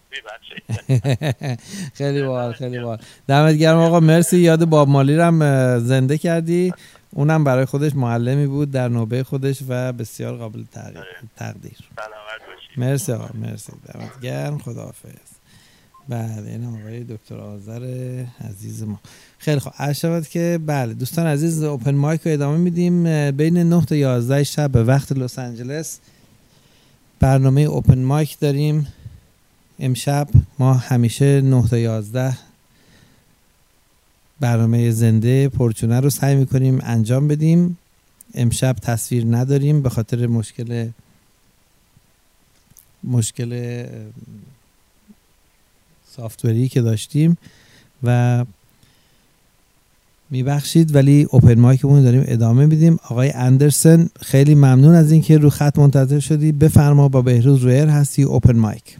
خیلی 1.94 2.22
بال 2.22 2.52
خیلی 2.52 2.78
بال 2.78 2.98
دمت 3.28 3.54
گرم 3.54 3.78
آقا 3.78 4.00
مرسی 4.00 4.38
یاد 4.38 4.64
باب 4.64 4.88
مالی 4.88 5.16
رم 5.16 5.38
زنده 5.78 6.18
کردی 6.18 6.74
اونم 7.10 7.44
برای 7.44 7.64
خودش 7.64 7.94
معلمی 7.94 8.46
بود 8.46 8.70
در 8.70 8.88
نوبه 8.88 9.24
خودش 9.24 9.58
و 9.68 9.92
بسیار 9.92 10.36
قابل 10.36 10.64
تقدیر 11.36 11.78
مرسی 12.76 13.12
آقا 13.12 13.28
مرسی. 13.38 13.72
دمت 13.72 14.20
گرم. 14.20 14.58
خداحافظ. 14.58 15.08
بله 16.08 16.50
این 16.50 16.64
آقای 16.64 17.04
دکتر 17.04 17.34
آذر 17.34 17.84
عزیز 18.40 18.82
ما. 18.82 19.00
خیلی 19.38 19.60
خوب. 19.60 19.72
عرض 19.78 20.28
که 20.28 20.60
بله 20.66 20.94
دوستان 20.94 21.26
عزیز 21.26 21.62
اوپن 21.62 21.94
مایک 21.94 22.20
رو 22.26 22.32
ادامه 22.32 22.58
میدیم. 22.58 23.30
بین 23.30 23.58
9 23.58 23.84
تا 23.84 23.96
11 23.96 24.44
شب 24.44 24.70
به 24.70 24.84
وقت 24.84 25.12
لس 25.12 25.38
آنجلس 25.38 25.98
برنامه 27.20 27.60
اوپن 27.60 27.98
مایک 27.98 28.38
داریم. 28.38 28.86
امشب 29.78 30.28
ما 30.58 30.74
همیشه 30.74 31.40
9 31.40 31.68
تا 31.68 31.78
11 31.78 32.38
برنامه 34.40 34.90
زنده 34.90 35.48
پرچونه 35.48 36.00
رو 36.00 36.10
سعی 36.10 36.34
می‌کنیم 36.36 36.80
انجام 36.82 37.28
بدیم. 37.28 37.78
امشب 38.34 38.76
تصویر 38.82 39.24
نداریم 39.30 39.82
به 39.82 39.88
خاطر 39.88 40.26
مشکل 40.26 40.88
مشکل 43.04 43.84
سافتوری 46.06 46.68
که 46.68 46.80
داشتیم 46.80 47.36
و 48.02 48.44
میبخشید 50.30 50.94
ولی 50.94 51.26
اوپن 51.30 51.60
مایکمون 51.60 52.02
داریم 52.02 52.24
ادامه 52.26 52.66
میدیم. 52.66 52.98
آقای 53.10 53.30
اندرسن 53.30 54.08
خیلی 54.20 54.54
ممنون 54.54 54.94
از 54.94 55.12
اینکه 55.12 55.38
رو 55.38 55.50
خط 55.50 55.78
منتظر 55.78 56.20
شدی. 56.20 56.52
بفرما 56.52 57.08
با 57.08 57.22
بهروز 57.22 57.62
رویر 57.62 57.88
هستی 57.88 58.22
اوپن 58.22 58.56
مایک 58.58 58.96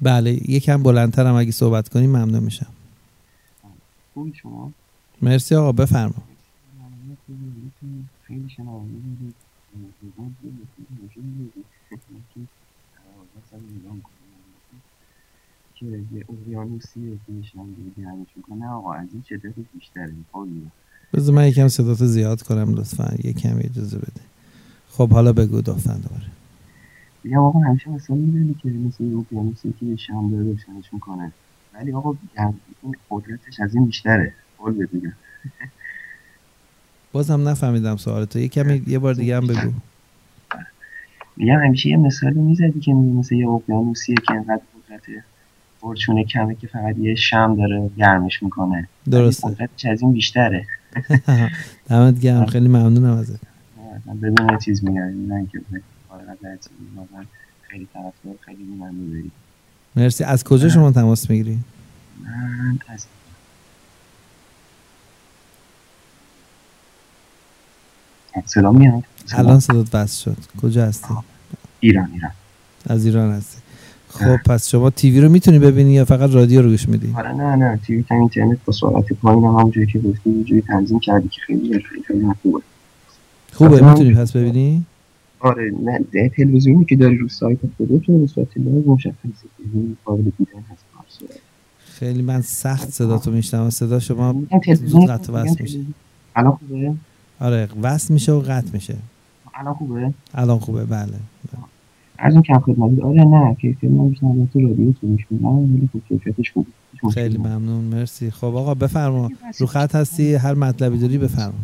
بله 0.00 0.50
یکم 0.50 0.82
بلندترم. 0.82 1.34
اگه 1.34 1.50
صحبت 1.50 1.88
کنیم 1.88 2.10
ممنون 2.10 2.42
میشم. 2.42 2.72
شما؟ 4.34 4.72
مرسی 5.22 5.54
آقا 5.54 5.72
بفرما. 5.72 6.22
خیلی 8.22 8.48
شما 8.56 8.86
که 15.74 15.86
یه 15.86 16.24
اقیانوسیه 16.28 17.16
که 17.26 17.32
نشان 17.32 17.76
گرمش 17.96 18.26
می‌کنه. 18.36 18.68
آقا 18.68 18.92
از 18.92 19.08
این 19.12 19.22
شدت 19.28 19.54
بیشتره. 19.74 20.14
بذار 21.14 21.34
من 21.34 21.48
یکم 21.48 21.68
صداتو 21.68 22.06
زیاد 22.06 22.42
کنم 22.42 22.74
لطفا. 22.74 23.14
یکم 23.24 23.58
اجازه 23.58 23.98
بده. 23.98 24.20
خب 24.88 25.10
حالا 25.10 25.32
بگو 25.32 25.58
لطفا 25.58 25.92
دوباره. 25.92 26.26
میگم 27.24 27.38
آقا 27.38 27.58
همیشه 27.58 27.90
مثلا 27.90 28.16
می‌دونی 28.16 28.54
که 28.54 28.68
مثل 28.68 29.04
یه 29.04 29.18
اقیانوسی 29.18 29.74
که 29.80 29.96
شام 29.96 30.30
داره 30.30 30.44
روشنش 30.44 30.94
می‌کنه. 30.94 31.32
ولی 31.74 31.92
آقا 31.92 32.16
این 32.82 32.96
قدرتش 33.10 33.60
از 33.60 33.74
این 33.74 33.86
بیشتره. 33.86 34.34
قول 34.58 34.86
میگم. 34.92 35.12
بازم 37.12 37.48
نفهمیدم 37.48 37.96
سوالتو 37.96 38.38
یه 38.38 38.48
کمی 38.48 38.82
یه 38.86 38.98
بار 38.98 39.14
دیگه 39.14 39.36
هم 39.36 39.46
بگو. 39.46 39.72
میگم 41.36 41.64
همیشه 41.64 41.88
یه 41.88 41.96
مثالی 41.96 42.40
می‌زدی 42.40 42.80
که 42.80 42.92
مثل 42.92 43.34
یه 43.34 43.48
اقیانوسیه 43.48 44.14
که 44.26 44.32
اینقدر 44.34 44.60
قدرت 44.88 45.02
پرچونه 45.80 46.24
کمه 46.24 46.54
که 46.54 46.66
فقط 46.66 46.98
یه 46.98 47.14
شم 47.14 47.56
داره 47.56 47.90
گرمش 47.98 48.42
می‌کنه. 48.42 48.88
درسته. 49.10 49.48
قدرتش 49.48 49.84
از 49.84 50.02
این 50.02 50.12
بیشتره. 50.12 50.66
دمت 51.88 52.20
گرم. 52.20 52.46
خیلی 52.46 52.68
ممنونم 52.68 53.16
ازت. 53.18 53.40
بدون 54.22 54.58
چیز 54.58 54.84
میگم 54.84 55.32
نه 55.34 55.46
که 55.52 55.60
خیلی 57.62 57.88
طرفدار 57.94 58.34
خیلی 58.40 58.64
ممنون 58.64 59.10
داری. 59.10 59.30
مرسی. 59.96 60.24
از 60.24 60.44
کجا 60.44 60.68
شما 60.68 60.92
تماس 60.92 61.30
می‌گیری؟ 61.30 61.58
من 62.24 62.78
از 62.88 63.06
صدا 68.46 68.72
میاد؟ 68.72 69.02
الان 69.32 69.60
صدات 69.60 69.94
وصل 69.94 70.22
شد. 70.22 70.36
کجا 70.62 70.86
هستی؟ 70.86 71.14
ایران 71.80 72.08
ایران. 72.14 72.30
از 72.86 73.04
ایران 73.04 73.32
هستی. 73.32 73.58
خب 74.08 74.36
پس 74.36 74.68
شما 74.68 74.90
تیوی 74.90 75.20
رو 75.20 75.28
می‌تونی 75.28 75.58
ببینی 75.58 75.92
یا 75.92 76.04
فقط 76.04 76.30
رادیو 76.30 76.62
رو 76.62 76.70
گوش 76.70 76.88
میدی؟ 76.88 77.14
آره 77.16 77.32
نه 77.32 77.56
نه. 77.56 77.80
تیوی 77.86 78.02
تا 78.02 78.14
اینترنت 78.14 78.58
با 78.64 78.72
سرعت 78.72 79.12
پایین 79.12 79.44
هم 79.44 79.50
همونجوری 79.50 79.86
که 79.86 79.98
گفتی 79.98 80.30
یه 80.30 80.44
جوری 80.44 80.60
تنظیم 80.62 81.00
کردی 81.00 81.28
که 81.28 81.40
خیلی 81.40 81.82
خیلی 82.06 82.26
خوبه. 82.42 82.62
خوبه 83.52 83.80
می‌تونی 83.90 84.14
پس 84.14 84.32
ببینی؟ 84.32 84.84
آره 85.40 85.72
نه 86.12 86.28
تلویزیونی 86.36 86.84
که 86.84 86.96
داری 86.96 87.18
رو 87.18 87.28
سایت 87.28 87.58
خودتون 87.76 88.20
به 88.20 88.26
صورت 88.26 88.48
live 88.56 88.92
مشخصه 88.92 89.16
که 89.42 89.64
قابل 90.04 90.22
دیدن 90.22 90.64
هست 90.70 90.84
خیلی 91.78 92.22
من 92.22 92.40
سخت 92.40 92.90
صدا 92.90 93.18
تو 93.18 93.30
میشنم 93.30 93.70
صدا 93.70 93.98
شما 93.98 94.42
زود 94.86 95.10
قطع 95.10 95.32
وصل 95.32 95.62
میشه. 95.62 95.78
الان 96.36 96.52
خوبه؟ 96.52 96.94
آره 97.40 97.68
وصل 97.82 98.14
میشه 98.14 98.32
و 98.32 98.40
قطع 98.40 98.70
میشه. 98.72 98.96
الان 99.54 99.74
خوبه؟ 99.74 100.14
الان 100.34 100.58
خوبه 100.58 100.84
بله. 100.84 101.12
از 102.18 102.32
این 102.32 102.42
کم 102.42 102.58
خدمتی 102.58 103.02
آره 103.02 103.24
نه 103.24 103.54
کیفیت 103.54 103.90
من 103.90 104.08
بیشتر 104.08 104.26
تو 104.52 104.60
رادیو 104.60 104.92
تو 104.92 105.06
میش 105.06 105.26
میدم. 105.30 105.48
ولی 105.48 105.88
خب 105.92 106.00
کیفیتش 106.08 106.52
خوبه 106.52 106.68
خیلی 107.14 107.38
ممنون 107.38 107.84
مرسی. 107.84 108.30
خب 108.30 108.44
آقا 108.44 108.74
بفرما. 108.74 109.30
رو 109.58 109.66
خط 109.66 109.94
هستی 109.94 110.34
هر 110.34 110.54
مطلبی 110.54 110.98
داری 110.98 111.18
بفرما. 111.18 111.54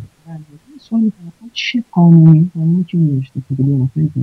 سوالی 0.79 1.11
چه 1.53 1.83
قانونی 1.91 2.51
قانونی 2.55 2.83
که 2.83 2.97
نوشته 2.97 3.41
که 3.49 3.55
دیگه 3.55 3.69
مثلا 3.69 4.09
که 4.13 4.19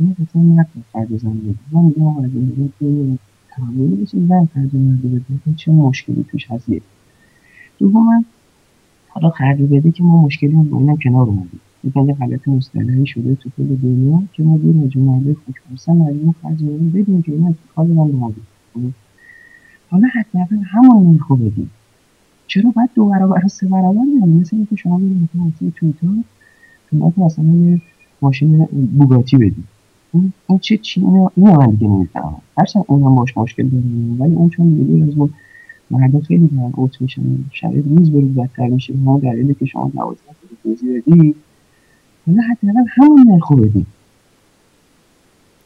مثلا 0.00 0.42
مرد 0.42 0.68
فرد 0.92 1.18
زن 1.18 1.30
بده 1.34 1.54
من 1.72 1.82
میگم 1.82 2.06
آقا 2.06 2.20
اگه 2.24 2.68
تو 2.80 3.16
تحول 3.50 3.90
بشه 4.02 4.26
زن 4.26 4.48
فرد 4.54 4.76
مرد 4.76 5.02
بده 5.02 5.54
چه 5.56 5.72
مشکلی 5.72 6.24
توش 6.30 6.50
هست. 6.50 6.68
یک 6.68 6.82
دوما 7.78 8.24
حالا 9.16 9.30
خرج 9.30 9.62
بده 9.62 9.90
که 9.90 10.02
ما 10.02 10.22
مشکلی 10.22 10.50
با 10.50 10.78
اینم 10.78 10.96
کنار 10.96 11.26
اومدیم. 11.26 11.60
یه 11.84 12.14
غلط 12.14 12.48
مصطلحی 12.48 13.06
شده 13.06 13.34
تو 13.34 13.50
کل 13.56 13.66
دنیا 13.66 14.22
که 14.32 14.42
ما 14.42 14.56
دور 14.56 14.84
از 14.84 14.96
مرد 14.96 15.36
خوشبختن 15.46 15.92
مردم 15.92 16.34
خرج 16.42 16.62
بده 16.62 17.02
بدیم 17.02 17.22
که 17.22 17.32
اینا 17.32 17.54
کار 17.76 17.86
من 17.86 18.10
به 18.10 18.18
حالا 19.90 20.08
حداقل 20.14 20.56
همون 20.56 21.12
نرخو 21.12 21.36
بدیم. 21.36 21.70
چرا 22.46 22.70
باید 22.70 22.90
دو 22.94 23.04
برابر 23.04 23.44
و 23.44 23.48
سه 23.48 23.66
برابر 23.66 24.00
بدیم 24.00 24.40
مثل 24.40 24.56
اینکه 24.56 24.76
شما 24.76 24.98
برید 24.98 25.28
مثلا 25.34 25.70
توییتر 25.76 26.06
قیمت 26.90 27.18
مثلا 27.18 27.44
یه 27.44 27.80
ماشین 28.22 28.64
بوگاتی 28.98 29.36
بدیم. 29.36 29.68
این 30.14 30.32
این 30.48 30.58
چه 30.58 30.76
چی 30.76 31.00
اینو 31.00 31.28
اینو 31.36 31.60
من 31.60 31.70
دیگه 31.70 31.88
نمی‌فهمم. 31.88 32.40
هرچند 32.58 32.84
اونم 32.86 33.14
باش 33.14 33.36
مشکل 33.36 33.62
داریم 33.62 34.16
ولی 34.20 34.34
اون 34.34 34.48
چون 34.48 34.74
دیگه 34.74 35.04
از 35.04 35.30
مردم 35.90 36.20
خیلی 36.20 36.46
دارن 36.46 36.72
اوت 36.74 37.00
میشن. 37.02 37.22
شرایط 37.52 37.84
روز 37.84 38.10
به 38.10 38.20
روز 38.20 38.34
بدتر 38.34 38.66
میشه. 38.66 38.92
به 38.92 38.98
همون 38.98 39.18
دلیلی 39.18 39.54
که 39.54 39.66
شما 39.66 39.90
دوازده 39.94 40.22
توضیح 40.62 41.02
بدی. 41.06 41.34
حالا 42.26 42.42
حداقل 42.42 42.84
همون 42.96 43.28
نرخو 43.28 43.56
بدیم 43.56 43.86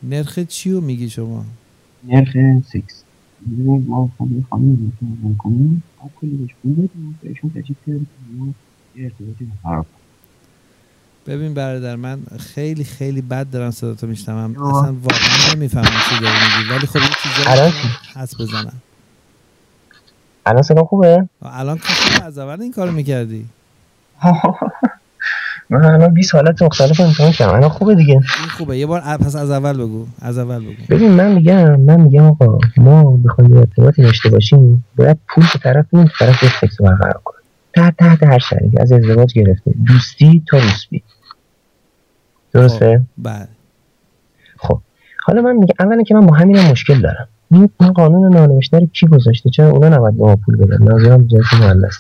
نرخ 0.03 0.39
چی 0.39 0.73
رو 0.73 0.81
میگی 0.81 1.09
شما؟ 1.09 1.45
نرخ 2.09 2.37
ببینید 3.47 3.89
ما 3.89 4.11
خانمی 4.51 4.93
رو 5.23 5.35
کنیم. 5.39 5.83
بعد 6.01 6.11
کلی 6.21 6.31
بهش 6.31 6.51
پول 6.63 6.73
بدیم. 6.73 7.19
بهشون 7.23 7.51
تجیب 7.51 7.77
کردیم 7.87 8.07
ما 8.39 8.49
ارتباطی 8.97 9.45
برقرار 9.65 9.87
ببین 11.27 11.55
برادر 11.55 11.97
من 11.97 12.21
خیلی 12.39 12.85
خیلی 12.85 13.23
بد 13.23 13.51
دارم 13.51 13.71
صدا 13.71 13.95
تو 13.95 14.07
میشنوم. 14.07 14.51
اصلا 14.51 14.93
واقعا 14.93 15.55
نمی‌فهمم 15.55 15.85
چی 15.85 16.21
داری 16.21 16.39
میگی. 16.59 16.71
ولی 16.71 16.87
خب 16.87 16.97
یه 16.97 17.09
چیزایی 17.23 17.73
حس 18.15 18.41
بزنم. 18.41 18.83
الان 20.47 20.63
صدا 20.63 20.85
خوبه؟ 20.85 21.29
الان 21.43 21.81
از 22.25 22.39
اول 22.39 22.63
این 22.63 22.73
کارو 22.73 22.93
می‌کردی. 22.93 23.47
من 25.71 25.85
الان 25.85 26.15
20 26.15 26.35
حالت 26.35 26.63
مختلف 26.63 27.01
امتحان 27.01 27.33
کردم. 27.33 27.55
الان 27.55 27.69
خوبه 27.69 27.95
دیگه. 27.95 28.15
این 28.15 28.49
خوبه. 28.57 28.79
یه 28.79 28.87
بار 28.87 29.01
پس 29.01 29.37
از 29.37 29.51
اول 29.51 29.73
بگو. 29.73 30.07
از 30.23 30.39
اول 30.39 30.61
بگو. 30.61 30.83
ببین 30.89 31.11
من 31.11 31.33
میگم 31.33 31.81
من 31.81 32.01
میگم 32.01 32.25
آقا 32.25 32.59
ما 32.77 33.17
بخوایم 33.25 33.57
ارتباطی 33.57 34.03
داشته 34.03 34.29
باشیم 34.29 34.85
باید 34.97 35.19
پول 35.29 35.45
به 35.53 35.59
طرف 35.59 35.87
اون 35.91 36.11
طرف 36.19 36.61
سکس 36.61 36.81
برقرار 36.81 37.21
کنیم. 37.25 37.41
تحت 37.75 37.97
تحت 37.97 38.23
هر 38.23 38.39
شرایطی 38.39 38.79
از 38.79 38.93
ازدواج 38.93 39.35
گرفته 39.35 39.75
دوستی 39.87 40.43
تا 40.51 40.59
روسبی 40.59 41.03
درسته؟ 42.53 42.99
خب، 42.99 43.23
بله. 43.29 43.49
خب. 44.57 44.81
حالا 45.25 45.43
من 45.43 45.57
میگم 45.57 45.75
اولا 45.81 46.03
که 46.03 46.15
من 46.15 46.27
با 46.27 46.35
همینم 46.37 46.71
مشکل 46.71 47.01
دارم. 47.01 47.29
این 47.51 47.67
قانون 47.95 48.33
نانوشته 48.33 48.79
رو 48.79 48.87
کی 48.87 49.07
گذاشته؟ 49.07 49.51
چرا 49.51 49.71
اونا 49.71 49.89
نباید 49.89 50.17
به 50.17 50.25
ما 50.25 50.37
پول 50.37 50.57
بدن؟ 50.57 50.85
ناظرم 50.85 51.27
جنس 51.27 51.53
مؤنث 51.61 51.95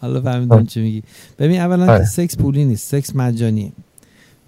حالا 0.00 0.20
فهمیدم 0.20 0.66
چی 0.66 0.80
میگی. 0.80 1.02
ببین 1.38 1.60
اولا 1.60 1.92
آره. 1.92 2.04
سکس 2.04 2.36
پولی 2.36 2.64
نیست 2.64 2.90
سکس 2.90 3.16
مجانیه. 3.16 3.72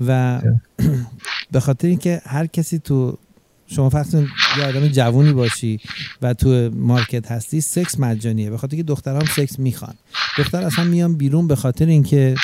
و 0.07 0.41
به 1.53 1.61
خاطر 1.61 1.89
اینکه 1.89 2.23
هر 2.25 2.47
کسی 2.47 2.79
تو 2.79 3.19
شما 3.67 3.91
فرض 3.91 4.15
یه 4.15 4.67
آدم 4.69 4.89
جوونی 4.89 5.33
باشی 5.33 5.81
و 6.23 6.35
تو 6.35 6.71
market 6.75 7.33
هستی 7.33 7.61
سکس 7.61 8.01
مجانیه. 8.01 8.51
به 8.51 8.59
خاطر 8.59 8.77
که 8.77 8.83
دخترام 8.83 9.25
سکس 9.25 9.59
می‌خوان. 9.59 9.95
دختر 10.39 10.63
اصلا 10.63 10.85
میان 10.85 11.15
بیرون 11.17 11.47
به 11.47 11.57
خاطر 11.57 11.87
اینکه 11.87 12.35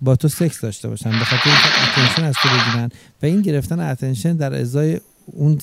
با 0.00 0.16
تو 0.16 0.28
سکس 0.28 0.60
داشته 0.60 0.88
باشن 0.88 1.10
به 1.10 1.24
خاطر 1.24 1.50
اینکه 1.50 2.02
attention 2.02 2.24
از 2.24 2.34
تو 2.42 2.48
بگیرن. 2.48 2.90
و 3.22 3.26
این 3.26 3.42
گرفتن 3.42 3.80
attention 3.80 4.36
در 4.36 4.60
ازای 4.60 5.00
اون 5.32 5.58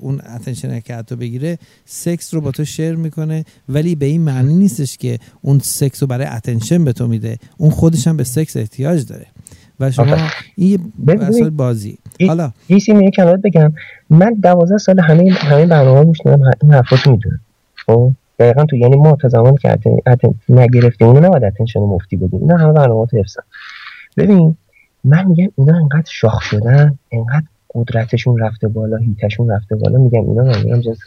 اون 0.00 0.20
attention 0.34 0.80
که 0.80 0.94
حتی 0.94 1.16
بگیره 1.16 1.58
سکس 1.84 2.34
رو 2.34 2.40
با 2.40 2.50
تو 2.50 2.64
share 2.64 2.96
می‌کنه 2.96 3.44
ولی 3.68 3.94
به 3.94 4.06
این 4.06 4.20
معنی 4.20 4.54
نیستش 4.54 4.96
که 4.96 5.18
اون 5.42 5.58
سکس 5.58 6.02
رو 6.02 6.06
برای 6.06 6.26
attention 6.26 6.84
به 6.84 6.92
تو 6.92 7.08
میده. 7.08 7.38
اون 7.56 7.70
خودش 7.70 8.06
هم 8.06 8.16
به 8.16 8.24
سکس 8.24 8.56
احتیاج 8.56 9.06
داره. 9.06 9.26
و 9.80 9.90
شما 9.90 10.16
این 10.56 10.92
یه 11.08 11.50
بازی. 11.50 11.98
حالا. 12.26 12.52
یه 12.68 12.78
سیمی 12.78 13.10
کلمات 13.10 13.40
بگم. 13.40 13.72
من 14.10 14.34
دوازده 14.42 14.78
سال 14.78 15.00
همه 15.00 15.32
همه 15.32 15.66
برنامه 15.66 16.12
دادم 16.24 16.50
این 16.62 16.72
حرفاتو 16.72 17.10
می‌دونم. 17.10 17.40
خب؟ 17.86 18.12
دقیقا 18.38 18.64
تو 18.64 18.76
یعنی 18.76 18.96
ما 18.96 19.16
تا 19.16 19.28
زمانی 19.28 19.56
که 19.58 19.78
اتن 20.06 20.34
نگرفتیم 20.48 21.08
اونو 21.08 21.20
نباید 21.20 21.44
attention 21.44 21.80
مفتی 21.80 22.16
بدیم. 22.16 22.40
اینا 22.40 22.56
همه 22.56 22.72
برنامه 22.72 23.06
تو 23.06 23.18
حفظن. 23.18 23.42
ببین 24.16 24.56
من 25.04 25.26
میگم 25.26 25.48
اینا 25.58 25.76
انقدر 25.76 26.10
شاخ 26.10 26.42
شدن 26.42 26.98
انقدر 27.12 27.46
قدرتشون 27.74 28.38
رفته 28.38 28.68
بالا 28.68 28.96
هیتشون 28.96 29.50
رفته 29.50 29.76
بالا 29.76 29.98
میگم 29.98 30.28
اینا 30.28 30.44
منظورم 30.44 30.80
جنس 30.80 30.98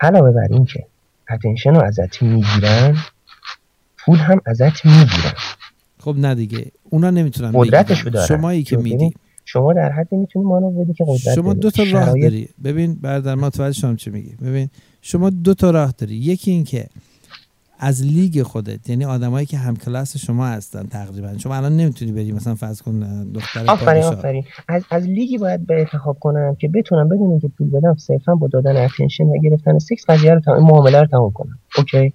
علاوه 0.00 0.30
بر 0.30 0.48
این 0.50 0.64
که 0.64 0.86
attention 1.30 1.74
رو 1.74 1.82
ازت 1.82 2.22
می‌گیرن 2.22 2.96
پول 3.98 4.18
هم 4.18 4.40
ازت 4.46 4.86
می‌گیرن. 4.86 5.32
خب 5.98 6.14
نه 6.18 6.34
دیگه 6.34 6.66
اونا 6.90 7.10
نمی‌تونن 7.10 7.52
قدرتشو 7.54 8.10
دارن. 8.10 8.26
شمایی 8.26 8.62
که 8.62 8.76
میدی. 8.76 9.14
شما 9.44 9.72
در 9.72 9.92
حدی 9.92 10.16
می‌تونی 10.16 10.44
مانور 10.44 10.70
بدی 10.70 10.94
که 10.94 11.04
قدرت 11.08 11.34
شما 11.34 11.52
دو 11.54 11.70
تا 11.70 11.82
راه 11.82 12.20
داری. 12.20 12.48
ببین 12.64 12.94
برادر 12.94 13.34
ما 13.34 13.50
توجه 13.50 13.80
شما 13.80 13.94
چی 13.94 14.10
میگی؟ 14.10 14.34
ببین 14.42 14.68
شما 15.02 15.30
دو 15.30 15.54
تا 15.54 15.70
راه 15.70 15.94
داری. 15.98 16.14
یکی 16.14 16.50
این 16.50 16.64
که 16.64 16.86
از 17.84 18.02
لیگ 18.02 18.42
خودت 18.42 18.90
یعنی 18.90 19.04
آدمایی 19.04 19.46
که 19.46 19.58
هم 19.58 19.76
کلاس 19.76 20.16
شما 20.16 20.46
هستن 20.46 20.86
تقریبا. 20.86 21.38
شما 21.38 21.56
الان 21.56 21.76
نمی‌تونی 21.76 22.12
بری 22.12 22.32
مثلا 22.32 22.54
فرض 22.54 22.82
کن 22.82 23.24
دختر 23.32 23.64
آفرین 23.66 24.02
آفرین. 24.02 24.44
از 24.68 24.82
از 24.90 25.04
لیگی 25.04 25.38
باید 25.38 25.66
به 25.66 25.78
انتخاب 25.80 26.18
کنم 26.20 26.54
که 26.54 26.68
بتونم 26.68 27.08
بدون 27.08 27.40
که 27.40 27.48
پول 27.48 27.70
بدم 27.70 27.96
صرفا 27.96 28.34
با 28.34 28.48
دادن 28.48 28.76
attention 28.76 29.24
و 29.24 29.38
گرفتن 29.42 29.78
سکس 29.78 30.10
قضیه 30.10 30.34
رو 30.34 30.40
تمام 30.40 30.62
معامله 30.62 31.00
رو 31.00 31.06
تمام 31.06 31.30
کنم. 31.30 31.58
okay؟ 31.78 32.12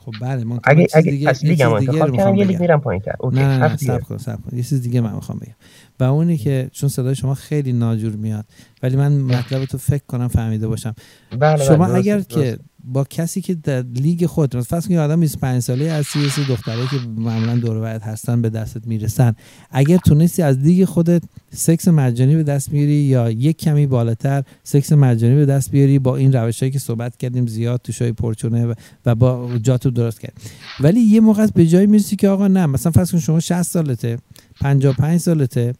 خب 0.00 0.12
بله 0.20 0.44
من 0.44 0.60
اگه 0.64 0.86
اگه 0.94 1.10
دیگه 1.10 1.28
از 1.28 1.44
لیگ 1.44 1.60
انتخاب 1.60 2.16
کردم 2.16 2.34
یه 2.34 2.44
لیگ 2.44 2.60
میرم 2.60 2.80
پایینتر 2.80 3.14
okay 3.18 3.36
نه 3.36 3.58
نه 3.58 3.76
صبر 3.76 4.00
کن 4.00 4.18
صبر 4.18 4.36
کن. 4.36 4.56
یه 4.56 4.62
چیز 4.62 4.82
دیگه 4.82 5.00
من 5.00 5.14
می‌خوام 5.14 5.38
بگم. 5.38 5.54
و 6.00 6.04
اونی 6.04 6.36
که 6.36 6.68
چون 6.72 6.88
صدای 6.88 7.14
شما 7.14 7.34
خیلی 7.34 7.72
ناجور 7.72 8.12
میاد 8.12 8.44
ولی 8.82 8.96
من 8.96 9.12
مطلب 9.12 9.64
تو 9.64 9.78
فکر 9.78 10.04
کنم 10.08 10.28
فهمیده 10.28 10.68
باشم. 10.68 10.94
بله 11.38 11.64
شما 11.64 11.84
بله 11.84 11.94
اگر 11.94 12.20
که 12.20 12.58
با 12.86 13.04
کسی 13.04 13.40
که 13.40 13.54
در 13.54 13.82
لیگ 13.82 14.26
خود 14.26 14.60
فرض 14.60 14.86
کنید 14.86 14.98
آدم 14.98 15.20
25 15.20 15.62
ساله 15.62 15.92
هستی 15.92 16.20
یه 16.20 16.48
دختره 16.48 16.86
که 16.90 16.96
معمولا 17.16 17.56
دور 17.56 17.86
هستن 17.86 18.42
به 18.42 18.50
دستت 18.50 18.86
می‌رسن. 18.86 19.34
اگر 19.70 19.96
تونستی 19.96 20.42
از 20.42 20.58
لیگ 20.58 20.84
خودت 20.84 21.22
سکس 21.50 21.88
مجانی 21.88 22.36
به 22.36 22.42
دست 22.42 22.70
بیاری 22.70 22.92
یا 22.92 23.30
یک 23.30 23.56
کمی 23.56 23.86
بالاتر 23.86 24.44
سکس 24.64 24.92
مجانی 24.92 25.34
به 25.34 25.46
دست 25.46 25.70
بیاری 25.70 25.98
با 25.98 26.16
این 26.16 26.32
روشهایی 26.32 26.72
که 26.72 26.78
صحبت 26.78 27.16
کردیم 27.16 27.46
زیاد 27.46 27.80
تو 27.84 27.92
شوی 27.92 28.12
پرچونه 28.12 28.74
و 29.06 29.14
با 29.14 29.58
جاتو 29.62 29.90
درست 29.90 30.20
کرد. 30.20 30.40
ولی 30.80 31.00
یه 31.00 31.20
موقع 31.20 31.46
به 31.54 31.66
جای 31.66 31.86
می‌رسی 31.86 32.16
که 32.16 32.28
آقا 32.28 32.48
نه 32.48 32.66
مثلا 32.66 32.92
فرض 32.92 33.12
کن 33.12 33.18
شما 33.18 33.40
60 33.40 33.62
سالته 33.62 34.18
55 34.60 35.20
سالته 35.20 35.74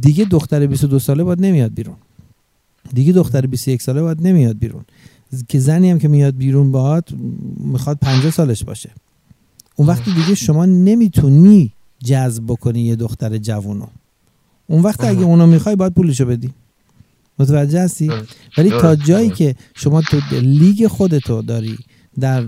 دیگه 0.00 0.24
دختر 0.24 0.66
22 0.66 0.98
ساله 0.98 1.24
باید 1.24 1.40
نمیاد 1.40 1.74
بیرون. 1.74 1.96
دیگه 2.94 3.12
دختر 3.12 3.46
21 3.46 3.82
ساله 3.82 4.02
باید 4.02 4.26
نمیاد 4.26 4.58
بیرون. 4.58 4.84
که 5.48 5.58
زنی 5.58 5.90
هم 5.90 5.98
که 5.98 6.08
میاد 6.08 6.36
بیرون 6.36 6.72
باهات 6.72 7.08
می‌خواد 7.56 7.98
50 7.98 8.30
سالش 8.30 8.64
باشه. 8.64 8.90
اون 9.76 9.88
وقتی 9.88 10.14
دیگه 10.14 10.34
شما 10.34 10.66
نمی‌تونی 10.66 11.72
جذب 12.04 12.42
بکنی 12.46 12.80
یه 12.80 12.96
دختر 12.96 13.38
جوونو. 13.38 13.86
اون 14.66 14.82
وقت 14.82 15.04
اگه 15.04 15.22
اونو 15.22 15.46
می‌خوای 15.46 15.76
باید 15.76 15.94
پولشو 15.94 16.24
بدی. 16.24 16.50
متوجه 17.38 17.80
هستی؟ 17.80 18.10
ولی 18.58 18.70
تا 18.70 18.96
جایی 18.96 19.30
که 19.30 19.54
شما 19.74 20.02
تو 20.02 20.20
لیگ 20.42 20.86
خودتو 20.86 21.42
داری 21.42 21.78
در 22.20 22.42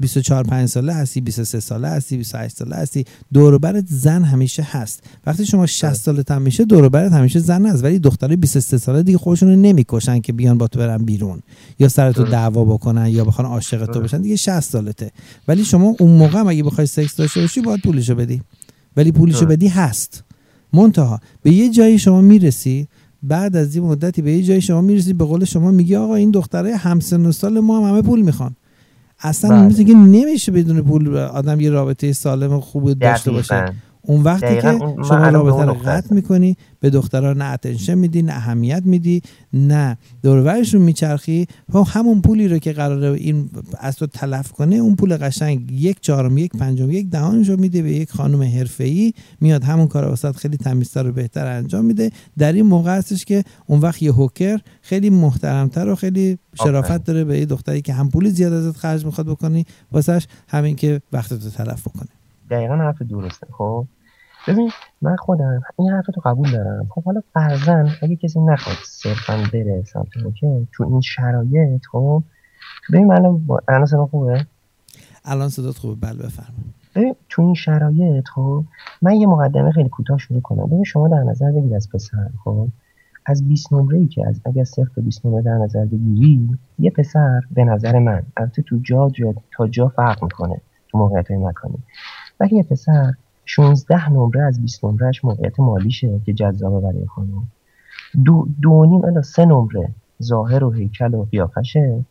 24 0.00 0.44
5 0.44 0.68
ساله 0.68 0.92
هستی 0.94 1.20
23 1.20 1.60
ساله 1.60 1.88
هستی 1.88 2.16
28 2.16 2.56
ساله 2.56 2.76
هستی. 2.76 3.04
دور 3.32 3.58
برت 3.58 3.84
زن 3.88 4.24
همیشه 4.24 4.62
هست. 4.62 5.02
وقتی 5.26 5.46
شما 5.46 5.66
60 5.66 5.92
سالت 5.92 6.30
هم 6.30 6.42
میشه 6.42 6.64
دور 6.64 6.88
برت 6.88 7.12
همیشه 7.12 7.38
زن 7.38 7.66
هست. 7.66 7.84
ولی 7.84 7.98
دخترای 7.98 8.36
23 8.36 8.78
ساله 8.78 9.02
دیگه 9.02 9.18
خودشون 9.18 9.48
رو 9.48 9.56
نمی‌کشن 9.56 10.20
که 10.20 10.32
بیان 10.32 10.58
با 10.58 10.68
تو 10.68 10.78
برن 10.78 11.04
بیرون. 11.04 11.40
یا 11.78 11.88
سرتو 11.88 12.24
دعوا 12.24 12.64
بکنن 12.64 13.08
یا 13.08 13.24
بخوان 13.24 13.48
عاشق 13.48 13.86
تو 13.86 14.00
بشن 14.00 14.20
دیگه 14.20 14.36
60 14.36 14.60
سالته. 14.60 15.10
ولی 15.48 15.64
شما 15.64 15.94
اون 15.98 16.10
موقع 16.10 16.38
هم 16.38 16.48
اگه 16.48 16.62
بخوای 16.62 16.86
سکس 16.86 17.16
داشته 17.16 17.40
باشی 17.40 17.60
باید 17.60 17.80
پولشو 17.80 18.14
بدی. 18.14 18.42
ولی 18.96 19.12
پولشو 19.12 19.46
بدی 19.46 19.68
هست. 19.68 20.24
منتها 20.72 21.20
به 21.42 21.52
یه 21.52 21.70
جایی 21.70 21.98
شما 21.98 22.20
می‌رسی 22.20 22.88
بعد 23.22 23.56
از 23.56 23.76
این 23.76 23.84
مدتی 23.84 24.22
به 24.22 24.32
یه 24.32 24.42
جایی 24.42 24.60
شما 24.60 24.80
می‌رسی 24.80 25.12
به 25.12 25.24
قول 25.24 25.44
شما 25.44 25.70
میگی 25.70 25.96
آقا 25.96 26.14
این 26.14 26.30
دختره 26.30 26.76
همسن 26.76 27.26
و 27.26 27.32
سال 27.32 27.60
ما 27.60 27.78
هم 27.78 27.92
همه 27.92 28.02
پول 28.02 28.20
می‌خوان. 28.20 28.56
اصلا 29.20 29.68
بله. 29.68 29.84
که 29.84 29.94
نمیشه 29.94 30.52
بدون 30.52 30.80
پول 30.82 31.16
آدم 31.16 31.60
یه 31.60 31.70
رابطه 31.70 32.12
سالم 32.12 32.60
خوب 32.60 32.92
داشته 32.92 33.30
باشه 33.30 33.72
اون 34.06 34.22
وقتی 34.22 34.54
که 34.60 34.78
شما 35.08 35.28
رابطه 35.28 35.64
رو 35.64 35.74
قطع. 35.74 36.14
می‌کنی 36.14 36.56
به 36.80 36.90
دخترها 36.90 37.32
نه 37.32 37.44
اتنشن 37.44 37.94
میدی 37.94 38.22
نه 38.22 38.32
اهمیت 38.32 38.82
میدی 38.84 39.22
نه 39.52 39.98
دورورشون 40.22 40.82
میچرخی 40.82 41.46
و 41.74 41.82
همون 41.82 42.20
پولی 42.20 42.48
رو 42.48 42.58
که 42.58 42.72
قراره 42.72 43.10
این 43.10 43.50
از 43.78 43.96
تو 43.96 44.06
تلف 44.06 44.52
کنه 44.52 44.76
اون 44.76 44.96
پول 44.96 45.16
قشنگ 45.16 45.72
یک 45.72 46.00
چهارم 46.00 46.38
یک 46.38 46.52
پنجم 46.52 46.90
یک 46.90 47.10
دهمش 47.10 47.48
رو 47.48 47.60
میده 47.60 47.82
به 47.82 47.92
یک 47.92 48.10
خانم 48.10 48.42
حرفه‌ای 48.42 49.12
میاد 49.40 49.64
همون 49.64 49.86
کار 49.86 50.04
واسط 50.04 50.36
خیلی 50.36 50.56
تمیزتر 50.56 51.06
و 51.06 51.12
بهتر 51.12 51.46
انجام 51.46 51.84
میده 51.84 52.10
در 52.38 52.52
این 52.52 52.66
موقع 52.66 52.96
هستش 52.96 53.24
که 53.24 53.44
اون 53.66 53.80
وقت 53.80 54.02
یه 54.02 54.12
هوکر 54.12 54.60
خیلی 54.82 55.10
محترمتر 55.10 55.88
و 55.88 55.94
خیلی 55.94 56.38
شرافت. 56.54 57.04
داره 57.04 57.24
به 57.24 57.38
یه 57.38 57.46
دختری 57.46 57.82
که 57.82 57.92
هم 57.92 58.10
پول 58.10 58.28
زیاد 58.28 58.52
ازت 58.52 58.76
خرج 58.76 59.04
می‌خواد 59.04 59.26
بکنی 59.26 59.66
واسش 59.92 60.26
همین 60.48 60.76
که 60.76 61.00
وقتتو 61.12 61.50
تلف 61.50 61.88
بکنه 61.88 62.08
دقیقا 62.50 62.76
حرف 62.76 63.02
درسته. 63.02 63.46
خب؟ 63.52 63.86
ببین 64.48 64.70
من 65.02 65.16
خودم 65.16 65.62
این 65.78 65.90
حرف 65.90 66.06
رو 66.06 66.22
قبول 66.24 66.50
دارم. 66.50 66.86
خب 66.90 67.04
حالا 67.04 67.22
فرزن 67.34 67.88
اگه 68.02 68.16
کسی 68.16 68.40
نخواد 68.40 68.76
صرفا 68.84 69.36
بره 69.52 69.82
سمت 69.82 70.08
که 70.40 70.66
تو 70.72 70.84
این 70.84 71.00
شرایط 71.00 71.86
خب؟ 71.92 72.22
ببین 72.92 73.06
من 73.06 73.14
الان 73.14 73.46
با 73.46 73.60
الان 73.68 73.86
صدا 73.86 74.06
خوبه؟ 74.06 74.46
الان 75.24 75.48
صدات 75.48 75.76
خوبه. 75.78 75.94
بله 75.94 76.18
بفرمایید. 76.22 76.74
ببین 76.94 77.14
تو 77.28 77.42
این 77.42 77.54
شرایط 77.54 78.28
خب؟ 78.28 78.64
من 79.02 79.14
یه 79.14 79.26
مقدمه 79.26 79.72
خیلی 79.72 79.88
کوتاه 79.88 80.18
شروع 80.18 80.40
کنم. 80.40 80.66
ببین 80.66 80.84
شما 80.84 81.08
در 81.08 81.22
نظر 81.22 81.52
بگیر 81.52 81.76
از 81.76 81.88
پسر 81.90 82.30
خب؟ 82.44 82.68
از 83.26 83.48
20 83.48 83.72
نمره 83.72 83.98
ای 83.98 84.06
که 84.06 84.28
از 84.28 84.40
اگر 84.44 84.64
صفر 84.64 84.90
تا 84.94 85.02
20 85.02 85.26
نمره 85.26 85.42
در 85.42 85.58
نظر 85.58 85.84
بگیری 85.84 86.58
یه 86.78 86.90
پسر 86.90 87.40
به 87.50 87.64
نظر 87.64 87.98
من 87.98 88.22
البته 88.36 88.62
تو 88.62 88.78
جا, 88.82 89.10
جا 89.10 89.34
تا 89.56 89.66
جا 89.66 89.88
فرق 89.88 90.22
می‌کنه 90.22 90.60
تو 90.88 90.98
موقعیت 90.98 91.30
های 91.30 91.40
مکانی. 91.40 91.78
ولی 92.40 92.56
یه 92.56 92.62
پسر 92.62 93.12
16 93.44 94.12
نمره 94.12 94.42
از 94.42 94.62
20 94.62 94.84
نمرهش 94.84 95.24
موقعیت 95.24 95.60
مالیشه 95.60 96.20
که 96.26 96.32
جذابه 96.32 96.80
برای 96.80 97.06
خانم. 97.06 97.48
دو, 98.24 98.46
دو 98.62 98.84
نیم 98.84 99.04
الا 99.04 99.22
سه 99.22 99.44
نمره 99.44 99.88
ظاهر 100.22 100.64
و 100.64 100.72
هیکل 100.72 101.14
و 101.14 101.24
قیافشه. 101.24 102.04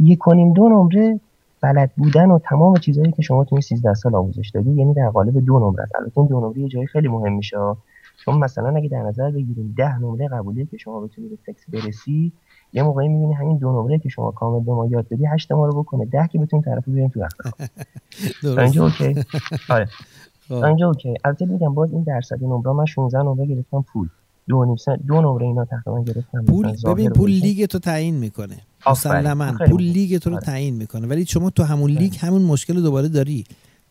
یک 0.00 0.28
و 0.28 0.34
نیم 0.34 0.52
دو 0.52 0.68
نمره 0.68 1.20
بلد 1.60 1.90
بودن 1.96 2.30
و 2.30 2.38
تمام 2.38 2.76
چیزهایی 2.76 3.12
که 3.12 3.22
شما 3.22 3.44
تو 3.44 3.54
این 3.54 3.60
13 3.60 3.94
سال 3.94 4.14
آموزش 4.14 4.50
دادی 4.54 4.70
یعنی 4.70 4.94
در 4.94 5.08
قالب 5.08 5.44
دو 5.44 5.58
نمره 5.58 5.88
البته 5.94 6.26
دو 6.28 6.40
نمره 6.40 6.58
یه 6.58 6.68
جایی 6.68 6.86
خیلی 6.86 7.08
مهم 7.08 7.32
میشه. 7.32 7.56
چون 8.24 8.38
مثلا 8.38 8.76
اگه 8.76 8.88
در 8.88 9.02
نظر 9.02 9.30
بگیریم 9.30 9.74
10 9.78 9.98
نمره 9.98 10.28
قبولیه 10.28 10.66
که 10.66 10.76
شما 10.76 11.00
بتونی 11.00 11.28
به 11.28 11.36
تکس 11.46 11.70
برسی 11.70 12.32
یه 12.74 12.82
موقعی 12.82 13.08
می‌بینی 13.08 13.32
همین 13.34 13.58
دو 13.58 13.72
نمره 13.72 13.98
که 13.98 14.08
شما 14.08 14.30
کامل 14.30 14.64
به 14.64 14.72
ما 14.72 14.86
یاد 14.86 15.06
بدی 15.10 15.26
8 15.26 15.52
ما 15.52 15.66
رو 15.66 15.82
بکنه 15.82 16.04
10 16.04 16.28
که 16.32 16.38
بتونیم 16.38 16.64
طرف 16.64 16.88
بریم 16.88 17.08
تو 17.08 17.20
وقت. 17.20 17.36
اینجا 18.58 18.84
okay. 18.84 19.24
آره. 19.68 19.88
خب. 20.48 20.54
اینجا 20.54 20.86
okay. 20.86 21.14
البته 21.24 21.46
میگم 21.46 21.74
باز 21.74 21.92
این 21.92 22.02
درصد 22.02 22.42
نمره 22.42 22.72
من 22.72 22.84
16 22.84 23.18
نمره 23.22 23.46
گرفتم 23.46 23.84
پول. 23.92 24.08
دو 24.48 24.64
نیم 24.64 24.76
دو 25.06 25.20
نمره 25.20 25.46
اینا 25.46 25.64
تقریبا 25.64 26.02
گرفتم. 26.02 26.44
پول 26.44 26.76
ببین 26.86 27.10
پول. 27.10 27.30
لیگ 27.30 27.64
تو 27.64 27.78
تعیین 27.78 28.14
می‌کنه. 28.14 28.56
مسلما. 28.86 29.52
خیلی 29.52 29.70
پول. 29.70 29.82
لیگ 29.82 30.18
تو 30.18 30.30
رو 30.30 30.36
آره. 30.36 30.44
تعیین 30.46 30.74
می‌کنه. 30.74 31.06
ولی 31.06 31.26
شما 31.26 31.50
تو 31.50 31.62
همون 31.62 31.90
لیگ 31.90 32.16
همون 32.20 32.42
مشکل 32.42 32.74
رو 32.76 32.80
دوباره 32.80 33.08
داری. 33.08 33.44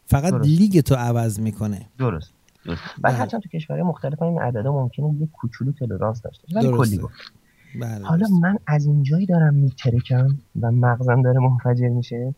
فقط. 0.05 0.33
لیگ 0.33 0.79
تو 0.79 0.95
عوض 0.95 1.39
می‌کنه. 1.39 1.85
درست. 1.99 2.31
درست. 2.65 2.79
و 2.79 3.01
بله. 3.01 3.13
هرچند 3.13 3.41
تو 3.41 3.49
کشورهای 3.49 3.83
مختلف 3.83 4.21
این 4.21 4.39
عددا 4.41 4.71
ممکنه 4.71 5.13
یه 5.19 5.27
کوچولو 5.33 5.71
tolerance 5.71 6.21
داشته 6.21 6.47
ولی. 6.55 6.71
کلی 6.71 6.97
گفت. 6.97 7.13
حالا 8.03 8.17
درسته. 8.17 8.35
من 8.41 8.57
از 8.67 8.85
اینجایی 8.85 9.25
دارم 9.25 9.53
میترکم 9.53 10.27
و 10.61 10.71
مغزم 10.71 11.21
داره 11.21 11.39
منفجر 11.39 11.87
میشه 11.89 12.35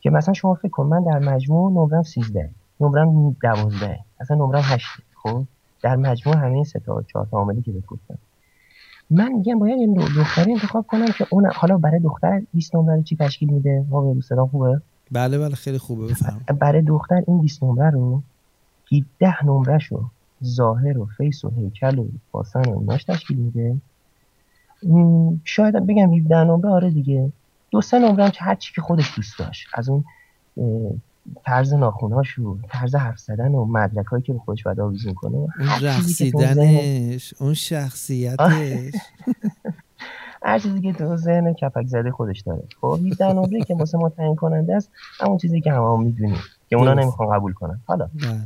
که 0.00 0.10
مثلا 0.10 0.34
شما 0.34 0.54
فکر 0.54 0.68
کن 0.68 0.86
من 0.86 1.04
در 1.04 1.18
مجموع 1.18 1.70
نمرم 1.72 2.02
13 2.02 2.50
نمرم 2.80 3.36
12 3.42 3.98
اصلا 4.20 4.36
نمرم 4.36 4.62
8 4.64 4.86
خب؟ 5.22 5.44
در 5.82 5.96
مجموع 5.96 6.36
همه 6.36 6.52
این 6.54 6.64
سه 6.64 6.80
تا 6.80 7.02
چهار 7.02 7.26
تا 7.30 7.38
عاملی 7.38 7.62
که 7.62 7.72
بهت 7.72 7.86
گفتم. 7.86 8.18
من 9.10 9.32
میگم 9.32 9.58
باید 9.58 9.78
یه 9.80 9.86
دو- 9.86 10.08
دختری 10.20 10.52
انتخاب 10.52 10.86
کنم 10.86 11.06
که 11.06 11.26
اون 11.30 11.50
حالا 11.54 11.78
برای 11.78 12.00
دختر 12.00 12.42
20 12.54 12.74
نمره 12.76 12.96
رو 12.96 13.02
چی 13.02 13.16
تشکیل 13.16 13.50
میده؟ 13.50 13.84
ما 13.88 14.14
به 14.14 14.20
صدا 14.20 14.46
خوبه؟ 14.46 14.80
بله 15.12 15.38
بله 15.38 15.54
خیلی 15.54 15.78
خوبه 15.78 16.06
بفرمایید 16.06 16.46
برای 16.58 16.82
دختر 16.82 17.22
این 17.26 17.40
20 17.40 17.62
نمره 17.62 17.90
رو 17.90 18.22
17 18.92 19.46
نمره 19.46 19.78
شو 19.78 20.04
ظاهر 20.44 20.98
و 20.98 21.06
فیس 21.16 21.44
و 21.44 21.50
هیکل 21.50 21.98
و 21.98 22.06
باسن 22.32 22.62
و 22.68 22.78
ایناش 22.78 23.04
تشکیل 23.04 23.36
میده. 23.38 23.76
شاید 25.44 25.86
بگم 25.86 26.14
17 26.14 26.44
نمره 26.44 26.70
آره 26.70 26.90
دیگه. 26.90 27.32
دو 27.70 27.80
سه 27.80 27.98
نمره 27.98 28.24
هم 28.24 28.30
که 28.30 28.44
هر 28.44 28.54
چی 28.54 28.74
که 28.74 28.80
خودش 28.80 29.16
دوست 29.16 29.38
داشت. 29.38 29.68
از 29.74 29.88
اون 29.88 30.04
طرز 31.44 31.72
ناخوناش 31.74 32.38
و 32.38 32.58
طرز 32.68 32.94
حرف 32.94 33.18
زدن 33.18 33.54
و 33.54 33.64
مدرک 33.64 34.06
هایی 34.06 34.22
که 34.22 34.32
به 34.32 34.38
خودش 34.38 34.62
بعد 34.62 34.80
آویزون 34.80 35.14
کنه 35.14 35.36
اون 35.36 35.50
رقصیدنش 35.82 37.34
اون 37.38 37.54
شخصیتش. 37.54 38.94
هر 40.42 40.58
چیزی 40.58 40.80
که 40.80 40.92
تو 40.92 41.16
ذهن 41.16 41.52
کپک 41.52 41.86
زده 41.86 42.10
خودش 42.10 42.40
داره. 42.40 42.62
خب 42.80 42.98
17 43.06 43.32
نمره 43.32 43.60
که 43.60 43.74
واسه 43.74 43.98
ما 43.98 44.08
تعیین 44.08 44.36
کننده 44.36 44.76
است 44.76 44.90
همون 45.20 45.38
چیزی 45.38 45.60
که 45.60 45.72
همه 45.72 45.94
هم 45.94 46.02
می‌دونیم 46.02 46.36
که 46.70 46.76
اونا. 46.76 46.94
نمی‌خوان 46.94 47.36
قبول 47.36 47.52
کنن. 47.52 47.80
حالا 47.86 48.08
بله. 48.14 48.38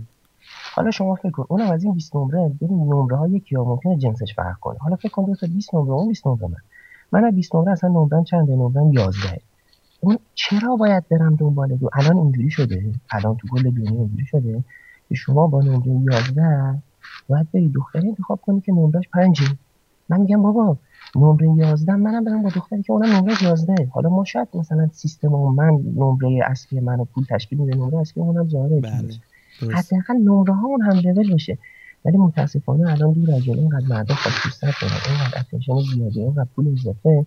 حالا 0.82 0.90
شما 0.90 1.14
فکر 1.14 1.30
کن 1.30 1.44
اونم 1.48 1.70
از 1.70 1.84
این 1.84 1.94
20 1.94 2.16
نمره 2.16 2.48
ببین 2.60 2.78
نمره 2.78 3.16
های 3.16 3.30
یکی 3.30 3.56
ها 3.56 3.64
ممکنه 3.64 3.96
جنسش 3.98 4.34
فرق 4.34 4.58
کنه. 4.60 4.78
حالا 4.78 4.96
فکر 4.96 5.08
کن 5.08 5.24
دو 5.24 5.34
تا 5.34 5.46
20 5.46 5.74
نمره 5.74 5.92
اون 5.92 6.08
20 6.08 6.26
نمره 6.26 6.46
من. 6.46 6.56
من 7.12 7.24
از 7.24 7.34
20 7.34 7.54
نمره 7.54 7.72
اصلا 7.72 7.90
نمرم 7.90 8.24
چنده؟ 8.24 8.56
نمرم 8.56 8.92
11 8.92 9.40
اون 10.00 10.18
چرا 10.34 10.76
باید 10.76 11.08
برم 11.08 11.34
دنبال 11.34 11.76
دو؟ 11.76 11.90
الان 11.92 12.16
اینجوری 12.16 12.50
شده. 12.50 12.92
الان 13.10 13.36
تو 13.36 13.48
کل 13.48 13.62
دنیا 13.62 13.90
اینجوری 13.90 14.24
شده 14.26 14.64
که 15.08 15.14
شما 15.14 15.46
با 15.46 15.62
نمره 15.62 15.88
11 16.12 16.82
باید 17.28 17.52
بری 17.52 17.68
دختری 17.68 18.08
انتخاب 18.08 18.40
کنی 18.40 18.60
که 18.60 18.72
نمرش 18.72 19.08
5 19.12 19.42
من 20.08 20.20
میگم 20.20 20.42
بابا 20.42 20.76
نمره 21.16 21.48
11 21.56 21.92
منم 21.92 22.24
برم 22.24 22.42
با 22.42 22.48
دختری 22.48 22.82
که 22.82 22.92
اونم 22.92 23.16
نمره 23.16 23.34
11 23.42 23.88
حالا 23.92 24.08
ما 24.08 24.24
شاید 24.24 24.48
مثلا 24.54 24.88
سیستم 24.92 25.28
من 25.28 25.70
نمره 25.96 26.40
اصلی 26.44 26.80
منو 26.80 27.04
پول 27.04 27.24
تشکیل 27.30 27.58
میده 27.58 27.76
نمره 27.76 27.98
اصلی 27.98 28.22
اونم 28.22 28.48
ظاهره. 28.48 28.80
بله. 28.80 29.08
حداقل 29.60 30.14
نمره 30.14 30.54
ها 30.54 30.66
اون 30.66 30.82
هم 30.82 30.98
لول 30.98 31.34
بشه 31.34 31.58
ولی 32.04 32.16
متاسفانه 32.16 32.90
الان 32.90 33.12
دور 33.12 33.34
از 33.34 33.48
اینقدر 33.48 33.86
مردم 33.88 34.14
خواستوستر 34.14 34.70
شدن 34.70 34.90
اینقدر 35.08 35.38
اتنشن 35.40 35.78
زیاده 35.94 36.20
اینقدر 36.20 36.48
پول 36.56 36.72
اضافه 36.72 37.26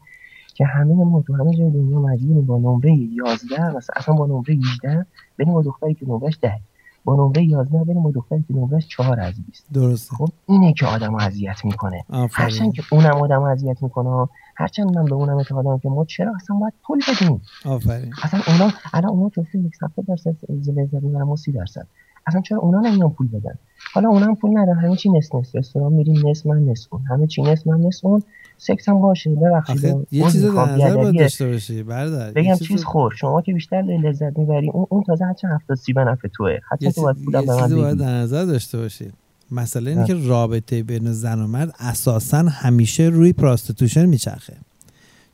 که 0.56 0.66
همه 0.66 0.94
ما 0.94 1.22
تو 1.28 1.36
همه 1.36 1.58
جای 1.58 1.70
دنیا 1.70 2.00
مجبوریم 2.00 2.46
با 2.46 2.58
نمره 2.58 2.94
11 2.94 3.70
مثلا 3.70 3.94
اصلا 3.96 4.16
با 4.16 4.26
نمره 4.26 4.54
18 4.54 5.06
بریم 5.40 5.54
با 5.54 5.62
دختری 5.62 5.94
که 5.94 6.06
نمرش 6.08 6.40
10 6.42 6.60
با 7.06 7.16
نمره 7.16 7.44
11 7.44 7.84
بریم 7.84 8.04
با 8.04 8.12
دختری 8.12 8.44
که 8.48 8.54
نمرش 8.54 8.88
4 8.88 9.20
از 9.20 9.34
20 9.48 9.66
درسته. 9.74 10.16
خب 10.16 10.30
اینه 10.48 10.74
که 10.74 10.86
آدمو 10.86 11.18
اذیت 11.22 11.66
می‌کنه. 11.66 12.06
هرچند 12.32 12.74
که 12.74 12.84
اونم 12.92 13.16
آدمو 13.22 13.44
اذیت 13.44 13.84
می‌کنه 13.84 14.28
هرچند 14.56 14.98
من 14.98 15.06
به 15.06 15.14
اونم 15.16 15.38
اعتقاد 15.38 15.82
که 15.82 15.90
ما 15.90 16.06
چرا 16.06 16.34
اصلا 16.36 16.56
باید 16.56 16.74
پول 16.84 17.02
بدیم؟ 17.08 17.42
آفرین. 17.66 18.14
اصلا 18.24 18.40
اونا 18.48 18.72
الان 18.94 19.12
اونا 19.12 19.30
جفتی 19.30 19.60
یک 19.60 19.74
70 19.82 20.06
درصد 20.06 20.36
لذت 20.50 21.04
می‌برن 21.04 21.24
ما 21.24 21.36
30 21.36 21.52
درصد. 21.52 21.88
اصلا 22.28 22.42
چرا 22.42 22.58
اونا 22.58 22.80
نمیان 22.80 23.10
پول 23.10 23.28
بدن؟ 23.28 23.56
حالا 23.94 24.10
اونا 24.10 24.26
هم 24.26 24.36
پول 24.36 24.58
ندارن 24.58 24.80
همه 24.80 24.96
چی 24.96 25.10
نصف 25.10 25.36
نصف. 25.36 25.56
رستوران 25.56 25.94
میریم 25.94 26.28
نصف 26.28 26.46
من 26.46 26.66
نصف 26.66 26.94
اون. 26.94 27.02
همه 27.10 27.28
چی 27.28 27.42
نصف 27.42 27.68
من 27.68 27.82
نصف 27.82 28.06
اون. 28.06 28.24
سکس 28.58 28.90
هم 28.90 29.02
باشه 29.02 29.30
ببخشید. 29.30 30.08
یه 30.12 30.32
چیز 30.32 30.46
در 30.46 30.76
نظر 30.76 30.96
باید. 30.96 31.20
داشته 31.20 31.48
باشی 31.48 31.84
بگم 31.84 32.56
چیز 32.56 32.84
خور 32.84 33.12
شما 33.16 33.42
که 33.42 33.54
بیشتر 33.54 33.82
لذت 33.82 34.38
می‌بری 34.38 34.70
اون 34.70 34.86
اون 34.90 35.04
تازه 35.04 35.26
هرچند 35.26 35.52
70 35.52 35.78
سی 35.78 35.94
به 35.94 36.04
نفع 36.04 36.28
توه. 36.28 36.58
حتی 36.72 36.92
تو 36.92 37.02
باید 37.02 37.18
یه 37.18 37.26
به 37.26 37.42
من 37.42 37.76
باید 37.76 37.98
در 37.98 38.14
نظر 38.14 38.46
داشته 38.46 38.78
باشید 38.78 39.14
مسئله 39.52 39.90
اینه 39.90 40.02
نه. 40.02 40.08
که 40.08 40.14
رابطه 40.28 40.84
بین 40.84 41.12
زن 41.12 41.42
و 41.42 41.48
مرد 41.48 41.74
اساسا 41.80 42.38
همیشه 42.38 43.04
روی 43.04 43.34
prostitution 43.34 44.06
میچرخه. 44.06 44.54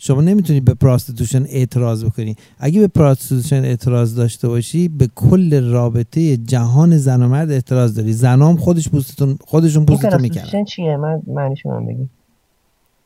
شما 0.04 0.22
نمی‌تونی 0.22 0.60
به 0.60 0.74
prostitution 0.74 1.44
اعتراض 1.44 2.06
بکنی. 2.06 2.36
اگه 2.60 2.80
به 2.80 2.88
prostitution 2.88 3.66
اعتراض 3.66 4.16
داشته 4.16 4.48
باشی 4.48 4.88
به 4.88 5.10
کل 5.16 5.72
رابطه 5.72 6.38
جهان 6.38 6.98
زن 6.98 7.24
و 7.24 7.28
مرد 7.28 7.52
اعتراض 7.52 7.96
داری. 7.96 8.14
زنام 8.14 8.56
خودش 8.56 8.90
پوستتون 8.90 9.38
خودشون 9.48 9.86
پوستتون 9.86 10.22
می‌کنن 10.22 10.42
prostitution 10.42 10.64
چیه؟ 10.64 10.98
من 10.98 11.22
معنیشو 11.28 11.70
من 11.70 11.86
بگی 11.86 12.10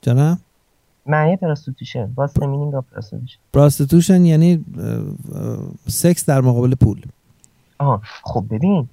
جانم 0.01 0.39
معنی 1.05 1.35
prostitution 1.35 2.10
the 2.17 2.41
meaning 2.41 2.76
of 2.80 2.97
prostitution? 2.97 3.38
prostitution 3.53 4.26
یعنی 4.26 4.65
سکس 5.88 6.26
در 6.26 6.41
مقابل 6.41 6.76
پول. 6.76 7.01
آها. 7.77 8.01
خب 8.23 8.45
ببین 8.49 8.88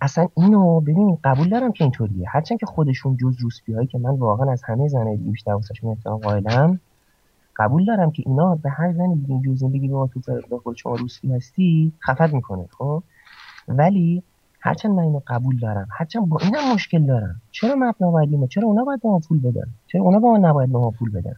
اصلا 0.00 0.28
اینو 0.36 0.80
ببین 0.80 1.18
قبول 1.24 1.48
دارم 1.48 1.72
که 1.72 1.84
اینطوریه. 1.84 2.26
هرچند 2.28 2.58
که 2.58 2.66
خودشون 2.66 3.16
جز 3.16 3.34
روسپی 3.40 3.72
هایی 3.72 3.86
که 3.86 3.98
من 3.98 4.10
واقعا 4.10 4.52
از 4.52 4.62
همه 4.64 4.88
زنای 4.88 5.16
بیشتر 5.16 5.52
واسهشون 5.52 5.90
احترام 5.90 6.18
قائلم 6.18 6.80
قبول 7.58 7.84
دارم 7.84 8.10
که 8.10 8.22
اینا 8.26 8.54
به 8.54 8.70
هر 8.70 8.92
زنی 8.92 9.14
دیگه 9.14 9.40
جز 9.54 9.64
بگی 9.64 9.88
ما 9.88 10.06
تو 10.06 10.20
به 10.50 10.58
خود 10.58 10.76
شما 10.76 10.94
روسپی 10.94 11.32
هستی 11.32 11.92
خفت 12.06 12.34
می‌کنه 12.34 12.64
خب؟ 12.78 13.02
ولی 13.68 14.22
هرچند 14.60 14.92
من 14.92 15.02
اینو 15.02 15.20
قبول 15.26 15.58
دارم 15.58 15.88
هرچند 15.98 16.28
با 16.28 16.38
اینم 16.42 16.74
مشکل 16.74 17.06
دارم 17.06 17.40
چرا 17.52 17.74
مبنا 17.78 18.10
باید 18.10 18.34
ما 18.34 18.46
چرا 18.46 18.68
اونا 18.68 18.84
باید 18.84 19.02
به 19.02 19.08
ما 19.08 19.18
پول 19.18 19.40
بدن؟ 19.40 19.66
چرا 19.86 20.02
اونا 20.02 20.18
با 20.18 20.28
ما 20.30 20.38
نباید 20.48 20.72
به 20.72 20.78
ما 20.78 20.90
پول 20.90 21.10
بدن؟ 21.10 21.36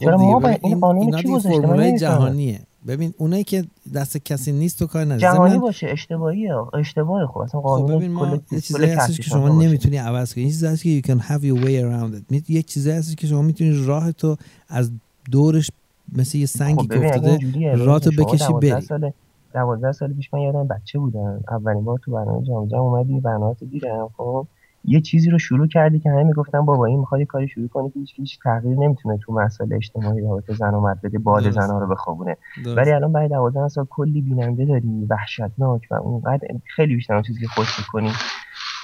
چرا 0.00 0.12
خب 0.16 0.22
دیگه 0.22 0.32
ما 0.32 0.38
باید- 0.40 0.60
این 0.62 0.80
قانون 0.80 1.10
کی 1.10 1.28
گذاشته؟ 1.28 1.66
من. 1.66 1.96
جهانیه. 1.96 2.60
ببین 2.86 3.14
اونایی 3.18 3.44
که 3.44 3.64
دست 3.94 4.16
کسی 4.16 4.52
نیست 4.52 4.78
تو 4.78 4.86
کار 4.86 5.04
نداره. 5.04 5.20
جهانی 5.20 5.58
باشه 5.58 5.86
اشتباهیه. 5.90 6.54
اشتباه 6.74 7.26
خب 7.26 7.38
اصلا 7.38 7.60
خب 7.60 7.66
قانون 7.66 7.96
ببین 7.98 8.12
ما 8.12 8.26
کل- 8.26 8.32
یه 8.34 8.40
کل 8.50 8.60
چیزایی 8.60 8.90
هستش 8.90 9.16
که 9.16 9.22
شما. 9.22 9.48
نمی‌تونی 9.48 9.96
عوض 9.96 10.34
کنی. 10.34 10.44
یه 10.44 10.50
چیزی 10.50 10.66
هست 10.66 10.82
که 10.82 11.00
you 11.00 11.06
can 11.06 11.20
have 11.22 11.40
your 11.42 11.64
way 11.64 11.82
around 11.84 12.32
it. 12.34 12.50
یک 12.50 12.66
چیزی 12.66 12.90
هست 12.90 13.16
که 13.16 13.26
شما 13.26 13.42
می‌تونی 13.42 13.84
راه 13.86 14.12
تو 14.12 14.36
از 14.68 14.90
دورش 15.30 15.70
مثل 16.16 16.38
یه 16.38 16.46
سنگی 16.46 16.82
خب 16.82 16.92
که 16.94 17.06
افتاده 17.06 17.28
اینجوریه، 17.30 17.72
ببین 17.72 17.86
راه 17.86 17.98
تو 17.98 18.10
شما 18.10 18.24
بکشی 18.24 18.48
12 18.48 18.74
بری. 18.74 18.80
سال 18.80 19.12
12 19.54 19.92
سال 19.92 20.12
پیش 20.12 20.34
من 20.34 20.40
یادم 20.40 20.68
بچه 20.68 20.98
بودم. 20.98 21.40
اولین 21.50 21.84
بار 21.84 21.98
تو 21.98 22.12
برنامه 22.12 22.46
جام 22.46 22.68
جم 22.68 22.78
اومدی 22.78 23.20
برنامه 23.20 23.54
تو 23.54 23.66
دیدم. 23.66 24.08
خب 24.16 24.46
یه 24.84 25.00
چیزی 25.00 25.30
رو 25.30 25.38
شروع 25.38 25.66
کردی 25.66 25.98
که 25.98 26.10
همه 26.10 26.22
می‌گفتن 26.22 26.60
بابا 26.60 26.86
این 26.86 26.98
می‌خواد 27.00 27.22
کاری 27.22 27.48
شروع 27.48 27.68
کنه 27.68 27.90
که 27.90 28.00
هیچ 28.16 28.38
تغییر 28.44 28.78
نمی‌تونه 28.78 29.18
تو 29.18 29.32
مسائل 29.32 29.72
اجتماعی 29.72 30.20
رابطه 30.20 30.54
زن 30.54 30.74
و 30.74 30.80
مرد 30.80 31.00
بده 31.02 31.18
باد 31.18 31.42
درست. 31.42 31.60
زنها 31.60 31.78
رو 31.78 31.86
بخوابونه. 31.86 32.36
ولی 32.76 32.90
الان 32.90 33.12
بعد 33.12 33.30
12 33.30 33.68
سال 33.68 33.86
کلی 33.90 34.20
بیننده 34.20 34.64
داری 34.64 35.06
وحشتناک 35.10 35.82
و 35.90 35.94
اونقدر 35.94 36.48
خیلی 36.76 36.94
بیشتر 36.94 37.14
اون 37.14 37.22
چیزی 37.22 37.40
که 37.40 37.46
خوش 37.46 37.78
می‌کنی. 37.78 38.10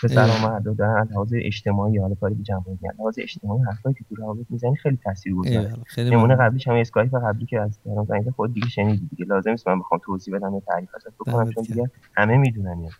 به 0.03 0.09
زن 0.09 0.29
و 0.43 0.47
از 0.47 1.11
لحاظ 1.11 1.33
اجتماعی 1.35 1.99
حالا 1.99 2.15
کاری 2.15 2.35
به 2.35 2.43
جنبه 2.43 2.71
میگن 2.71 2.91
لحاظ 2.99 3.15
اجتماعی 3.19 3.63
حرفایی 3.63 3.95
که 3.95 4.05
تو 4.09 4.15
روابط 4.15 4.47
می‌زنی 4.51 4.77
خیلی 4.77 4.99
تاثیرگذاره 5.05 5.75
نمونه. 5.99 6.37
قبلیش 6.37 6.69
هم 6.69 6.75
اسکایپ 6.75 7.15
قبلی 7.15 7.47
که 7.47 7.61
از 7.61 7.79
تهران 7.85 8.05
زنگ 8.05 8.31
خود 8.31 8.55
دیگه 8.55 8.69
شنیدی 8.69 9.07
دیگه. 9.07 9.25
لازم 9.25 9.51
نیست 9.51 9.69
من 9.69 9.79
بخوام 9.79 10.01
توضیح 10.05 10.35
بدم 10.35 10.55
یا 10.55 10.61
تعریف 10.61 10.89
ازت 10.95 11.15
بکنم 11.21 11.51
چون. 11.51 11.65
دیگه 11.65 11.91
همه 12.17 12.37
می‌دونن 12.37 12.81
یا. 12.81 12.91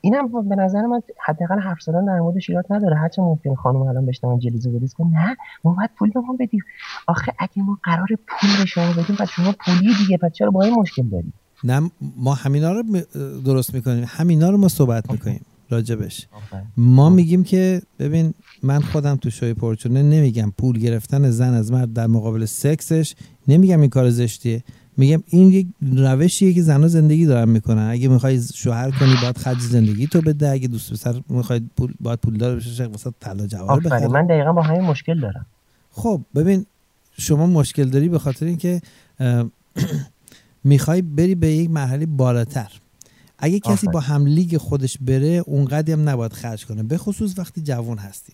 اینم 0.00 0.48
به 0.48 0.56
نظر 0.56 0.82
من 0.82 1.00
حداقل 1.24 1.58
حرف 1.58 1.82
زدن 1.82 2.04
در 2.04 2.20
موردش 2.20 2.50
ایراد 2.50 2.64
نداره. 2.70 2.96
هرچه 2.96 3.22
ممکن 3.22 3.54
خانم 3.54 3.82
الان 3.82 4.06
بشنون 4.06 4.38
جلیزه 4.38 4.70
بریز 4.70 4.94
کن 4.94 5.10
نه 5.14 5.36
ما 5.64 5.72
باید 5.74 5.90
پول 5.98 6.10
به 6.10 6.20
ما 6.20 6.36
بدیم. 6.40 6.60
آخه 7.06 7.32
اگه 7.38 7.62
ما 7.62 7.78
قرار 7.84 8.08
پول 8.26 8.50
به 8.58 8.66
شما 8.66 8.92
بدیم 8.92 9.16
پس 9.16 9.28
شما 9.30 9.54
پولی 9.64 9.94
دیگه 10.04 10.16
پس 10.16 10.32
چرا 10.32 10.50
با 10.50 10.62
این 10.62 10.74
مشکل 10.74 11.08
داریم 11.08 11.32
نه 11.64 11.90
ما 12.16 12.34
همینا 12.34 12.72
رو 12.72 12.82
درست 13.44 13.74
می‌کنیم. 13.74 14.04
همینا 14.08 14.50
رو 14.50 14.56
ما 14.56 14.68
صحبت 14.68 15.10
می‌کنیم. 15.10 15.40
راجبش. 15.70 16.26
ما 16.76 17.10
میگیم 17.10 17.44
که 17.44 17.82
ببین 17.98 18.34
من 18.62 18.80
خودم 18.80 19.16
تو 19.16 19.30
شوی 19.30 19.54
پرچونه 19.54 20.02
نمیگم. 20.02 20.52
پول 20.58 20.78
گرفتن 20.78 21.30
زن 21.30 21.54
از 21.54 21.72
مرد 21.72 21.92
در 21.92 22.06
مقابل 22.06 22.44
سکسش 22.44 23.14
نمیگم 23.48 23.80
این 23.80 23.90
کار 23.90 24.10
زشتیه. 24.10 24.64
میگم 24.96 25.22
این 25.26 25.52
یک 25.52 25.66
روشیه 25.82 26.52
که 26.52 26.62
زنها 26.62 26.88
زندگی 26.88 27.26
دارن 27.26 27.48
می‌کنن. 27.48 27.88
اگه 27.90 28.08
می‌خوای 28.08 28.42
شوهر 28.54 28.90
کنی 28.90 29.14
باید 29.22 29.38
خرج 29.38 29.60
زندگی 29.60 30.06
تو 30.06 30.20
بده. 30.20 30.50
اگه 30.50 30.68
دوست 30.68 30.92
پسر 30.92 31.20
می‌خوای 31.28 31.60
پول 31.76 31.94
باید 32.00 32.18
پولدار 32.18 32.56
بشه 32.56 32.70
شق 32.70 32.90
واسه 32.90 33.10
طلا 33.20 33.46
جواهر 33.46 33.80
بخره 33.80 34.08
من 34.08 34.26
دقیقا 34.26 34.52
با 34.52 34.62
همین 34.62 34.80
مشکل 34.80 35.20
دارم. 35.20 35.46
خب 35.90 36.20
ببین 36.34 36.66
شما 37.18 37.46
مشکل 37.46 37.84
داری 37.84 38.08
به 38.08 38.18
خاطر 38.18 38.46
اینکه 38.46 38.80
می‌خوای 40.64 41.02
بری 41.02 41.34
به 41.34 41.52
یک 41.52 41.70
مرحله 41.70 42.06
بالاتر. 42.06 42.72
اگه 43.38 43.60
کسی 43.60 43.72
آفرین. 43.72 43.90
با 43.90 44.00
هم 44.00 44.26
لیگ 44.26 44.56
خودش 44.56 44.98
بره 44.98 45.42
اونقدر 45.46 45.92
هم 45.92 46.08
نباید 46.08 46.32
خرج 46.32 46.66
کنه. 46.66 46.82
به 46.82 46.98
خصوص 46.98 47.38
وقتی 47.38 47.62
جوان 47.62 47.98
هستی. 47.98 48.32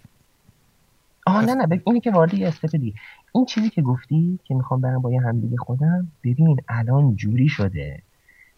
آها 1.26 1.40
نه 1.40 1.54
نه 1.54 1.80
اینی 1.86 2.00
که 2.00 2.10
وارد 2.10 2.34
یه 2.34 2.48
استپ 2.48 2.70
دیگه. 2.70 2.94
این 3.34 3.44
چیزی 3.44 3.70
که 3.70 3.82
گفتی 3.82 4.38
که 4.44 4.54
می‌خوام 4.54 4.80
برم 4.80 5.02
با 5.02 5.12
یه 5.12 5.20
همدیگه 5.20 5.56
خودم 5.56 6.08
ببین 6.24 6.56
الان 6.68 7.16
جوری 7.16 7.48
شده. 7.48 8.02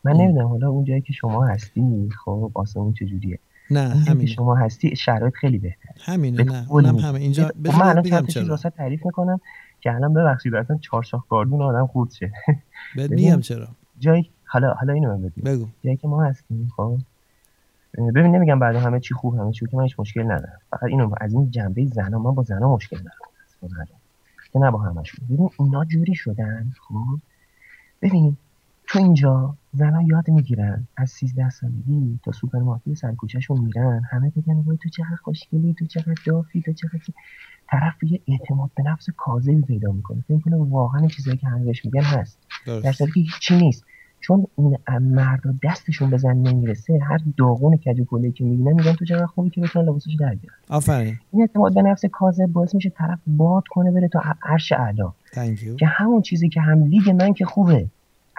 من. 0.04 0.12
نمی‌دونم 0.12 0.46
حالا 0.48 0.68
اونجایی 0.68 1.00
که 1.00 1.12
شما 1.12 1.46
هستی 1.46 2.08
خب 2.24 2.50
آسمون 2.54 2.92
چجوریه 2.92 3.38
نه 3.70 3.88
همین 3.88 4.26
شما 4.26 4.54
هستی 4.54 4.96
شرایط 4.96 5.34
خیلی 5.34 5.58
بهتر 5.58 5.90
همینه 6.00 6.44
به 6.44 6.52
نه. 6.52 6.66
اونم. 6.68 6.96
همه. 6.96 7.20
اینجا 7.20 7.46
خب 7.46 7.66
من 7.66 7.82
الان 7.82 8.02
چند 8.02 8.28
چیز 8.28 8.48
واسه 8.48 8.70
تعریف 8.70 9.06
می‌کنم 9.06 9.40
که 9.80 9.94
الان 9.94 10.14
ببخشید 10.14 10.54
اصلا 10.54 10.78
چهار 10.78 11.02
شاخ 11.02 11.28
گاردون 11.28 11.62
آدم 11.62 11.86
خورد 11.86 12.10
شه. 12.10 12.32
بهت. 12.96 13.10
میگم 13.10 13.40
چرا. 13.40 13.68
جایی 13.98 14.30
حالا 14.46 14.72
حالا 14.72 14.92
اینو 14.92 15.16
من 15.16 15.22
بگم 15.22 15.44
بگو. 15.44 15.68
جایی 15.84 15.96
که 15.96 16.08
ما 16.08 16.24
هستیم 16.24 16.72
خب؟ 16.76 16.98
ببین 17.98 18.34
نمیگم 18.34 18.58
بعد 18.58 18.76
همه 18.76 19.00
چی 19.00 19.14
خوب 19.14 19.34
همه 19.34 19.52
چی 19.52 19.66
که 19.66 19.76
من 19.76 19.82
هیچ 19.82 20.00
مشکل 20.00 20.22
ندارم. 20.22 20.58
فقط 20.70 20.82
اینو 20.82 21.14
از 21.20 21.34
این 21.34 21.50
جنبه 21.50 21.86
زنا 21.86 22.18
من 22.18 22.34
با 22.34 22.42
زنا 22.42 22.74
مشکل 22.74 22.96
دارم 22.96 23.16
با 23.62 23.68
زنا. 23.68 23.84
که 24.52 24.58
نه 24.58 24.70
با 24.70 24.78
همشون. 24.78 25.26
ببین 25.30 25.50
اینا 25.58 25.84
جوری 25.84 26.14
شدن 26.14 26.72
خب؟ 26.88 27.18
ببین 28.02 28.36
تو 28.86 28.98
اینجا 28.98 29.54
زنا 29.72 30.02
یاد 30.02 30.30
می‌گیرن 30.30 30.86
از 30.96 31.10
13 31.10 31.50
سالگی 31.50 32.20
تا 32.24 32.32
سوپرمارکت 32.32 32.94
سر 32.94 33.14
کوچهشون 33.14 33.60
میرن 33.60 34.02
همه 34.10 34.32
بگن 34.36 34.54
وای 34.54 34.76
تو 34.82 34.88
چقدر 34.88 35.16
خوشگلی 35.22 35.74
تو 35.74 35.86
چقدر 35.86 36.14
دافی 36.26 36.62
تو 36.62 36.72
چقدر 36.72 37.00
طرف 37.68 38.02
یه 38.02 38.20
اعتماد 38.28 38.70
به 38.76 38.82
نفس 38.82 39.06
کاذبی 39.16 39.62
پیدا 39.62 39.92
می‌کنه. 39.92 40.24
فکر 40.28 40.38
کنه 40.38 40.56
واقعا 40.56 41.06
چیزایی 41.06 41.36
که 41.36 41.46
همه 41.46 41.64
بهش 41.64 41.84
میگن 41.84 42.02
هست. 42.02 42.38
در 42.66 42.92
صورتی 42.92 43.12
که 43.12 43.20
هیچی 43.20 43.56
نیست. 43.56 43.84
چون 44.26 44.46
این 44.56 44.76
مردا 44.98 45.54
دستشون 45.64 46.10
به 46.10 46.16
زن 46.16 46.36
نمی‌رسه 46.36 46.98
هر 47.08 47.18
داغون 47.36 47.76
کج 47.76 48.00
و 48.00 48.30
که 48.30 48.44
می‌بینن 48.44 48.72
میگن 48.72 48.92
تو 48.92 49.04
چقدر 49.04 49.26
خوبی 49.26 49.50
که 49.50 49.60
بتونن 49.60 49.88
لباسش 49.88 50.16
در 50.20 50.34
بیارن. 50.34 50.56
آفرین. 50.68 51.18
این 51.32 51.42
اعتماد 51.42 51.74
به 51.74 51.82
نفس 51.82 52.04
کاذب 52.04 52.46
باعث 52.46 52.74
میشه 52.74 52.90
طرف 52.90 53.18
باد 53.26 53.62
کنه 53.70 53.90
بره 53.90 54.08
تا 54.08 54.22
عرش 54.42 54.72
اعلا 54.72 55.12
که 55.78 55.86
همون 55.86 56.22
چیزی 56.22 56.48
که 56.48 56.60
هم 56.60 56.84
لیگ 56.84 57.10
من 57.10 57.32
که 57.32 57.44
خوبه. 57.44 57.86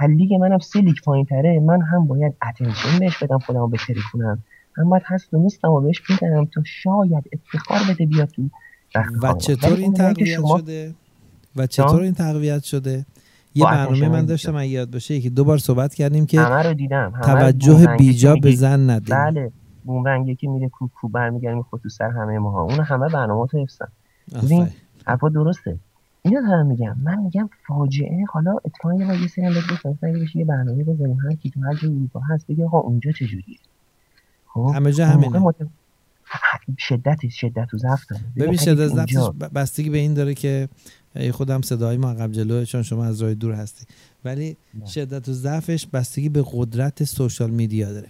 لیگ 0.09 0.33
منم 0.33 0.59
سه 0.59 0.81
لیگ 0.81 0.95
پایین 1.05 1.25
تره 1.25 1.59
من 1.59 1.81
هم 1.81 2.07
باید 2.07 2.33
attention 2.49 2.99
بهش 2.99 3.23
بدم 3.23 3.39
خودم 3.39 3.59
رو 3.59 3.67
بهتری 3.67 4.01
کنم 4.13 4.43
هم 4.77 4.89
باید 4.89 5.03
هست 5.05 5.33
و 5.33 5.37
نیستم 5.37 5.69
و 5.69 5.81
بهش 5.81 6.01
بدم 6.01 6.45
تا 6.45 6.61
شاید 6.65 7.23
افتخار 7.33 7.79
بده 7.93 8.05
بیاد 8.05 8.29
تو 8.29 8.49
و. 9.23 9.33
چطور 9.33 9.77
این 9.77 9.93
تقویت 9.93 10.35
شما 10.35 10.57
شده؟ 10.57 10.93
و 11.55 11.67
چطور 11.67 12.01
این 12.01 12.13
تقویت 12.13 12.63
شده؟ 12.63 13.05
یه 13.55 13.63
با 13.63 13.71
برنامه 13.71 14.09
من. 14.09 14.25
داشتم 14.25 14.55
اگه 14.55 14.67
یاد 14.69 14.91
باشه 14.91 15.21
که 15.21 15.29
دو 15.29 15.43
بار 15.43 15.57
صحبت 15.57 15.93
کردیم 15.93 16.25
که 16.25 16.41
همه 16.41 16.63
رو 16.63 16.73
دیدم 16.73 17.13
همه 17.15 17.25
توجه 17.25 17.87
بیجا 17.97 18.35
به 18.35 18.55
زن 18.55 18.89
ندیم. 18.89 19.15
بله 19.15 19.51
بومرنگ 19.83 20.27
یکی 20.27 20.47
میره 20.47 20.69
کو 20.69 20.87
کو 20.87 21.07
برمیگره 21.07 21.55
می‌خواد 21.55 21.81
تو 21.81 21.89
سر 21.89 22.09
همه 22.09 22.39
ماها. 22.39 22.61
اون 22.61 22.79
همه 22.79 23.09
برنامه 23.09 23.47
تو 23.47 23.57
حفظن. 23.57 23.87
ببین 24.43 24.67
حرفا 25.07 25.29
درسته. 25.29 25.79
اینو 26.21 26.47
دارم 26.47 26.65
میگم. 26.65 26.95
من 27.03 27.19
میگم 27.19 27.49
فاجعه. 27.67 28.25
حالا 28.29 28.55
اتفاقا 28.65 28.95
یه 28.95 29.21
یه 29.21 29.27
سری 29.27 29.49
بشه 30.13 30.39
یه 30.39 30.45
برنامه 30.45 30.83
بذاریم. 30.83 31.17
هر 31.19 31.35
کی 31.35 31.49
تو 31.49 31.61
هر 31.61 31.73
جای 31.73 31.91
اروپا 31.91 32.19
هست 32.19 32.47
بگه 32.47 32.65
آقا 32.65 32.79
اونجا 32.79 33.11
چجوریه 33.11 33.57
خب؟ 34.47 34.71
همه 34.75 34.91
جا 34.91 35.07
همینه. 35.07 35.39
شدت 36.77 37.27
شدت 37.29 37.73
و 37.73 37.77
ضعف 37.77 38.05
داره. 38.09 38.21
ببین 38.37 38.57
شدت 38.57 38.91
ب- 39.39 39.59
بستگی 39.59 39.89
به 39.89 39.97
این 39.97 40.13
داره 40.13 40.33
که 40.33 40.69
خودم 41.31 41.61
صدای 41.61 41.97
ما 41.97 42.09
عقب 42.09 42.31
جلوه 42.31 42.65
چون 42.65 42.83
شما 42.83 43.05
از 43.05 43.21
راه 43.21 43.33
دور 43.33 43.53
هستی. 43.53 43.85
ولی 44.25 44.57
نه. 44.73 44.85
شدت 44.85 45.29
و 45.29 45.33
ضعفش 45.33 45.87
بستگی 45.87 46.29
به 46.29 46.45
قدرت 46.51 47.03
social 47.03 47.49
media 47.49 47.93
داره. 47.93 48.09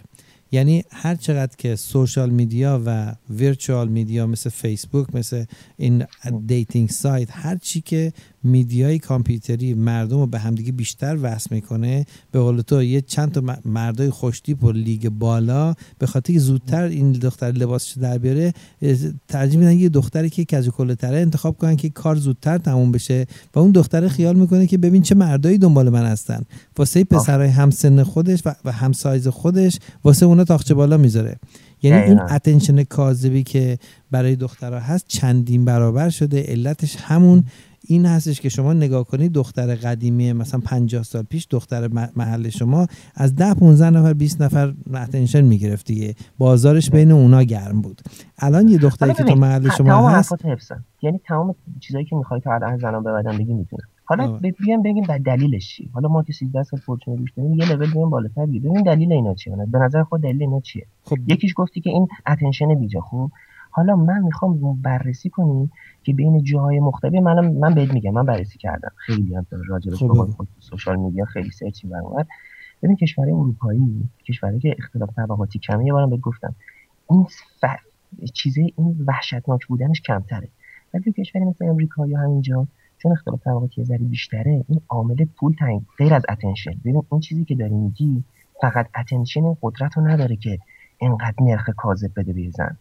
یعنی 0.52 0.84
هر 0.90 1.14
چقدر 1.14 1.56
که 1.56 1.76
social 1.76 2.30
media 2.30 2.82
و 2.86 3.14
virtual 3.30 3.88
media 3.88 4.26
مثل 4.26 4.50
فیسبوک 4.50 5.14
مثل 5.14 5.44
این 5.76 6.06
dating 6.46 6.88
site 6.90 7.28
هر 7.30 7.56
چی 7.56 7.80
که 7.80 8.12
media 8.46 8.89
ی 8.89 8.98
کامپیوتری 8.98 9.74
مردم 9.74 10.18
رو 10.18 10.26
به 10.26 10.38
همدیگه 10.38 10.72
بیشتر 10.72 11.18
وصل 11.22 11.54
می‌کنه. 11.54 12.06
به 12.32 12.40
قول 12.40 12.60
تو 12.60 12.82
یه 12.82 13.00
چند 13.00 13.32
تا 13.32 13.42
مردای 13.64 14.10
خوشتیپ 14.10 14.64
و 14.64 14.72
لیگ 14.72 15.08
بالا 15.08 15.74
به 15.98 16.06
خاطر 16.06 16.32
که 16.32 16.38
زودتر 16.38 16.82
این 16.82 17.12
دختر 17.12 17.52
لباسش 17.52 17.92
در 17.92 18.18
بیاره 18.18 18.52
ترجیح 19.28 19.58
میدن 19.58 19.78
یه 19.78 19.88
دختری 19.88 20.30
که 20.30 20.44
کج 20.44 20.68
و 20.78 20.94
تره 20.94 21.18
انتخاب 21.18 21.56
کنن 21.56 21.76
که 21.76 21.88
کار 21.88 22.16
زودتر 22.16 22.58
تموم 22.58 22.92
بشه 22.92 23.26
و 23.54 23.58
اون 23.58 23.70
دختر 23.70 24.08
خیال 24.08 24.36
می‌کنه 24.36 24.66
که 24.66 24.78
ببین 24.78 25.02
چه 25.02 25.14
مردایی 25.14 25.58
دنبال 25.58 25.88
من 25.88 26.04
هستن. 26.04 26.42
واسه 26.76 27.04
پسرای 27.04 27.48
همسن 27.48 28.02
خودش 28.02 28.42
و, 28.64 28.72
همسایز 28.72 29.28
خودش 29.28 29.78
واسه 30.04 30.26
اونا 30.26 30.44
طاقچه 30.44 30.74
بالا 30.74 30.96
می‌ذاره. 30.96 31.36
یعنی 31.82 32.02
این. 32.02 32.20
attention 32.20 32.82
کاذبی 32.82 33.42
که 33.42 33.78
برای 34.10 34.36
دخترها 34.36 34.80
هست 34.80 35.04
چندین 35.08 35.64
برابر 35.64 36.10
شده 36.10 36.42
علتش 36.42 36.96
همون 36.96 37.44
این 37.86 38.06
هستش 38.06 38.40
که 38.40 38.48
شما 38.48 38.72
نگاه 38.72 39.04
کنید 39.04 39.32
دختر 39.32 39.74
قدیمی 39.74 40.32
مثلا 40.32 40.60
50 40.60 41.02
سال 41.02 41.22
پیش 41.22 41.46
دختر 41.50 41.88
محل 42.16 42.48
شما 42.48 42.86
از 43.14 43.34
10 43.34 43.54
15 43.54 43.90
نفر 43.90 44.12
20 44.12 44.42
نفر 44.42 44.74
attention 44.94 45.40
می‌گرفت 45.40 45.86
دیگه. 45.86 46.14
بازارش 46.38 46.90
بین 46.90 47.12
اونا 47.12 47.42
گرم 47.42 47.80
بود. 47.80 48.00
الان 48.38 48.68
یه 48.68 48.78
دختری 48.78 49.14
که 49.14 49.24
تو 49.24 49.34
محل 49.34 49.70
شما 49.70 50.08
هست 50.08 50.32
یعنی 51.02 51.20
تمام 51.24 51.54
چیزایی 51.80 52.04
که 52.04 52.16
می‌خوای 52.16 52.40
تا 52.40 52.54
الان 52.54 52.78
زنان 52.78 53.02
ببدن 53.02 53.38
بگی 53.38 53.54
می‌تونم. 53.54 53.84
حالا 54.04 54.24
آه. 54.24 54.40
ب- 54.40 54.56
بیایم 54.58 54.82
بگیم 54.82 55.04
در 55.04 55.18
دلیلش 55.18 55.68
چیه؟ 55.68 55.88
حالا 55.92 56.08
ما 56.08 56.22
که 56.22 56.32
13 56.32 56.62
سال 56.62 56.80
پرچونه 56.80 57.16
گوش 57.16 57.32
داریم 57.36 57.54
یه 57.54 57.72
لول 57.72 57.90
بیایم 57.92 58.10
بالاتر 58.10 58.46
ببین 58.46 58.82
دلیل 58.82 59.12
اینا 59.12 59.34
چیه؟ 59.34 59.56
به 59.72 59.78
نظر 59.78 60.02
خود 60.02 60.22
دلیل 60.22 60.42
اینا 60.42 60.60
چیه؟ 60.60 60.86
خب. 61.04 61.16
یکیش 61.26 61.52
گفتی 61.56 61.80
که 61.80 61.90
این 61.90 62.08
attention 62.26 62.74
بیجا 62.74 63.00
خوب 63.00 63.32
حالا 63.70 63.96
من 63.96 64.22
می‌خوام 64.22 64.82
بررسی 64.82 65.30
کنیم 65.30 65.70
که 66.06 66.12
بین 66.12 66.42
جاهای 66.42 66.80
مختلف 66.80 67.14
من 67.14 67.48
من 67.48 67.74
بهت 67.74 67.92
میگم 67.92 68.10
من 68.10 68.26
بررسی 68.26 68.58
کردم. 68.58 68.92
خیلی 68.96 69.34
هم 69.34 69.46
راجع 69.68 69.90
خب. 69.90 70.08
به. 70.08 70.14
خود 70.14 70.48
social 70.60 70.96
media 70.96 71.24
خیلی 71.24 71.50
سرچ 71.50 71.84
می‌کنم 71.84 72.26
ببین 72.82 72.96
کشورهای 72.96 73.32
اروپایی 73.32 74.08
کشورهایی 74.28 74.60
که 74.60 74.76
اختلاف 74.78 75.10
طبقاتی 75.16 75.58
کمه 75.58 75.86
یه 75.86 75.92
بارم 75.92 76.10
بهت 76.10 76.20
گفتم. 76.20 76.54
این 77.10 77.26
ف... 77.60 77.64
چیزه 78.34 78.66
این 78.76 79.04
وحشتناک 79.06 79.66
بودنش 79.66 80.00
کمتره. 80.00 80.48
ولی 80.94 81.04
تو 81.04 81.10
کشوری 81.10 81.44
مثل 81.44 81.64
امریکا 81.64 82.06
یا 82.06 82.18
همینجا 82.18 82.66
چون 82.98 83.12
اختلاف 83.12 83.42
طبقاتی 83.42 83.84
ذره 83.84 83.98
بیشتره 83.98 84.64
این 84.68 84.80
عامل 84.88 85.24
پول 85.24 85.54
تنگ 85.58 85.82
غیر 85.98 86.14
از 86.14 86.22
attention 86.28 86.72
ببین 86.84 87.02
اون 87.08 87.20
چیزی 87.20 87.44
که 87.44 87.54
داری 87.54 87.74
میگی 87.74 88.24
فقط 88.60 88.88
attention 88.96 89.44
این 89.44 89.56
قدرت 89.62 89.96
رو 89.96 90.06
نداره 90.06 90.36
که 90.36 90.58
انقدر 91.00 91.34
نرخ 91.40 91.70
کاذب 91.76 92.10
بده 92.16 92.32
به 92.32 92.50
زن. 92.50 92.76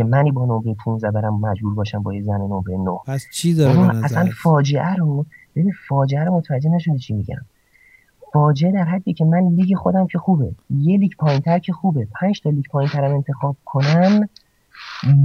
که 0.00 0.04
منی 0.04 0.32
با 0.32 0.46
نمره 0.46 0.74
15 0.84 1.10
برم 1.10 1.40
مجبور 1.40 1.74
باشم 1.74 2.02
با 2.02 2.14
یه 2.14 2.22
زن 2.22 2.40
نمره 2.40 2.76
9 2.76 2.98
پس 3.06 3.26
چی 3.32 3.54
داره 3.54 4.04
اصلا 4.04 4.28
فاجعه 4.42 4.94
رو 4.94 5.26
ببین 5.56 5.72
فاجعه 5.88 6.24
رو 6.24 6.34
متوجه 6.34 6.70
نشونی 6.70 6.98
چی 6.98 7.14
میگم. 7.14 7.40
فاجعه 8.32 8.72
در 8.72 8.84
حدی 8.84 9.14
که 9.14 9.24
من 9.24 9.48
لیگ 9.48 9.76
خودم 9.76 10.06
که 10.06 10.18
خوبه. 10.18 10.52
یه 10.70 10.98
لیگ 10.98 11.12
پایینتر 11.18 11.58
که 11.58 11.72
خوبه. 11.72 12.08
پنج 12.20 12.40
تا 12.40 12.50
لیگ 12.50 12.64
پایینترم 12.70 13.14
انتخاب 13.14 13.56
کنم 13.64 14.28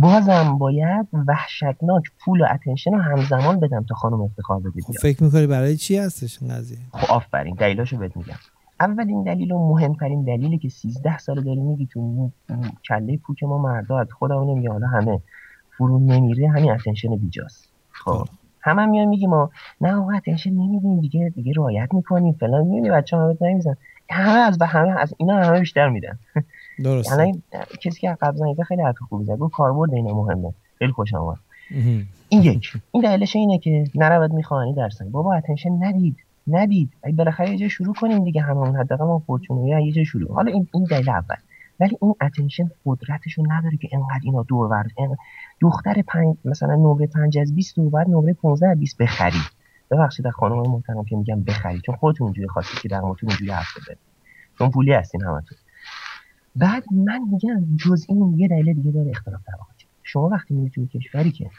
بازم 0.01 0.57
باید 0.57 1.07
وحشتناک 1.27 2.03
پول 2.19 2.41
و 2.41 2.45
attention 2.51 2.91
رو 2.91 3.01
همزمان 3.01 3.59
بدم 3.59 3.83
تا 3.89 3.95
خانم 3.95 4.21
افتخار 4.21 4.59
بده 4.59 4.81
خب 4.81 4.93
فکر 4.93 5.23
می‌کنی 5.23 5.47
برای 5.47 5.77
چی 5.77 5.97
هستش 5.97 6.41
این 6.41 6.53
قضیه؟ 6.53 6.77
خب 6.91 7.11
آفرین. 7.11 7.55
دلیلاشو 7.55 7.97
بهت 7.97 8.17
میگم. 8.17 8.35
اولین 8.79 9.23
دلیل 9.23 9.51
و 9.51 9.69
مهمترین 9.69 10.23
دلیلی 10.23 10.57
که 10.57 10.69
13 10.69 11.17
سال 11.17 11.43
داری 11.43 11.59
میگی 11.59 11.85
تو 11.85 12.31
کله 12.87 13.17
پوک 13.17 13.43
ما 13.43 13.57
مردا 13.57 13.99
از 13.99 14.07
خودمون 14.11 14.49
نمیگه 14.49 14.69
حالا 14.69 14.87
همه 14.87 15.19
فرو 15.77 15.99
نمیره 15.99 16.49
همین 16.49 16.71
attention 16.71 17.15
بیجاست. 17.15 17.69
خب, 17.91 18.11
خب. 18.11 18.27
همه 18.61 18.81
هم 18.81 18.89
میان 18.89 19.07
میگیم 19.07 19.29
ما 19.29 19.49
نه 19.81 19.95
آقا 19.95 20.11
attention 20.11 20.49
نمیدیم 20.49 20.99
دیگه 20.99 21.31
دیگه 21.35 21.53
رعایت 21.55 21.93
می‌کنیم 21.93 22.33
فلان. 22.33 22.65
می‌بینی 22.65 22.89
بچه‌ها 22.89 23.23
همه 23.23 23.37
نمیزن 23.41 23.77
همه 24.09 24.39
از 24.39 24.57
به 24.57 24.65
همه 24.65 24.99
از 24.99 25.13
اینا 25.17 25.35
همه 25.35 25.59
بیشتر 25.59 25.89
میدن. 25.89 26.19
درست 26.83 27.11
یعنی 27.11 27.43
کسی 27.81 27.99
که 27.99 28.17
قبل 28.21 28.37
زنیده 28.37 28.63
خیلی 28.63 28.81
حرف 28.81 28.97
خوبی 29.09 29.25
زد. 29.25 29.37
گفت 29.37 29.53
کاربرد 29.53 29.93
اینا 29.93 30.13
مهمه. 30.13 30.53
خیلی 30.79 30.91
خوشم 30.91 31.17
اومد 31.17 31.37
این 32.29 32.43
یک. 32.43 32.73
این 32.91 33.03
دلیلش 33.03 33.35
اینه 33.35 33.57
که 33.57 33.83
نرود 33.95 34.33
میخ 34.33 34.51
آهنین 34.51 34.73
در 34.73 34.89
سنگ 34.89 35.11
بابا 35.11 35.35
attention 35.35 35.83
ندید. 35.83 36.17
ندید. 36.47 36.89
بالاخره 37.17 37.49
یه 37.49 37.57
جای 37.57 37.69
شروع 37.69 37.93
کنیم 37.93 38.23
دیگه 38.23 38.41
هممون 38.41 38.75
حداقل 38.75 39.05
ما 39.05 39.19
پرچونه‌ای 39.19 39.85
یه 39.85 39.91
جای 39.91 40.05
شروع. 40.05 40.33
حالا 40.33 40.51
این 40.51 40.67
این 40.73 40.83
دلیل 40.83 41.09
اول. 41.09 41.35
ولی 41.79 41.97
این 42.01 42.15
attention 42.21 42.71
قدرتشو 42.85 43.43
نداره 43.47 43.77
که 43.77 43.89
انقدر 43.91 44.21
اینا 44.23 44.43
دور 44.43 44.67
ورد 44.67 44.91
دختر 45.59 46.01
پنج 46.07 46.35
مثلا 46.45 46.75
نمره 46.75 47.07
5 47.07 47.37
از 47.37 47.55
20 47.55 47.77
رو 47.77 47.89
بعد 47.89 48.09
نمره 48.09 48.33
15 48.33 48.67
از 48.67 48.79
20 48.79 48.97
بخری. 48.97 49.39
ببخشید 49.91 50.29
خانم 50.29 50.71
محترم 50.71 51.03
که 51.03 51.15
میگم 51.15 51.43
بخری. 51.43 51.81
چون 51.85 51.95
خودتون 51.95 52.25
اونجوری 52.25 52.47
خواستید 52.47 52.79
که 52.79 52.89
در 52.89 53.01
موردتون 53.01 53.29
اونجوری 53.29 53.51
حرف 53.51 53.77
بزنید. 53.77 53.99
چون 54.57 54.69
پولی 54.69 54.93
هستین 54.93 55.23
همتون. 55.23 55.57
بعد 56.55 56.83
من 56.91 57.21
میگم 57.31 57.75
جز 57.75 58.05
این 58.09 58.39
یه 58.39 58.47
دلیل 58.47 58.73
دیگه 58.73 58.91
داره 58.91 59.09
اختلاف 59.09 59.41
طبقاتی 59.45 59.85
شما 60.03 60.29
وقتی 60.29 60.53
میرید 60.53 60.71
توی 60.71 60.87
کشوری 60.87 61.31
که 61.31 61.49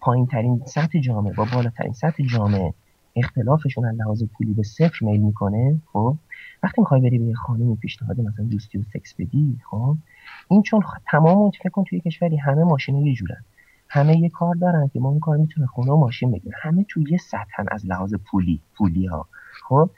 پایین 0.00 0.26
ترین 0.26 0.62
سطح 0.66 1.00
جامعه 1.00 1.32
با 1.32 1.46
بالاترین 1.54 1.92
سطح 1.92 2.24
جامعه 2.26 2.74
اختلافشون 3.16 3.84
از 3.84 3.96
لحاظ 3.96 4.22
پولی 4.24 4.54
به 4.54 4.62
صفر 4.62 4.98
میل 5.00 5.20
می‌کنه 5.20 5.80
خب؟ 5.92 6.16
وقتی 6.62 6.80
می‌خوای 6.80 7.00
بری 7.00 7.18
به 7.18 7.24
یه 7.24 7.34
خانمی 7.34 7.76
پیشنهاد 7.76 8.20
مثلا 8.20 8.44
دوستی 8.44 8.78
و 8.78 8.82
سکس 8.82 9.14
بدی 9.18 9.58
خب؟ 9.70 9.96
این 10.48 10.62
چون 10.62 10.82
تمام 11.10 11.50
فکر 11.50 11.68
کن 11.68 11.84
توی 11.84 12.00
کشوری 12.00 12.36
همه 12.36 12.64
ماشین 12.64 12.96
یه 12.96 13.14
جورن. 13.14 13.44
همه 13.88 14.18
یه 14.18 14.28
کار 14.28 14.54
دارن 14.54 14.88
که 14.88 15.00
ما 15.00 15.08
اون 15.08 15.20
کار 15.20 15.36
می‌تونه 15.36 15.66
خونه 15.66 15.92
و 15.92 15.96
ماشین 15.96 16.30
بگیره. 16.30 16.56
همه 16.62 16.84
توی 16.88 17.04
یه 17.10 17.18
سطحن 17.18 17.66
از 17.70 17.86
لحاظ 17.86 18.14
پولی 18.14 18.60
پولی 18.76 19.06
ها 19.06 19.28
خب؟ 19.68 19.90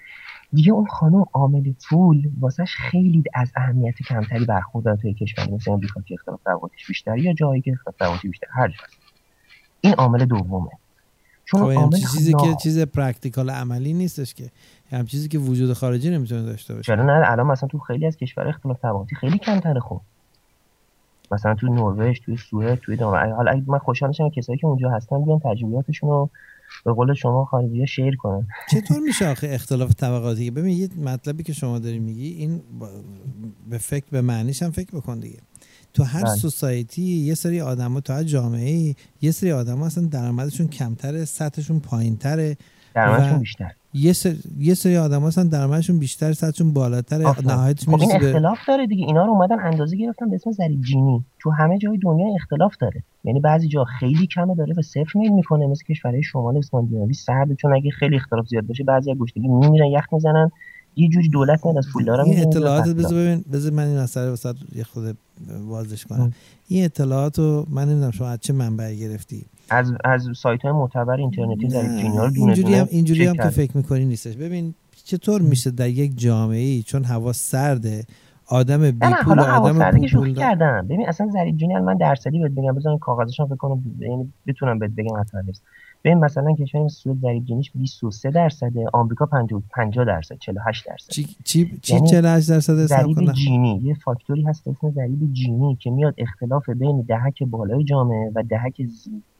دیگه 0.52 0.72
اون 0.72 0.86
خانم 0.86 1.24
عامل 1.32 1.72
پول 1.88 2.30
واسش 2.40 2.74
خیلی 2.76 3.24
از 3.34 3.52
اهمیت 3.56 3.94
کمتری 4.08 4.44
برخوردار 4.44 4.96
توی 4.96 5.14
کشوری 5.14 5.52
مثل 5.52 5.70
امریکا 5.70 6.00
که 6.00 6.14
اختلاف 6.14 6.40
بیشتر 6.88 7.18
یا 7.18 7.32
جایی 7.32 7.62
که 7.62 7.72
اختلاف 7.86 8.22
بیشتر 8.22 8.46
هر 8.50 8.68
جا. 8.68 8.74
این 9.80 9.94
عامل 9.94 10.24
دومه. 10.24 10.70
چون 11.46 11.60
خب 11.60 11.70
عامل 11.70 11.98
چیزی 11.98 12.34
که 12.34 12.54
چیز 12.62 12.78
practical 12.78 13.50
عملی 13.50 13.92
نیستش 13.92 14.34
که. 14.34 14.50
هم 14.90 15.06
چیزی 15.06 15.28
که 15.28 15.38
وجود 15.38 15.72
خارجی 15.72 16.10
نمی‌تونه 16.10 16.42
داشته 16.42 16.74
باشه. 16.74 16.86
چرا 16.86 17.04
نه؟ 17.04 17.30
الان 17.30 17.46
مثلا 17.46 17.68
تو 17.68 17.78
خیلی 17.78 18.06
از 18.06 18.16
کشور 18.16 18.48
اختلاف 18.48 18.80
طبقاتی 18.80 19.16
خیلی 19.16 19.38
کمتره 19.38 19.80
خب. 19.80 20.00
مثلا 21.32 21.54
تو 21.54 21.66
نروژ 21.66 22.20
توی 22.24 22.36
سوئد 22.36 22.78
توی 22.78 22.96
دنیا 22.96 23.34
حالا 23.34 23.62
من 23.66 23.78
خوشحال 23.78 24.08
میشم 24.08 24.30
کسایی 24.30 24.58
که 24.58 24.66
اونجا 24.66 24.90
هستن 24.90 25.24
بیان 25.24 25.40
تجربیاتشون 25.44 26.10
رو 26.10 26.30
به 26.84 26.92
قول 26.92 27.14
شما 27.14 27.44
خارجی 27.44 27.86
شیر 27.86 28.16
کنن. 28.16 28.46
چطور 28.70 28.98
میشه 28.98 29.28
آخه 29.28 29.48
اختلاف 29.50 29.94
طبقاتی؟ 29.94 30.50
ببین 30.50 30.78
یه 30.78 30.88
مطلبی 31.04 31.42
که 31.42 31.52
شما 31.52 31.78
داری 31.78 31.98
میگی 31.98 32.28
این 32.28 32.60
به 33.70 33.78
فکر 33.78 34.04
به 34.10 34.20
معنیش 34.20 34.62
هم 34.62 34.70
فکر 34.70 34.96
بکن 34.96 35.18
دیگه. 35.18 35.38
تو 35.96 36.04
هر 36.04 36.22
بله. 36.22 36.34
سوسایتی 36.34 37.02
یه 37.02 37.34
سری 37.34 37.60
آدما 37.60 38.00
تو 38.00 38.12
هر 38.12 38.22
جامعه 38.22 38.94
یه 39.22 39.30
سری 39.30 39.52
آدما 39.52 39.86
اصلا 39.86 40.06
درآمدشون 40.06 40.68
کمتره 40.68 41.24
سطحشون 41.24 41.80
پایینتره 41.80 42.56
درآمدشون 42.94 43.38
بیشتر. 43.38 43.72
یه 43.94 44.12
سری 44.12 44.38
یه 44.58 44.74
سری 44.74 44.96
آدم 44.96 45.26
هستن 45.26 45.48
درآمدشون 45.48 45.98
بیشتر 45.98 46.32
سطحشون 46.32 46.72
بالاتر 46.72 47.18
نهایت 47.18 47.80
خب 47.80 48.00
این 48.00 48.12
اختلاف 48.12 48.58
داره 48.68 48.86
دیگه. 48.86 49.04
اینا 49.06 49.24
رو 49.24 49.30
اومدن 49.30 49.58
اندازه 49.58 49.96
گرفتن 49.96 50.30
به 50.30 50.34
اسم 50.34 50.52
ضریب 50.52 50.82
جینی. 50.82 51.24
تو 51.38 51.50
همه 51.50 51.78
جای 51.78 51.98
دنیا 51.98 52.26
اختلاف 52.34 52.76
داره. 52.80 53.02
یعنی 53.24 53.40
بعضی 53.40 53.68
جا 53.68 53.84
خیلی 53.84 54.26
کمه 54.26 54.54
داره 54.54 54.74
به 54.74 54.82
صفر 54.82 55.18
میل 55.18 55.32
می‌کنه. 55.32 55.66
مثل 55.66 55.84
کشورهای 55.84 56.22
شمال 56.22 56.56
اسکاندیناوی 56.56 57.14
سرد 57.14 57.54
چون 57.54 57.74
اگه 57.74 57.90
خیلی 57.90 58.16
اختلاف 58.16 58.46
زیاد 58.48 58.66
باشه 58.66 58.84
بعضی 58.84 59.10
از 59.10 59.16
گشتگی 59.16 59.48
میمیرن 59.48 59.86
یخ 59.86 60.04
می‌زنن. 60.12 60.50
یه 60.96 61.08
جوری 61.08 61.28
دولت 61.28 61.64
میاد 61.64 61.78
از 61.78 61.86
پولدارا 61.92 62.24
این 62.24 62.40
اطلاعات 62.40 62.88
بذار 62.88 63.24
ببین 63.24 63.44
بذار 63.52 63.72
من 63.72 63.86
این 63.86 63.98
مسئله 63.98 64.30
واسه 64.30 64.54
یه 64.76 64.84
خود 64.84 65.16
واضح 65.60 65.96
کنم. 66.08 66.32
این 66.68 66.84
اطلاعات 66.84 67.38
رو 67.38 67.66
من 67.70 67.88
نمی‌دونم 67.88 68.10
شما 68.10 68.28
از 68.28 68.38
چه 68.40 68.52
منبعی 68.52 68.98
گرفتی. 68.98 69.46
از 69.70 69.92
از 70.04 70.28
سایت 70.36 70.62
های 70.62 70.72
معتبر 70.72 71.16
اینترنتی 71.16 71.68
در 71.68 71.88
اینجوری 72.34 72.74
هم 72.74 72.88
اینجوری 72.90 73.26
هم 73.26 73.36
که 73.36 73.48
فکر 73.48 73.76
می‌کنی 73.76 74.04
نیستش. 74.04 74.36
ببین 74.36 74.74
چطور 75.04 75.42
میشه 75.42 75.70
در 75.70 75.88
یک 75.88 76.18
جامعه 76.18 76.58
ای 76.58 76.82
چون 76.82 77.04
هوا 77.04 77.32
سرده. 77.32 78.04
آدم 78.48 78.90
بی 78.90 79.06
پول 79.24 79.40
آدم 79.40 80.06
پول 80.12 80.34
کردم. 80.34 80.86
ببین 80.88 81.08
اصلا 81.08 81.30
زریب 81.32 81.56
جینی 81.56 81.74
من 81.74 81.96
درصدی 81.96 82.38
بهت 82.38 82.52
بگم 82.52 82.74
بذار 82.74 82.98
کاغذشون 82.98 83.46
فکر 83.46 83.56
کنم 83.56 83.82
یعنی 83.98 84.32
بتونم 84.46 84.78
بهت 84.78 84.90
بگم 84.90 85.14
اصلا 85.14 85.40
نیست 85.40 85.62
ببین 86.06 86.18
مثلا 86.18 86.52
کشور 86.52 86.82
مثل 86.82 86.94
سوئد 86.94 87.16
ضریب 87.16 87.44
جنیش 87.44 87.70
23 87.74 88.30
درصده 88.30 88.84
آمریکا 88.92 89.26
50 89.26 90.04
درصد 90.04 90.38
48 90.38 90.86
درصد. 90.86 91.10
چی 91.10 91.24
چی 91.44 91.78
چی 91.82 91.94
یعنی 91.94 92.06
48 92.06 92.50
درصد 92.50 92.74
ضریب 92.74 93.32
جینی. 93.32 93.80
یه 93.84 93.94
فاکتوری 93.94 94.42
هست 94.42 94.68
اسم 94.68 94.90
ضریب 94.90 95.32
جینی 95.32 95.76
که 95.80 95.90
میاد 95.90 96.14
اختلاف 96.18 96.68
بین 96.68 97.04
دهک 97.08 97.42
بالای 97.42 97.84
جامعه 97.84 98.32
و 98.34 98.42
دهک 98.42 98.82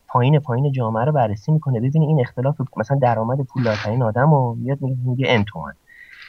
پایین 0.09 0.39
پایین 0.39 0.73
جامعه 0.73 1.05
رو 1.05 1.13
بررسی 1.13 1.53
می‌کنه. 1.53 1.79
ببینید 1.79 2.09
این 2.09 2.21
اختلاف 2.21 2.61
مثلا 2.77 2.99
درآمد 2.99 3.41
پولدارترین 3.41 4.03
آدم 4.03 4.31
رو 4.31 4.57
میاد 4.61 4.79
میگه 4.83 5.27
ان 5.29 5.45
تومن 5.45 5.73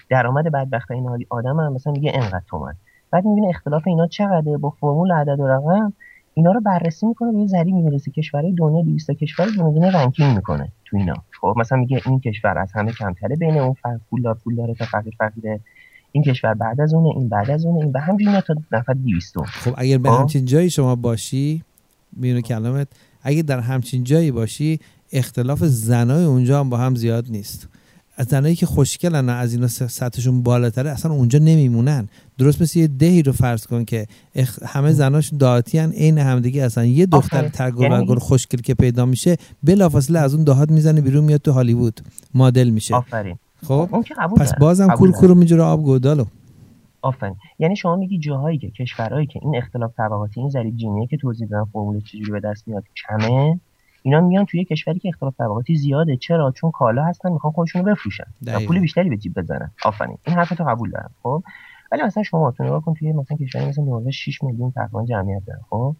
درآمد 0.10 0.52
بدبخت 0.52 0.92
این 0.92 1.26
آدم 1.30 1.60
هم 1.60 1.74
مثلا 1.74 1.94
میگه 1.94 2.12
انقدر 2.14 2.42
تومن 2.48 2.74
بعد 3.12 3.26
می‌بینه 3.26 3.48
اختلاف 3.48 3.88
اینا 3.88 4.08
چقدره؟ 4.08 4.58
با 4.58 4.70
فرمول 4.70 5.12
عدد 5.12 5.40
و 5.40 5.48
رقم 5.48 5.94
اینا 6.38 6.52
رو 6.52 6.62
بررسی 6.62 7.06
می‌کنه 7.06 7.32
به 7.32 7.40
یه 7.40 7.48
ذری 7.48 7.72
می‌رسه 7.72 8.12
کشورهای 8.12 8.54
دنیا 8.54 8.82
200 8.82 9.12
کشور 9.12 9.46
دونه 9.46 9.74
دونه 9.74 9.92
رنکینگ 9.92 10.36
می‌کنه 10.36 10.72
تو 10.86 10.98
اینا. 10.98 11.14
خب 11.42 11.54
مثلا 11.58 11.78
میگه 11.78 12.02
این 12.06 12.20
کشور 12.20 12.58
از 12.58 12.72
همه 12.74 12.92
کمتره 12.92 13.36
بین 13.36 13.58
اون 13.58 13.74
فرق 13.74 14.00
پولدار 14.10 14.34
پول 14.44 14.56
داره 14.56 14.74
تا 14.74 14.86
فقیر 14.86 15.14
فقیره. 15.20 15.60
این 16.12 16.24
کشور 16.24 16.54
بعد 16.54 16.82
از 16.82 16.94
اونه 16.94 17.10
این 17.10 17.30
بعد 17.30 17.52
از 17.52 17.66
اونه 17.66 17.80
این 17.80 17.92
به 17.92 18.00
همین 18.00 18.40
تا 18.40 18.56
نفر 18.72 18.94
200 18.94 19.38
خب 19.46 19.74
اگر 19.78 19.98
به 19.98 20.10
خب؟ 20.10 20.20
همچین 20.20 20.46
جایی 20.46 20.70
شما 20.70 20.96
باشی 20.96 21.64
میونه 22.14 22.42
کلامت 22.42 22.88
اگه 23.22 23.42
در 23.42 23.60
همچین 23.60 24.04
جایی 24.04 24.32
باشی 24.32 24.80
اختلاف 25.12 25.64
زنای 25.64 26.24
اونجا 26.24 26.60
هم 26.60 26.70
با 26.70 26.78
هم 26.78 26.96
زیاد 26.96 27.26
نیست. 27.30 27.70
از 28.18 28.26
زنایی 28.26 28.56
که 28.56 28.65
خوشگلن 28.65 29.30
از 29.30 29.53
اینا 29.53 29.68
سطحشون 29.68 30.44
بالاتره 30.44 30.89
اصلا 30.89 31.11
اونجا 31.11 31.39
نمیمونن. 31.39 32.07
درست 32.38 32.61
مثل 32.61 32.80
یه 32.80 32.88
دهی 32.88 33.23
رو 33.23 33.31
فرض 33.31 33.68
کن 33.68 33.85
که 33.85 34.07
همه 34.65 34.91
زناش 34.91 35.34
دهاتی 35.39 35.80
ان 35.80 35.91
عین 35.91 36.18
همدیگه 36.18 36.64
اصلا. 36.64 36.85
یه 36.85 37.06
دختر 37.06 37.49
ترگو 37.49 37.84
یعنی 37.84 38.15
خوشگل 38.15 38.61
که 38.61 38.73
پیدا 38.73 39.06
میشه 39.06 39.38
بلافاصله 39.64 40.19
از 40.19 40.34
اون 40.34 40.44
دهات 40.44 40.72
می‌زنه 40.72 41.02
بیرون 41.02 41.23
میاد 41.23 41.41
تو 41.41 41.52
هالیوود. 41.52 42.02
مدل 42.34 42.69
میشه. 42.69 42.95
آفرین. 42.95 43.38
خب؟ 43.65 43.89
پس 44.38 44.56
بازم 44.60 44.88
کورکورو 44.88 45.35
میجوره 45.35 45.64
آب 45.64 45.84
گودالو 45.84 46.26
آفرین. 47.02 47.35
یعنی 47.60 47.76
شما 47.76 47.95
میگی 47.95 48.19
جاهایی 48.19 48.57
که 48.57 48.69
کشورهایی 48.69 49.27
که 49.27 49.39
این 49.44 49.56
اختلاف 49.56 49.91
طبقاتی 49.98 50.39
این 50.39 50.49
ضریب 50.49 50.76
جینی 50.76 51.07
که 51.07 51.18
توضیح 51.18 51.48
دادم 51.48 51.69
فرمول 51.73 52.02
چجوری 52.02 52.31
به 52.31 52.39
دست 52.39 52.68
میاد 52.68 52.84
کمه؟ 53.07 53.60
اینا 54.08 54.22
میان 54.22 54.46
توی 54.46 54.66
کشوری 54.66 55.00
که 55.00 55.10
اختلاف 55.10 55.34
طبقاتی 55.38 55.76
زیاده. 55.76 56.18
چرا؟ 56.18 56.52
چون 56.52 56.72
کالا 56.72 57.04
هستن 57.04 57.32
می‌خوان 57.32 57.54
خودشون 57.54 57.86
رو 57.86 57.92
بفروشن. 57.92 58.24
و 58.46 58.60
پول 58.68 58.80
بیشتری 58.80 59.10
به 59.10 59.18
جیب 59.18 59.34
بزنن. 59.40 59.72
آفرین. 59.86 60.18
این 60.28 60.36
حرفتو 60.36 60.64
قبول 60.64 60.92
دارم. 60.92 61.12
خب؟ 61.24 61.44
ولی 61.92 62.04
مثلا 62.04 62.24
شما 62.24 62.52
تو 62.52 62.64
نگاه 62.64 62.82
کن 62.82 62.94
توی 62.94 63.12
مثلا 63.12 63.38
کشوری 63.38 63.66
مثل 63.66 63.82
نروژ 63.82 64.16
6 64.16 64.44
میلیون 64.44 64.72
تقریبا 64.72 65.06
جمعیت 65.06 65.42
داره. 65.46 65.60
خب؟ 65.70 65.96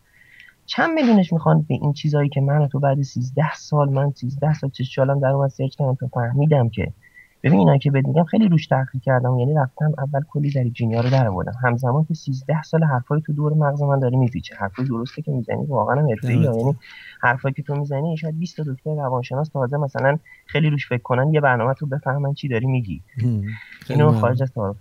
چند 0.66 0.94
میلیونش 0.94 1.34
می‌خوان 1.34 1.62
به 1.62 1.74
این 1.74 1.94
چیزایی 1.94 2.30
که 2.30 2.42
من 2.42 2.68
تو 2.68 2.80
بعد 2.80 3.02
13 3.02 3.54
سال 3.54 3.90
من 3.90 4.12
13 4.12 4.54
سال 4.54 4.70
چه 4.70 4.84
سالم 4.84 5.20
در 5.20 5.28
اومد 5.28 5.50
سرچ 5.50 5.76
کردم 5.76 5.96
تا 5.96 6.08
فهمیدم 6.08 6.70
که 6.70 6.94
ببین 7.44 7.60
اینا 7.60 7.78
که 7.78 7.92
بهت 7.92 8.06
میگم 8.06 8.24
خیلی 8.24 8.48
روش 8.48 8.68
تحقیق 8.68 9.02
کردم. 9.02 9.40
یعنی 9.40 9.54
رفتم 9.54 9.94
اول 9.98 10.22
کلی 10.30 10.52
در 10.52 10.64
جینیا 10.64 11.02
رو 11.02 11.10
در 11.10 11.28
آوردم. 11.28 11.54
همزمان 11.64 12.06
که 12.06 12.14
13 12.14 12.64
سال 12.64 12.84
حرفای 12.84 13.22
تو 13.22 13.34
دور 13.34 13.54
مغز 13.54 13.82
من 13.82 14.00
داره 14.00 14.18
میپیچه. 14.18 14.56
حرفای 14.56 14.86
درسته 14.86 15.22
که 15.22 15.32
می‌زنی 15.32 15.66
واقعا 15.66 15.96
هم 15.96 16.10
حرفه‌ای 16.10 16.38
یعنی 16.38 16.76
حرفایی 17.22 17.54
که 17.54 17.64
تو 17.64 17.76
می‌زنی 17.76 18.18
شاید 18.18 18.40
20 18.40 18.58
تا 18.58 18.64
دکتر 18.64 18.96
روانشناس 18.96 19.50
تازه 19.50 19.78
مثلا 19.78 20.18
خیلی 20.46 20.70
روش 20.70 20.88
فکر 20.88 21.02
کنن 21.02 21.34
یه 21.34 21.42
برنامه 21.42 21.74
تو 21.74 21.86
بفهمن 21.86 22.34
چی 22.34 22.48
داری 22.48 22.68
میگی. 22.68 23.02
اینو 23.90 24.12
خارج 24.12 24.44
از 24.44 24.52
تعارف 24.52 24.78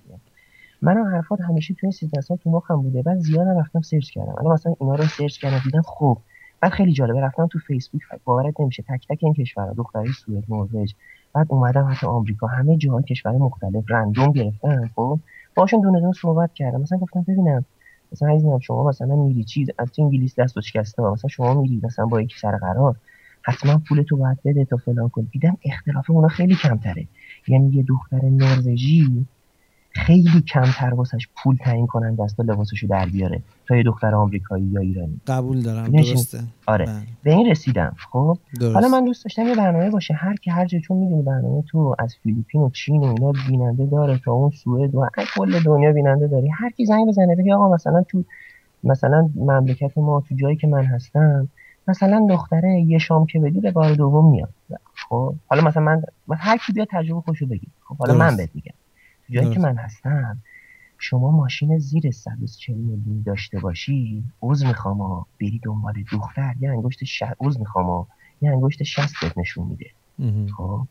منم 0.83 1.05
حرفات 1.05 1.41
همیشه 1.41 1.75
تو 1.75 1.81
این 1.83 1.93
13 1.93 2.21
سال 2.21 2.37
تو 2.37 2.51
مخم 2.51 2.83
بوده. 2.83 3.03
بعد 3.03 3.19
زیاد 3.19 3.49
رفتم 3.49 3.81
سرچ 3.81 4.11
کردم. 4.11 4.35
الان 4.39 4.53
مثلا 4.53 4.75
اینا 4.81 4.95
رو 4.95 5.05
سرچ 5.05 5.39
کردم 5.39 5.61
دیدم 5.65 5.83
خب. 5.83 6.19
بعد 6.61 6.73
خیلی 6.73 6.93
جالبه 6.93 7.21
رفتم 7.21 7.47
تو 7.47 7.59
فیسبوک. 7.59 8.03
باورت 8.25 8.61
نمیشه. 8.61 8.83
تک 8.89 9.07
تک 9.09 9.19
این 9.23 9.35
کشورها. 9.35 9.73
دختری 9.73 10.13
سوئد 10.13 10.45
نروژ. 10.49 10.93
بعد 11.37 11.47
اومدم 11.51 11.89
حتی 11.91 12.07
آمریکا. 12.07 12.47
همه 12.47 12.77
جاهای 12.77 13.03
کشور 13.03 13.33
مختلف 13.33 13.85
random 13.89 14.33
گرفتم 14.33 14.91
خب 14.97 15.21
باشون 15.55 15.81
دونه 15.81 16.01
دونه 16.01 16.13
صحبت 16.13 16.55
کردم. 16.55 16.81
مثلا 16.81 16.99
گفتم 16.99 17.23
ببینم 17.23 17.65
مثلا 18.13 18.29
عزیزم 18.29 18.59
شما 18.59 18.89
مثلا 18.89 19.17
میری 19.17 19.45
چی؟ 19.45 19.67
از 19.79 19.91
انگلیس 19.99 20.35
دست 20.39 20.57
و 20.57 20.61
شکسته 20.61 21.03
مثلا 21.03 21.29
شما 21.29 21.61
میری 21.61 21.81
مثلا 21.85 22.07
با 22.07 22.21
یکی 22.21 22.39
سر 22.39 22.57
قرار 22.57 22.97
حتما 23.43 23.83
پول 23.89 24.03
تو 24.03 24.17
باید 24.17 24.39
بده 24.45 24.65
تا 24.65 24.77
فلان 24.77 25.09
کن 25.09 25.29
دیدم 25.33 25.57
اختلاف 25.65 26.11
اونا 26.11 26.29
خیلی 26.29 26.55
کمتره. 26.55 27.09
یعنی 27.49 27.77
یه 27.77 27.83
دختر 27.83 28.25
نروژی 28.25 29.27
خیلی 29.97 30.41
کمتر 30.41 30.95
واسش 30.95 31.29
پول 31.37 31.57
تعیین 31.57 31.87
کنن 31.87 32.15
دست 32.15 32.41
لباسشو 32.41 32.87
در 32.87 33.07
بیاره. 33.07 33.43
تا 33.69 33.77
یه 33.77 33.83
دختر 33.83 34.15
آمریکایی 34.15 34.65
یا 34.65 34.81
ایرانی. 34.81 35.21
قبول 35.27 35.63
دارم 35.63 35.89
درسته. 35.89 36.41
آره. 36.67 36.85
بله. 36.85 37.03
به 37.23 37.31
این 37.31 37.51
رسیدم 37.51 37.97
خب؟ 38.13 38.39
حالا 38.61 38.89
من 38.89 39.05
دوست 39.05 39.25
داشتم 39.25 39.47
یه 39.47 39.55
برنامه 39.55 39.91
باشه 39.91 40.15
هر 40.15 40.35
کی 40.35 40.51
هر 40.51 40.67
جا 40.67 40.79
چون 40.79 40.97
می‌دونی 40.97 41.23
برنامه 41.23 41.63
تو 41.63 41.97
از 41.99 42.15
فیلیپین 42.23 42.61
و 42.61 42.71
چین 42.71 43.01
و 43.01 43.05
اینا 43.05 43.33
بیننده 43.49 43.87
داره 43.87 44.21
تا 44.25 44.33
اون 44.33 44.51
سوئد 44.51 44.95
و 44.95 45.09
کل 45.37 45.61
دنیا 45.61 45.93
بیننده 45.93 46.27
داری. 46.27 46.49
هر 46.49 46.71
کی 46.71 46.87
زنگ 46.87 47.09
بزنه 47.09 47.37
بگه 47.37 47.55
آقا 47.55 47.75
مثلا 47.75 48.03
تو 48.03 48.25
مثلا 48.85 49.31
مملکت 49.35 49.99
ما 49.99 50.23
تو 50.29 50.35
جایی 50.35 50.57
که 50.57 50.67
من 50.67 50.85
هستم 50.85 51.49
مثلا 51.89 52.27
دختره 52.31 52.81
یه 52.81 52.99
شام 52.99 53.27
که 53.27 53.39
بدی 53.41 53.61
به 53.61 53.71
بار 53.71 53.95
دوم 53.95 54.31
میاد. 54.31 54.49
خب؟ 55.09 55.35
حالا 55.49 55.63
مثلا 55.63 55.83
من 55.83 56.03
هر 56.37 56.57
کی 56.57 56.73
بیاد 56.73 56.89
تجربه 56.91 57.21
خوشو 57.21 57.47
بگی 57.47 57.67
خب 57.85 57.97
حالا 57.97 58.15
من 58.15 58.37
بهت 58.37 58.51
میگم. 58.55 58.75
جایی 59.31 59.51
که 59.51 59.61
من 59.61 59.77
هستم. 59.77 60.39
شما 60.99 61.31
ماشین 61.31 61.79
زیر 61.79 62.11
140 62.11 62.77
میلیون 62.77 63.23
داشته 63.27 63.61
باشی 63.61 64.25
عوض 64.43 64.65
می‌خوام 64.65 65.27
بری 65.41 65.61
دنبال 65.63 65.95
دختر. 66.13 66.55
یه 66.61 66.71
انگشت 66.71 67.05
ش... 67.05 67.23
عوض 67.41 67.59
می‌خوام 67.59 68.07
یه 68.43 68.51
انگشت 68.51 68.83
60 68.83 69.15
بهت 69.23 69.39
نشون 69.39 69.67
میده. 69.67 69.91
خب؟ 70.57 70.87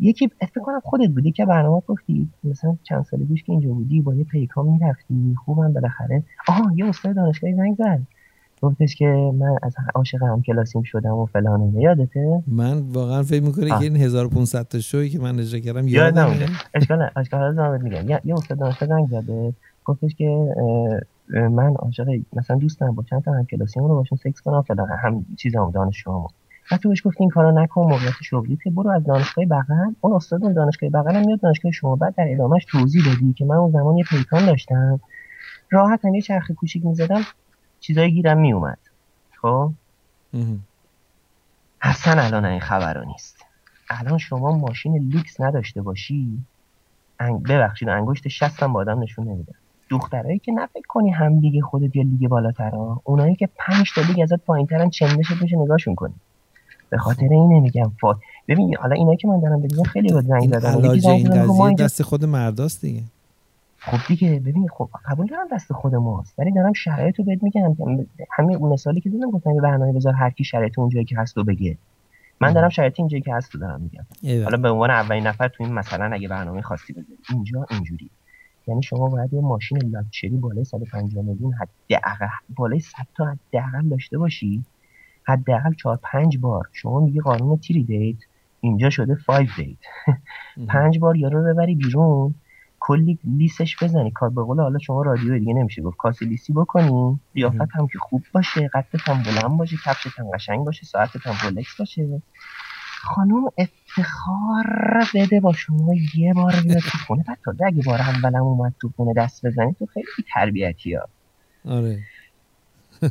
یکی 0.00 0.28
فکر 0.28 0.60
کنم 0.60 0.80
خودت 0.80 1.10
بودی 1.10 1.32
که 1.32 1.44
برنامه 1.44 1.82
گفتی 1.86 2.28
مثلا 2.44 2.76
چند 2.82 3.04
سال 3.04 3.24
پیش 3.24 3.42
که 3.42 3.52
اینجا 3.52 3.72
بودی 3.72 4.00
با 4.00 4.14
یه 4.14 4.24
پیکا 4.24 4.62
می‌رفتی. 4.62 5.34
خوبم 5.44 5.72
بالاخره. 5.72 6.22
آها 6.48 6.72
یه 6.74 6.86
استاد 6.86 7.14
دانشگاهی 7.16 7.54
زنگ 7.54 7.76
زد. 7.76 8.02
گفتش 8.62 8.96
که 8.96 9.32
من 9.34 9.56
از 9.62 9.74
عاشق 9.94 10.22
هم 10.22 10.42
کلاسیم 10.42 10.82
شدم 10.82 11.14
و 11.14 11.26
فلان 11.26 11.72
یادته؟ 11.74 12.42
من 12.46 12.78
واقعا 12.78 13.22
فکر 13.22 13.42
می‌کنی 13.42 13.70
که 13.70 13.80
این 13.80 13.96
1500 13.96 14.62
تا 14.62 14.80
شوی 14.80 15.08
که 15.08 15.18
من 15.18 15.38
اجرا 15.38 15.60
کردم 15.60 15.88
یادم 15.88 16.26
نمیاد 16.26 16.48
اشکال 16.74 17.08
اشکال 17.16 17.54
زمان 17.54 17.82
میگم. 17.82 18.08
یه 18.24 18.34
استاد 18.34 18.58
دانشگاه 18.58 18.88
زنگ 18.88 19.08
زده 19.08 19.52
گفتش 19.84 20.14
که 20.14 20.54
من 21.28 21.74
عاشق 21.74 22.06
مثلا 22.32 22.56
دوستم 22.56 22.92
با 22.92 23.02
چند 23.02 23.22
تا 23.22 23.32
هم 23.32 23.46
کلاسیم 23.46 23.84
رو 23.84 23.94
باشون 23.94 24.18
سکس 24.18 24.40
کنم 24.40 24.62
فلان 24.62 24.88
هم 25.02 25.26
چیزام 25.36 25.70
دانشجوام 25.70 26.26
بعد 26.70 26.80
بهش 26.88 27.06
گفتی 27.06 27.20
این 27.20 27.30
کارو 27.30 27.62
نکن 27.62 27.80
موقعیت 27.80 28.12
شغلی 28.22 28.58
که 28.64 28.70
برو 28.70 28.90
از 28.90 29.04
دانشگاه 29.04 29.44
بغل. 29.44 29.92
اون 30.00 30.12
استاد 30.12 30.54
دانشگاه 30.54 30.90
بغل 30.90 31.26
میاد 31.26 31.40
دانشگاه 31.40 31.72
شما 31.72 31.96
بعد 31.96 32.14
در 32.14 32.26
ادامهش 32.28 32.64
توضیح 32.64 33.02
بدی 33.02 33.32
که 33.32 33.44
من 33.44 33.56
اون 33.56 33.72
زمان 33.72 33.96
یه 33.96 34.04
پیکان 34.10 34.46
داشتم. 34.46 35.00
راحت 35.70 36.04
یه 36.04 36.20
چرخ 36.20 36.50
کوچیک 36.50 36.84
می‌زدم. 36.86 37.20
چیزایی 37.82 38.12
گیرم 38.12 38.38
میومد. 38.38 38.78
خب؟ 39.42 39.72
اصلا 41.82 42.22
الان 42.22 42.44
این 42.44 42.60
خبرو 42.60 43.04
نیست. 43.04 43.36
الان 43.90 44.18
شما 44.18 44.58
ماشین 44.58 45.10
لوکس 45.12 45.40
نداشته 45.40 45.82
باشی 45.82 46.38
انگ... 47.20 47.42
ببخشید 47.42 47.88
انگشت 47.88 48.28
شستم 48.28 48.72
با 48.72 48.80
آدم 48.80 49.02
نشون 49.02 49.28
نمیده 49.28 49.52
دخترایی 49.90 50.38
که 50.38 50.52
فکر 50.52 50.86
کنی 50.88 51.10
هم 51.10 51.38
لیگ 51.38 51.64
خودت 51.64 51.96
یا 51.96 52.02
لیگ 52.02 52.28
بالاتر 52.28 52.72
اونایی 53.04 53.34
که 53.36 53.48
پنج 53.56 53.92
تا 53.94 54.02
لیگ 54.02 54.20
ازت 54.20 54.40
پایینترن 54.40 54.90
چندش 54.90 55.30
میشه 55.42 55.56
نگاهشون 55.56 55.94
کنی. 55.94 56.14
به 56.90 56.98
خاطر 56.98 57.28
این 57.30 57.52
نمیگم 57.52 57.92
فات 58.00 58.16
ببین 58.48 58.76
حالا 58.76 58.94
اینایی 58.94 59.16
که 59.16 59.28
من 59.28 59.40
دارم 59.40 59.62
بگم 59.62 59.82
خیلی 59.82 60.12
با 60.12 60.20
زنگ 60.20 60.58
زدن. 60.58 60.80
این 61.50 61.74
دست 61.74 62.02
خود 62.02 62.24
مرداست 62.24 62.80
دیگه. 62.80 63.02
خب 63.84 63.98
دیگه 64.08 64.40
ببین 64.40 64.68
خب 64.68 64.88
قبول 65.04 65.26
دارم 65.26 65.46
دست 65.52 65.72
خود 65.72 65.94
ماست 65.94 66.38
ولی 66.38 66.52
دارم 66.52 66.72
شرایط 66.72 67.18
رو 67.18 67.24
بهت 67.24 67.42
میگم. 67.42 67.76
همین 68.32 68.56
مثالی 68.56 69.00
که 69.00 69.10
دیدم 69.10 69.30
گفتم 69.30 69.56
برنامه 69.56 69.92
بذار 69.92 70.14
هر 70.14 70.30
کی 70.30 70.44
شرایط 70.44 70.78
اونجایی 70.78 71.04
که 71.04 71.18
هست 71.18 71.36
رو 71.36 71.44
بگه. 71.44 71.78
من 72.40 72.52
دارم 72.52 72.68
شرایط 72.68 72.94
اینجایی 72.98 73.22
که 73.22 73.34
هست 73.34 73.54
رو 73.54 73.60
دارم 73.60 73.80
میگم. 73.80 74.06
حالا 74.44 74.56
به 74.56 74.70
عنوان 74.70 74.90
اولین 74.90 75.26
نفر 75.26 75.48
تو 75.48 75.64
این 75.64 75.72
مثلا 75.72 76.10
اگه 76.14 76.28
برنامه 76.28 76.62
خاصی 76.62 76.92
بذاری 76.92 77.18
اینجا 77.30 77.66
اینجوری. 77.70 78.10
یعنی 78.66 78.82
شما 78.82 79.08
باید 79.08 79.32
یه 79.32 79.40
ماشین 79.40 79.78
لاکچری 79.90 80.36
بالای 80.36 80.64
150 80.64 81.24
میلیون 81.24 81.52
حداقل 81.52 82.26
بالای 82.48 82.80
100 82.80 82.98
تا 83.16 83.24
حداقل 83.24 83.88
داشته 83.88 84.18
باشی. 84.18 84.64
حداقل 85.26 85.72
4 85.74 85.98
5 86.02 86.38
بار. 86.38 86.68
شما 86.72 87.00
میگه 87.00 87.20
قانون 87.20 87.56
تری 87.56 87.84
دیت 87.84 88.16
اینجا 88.60 88.90
شده 88.90 89.16
5 89.26 89.48
دیت. 89.56 89.78
5 90.68 90.98
بار 90.98 91.16
یارو 91.16 91.46
رو 91.46 91.54
ببری 91.54 91.74
بیرون. 91.74 92.34
کلی 92.84 93.18
لیسش 93.24 93.76
بزنی. 93.82 94.10
کار 94.10 94.30
به 94.30 94.42
قول 94.42 94.60
حالا 94.60 94.78
شما 94.78 95.02
رادیو 95.02 95.38
دیگه 95.38 95.54
نمیشه 95.54 95.82
گفت. 95.82 95.96
کاسی 95.96 96.24
لیسی 96.24 96.52
بکنی. 96.52 97.20
قیافت 97.34 97.68
هم 97.74 97.86
که 97.86 97.98
خوب 97.98 98.22
باشه. 98.32 98.70
قدت 98.74 99.08
هم 99.08 99.22
بلند 99.22 99.58
باشه. 99.58 99.76
کفشت 99.84 100.18
هم 100.18 100.30
قشنگ 100.34 100.64
باشه. 100.64 100.86
ساعتت 100.86 101.26
هم 101.26 101.34
رولکس 101.42 101.76
باشه. 101.78 102.22
خانم 103.02 103.44
افتخار 103.58 105.04
بده 105.14 105.40
با 105.40 105.52
شما 105.52 105.94
یه 106.14 106.34
بار 106.34 106.52
بیاد 106.64 106.78
تو 106.78 106.98
خونه. 107.06 107.24
بعد 107.28 107.38
تا 107.44 107.66
اگه 107.66 107.82
بار 107.82 108.00
اولم 108.00 108.42
اومد 108.42 108.74
تو 108.80 108.92
خونه 108.96 109.12
دست 109.16 109.46
بزنی 109.46 109.74
تو 109.78 109.86
خیلی 109.86 110.06
تربیتی 110.34 110.94
ها. 110.94 111.08
آره. 111.64 111.98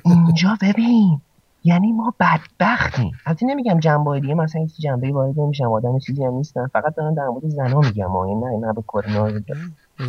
اینجا 0.06 0.58
ببین. 0.62 1.22
یعنی 1.64 1.92
ما 1.92 2.14
بدبختیم 2.20 3.12
البته 3.26 3.46
نمیگم 3.46 3.80
جنبه 3.80 4.20
دیگه 4.20 4.34
مثلا 4.34 4.62
هیچ 4.62 4.78
جنبه 4.80 5.12
وارد 5.12 5.40
نمیشم 5.40 5.72
آدم 5.72 6.00
چیزی 6.00 6.24
هم 6.24 6.34
نیستن. 6.34 6.68
فقط 6.68 6.96
دارم 6.96 7.16
در 7.16 7.26
مورد 7.26 7.48
زنا 7.48 7.80
میگم 7.80 8.10
یعنی 8.28 8.36
نه 8.36 8.68
نه 8.68 8.74
به 8.74 8.82
کرونا 8.82 9.32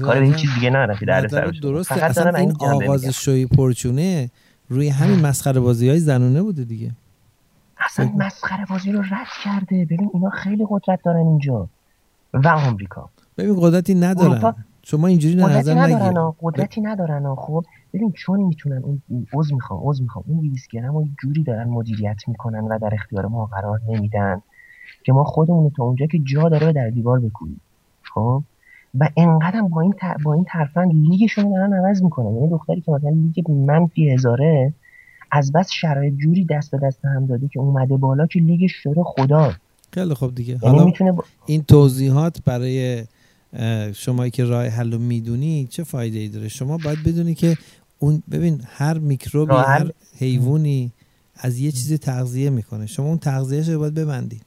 کار 0.03 0.21
به 0.21 0.27
هیچ 0.27 0.37
چیز 0.37 0.55
دیگه 0.55 0.71
نرفتی 0.71 1.07
در 1.07 1.29
سر 1.29 1.47
درسته. 1.63 1.95
فقط 1.95 2.11
اصلا 2.11 2.39
این 2.39 2.57
آغاز 2.61 3.05
شوی 3.07 3.47
پرچونه 3.47 4.31
روی 4.69 4.89
همین 4.89 5.21
مسخره 5.21 5.61
بازی 5.61 5.89
های 5.89 5.99
زنونه 5.99 6.43
بوده 6.43 6.65
دیگه. 6.65 6.91
اصلا 7.79 8.11
مسخره 8.17 8.67
بازی 8.71 8.93
رو 8.93 9.01
رد 9.01 9.27
کرده. 9.45 9.85
ببین 9.85 10.11
اینا 10.15 10.31
خیلی 10.31 10.67
قدرت 10.71 11.01
دارن 11.05 11.27
اینجا. 11.27 11.69
و 12.35 12.49
آمریکا. 12.49 13.09
ببین 13.39 13.57
قدرتی 13.61 13.95
ندارن. 13.95 14.55
شما 14.83 15.07
اینجوری 15.07 15.35
نظر 15.35 15.75
ندارن 15.75 16.33
قدرتی 16.43 16.81
ندارن 16.81 17.35
خب؟ 17.35 17.65
ببین 17.93 18.13
چون 18.13 18.41
می‌تونن 18.41 18.83
اون 18.83 19.27
عضو 19.33 19.55
می‌خوام 19.55 19.81
عضو 19.83 20.03
می‌خوام 20.03 20.25
اون 20.29 20.41
200 20.41 20.71
گرم 20.71 20.97
و 20.97 21.09
جوری 21.23 21.43
دارن 21.43 21.69
مدیریت 21.69 22.29
می‌کنن 22.29 22.61
و 22.61 22.79
در 22.79 22.91
اختیار 22.93 23.27
ما 23.27 23.47
قرار 23.47 23.81
نمیدن 23.89 24.43
که 25.05 25.13
ما 25.13 25.25
خودمون 25.25 25.71
تا 25.77 25.85
اونجا 25.85 26.07
که 26.07 26.19
جا 26.19 26.49
داره 26.49 26.73
در 26.73 26.91
دیوار 26.91 27.21
بکوبیم. 27.21 27.61
خب؟ 28.03 28.43
و 28.99 29.09
انقدر 29.17 29.63
با 29.63 29.81
این. 29.81 29.95
با 30.25 30.35
این 30.35 30.45
ترفند 30.45 30.93
لیگشون 30.93 31.51
دارن 31.51 31.73
عوض 31.73 32.03
می‌کنن. 32.03 32.35
یعنی 32.35 32.49
دختری 32.49 32.81
که 32.81 32.93
مثلا 32.93 33.11
لیگ 33.11 33.51
منفی 33.51 34.11
هزاره 34.11 34.75
از 35.31 35.53
بس 35.53 35.71
شرایط 35.71 36.15
جوری 36.15 36.45
دست 36.45 36.71
به 36.71 36.79
دست 36.79 37.05
هم 37.05 37.27
داده 37.27 37.49
که 37.49 37.61
اومده 37.61 37.97
بالا 37.97 38.27
که 38.27 38.41
لیگش 38.41 38.73
شده 38.73 39.03
خدا. 39.05 39.53
خیلی 39.93 40.15
خوب 40.15 40.35
دیگه. 40.35 40.53
یعنی 40.63 40.67
حالا 40.67 40.85
می‌تونه 40.85 41.15
این 41.47 41.63
توضیحات 41.63 42.39
برای 42.45 43.05
شمایی 43.95 44.31
که 44.31 44.45
راه 44.45 44.67
حل 44.67 44.97
می‌دونی 44.97 45.67
چه 45.67 45.85
فایده 45.85 46.19
ای 46.19 46.29
داره؟ 46.29 46.49
شما 46.49 46.79
باید 46.85 46.99
بدونی 47.07 47.35
که 47.35 47.57
اون 48.03 48.23
ببین 48.31 48.61
هر 48.67 48.99
میکروبی 48.99 49.55
هر 49.55 49.91
حیوانی 50.19 50.93
از 51.37 51.59
یه 51.59 51.71
چیزی 51.71 51.99
تغذیه 51.99 52.51
می‌کنه. 52.51 52.87
شما 52.87 53.07
اون 53.07 53.19
تغذیهش 53.19 53.69
رو 53.69 53.79
باید 53.79 53.95
ببندی. 53.95 54.41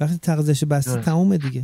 وقتی 0.00 0.18
تغذیهش 0.18 0.64
بستی 0.64 1.00
تمومه 1.00 1.38
دیگه. 1.38 1.62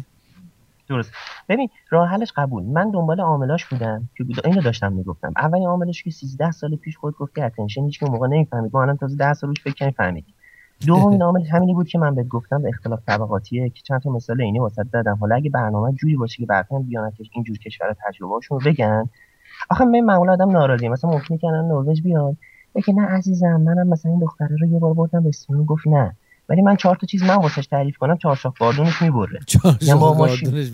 درست. 0.89 1.11
ببین 1.49 1.69
راه 1.91 2.09
حلش 2.09 2.33
قبول. 2.37 2.63
من 2.63 2.91
دنبال 2.91 3.21
عاملاش 3.21 3.65
بودم 3.65 4.09
که 4.17 4.25
بود 4.25 4.47
اینو 4.47 4.63
داشتم 4.63 4.93
می‌گفتم. 4.93 5.33
اولین 5.37 5.67
عاملش 5.67 6.03
که 6.03 6.11
13 6.11 6.51
سال 6.51 6.77
پیش 6.77 6.97
خود 6.97 7.17
گفتی 7.17 7.43
اتنشن 7.43 7.85
هیچ 7.85 8.03
موقع 8.03 8.29
نمی‌فهمید. 8.29 8.71
ما 8.75 8.83
الان 8.83 8.97
تازه 8.97 9.17
10 9.17 9.35
سال 9.35 9.51
روش 9.51 9.61
فکر 9.65 9.91
فهمید 9.91 10.25
دومین 10.87 11.23
عامل 11.29 11.45
همینی 11.45 11.75
بود 11.75 11.89
که 11.89 11.99
من 11.99 12.15
بهت 12.15 12.29
گفتم 12.29 12.63
به 12.63 12.69
اختلاف 12.69 13.01
طبقاتیه 13.07 13.69
که 13.69 13.81
چند 13.83 14.01
تا 14.01 14.11
مثال 14.11 14.41
اینی 14.41 14.59
واسط 14.59 14.87
دادم. 14.93 15.15
حالا 15.15 15.35
اگه 15.37 15.51
برنامه 15.51 15.93
جوری 15.93 16.17
باشه 16.17 16.37
که 16.37 16.47
برتن 16.47 16.83
بیان 16.83 17.13
اینجور 17.33 17.59
کشور 17.59 17.97
تجربه‌هاشون 18.07 18.59
بگن 18.67 19.09
آخه 19.71 19.85
من 19.85 20.01
معمولا 20.01 20.33
آدم 20.33 20.51
ناراضیه 20.51 20.89
مثلا 20.89 21.11
ممکنه 21.11 21.39
که 21.39 21.47
الان 21.47 21.65
نروژ 21.65 22.03
بیاد. 22.03 22.37
بگه 22.75 22.95
نه 22.95 23.03
عزیزم 23.03 23.57
منم 23.57 23.89
مثلا 23.89 24.13
این 24.13 24.21
دختره 24.21 24.57
رو 24.61 24.67
یه 24.67 24.79
بار 24.79 24.95
بردم 24.95 25.23
به 25.23 25.31
گفت 25.67 25.87
نه. 25.87 26.17
ولی 26.49 26.63
من 26.63 26.77
چهار 26.77 26.97
تا 26.97 27.07
چیز 27.07 27.23
من 27.23 27.35
واسش 27.35 27.67
تعریف 27.67 27.97
کنم. 27.97 28.17
چهار 28.17 28.37
شاخ 28.37 28.59
گاردونش 28.61 29.03
می‌بره. 29.03 29.41
یعنی 29.81 30.01
ما 30.01 30.15
ما, 30.15 30.29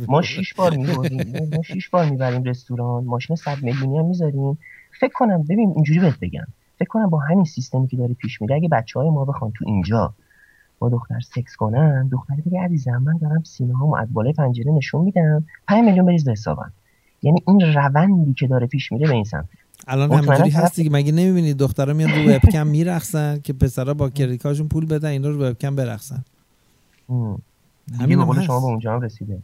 ما 0.08 0.22
شیش 0.22 0.54
بار 0.54 0.76
می‌بریم 0.76 1.48
ما 1.56 1.62
شیش 1.62 1.88
بار 1.90 2.04
می‌بریم 2.04 2.44
رستوران. 2.44 3.04
ماشین 3.04 3.36
صد 3.36 3.62
میلیونی 3.62 3.98
هم 3.98 4.04
می‌ذاریم. 4.04 4.58
فکر 5.00 5.12
کنم 5.14 5.42
ببین 5.42 5.72
اینجوری 5.74 6.00
بهت 6.00 6.20
بگم. 6.20 6.46
فکر 6.78 6.88
کنم 6.88 7.10
با 7.10 7.18
همین 7.18 7.44
سیستمی 7.44 7.86
که 7.86 7.96
داره 7.96 8.14
پیش 8.14 8.42
میره 8.42 8.56
اگه 8.56 8.68
بچه 8.68 9.00
های 9.00 9.10
ما 9.10 9.24
بخوان 9.24 9.52
تو 9.56 9.64
اینجا 9.66 10.14
با 10.78 10.88
دختر 10.88 11.20
سکس 11.20 11.56
کنن 11.56 12.08
دختری 12.08 12.42
بگه 12.42 12.60
عزیزم 12.60 13.02
من 13.04 13.16
دارم 13.16 13.42
سینه 13.42 13.76
ها 13.76 13.98
از 13.98 14.12
بالای 14.12 14.32
پنجره 14.32 14.72
نشون 14.72 15.04
میدم. 15.04 15.44
5 15.68 15.84
میلیون 15.84 16.06
بریز 16.06 16.24
به 16.24 16.32
حسابم. 16.32 16.72
یعنی 17.22 17.42
این 17.48 17.60
روندی 17.60 18.34
که 18.34 18.46
داره 18.46 18.66
پیش 18.66 18.92
میره 18.92 19.08
به 19.08 19.14
این 19.14 19.24
سمت. 19.24 19.48
الان 19.86 20.12
همینطوری 20.12 20.50
هست 20.50 20.76
دیگه 20.76 20.90
مگه 20.90 21.12
نمی‌بینید 21.12 21.56
دخترا 21.56 21.94
میان 21.94 22.10
رو 22.10 22.30
وبکم 22.30 22.66
میرقصن 22.66 23.40
که 23.44 23.52
پسرا 23.52 23.94
با 23.94 24.10
کردیتکارشون 24.10 24.68
پول 24.68 24.86
بدن 24.86 25.08
اینا 25.08 25.28
رو 25.28 25.44
وبکم 25.44 25.76
برقصن؟ 25.76 26.24
همین 28.00 28.18
هم 28.18 28.42
شما 28.42 28.60
به 28.60 28.66
اونجا 28.66 28.94
هم 28.94 29.00
رسیده. 29.00 29.42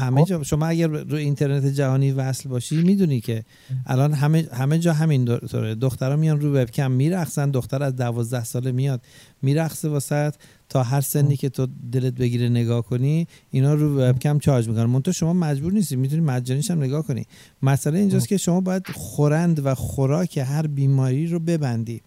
همه 0.00 0.24
جا 0.24 0.42
شما 0.42 0.66
اگر 0.66 0.86
رو 0.86 1.16
اینترنت 1.16 1.66
جهانی 1.66 2.12
وصل 2.12 2.48
باشی 2.48 2.82
می‌دونی 2.82 3.20
که 3.20 3.44
الان 3.86 4.12
همه 4.12 4.48
همه 4.52 4.78
جا 4.78 4.92
همین 4.92 5.24
طوره. 5.24 5.74
دخترها 5.74 6.16
میان 6.16 6.40
رو 6.40 6.50
وبکم 6.50 6.90
میرقصن 6.90 7.50
دختر 7.50 7.82
از 7.82 7.96
دوازده 7.96 8.44
ساله 8.44 8.72
میاد 8.72 9.00
میرقصه 9.42 9.88
واسط. 9.88 10.34
تا 10.70 10.82
هر 10.82 11.00
سنی 11.00 11.36
که 11.36 11.48
تو 11.48 11.66
دلت 11.92 12.14
بگیره 12.14 12.48
نگاه 12.48 12.82
کنی 12.82 13.26
اینا 13.50 13.74
رو 13.74 14.00
وبکم 14.00 14.38
چارج 14.38 14.68
می‌کنن. 14.68 14.84
منتها 14.84 15.12
شما 15.12 15.32
مجبور 15.32 15.72
نیستی 15.72 15.96
می‌تونی 15.96 16.22
مجانیش 16.22 16.70
هم 16.70 16.82
نگاه 16.82 17.02
کنی. 17.02 17.26
مسئله 17.62 17.98
اینجاست 17.98 18.28
که 18.28 18.36
شما 18.36 18.60
باید 18.60 18.86
خورند 18.94 19.66
و 19.66 19.74
خوراک 19.74 20.38
هر 20.38 20.66
بیماری 20.66 21.26
رو 21.26 21.38
ببندی. 21.38 22.00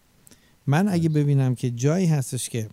من 0.66 0.88
اگه 0.88 1.08
ببینم 1.08 1.54
که 1.54 1.70
جایی 1.70 2.06
هستش 2.06 2.48
که 2.48 2.68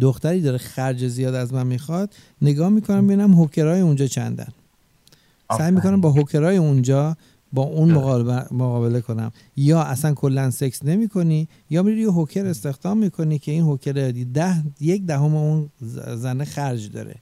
دختری 0.00 0.40
داره 0.40 0.58
خرج 0.58 1.08
زیاد 1.08 1.34
از 1.34 1.52
من 1.52 1.66
می‌خواد 1.66 2.14
نگاه 2.42 2.68
می‌کنم 2.68 3.06
ببینم 3.06 3.34
هوکرای 3.34 3.80
اونجا 3.80 4.06
چندن. 4.06 4.48
سعی 5.58 5.70
می‌کنم 5.70 6.00
با 6.00 6.10
هوکرای 6.10 6.56
اونجا 6.56 7.16
با 7.52 7.62
اون 7.62 7.92
مقابله, 8.50 9.00
کنم. 9.00 9.32
یا 9.56 9.82
اصلا 9.82 10.14
کلا 10.14 10.50
سکس 10.50 10.84
نمی 10.84 11.08
کنی 11.08 11.48
یا 11.70 11.82
میری 11.82 12.00
یه 12.00 12.10
هوکر 12.10 12.46
استخدام 12.46 12.98
می‌کنی 12.98 13.38
که 13.38 13.52
این 13.52 13.62
هوکر 13.62 13.92
ده 14.34 14.62
یک 14.80 15.06
دهم 15.06 15.34
اون 15.34 15.68
زنه 16.16 16.44
خرج 16.44 16.90
داره. 16.90 17.14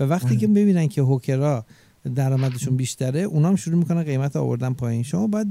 و 0.00 0.04
وقتی 0.04 0.36
که 0.36 0.46
ببینن 0.46 0.88
که 0.88 1.02
hooker 1.02 1.55
ا 1.55 1.64
درآمدشون 2.14 2.76
بیشتره 2.76 3.20
اونا 3.20 3.48
هم 3.48 3.56
شروع 3.56 3.78
می‌کنن 3.78 4.02
قیمت 4.02 4.36
آوردن 4.36 4.72
پایین. 4.72 5.02
شما 5.02 5.26
باید 5.26 5.48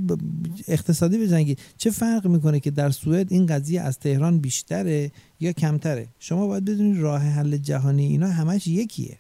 اقتصادی 0.68 1.18
بجنگید 1.18 1.60
چه 1.78 1.92
فرق 1.92 2.28
می‌کنه 2.28 2.60
که 2.60 2.72
در 2.72 2.90
سوئد 2.90 3.34
این 3.34 3.46
قضیه 3.46 3.82
از 3.82 4.00
تهران 4.00 4.40
بیشتره 4.40 5.12
یا 5.40 5.52
کمتره؟ 5.52 6.08
شما 6.20 6.48
باید 6.48 6.66
بدونید 6.66 7.02
راه 7.02 7.22
حل 7.22 7.58
جهانی 7.58 8.06
اینا 8.06 8.28
همش 8.28 8.68
یکیه. 8.68 9.18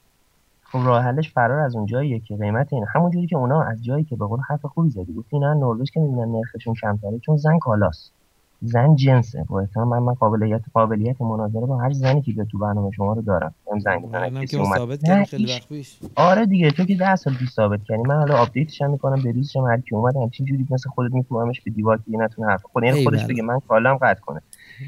خب 0.73 0.79
راه 0.85 1.03
حلش 1.03 1.31
فرار 1.31 1.59
از 1.59 1.75
اون 1.75 1.85
جاییه 1.85 2.19
که 2.19 2.35
قیمت 2.35 2.73
این 2.73 2.85
همون 2.93 3.11
جوری 3.11 3.27
که 3.27 3.37
اونا 3.37 3.61
از 3.61 3.83
جایی 3.83 4.03
که 4.03 4.15
به 4.15 4.25
قول 4.25 4.39
حرف 4.49 4.65
خوبی 4.65 4.89
زدی 4.89 5.13
گفتی 5.13 5.39
نه 5.39 5.53
نروژ 5.53 5.89
که 5.91 5.99
می‌بینن 5.99 6.31
نرخشون 6.31 6.73
کمتره 6.81 7.19
چون 7.19 7.37
زن 7.37 7.59
کالاست. 7.59 8.13
زن 8.61 8.95
جنسه. 8.95 9.45
با 9.49 9.59
احترام 9.59 9.87
من, 9.87 9.99
من 9.99 10.13
قابلیت 10.13 10.61
قابلیت 10.73 11.21
مناظره 11.21 11.65
با 11.65 11.77
هر 11.77 11.91
زنی 11.91 12.21
که 12.21 12.45
تو 12.51 12.57
برنامه 12.57 12.91
شما 12.91 13.13
رو 13.13 13.21
دارم. 13.21 13.53
اون 13.65 13.79
زنگ 13.79 14.05
بزنه 14.05 14.45
که 14.45 14.57
ثابت 14.75 15.23
خیلی 15.23 15.53
وقت 15.53 15.67
پیش. 15.69 15.99
آره 16.15 16.45
دیگه 16.45 16.71
تو 16.71 16.85
که 16.85 16.95
10 16.95 17.15
سال 17.15 17.33
پیش 17.33 17.49
ثابت 17.49 17.83
کردی. 17.83 18.01
من 18.01 18.15
حالا 18.15 18.37
update 18.37 18.70
ش 18.70 18.81
هم 18.81 18.91
می‌کنم 18.91 19.21
به 19.23 19.31
روزش 19.31 19.55
هم 19.55 19.63
هر 19.63 19.81
کی 19.81 19.95
اومد 19.95 20.15
همچین 20.15 20.45
جوری 20.45 20.67
مثل 20.69 20.89
خودت 20.89 21.13
میکوبمش 21.13 21.61
به 21.61 21.71
دیوار 21.71 21.97
که 21.97 22.17
نتونه 22.17 22.47
حرف 22.47 22.63
خود 22.63 22.83
یعنی 22.83 23.03
خودش 23.03 23.25
بگه 23.25 23.43
من 23.43 23.59
کالام 23.59 23.97
قطع 23.97 24.21
کنه. 24.21 24.41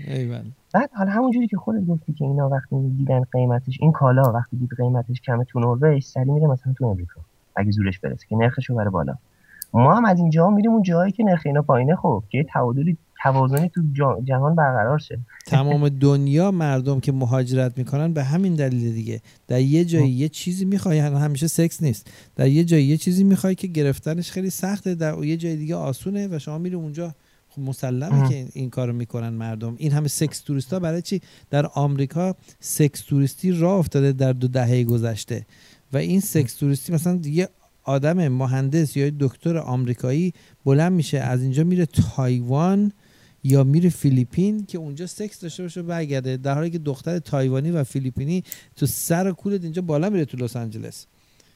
ایول 0.08 0.44
بعد 0.76 0.90
حالا 0.94 1.12
همون 1.12 1.32
جوری 1.32 1.48
که 1.48 1.58
خودت 1.58 1.86
گفتی 1.86 2.14
که 2.14 2.26
اینا 2.26 2.50
وقتی 2.50 2.90
دیدن 2.98 3.22
قیمتش 3.32 3.78
این 3.82 3.92
کالا 3.92 4.32
وقتی 4.32 4.58
دید 4.58 4.70
قیمتش 4.78 5.22
کمه 5.22 5.44
تو 5.44 5.60
نروژ 5.60 6.04
سری 6.04 6.32
میره 6.32 6.48
مثلا 6.48 6.74
تو 6.74 6.86
امریکا 6.86 7.22
اگه 7.56 7.72
زورش 7.72 8.00
برسه 8.00 8.28
که 8.30 8.36
نرخش 8.36 8.70
رو 8.70 8.76
بره 8.76 8.90
بالا. 8.90 9.16
ما 9.74 9.94
هم 9.96 10.06
از 10.06 10.20
اینجا 10.20 10.50
میریم 10.50 10.72
اون 10.72 10.82
جایی 10.82 11.12
که 11.12 11.24
نرخ 11.24 11.42
اینا 11.46 11.62
پایینه 11.62 11.96
خب 11.96 12.24
که 12.30 12.46
تعادلی 12.54 12.98
توازنی 13.24 13.70
تو 13.70 13.82
جهان 14.24 14.56
برقرار 14.56 14.98
شه. 14.98 15.20
تمام 15.46 15.90
دنیا 15.90 16.52
مردم 16.52 17.00
که 17.00 17.12
مهاجرت 17.12 17.78
می‌کنن 17.78 18.14
به 18.14 18.24
همین 18.24 18.56
دلیل 18.56 18.94
دیگه. 18.94 19.22
در 19.48 19.60
یه 19.60 19.86
جایی 19.86 20.10
یه 20.10 20.30
چیزی 20.30 20.66
می‌خوای 20.66 21.00
همیشه 21.00 21.48
سکس 21.48 21.84
نیست. 21.84 22.12
در 22.36 22.48
یه 22.48 22.64
جایی 22.64 22.86
یه 22.86 22.98
چیزی 22.98 23.24
می‌خوای 23.24 23.56
که 23.56 23.68
گرفتنش 23.68 24.32
خیلی 24.32 24.50
سخته 24.50 24.96
در 24.96 25.24
یه 25.24 25.38
جای 25.38 25.56
دیگه 25.56 25.76
آسونه 25.76 26.28
و 26.28 26.40
شما 26.40 26.58
میری 26.58 26.76
اونجا 26.76 27.08
خب 27.08 27.16
مسلمه 27.60 28.30
که 28.30 28.48
این 28.54 28.70
کارو 28.70 28.94
می‌کنن 28.94 29.30
مردم. 29.30 29.76
این 29.78 29.92
همه 29.92 30.08
sex 30.08 30.40
tourist 30.40 30.75
ا 30.75 30.80
برای 30.80 31.02
چی؟ 31.02 31.22
در 31.50 31.66
آمریکا 31.66 32.36
sex 32.60 33.02
tourist 33.02 33.46
ی 33.46 33.52
راه 33.52 33.80
افتاده 33.80 34.12
در 34.12 34.34
دو 34.34 34.48
دهه 34.48 34.84
گذشته. 34.84 35.46
و 35.94 35.98
این 35.98 36.20
sex 36.20 36.56
tourist 36.56 36.89
ی 36.89 36.94
مثلا 36.94 37.20
یه 37.24 37.50
آدم 37.84 38.28
مهندس 38.28 38.98
یا 38.98 39.12
دکتر 39.20 39.58
آمریکایی 39.58 40.34
بلند 40.66 40.92
میشه 40.92 41.18
از 41.18 41.42
اینجا 41.42 41.64
میره 41.64 41.86
تایوان 41.86 42.92
یا 43.44 43.64
میره 43.64 43.90
فیلیپین 43.90 44.66
که 44.66 44.78
اونجا 44.78 45.08
سکس 45.08 45.40
داشته 45.40 45.64
باشه 45.64 45.82
برگرده. 45.82 46.38
در 46.38 46.54
حالی 46.54 46.70
که 46.70 46.80
دختر 46.80 47.20
تایوانی 47.20 47.72
و 47.72 47.84
فیلیپینی 47.84 48.44
تو 48.76 48.86
سر 48.86 49.32
کولت 49.32 49.64
اینجا 49.64 49.82
بالا 49.82 50.10
میره 50.10 50.26
تو 50.26 50.38
لس 50.38 50.56
آنجلس. 50.56 51.06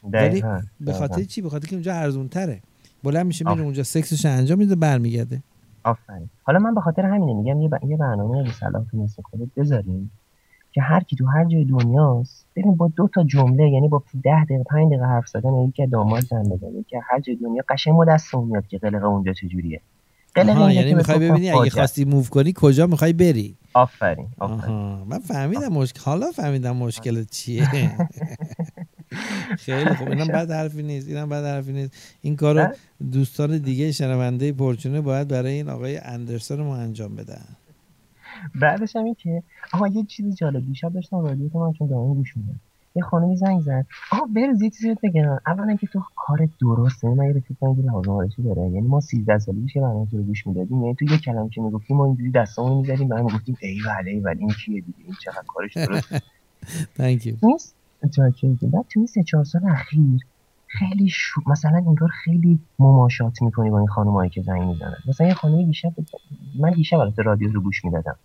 ولی 0.03 0.43
به 0.81 0.93
خاطر 0.93 1.23
چی؟ 1.23 1.41
به 1.41 1.49
خاطر 1.49 1.67
که 1.67 1.75
اونجا 1.75 1.93
ارزون 1.93 2.29
تره 2.29 2.61
بلند 3.03 3.25
میشه 3.25 3.49
میره 3.49 3.61
اونجا 3.61 3.83
سکسش 3.83 4.25
انجام 4.25 4.59
میده 4.59 4.75
برمیگرده. 4.75 5.43
آفرین. 5.83 6.29
حالا 6.43 6.59
من 6.59 6.75
به 6.75 6.81
خاطر 6.81 7.05
همینه 7.05 7.33
میگم 7.33 7.61
یه, 7.61 7.69
ب... 7.69 7.83
یه 7.83 7.97
برنامه 7.97 8.43
به 8.43 8.51
صلاح 8.51 8.83
خودت 9.23 9.47
بذاریم 9.57 10.11
که 10.71 10.81
هر 10.81 11.03
کی 11.03 11.15
تو 11.15 11.25
هر 11.25 11.45
جای 11.45 11.65
دنیاست 11.65 12.45
بریم 12.57 12.75
با 12.75 12.91
دو 12.95 13.07
تا 13.07 13.23
جمله 13.23 13.69
یعنی 13.69 13.87
با 13.87 14.03
10 14.23 14.43
دقیقه 14.43 14.63
5 14.63 14.87
دقیقه 14.87 15.05
حرف 15.05 15.27
زدن 15.27 15.53
یکی 15.53 15.87
داماد 15.87 16.21
زن 16.21 16.43
بزنه 16.43 16.83
که 16.87 17.01
هر 17.09 17.19
جای 17.19 17.35
دنیا 17.35 17.63
قشنگ 17.69 17.93
ما 17.93 18.05
دستمون 18.05 18.47
میاد 18.47 18.67
که 18.67 18.77
قلق 18.77 19.03
اونجا 19.03 19.33
چجوریه. 19.33 19.81
قلق 20.35 20.71
یعنی 20.71 20.93
می‌خوای 20.93 21.19
ببینی 21.19 21.49
اگه 21.49 21.69
خواستی 21.69 22.05
موو 22.05 22.23
کنی 22.23 22.53
کجا 22.55 22.87
می‌خوای 22.87 23.13
بری؟ 23.13 23.57
آفرین 23.73 24.27
آفرین. 24.39 24.75
من 25.07 25.19
فهمیدم 25.19 25.67
مشکل 25.67 26.01
حالا 26.01 26.31
فهمیدم 26.31 26.75
مشکل 26.75 27.23
چیه. 27.23 27.67
خیلی 29.57 29.95
خوب. 29.95 30.09
اینم 30.09 30.27
بعد 30.37 30.51
حرفی 30.51 30.83
نیست. 30.83 31.07
اینم 31.07 31.29
بعد 31.29 31.45
حرفی 31.45 31.71
نیست. 31.71 32.17
این 32.21 32.35
کارو 32.35 32.67
دوستان 33.11 33.57
دیگه 33.57 33.91
شنونده 33.91 34.51
پرچونه 34.51 35.01
باید 35.01 35.27
برای 35.27 35.53
این 35.53 35.69
آقای 35.69 35.97
اندرسون 35.97 36.61
ما 36.61 36.75
انجام 36.75 37.15
بدن. 37.15 37.45
بعدش 38.55 38.95
هم 38.95 39.03
این 39.03 39.15
که 39.15 39.43
آها 39.73 39.87
یه 39.87 40.03
چیزی 40.03 40.33
جالب 40.33 40.65
دیشب 40.65 40.93
داشتم 40.93 41.17
رادیو 41.17 41.49
که 41.49 41.57
من 41.57 41.73
چون 41.73 41.87
دائم 41.87 42.13
گوش 42.13 42.37
میدم 42.37 42.59
یه 42.95 43.03
خانمی 43.03 43.37
زنگ 43.37 43.61
زد. 43.61 43.85
آها 44.11 44.25
بروز 44.35 44.61
یه 44.61 44.69
چیزی 44.69 44.95
بگم. 45.03 45.39
اولا 45.47 45.75
که 45.75 45.87
تو 45.87 46.03
کار 46.15 46.49
درسته. 46.61 47.07
من 47.07 47.25
یه 47.25 47.31
رفیق 47.31 47.57
من 47.61 47.75
لازم 47.93 48.11
آرشی 48.11 48.41
داره. 48.43 48.61
یعنی 48.61 48.87
ما 48.87 48.99
13 48.99 49.39
ساله 49.39 49.57
میشه 49.59 49.81
برنامه 49.81 50.07
رو 50.11 50.23
گوش 50.23 50.47
می‌دادیم. 50.47 50.81
یعنی 50.81 50.95
تو 50.95 51.05
یه 51.05 51.17
کلمه 51.17 51.49
که 51.49 51.61
می‌گفتیم 51.61 51.97
ما 51.97 52.05
اینجوری 52.05 52.31
دستامون 52.31 52.77
می‌زدیم. 52.77 53.07
بعد 53.07 53.19
می‌گفتیم 53.19 53.57
ایول 53.61 54.07
ایول 54.07 54.35
این 54.39 54.49
کیه 54.49 54.81
دیگه؟ 54.81 54.97
این 55.05 55.15
چقدر 55.23 55.43
کارش 55.47 55.77
درسته؟ 55.77 56.21
Thank 56.99 57.21
you. 57.21 57.33
نیست؟ 57.43 57.75
بعد 58.01 58.85
تو 58.89 58.99
این 58.99 59.05
سه 59.05 59.23
چهار 59.23 59.43
سال 59.43 59.69
اخیر 59.69 60.25
خیلی 60.67 61.09
شو... 61.09 61.41
مثلا 61.47 61.77
انگار 61.77 62.09
خیلی 62.09 62.59
مماشات 62.79 63.41
می‌کنی 63.41 63.69
با 63.69 63.79
این 63.79 63.87
خانمایی 63.87 64.29
که 64.29 64.41
زنگ 64.41 64.61
می‌زنن. 64.61 64.97
مثلا 65.07 65.27
یه 65.27 65.33
خانمی 65.33 65.65
دیشب 65.65 65.91
من 66.59 66.71
دیشب 66.71 66.97
البته 66.97 67.21
رادیو 67.21 67.51
رو 67.51 67.61
گوش 67.61 67.85
می‌دادم. 67.85 68.15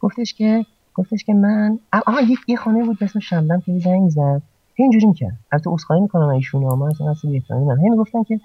گفتش 0.00 0.34
که 0.34 0.66
گفتش 0.94 1.24
که 1.24 1.34
من 1.34 1.78
آها 2.06 2.20
یک 2.20 2.38
یه 2.48 2.56
خانه 2.56 2.84
بود 2.84 2.98
اسم 3.00 3.20
شمدم 3.20 3.60
که 3.60 3.78
زنگ 3.78 4.10
زد 4.10 4.42
اینجوری 4.74 5.06
می‌کرد. 5.06 5.38
تو 5.64 5.74
عذرخواهی 5.74 6.02
می‌کنم 6.02 6.28
ایشون 6.28 6.62
ها 6.62 6.76
من 6.76 6.86
اصلا 6.86 7.10
اصلا 7.10 7.30
بهترین 7.30 7.62
من 7.62 7.78
همین 7.78 7.96
گفتن 7.96 8.22
که 8.22 8.40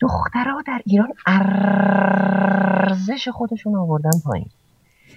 دخترها 0.00 0.62
در 0.66 0.80
ایران 0.86 1.08
ارزش 1.26 3.28
خودشون 3.28 3.76
آوردن 3.76 4.10
پایین. 4.24 4.48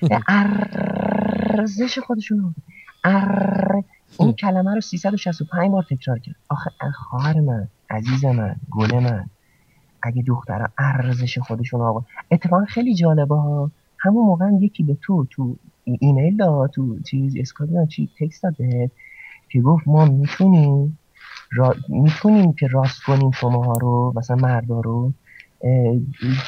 ارزش 0.27 1.99
خودشون 1.99 2.39
آوردن. 2.39 2.61
ار... 3.03 3.83
این 4.19 4.33
کلمه 4.33 4.75
رو 4.75 4.81
365 4.81 5.71
بار 5.71 5.83
تکرار 5.89 6.19
کرد. 6.19 6.35
آخه 6.49 6.71
خواهر 7.09 7.41
من 7.41 7.67
عزیز 7.89 8.25
من 8.25 8.55
گل 8.71 8.99
من 8.99 9.25
اگه 10.03 10.23
دخترها 10.27 10.67
ارزش 10.77 11.37
خودشون 11.37 11.81
آورد 11.81 12.05
اتفاقا 12.31 12.65
خیلی 12.65 12.95
جالبه 12.95 13.35
ها. 13.35 13.71
همون 13.99 14.25
موقع 14.25 14.51
یکی 14.61 14.83
به 14.83 14.97
تو 15.01 15.25
تو 15.25 15.55
ایمیل 15.83 16.37
داد 16.37 16.69
تو 16.69 16.99
چیز 16.99 17.35
اسکات 17.37 17.69
چی 17.89 18.09
تکست 18.19 18.43
داده 18.43 18.91
که 19.49 19.61
گفت 19.61 19.87
ما 19.87 20.05
می‌تونیم 20.05 20.99
را... 21.51 21.75
می‌تونیم 21.89 22.53
که 22.53 22.67
راست 22.67 23.03
کنیم 23.03 23.31
شماها 23.31 23.73
رو 23.73 24.13
مثلا 24.15 24.35
مردا 24.35 24.79
رو. 24.79 25.13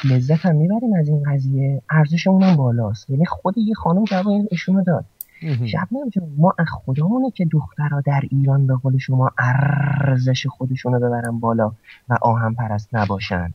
لذت 0.04 0.46
هم 0.46 0.56
می‌بریم 0.56 0.94
از 0.94 1.08
این 1.08 1.22
قضیه. 1.22 1.82
ارزشمون 1.90 2.42
هم 2.42 2.56
بالاست. 2.56 3.10
یعنی 3.10 3.26
خود 3.26 3.58
یه 3.58 3.74
خانم 3.74 4.04
جواب 4.04 4.46
ایشونو 4.50 4.84
داد. 4.84 5.04
شب 5.42 5.88
ما 6.36 6.54
از 6.58 6.66
خودمونه 6.68 7.30
که 7.30 7.44
دخترها 7.44 8.00
در 8.00 8.22
ایران 8.30 8.66
به 8.66 8.74
قول 8.74 8.98
شما 8.98 9.30
ارزش 9.38 10.46
خودشون 10.46 10.92
رو 10.92 10.98
ببرن 10.98 11.38
بالا 11.40 11.72
و 12.08 12.18
آهن 12.22 12.54
پرست 12.54 12.94
نباشن. 12.94 13.54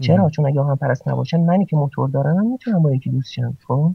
چرا؟ 0.00 0.30
چون 0.30 0.46
اگه 0.46 0.60
آهن 0.60 0.76
پرست 0.76 1.08
نباشن 1.08 1.40
منی 1.40 1.66
که 1.66 1.76
موتور 1.76 2.08
دارم 2.08 2.46
می‌تونم 2.46 2.82
با 2.82 2.94
یکی 2.94 3.10
دوست 3.10 3.32
شم 3.32 3.56
خب؟ 3.68 3.92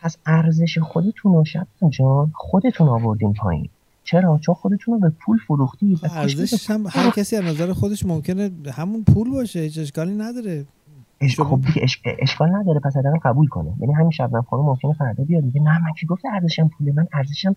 پس 0.00 0.16
ارزش 0.26 0.78
خودتون 0.78 1.32
رو 1.32 1.44
جان 1.90 2.32
خودتون 2.34 2.88
آوردین 2.88 3.32
پایین. 3.32 3.68
چرا؟ 4.04 4.38
چون 4.38 4.54
خودتون 4.54 4.94
رو 4.94 5.00
به 5.00 5.10
پول 5.20 5.38
فروختید 5.46 6.00
ارزشش 6.02 6.70
هم 6.70 6.84
هر 6.90 7.10
کسی 7.10 7.36
از 7.36 7.44
نظر 7.44 7.72
خودش 7.72 8.06
ممکنه 8.06 8.50
همون 8.72 9.04
پول 9.04 9.30
باشه 9.30 9.60
هیچ 9.60 9.78
اشکالی 9.78 10.14
نداره. 10.14 10.64
خب 11.28 11.60
اشکال 12.18 12.54
نداره 12.54 12.80
پس 12.80 12.96
حداقل 12.96 13.18
قبول 13.18 13.48
کنه. 13.48 13.72
یعنی 13.80 13.92
همین 13.92 14.10
شبنم 14.10 14.42
خانم 14.42 14.62
ممکنه 14.62 14.92
فردا 14.92 15.24
بیاد 15.24 15.42
دیگه 15.42 15.60
نه 15.60 15.78
من 15.78 15.92
کی 16.00 16.06
گفته 16.06 16.28
ارزشم 16.32 16.68
پوله. 16.68 16.92
من 16.92 17.06
ارزشم 17.12 17.56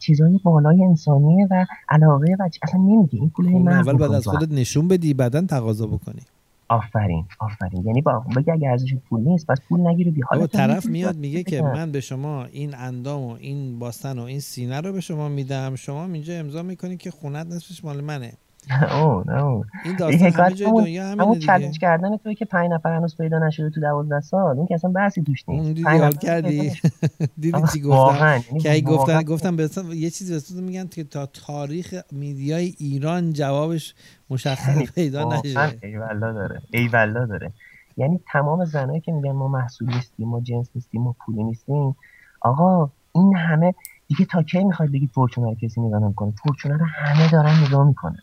چیزای 0.00 0.40
بالای 0.44 0.84
انسانیه 0.84 1.46
و 1.50 1.66
علاقه 1.88 2.36
و 2.38 2.48
اصلا 2.62 2.80
نمیگه. 2.80 3.18
این 3.18 3.30
پول 3.30 3.46
خب، 3.46 3.52
من 3.52 3.72
اول 3.72 3.96
بعد 3.96 4.12
از 4.12 4.28
خودت 4.28 4.52
نشون 4.52 4.88
بدی 4.88 5.14
بعدا 5.14 5.40
تقاضا 5.40 5.86
بکنی. 5.86 6.20
آفرین 6.68 7.24
آفرین. 7.38 7.86
یعنی 7.86 8.02
با 8.02 8.24
بگه 8.36 8.52
اگه 8.52 8.68
ارزش 8.68 8.94
پول 8.94 9.20
نیست 9.20 9.46
پس 9.46 9.58
پول 9.68 9.80
نگیری 9.80 10.10
بی 10.10 10.20
حالا 10.20 10.46
طرف 10.46 10.86
میاد 10.86 11.16
میگه 11.16 11.42
که 11.42 11.62
من 11.62 11.92
به 11.92 12.00
شما 12.00 12.44
این 12.44 12.74
اندام 12.74 13.22
و 13.22 13.36
این 13.40 13.78
باستن 13.78 14.18
و 14.18 14.22
این 14.22 14.40
سینه 14.40 14.80
رو 14.80 14.92
به 14.92 15.00
شما 15.00 15.28
میدم. 15.28 15.74
شما 15.74 16.04
اینجا 16.04 16.34
امضا 16.34 16.62
می‌کنی 16.62 16.96
که 16.96 17.10
خونت 17.10 17.46
نصفش 17.46 17.84
مال 17.84 18.00
منه. 18.00 18.32
نه 18.70 19.22
نه 19.26 19.64
این 19.84 19.96
داستان 19.98 20.30
دنیا 20.52 21.06
همینه 21.06 21.22
همون 21.22 21.38
چالش 21.38 21.78
کردن 21.78 22.16
توی 22.16 22.34
که 22.34 22.44
پنج 22.44 22.70
نفر 22.70 22.96
هنوز 22.96 23.16
پیدا 23.16 23.38
نشده 23.38 23.70
تو 23.70 23.80
12 23.80 24.20
سال 24.20 24.56
این 24.56 24.66
که 24.66 24.74
اصلا 24.74 24.90
بحثی 24.90 25.22
توش 25.22 25.48
نیست. 25.48 25.66
دیدی 25.66 25.82
حال 25.82 26.12
کردی؟ 26.12 26.72
دیدی 27.40 27.62
چی 27.72 27.80
گفتم؟ 27.80 28.42
که 28.62 28.80
گفتن 28.80 29.22
گفتم 29.22 29.56
به 29.56 29.68
یه 29.94 30.10
چیزی 30.10 30.54
به 30.54 30.60
میگن 30.60 30.86
که 30.86 31.04
تا 31.04 31.26
تاریخ 31.26 31.94
میدیای 32.12 32.74
ایران 32.78 33.32
جوابش 33.32 33.94
مشخص 34.30 34.90
پیدا 34.94 35.24
نشه. 35.24 35.78
ای 35.82 35.96
والله 35.96 36.32
داره 36.32 36.62
ای 36.70 36.88
والله 36.88 37.26
داره. 37.26 37.52
یعنی 37.96 38.20
تمام 38.32 38.64
زنایی 38.64 39.00
که 39.00 39.12
میگن 39.12 39.32
ما 39.32 39.48
محصول 39.48 39.94
نیستیم 39.94 40.28
ما 40.28 40.40
جنس 40.40 40.70
نیستیم 40.74 41.02
ما 41.02 41.16
پولی 41.26 41.42
نیستیم 41.42 41.96
آقا 42.40 42.90
این 43.12 43.36
همه 43.36 43.74
دیگه 44.08 44.24
تا 44.24 44.42
کی 44.42 44.64
می‌خواید 44.64 44.92
بگید 44.92 45.10
فورچونا 45.14 45.48
رو 45.48 45.54
کسی 45.54 45.80
نگاه 45.80 46.00
نمی‌کنه؟ 46.00 46.32
فورچونا 46.44 46.76
رو 46.76 46.86
همه 46.86 47.30
دارن 47.30 47.64
نگاه 47.66 47.88
می‌کنن. 47.88 48.18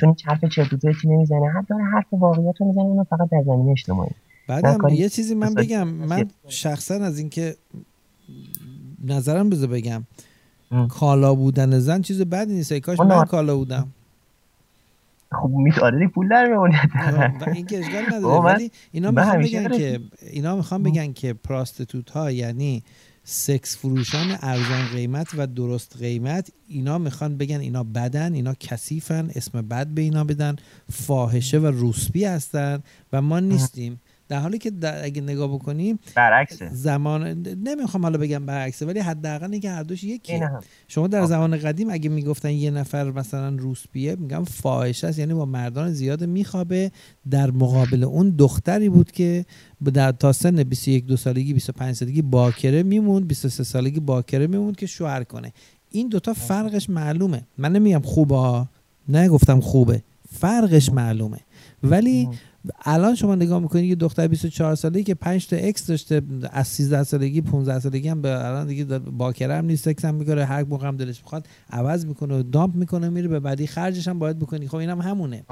چون 0.00 0.08
این 0.08 0.16
حرف 0.24 0.44
چرت 0.44 0.72
و 0.72 0.76
پرتی 0.76 1.08
نمی‌زنه 1.08 1.50
حتی 1.50 1.66
داره 1.68 1.84
حرف 1.84 2.06
واقعیت 2.12 2.60
رو 2.60 2.66
می‌زنه 2.66 2.84
اونم 2.84 3.04
فقط 3.04 3.28
در 3.30 3.42
زمینه 3.46 3.70
اجتماعی. 3.70 4.10
بعدم 4.48 4.88
یه 4.88 5.08
چیزی 5.08 5.34
من 5.34 5.54
بگم 5.54 5.88
من 5.88 6.30
شخصا 6.48 6.94
از 6.94 7.18
اینکه 7.18 7.56
نظرم 9.04 9.50
بذار 9.50 9.68
بگم 9.68 10.04
کالا 10.88 11.34
بودن 11.34 11.78
زن 11.78 12.02
چیز 12.02 12.22
بدی 12.22 12.54
نیست 12.54 12.72
کاش 12.72 13.00
من 13.00 13.24
کالا 13.24 13.56
بودم. 13.56 13.88
خب 15.32 15.48
میتاره 15.48 16.08
پول 16.08 16.28
در 16.28 16.46
این 17.54 17.66
که 17.66 17.78
اشکال 17.78 18.02
نداره. 18.12 18.40
ولی 18.40 18.70
اینا 18.92 19.10
می‌خوام 19.10 19.38
بگن 19.38 19.68
که 19.68 20.00
اینا 20.20 20.56
می‌خوام 20.56 20.82
بگن 20.82 21.12
که 21.12 21.32
پراستیتوت 21.32 22.10
ها 22.10 22.30
یعنی 22.30 22.82
سکس 23.24 23.76
فروشان 23.76 24.38
ارزان 24.40 24.86
قیمت 24.86 25.28
و 25.36 25.46
درست 25.46 25.96
قیمت 25.96 26.50
اینا 26.66 26.98
می‌خوان 26.98 27.36
بگن 27.36 27.60
اینا 27.60 27.84
بدن 27.84 28.34
اینا 28.34 28.54
کثیفن 28.54 29.30
اسم 29.34 29.62
بد 29.62 29.86
به 29.86 30.02
اینا 30.02 30.24
بدن 30.24 30.56
فاحشه 30.92 31.58
و 31.58 31.66
روسبی 31.66 32.24
هستن 32.24 32.82
و 33.12 33.22
ما 33.22 33.40
نیستیم. 33.40 34.00
در 34.28 34.38
حالی 34.38 34.58
که 34.58 34.72
اگه 35.02 35.22
نگاه 35.22 35.54
بکنیم 35.54 35.98
برعکسه. 36.14 36.68
زمان 36.72 37.26
نمی‌خوام 37.64 38.02
حالا 38.02 38.18
بگم 38.18 38.46
برعکسه 38.46 38.86
ولی 38.86 39.00
حداقل 39.00 39.52
اینکه 39.52 39.70
هر 39.70 39.82
دوش 39.82 40.04
یکی 40.04 40.40
شما 40.88 41.06
در 41.06 41.24
زمان 41.26 41.56
قدیم 41.56 41.90
اگه 41.90 42.10
می‌گفتن 42.10 42.50
یه 42.50 42.70
نفر 42.70 43.10
مثلا 43.10 43.56
روسپیه 43.56 44.16
میگم 44.16 44.44
فاحشه 44.44 45.06
است 45.06 45.18
یعنی 45.18 45.34
با 45.34 45.44
مردان 45.44 45.92
زیاد 45.92 46.24
میخوابه. 46.24 46.90
در 47.30 47.50
مقابل 47.50 48.04
اون 48.04 48.30
دختری 48.30 48.88
بود 48.88 49.12
که 49.12 49.44
در 49.94 50.12
تا 50.12 50.32
سن 50.32 50.62
21 50.62 51.06
دو 51.06 51.16
سالگی 51.16 51.52
25 51.54 51.94
سالگی 51.94 52.22
باکره 52.22 52.82
میموند 52.82 53.28
23 53.28 53.64
سالگی 53.64 54.00
باکره 54.00 54.46
میموند 54.46 54.76
که 54.76 54.86
شوهر 54.86 55.24
کنه. 55.24 55.52
این 55.90 56.08
دوتا 56.08 56.34
فرقش 56.34 56.90
معلومه. 56.90 57.42
من 57.58 57.72
نمیگم 57.72 58.02
خوبه 58.02 58.66
نه 59.08 59.28
گفتم 59.28 59.60
خوبه. 59.60 60.02
فرقش 60.32 60.92
معلومه. 60.92 61.38
ولی 61.82 62.28
الان 62.84 63.14
شما 63.14 63.34
نگاه 63.34 63.58
می‌کنید 63.58 63.84
یه 63.84 63.94
دختر 63.94 64.28
24 64.28 64.74
سالگی 64.74 65.02
که 65.02 65.14
5 65.14 65.46
تا 65.46 65.56
ex 65.56 65.86
داشته 65.86 66.22
از 66.52 66.68
13 66.68 67.02
سالگی 67.02 67.40
15 67.40 67.80
سالگی 67.80 68.08
هم 68.08 68.22
به 68.22 68.46
الان 68.46 68.66
دیگه 68.66 68.84
باکره 68.98 69.54
هم 69.54 69.64
نیست 69.64 69.88
ex 69.88 70.04
هم 70.04 70.14
می‌کنه 70.14 70.44
هر 70.44 70.64
موقع 70.64 70.88
هم 70.88 70.96
دلش 70.96 71.22
بخواد 71.22 71.46
عوض 71.70 72.06
می‌کنه 72.06 72.38
و 72.38 72.42
dump 72.42 72.74
می‌کنه 72.74 73.08
میره 73.08 73.28
به 73.28 73.40
بعدی 73.40 73.66
خرجش 73.66 74.08
هم 74.08 74.18
باید 74.18 74.38
بکنی. 74.38 74.68
خب 74.68 74.76
اینم 74.76 75.00
هم 75.00 75.10
همونه. 75.10 75.44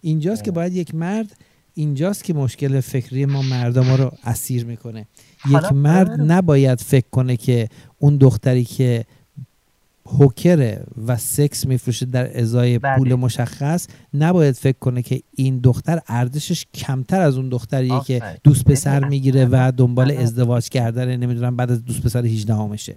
اینجاست 0.00 0.44
که 0.44 0.50
باید 0.50 0.76
یک 0.76 0.94
مرد 0.94 1.36
اینجاست 1.74 2.24
که 2.24 2.34
مشکل 2.34 2.80
فکری 2.80 3.26
ما 3.26 3.42
مردم 3.42 3.86
ما 3.86 3.96
رو 3.96 4.12
اسیر 4.24 4.64
می‌کنه. 4.64 5.06
یک 5.50 5.72
مرد 5.72 6.20
نباید 6.20 6.80
فکر 6.80 7.06
کنه 7.10 7.36
که 7.36 7.68
اون 7.98 8.16
دختری 8.16 8.64
که 8.64 9.04
هوکره 10.08 10.84
و 11.06 11.16
سکس 11.16 11.66
میفروشه 11.66 12.06
در 12.06 12.40
ازای 12.40 12.78
بله. 12.78 12.98
پول 12.98 13.14
مشخص 13.14 13.86
نباید 14.14 14.54
فکر 14.54 14.78
کنه 14.78 15.02
که 15.02 15.20
این 15.34 15.58
دختر 15.58 16.00
ارزشش 16.08 16.66
کمتر 16.74 17.20
از 17.20 17.36
اون 17.36 17.48
دختریه 17.48 18.00
که 18.00 18.22
دوست 18.44 18.64
پسر 18.64 19.04
می‌گیره 19.04 19.48
و 19.50 19.72
دنبال 19.76 20.10
ازدواج 20.10 20.68
کردن 20.68 21.16
نمی‌دونم 21.16 21.56
بعد 21.56 21.70
از 21.70 21.84
دوست 21.84 22.02
پسر 22.02 22.24
18 22.24 22.54
همشه 22.54 22.94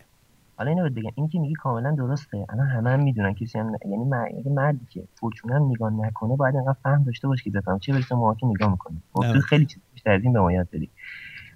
حالا 0.55 0.71
اینو 0.71 0.89
بگم. 0.89 1.11
این 1.15 1.27
که 1.27 1.39
میگی 1.39 1.53
کاملا 1.53 1.95
درسته. 1.95 2.45
الان 2.49 2.67
همه 2.67 2.89
هم 2.89 3.03
می‌دونن. 3.03 3.33
کسی 3.33 3.59
هم 3.59 3.71
یعنی 3.85 4.49
مردی 4.49 4.85
که 4.89 5.03
فورچون 5.15 5.51
هم 5.51 5.69
نگاه 5.69 5.93
نکنه 5.93 6.35
باید 6.35 6.55
اینقدر 6.55 6.77
فهم 6.83 7.03
داشته 7.03 7.27
باشه 7.27 7.43
که 7.43 7.49
بفهم 7.49 7.79
چه 7.79 7.93
برسه 7.93 8.07
که 8.39 8.47
نگاه 8.47 8.71
می‌کنیم. 8.71 9.03
خب 9.13 9.39
خیلی 9.39 9.65
چیز 9.65 9.79
بیشتر 9.93 10.11
از 10.11 10.23
این 10.23 10.33
به 10.33 10.39
ما 10.39 10.51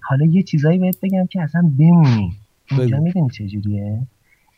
حالا 0.01 0.25
یه 0.25 0.43
چیزایی 0.43 0.79
بهت 0.79 0.97
بگم 1.01 1.25
که 1.25 1.41
اصلا 1.41 1.71
بمونی. 1.79 2.33
اینجا 2.71 2.99
می‌دونی 2.99 3.29
چجوریه 3.29 4.07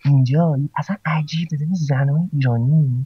اینجا 0.08 0.60
اصلا 0.78 0.96
عجیب 1.06 1.50
بزنی 1.52 1.76
زنای 1.76 2.22
ایرانی. 2.34 3.06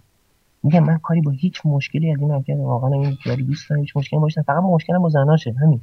میگم 0.63 0.83
من 0.83 0.97
کاری 0.97 1.21
با 1.21 1.31
هیچ 1.31 1.61
مشکلی 1.65 2.11
از 2.11 2.19
این 2.19 2.31
نکردم 2.31 2.61
واقعا 2.61 2.91
این 2.91 3.17
یاری 3.25 3.43
دوست 3.43 3.69
دارم 3.69 3.81
هیچ 3.81 3.97
مشکلی 3.97 4.19
باشه 4.19 4.41
فقط 4.41 4.63
مشکلم 4.63 4.99
با 5.01 5.09
زناشه 5.09 5.55
همین. 5.61 5.81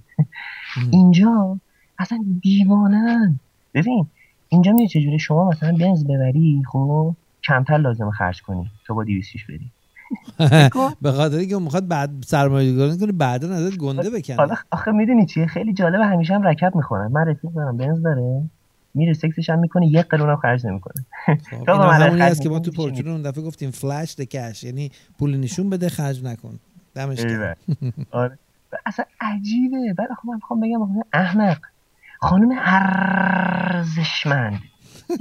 اینجا 0.91 1.59
اصلا 1.99 2.25
دیوانن 2.43 3.41
ببین 3.75 4.07
اینجا 4.49 4.73
میگه 4.73 4.89
چجوری؟ 4.89 5.19
شما 5.19 5.49
مثلا 5.49 5.77
بنز 5.81 6.05
ببری 6.05 6.63
خب 6.73 7.15
کمتر 7.45 7.77
لازم 7.77 8.11
خرج 8.11 8.43
کنی 8.43 8.71
تو 8.87 8.95
با 8.95 9.05
200 9.05 9.37
بری. 9.49 9.71
به 11.03 11.13
خاطر 11.13 11.37
اینکه 11.37 11.57
می‌خواد 11.57 11.89
بعد 11.89 12.11
سرمایه 12.27 12.75
گذاری 12.75 12.99
کنه 12.99 13.13
بعدا 13.13 13.55
ازت 13.55 13.77
گنده 13.77 14.11
بکنه. 14.11 14.37
حالا 14.37 14.55
آخه 14.71 14.93
می‌دونی 14.93 15.27
چیه؟ 15.27 15.47
خیلی 15.47 15.73
جالبه 15.73 16.07
همیشه 16.07 16.35
هم 16.35 16.43
رکب 16.43 16.77
می‌خورن. 16.77 17.13
من 17.13 17.27
رفیق 17.27 17.51
دارم 17.51 17.77
بنز 17.77 18.03
داره. 18.03 18.43
میره 18.99 19.13
سکسش 19.13 19.51
هم 19.51 19.59
می‌کنه 19.59 19.87
یک 19.87 20.07
قرون 20.07 20.31
هم 20.31 20.37
خرج 20.37 20.67
نمی‌کنه. 20.67 21.05
خب 21.51 21.69
همونی 21.69 22.21
هست 22.21 22.43
که 22.43 22.49
ما 22.49 22.59
تو 22.59 22.71
پرچون 22.71 23.09
اون 23.09 23.23
دفعه 23.23 23.45
گفتیم 23.45 23.71
فلش 23.71 24.17
کش 24.17 24.65
یعنی 24.65 24.91
پول 25.19 25.37
نشون 25.37 25.71
بده 25.71 25.89
خرج 25.89 26.25
نکن. 26.25 26.59
دمش 26.95 27.25
آره. 28.11 28.39
اصلا 28.87 29.05
عجیبه. 29.21 29.95
بعد 29.99 30.09
من 30.25 30.35
می‌خوام 30.35 30.61
بگم 30.61 30.81
احمق. 31.13 31.59
خانم 32.21 32.59
ارزشمند. 32.61 34.61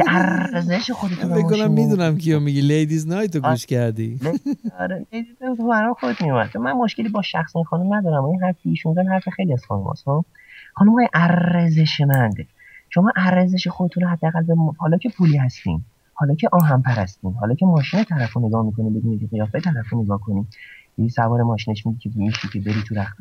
ارزش 0.08 0.92
خودتون 0.92 1.30
رو 1.30 1.44
بکنم 1.44 1.72
می‌دونم 1.72 2.18
کیو 2.18 2.40
میگی. 2.40 2.62
Ladies 2.62 3.08
Night 3.08 3.36
رو 3.36 3.42
گوش 3.42 3.66
کردی. 3.66 4.20
آره. 4.80 5.06
Ladies 5.14 5.36
Night 5.42 5.58
برام 5.58 5.94
خودت 5.94 6.22
میومد 6.22 6.58
من 6.58 6.72
مشکلی 6.72 7.10
با 7.10 7.22
شخص 7.22 7.56
این 7.56 7.66
خانم 7.66 7.94
ندارم. 7.94 8.26
این 8.26 8.44
حرفی 8.44 8.70
ایشون 8.70 8.94
زن 8.94 9.08
حرف 9.08 9.30
خیلی 9.30 9.54
از 9.54 9.66
خانم 9.66 9.92
هست 9.92 10.04
خب؟ 10.04 10.26
خانم 10.74 10.92
های 10.92 11.08
ارزشمنده 11.14 12.48
شما 12.90 13.12
ارزش 13.16 13.68
خودتون 13.68 14.04
رو 14.04 14.10
حداقل 14.10 14.44
به 14.44 14.56
حالا 14.78 14.98
که 14.98 15.10
پولی 15.18 15.38
هستین 15.38 15.84
حالا 16.14 16.36
که 16.36 16.50
آهن 16.52 16.82
پرستین 16.82 17.34
حالا 17.34 17.56
که 17.56 17.66
ماشین 17.66 18.04
طرف 18.04 18.34
رو 18.34 18.48
نگاه 18.48 18.66
می‌کنی 18.66 18.90
بدون 18.90 19.20
که 19.20 19.28
قیافه 19.28 19.60
طرف 19.60 19.90
رو 19.90 20.02
نگاه 20.02 20.22
کنی 20.22 20.48
یه 20.98 21.10
سوار 21.10 21.44
ماشینش 21.44 21.86
میگی 21.86 22.00
که 22.00 22.10
میشی 22.16 22.48
که 22.54 22.60
بری 22.60 22.84
تو 22.88 22.96
رخت 22.96 23.18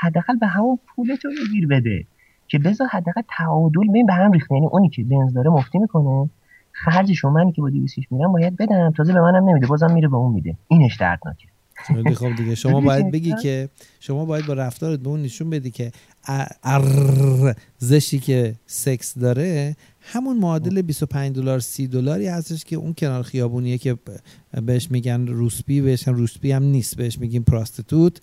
حداقل 0.00 0.36
به 0.36 0.46
همون 0.46 0.78
پولتو 0.86 1.28
بگیر 1.28 1.66
بده 1.66 2.04
که 2.48 2.58
بذار 2.58 2.88
حداقل 2.88 3.22
تعادل 3.28 3.92
بین 3.92 4.06
به 4.06 4.12
هم 4.12 4.32
ریخته. 4.32 4.54
یعنی 4.54 4.66
اونی 4.66 4.88
که 4.88 5.04
بنز 5.04 5.34
داره 5.34 5.50
مفتی 5.50 5.78
می‌کنه 5.78 6.30
خرجش 6.72 7.18
رو 7.18 7.30
منی 7.30 7.52
که 7.52 7.62
با 7.62 7.70
200 7.70 7.98
میرم 8.10 8.32
باید 8.32 8.56
بدم. 8.56 8.90
تازه 8.90 9.12
به 9.12 9.20
منم 9.20 9.48
نمیده 9.48 9.66
بازم 9.66 9.92
میره 9.92 10.08
به 10.08 10.16
اون 10.16 10.32
میده. 10.32 10.56
اینش 10.68 10.96
دردناکه. 10.96 11.48
خیلی 11.86 12.14
خوب 12.14 12.36
دیگه. 12.36 12.54
شما 12.54 12.80
باید 12.80 13.10
بگی 13.10 13.34
که 13.42 13.68
شما 14.00 14.24
باید 14.24 14.46
با 14.46 14.54
رفتارت 14.54 15.00
به 15.00 15.08
اون 15.08 15.22
نشون 15.22 15.50
بدی 15.50 15.70
که 15.70 15.92
ارزشی 16.62 18.18
که 18.18 18.54
سکس 18.66 19.18
داره 19.18 19.76
همون 20.00 20.36
معادل 20.36 20.82
25 20.82 21.36
دلار 21.36 21.60
30 21.60 21.86
دلاری 21.86 22.26
هستش 22.26 22.64
که 22.64 22.76
اون 22.76 22.94
کنار 22.94 23.22
خیابونیه 23.22 23.78
که 23.78 23.96
بهش 24.62 24.90
میگن 24.90 25.26
روسپی 25.26 25.80
بهش 25.80 26.08
روسپی 26.08 26.52
هم 26.52 26.62
نیست 26.62 26.96
بهش 26.96 27.18
میگیم 27.18 27.42
پراستیتوت. 27.42 28.20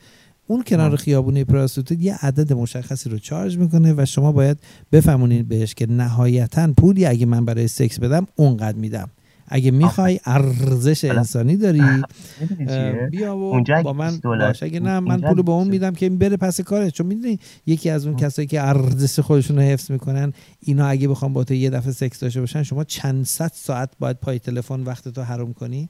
اون 0.47 0.63
کنار 0.63 0.95
خیابونی 0.95 1.43
پراستیتوت 1.43 2.01
یه 2.01 2.15
عدد 2.25 2.53
مشخصی 2.53 3.09
رو 3.09 3.19
چارج 3.19 3.57
می‌کنه 3.57 3.93
و 3.97 4.05
شما 4.05 4.31
باید 4.31 4.57
بفهمونید 4.91 5.47
بهش 5.47 5.73
که 5.73 5.85
نهایتا 5.85 6.73
پولی 6.77 7.05
اگه 7.05 7.25
من 7.25 7.45
برای 7.45 7.67
سکس 7.67 7.99
بدم 7.99 8.27
اونقدر 8.35 8.77
میدم. 8.77 9.09
اگه 9.47 9.71
می‌خوای 9.71 10.19
ارزش 10.25 11.05
انسانی 11.05 11.57
داری 11.57 11.81
بیا 13.11 13.37
و 13.37 13.63
با 13.83 13.93
من 13.93 14.19
باش. 14.23 14.63
اگه 14.63 14.79
نه 14.79 14.99
من 14.99 15.21
پول 15.21 15.41
به 15.41 15.51
اون 15.51 15.67
میدم 15.67 15.93
که 15.93 16.05
این 16.05 16.17
بره 16.17 16.37
پس 16.37 16.61
کارش. 16.61 16.91
چون 16.91 17.05
می‌دونی 17.07 17.39
یکی 17.65 17.89
از 17.89 18.07
اون 18.07 18.15
کسایی 18.15 18.47
که 18.47 18.61
ارزش 18.61 19.19
خودشون 19.19 19.55
رو 19.55 19.61
حفظ 19.61 19.91
می‌کنن 19.91 20.33
اینا 20.59 20.87
اگه 20.87 21.07
بخوام 21.07 21.33
با 21.33 21.43
تو 21.43 21.53
یه 21.53 21.69
دفعه 21.69 21.91
سکس 21.91 22.19
داشته 22.19 22.39
باشن 22.39 22.63
شما 22.63 22.83
چند 22.83 23.25
صد 23.25 23.51
ساعت 23.53 23.89
باید 23.99 24.17
پای 24.17 24.39
تلفن 24.39 24.81
وقت 24.81 25.07
تو 25.07 25.21
حروم 25.21 25.53
کنی؟ 25.53 25.89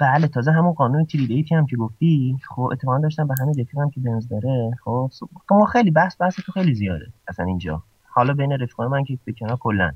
بله 0.00 0.28
تازه 0.28 0.52
همون 0.52 0.72
قانون 0.72 1.04
تریدیتی 1.04 1.54
هم 1.54 1.66
که 1.66 1.76
گفتی 1.76 2.36
خب 2.48 2.62
اتفاقا 2.72 2.98
داشتم 2.98 3.26
به 3.26 3.34
همین 3.40 3.60
رفیقم 3.60 3.90
که 3.90 4.00
بنز 4.00 4.28
داره 4.28 4.70
خب 4.84 5.10
ما 5.50 5.66
خیلی 5.66 5.90
بحث 5.90 6.16
بحث 6.20 6.34
تو 6.34 6.52
خیلی 6.52 6.74
زیاده 6.74 7.06
اصلا 7.28 7.46
اینجا. 7.46 7.82
حالا 8.08 8.34
بین 8.34 8.52
رفیقان 8.52 8.88
من 8.88 9.04
که 9.04 9.18
به 9.24 9.32
کنار 9.32 9.56
کلا. 9.56 9.92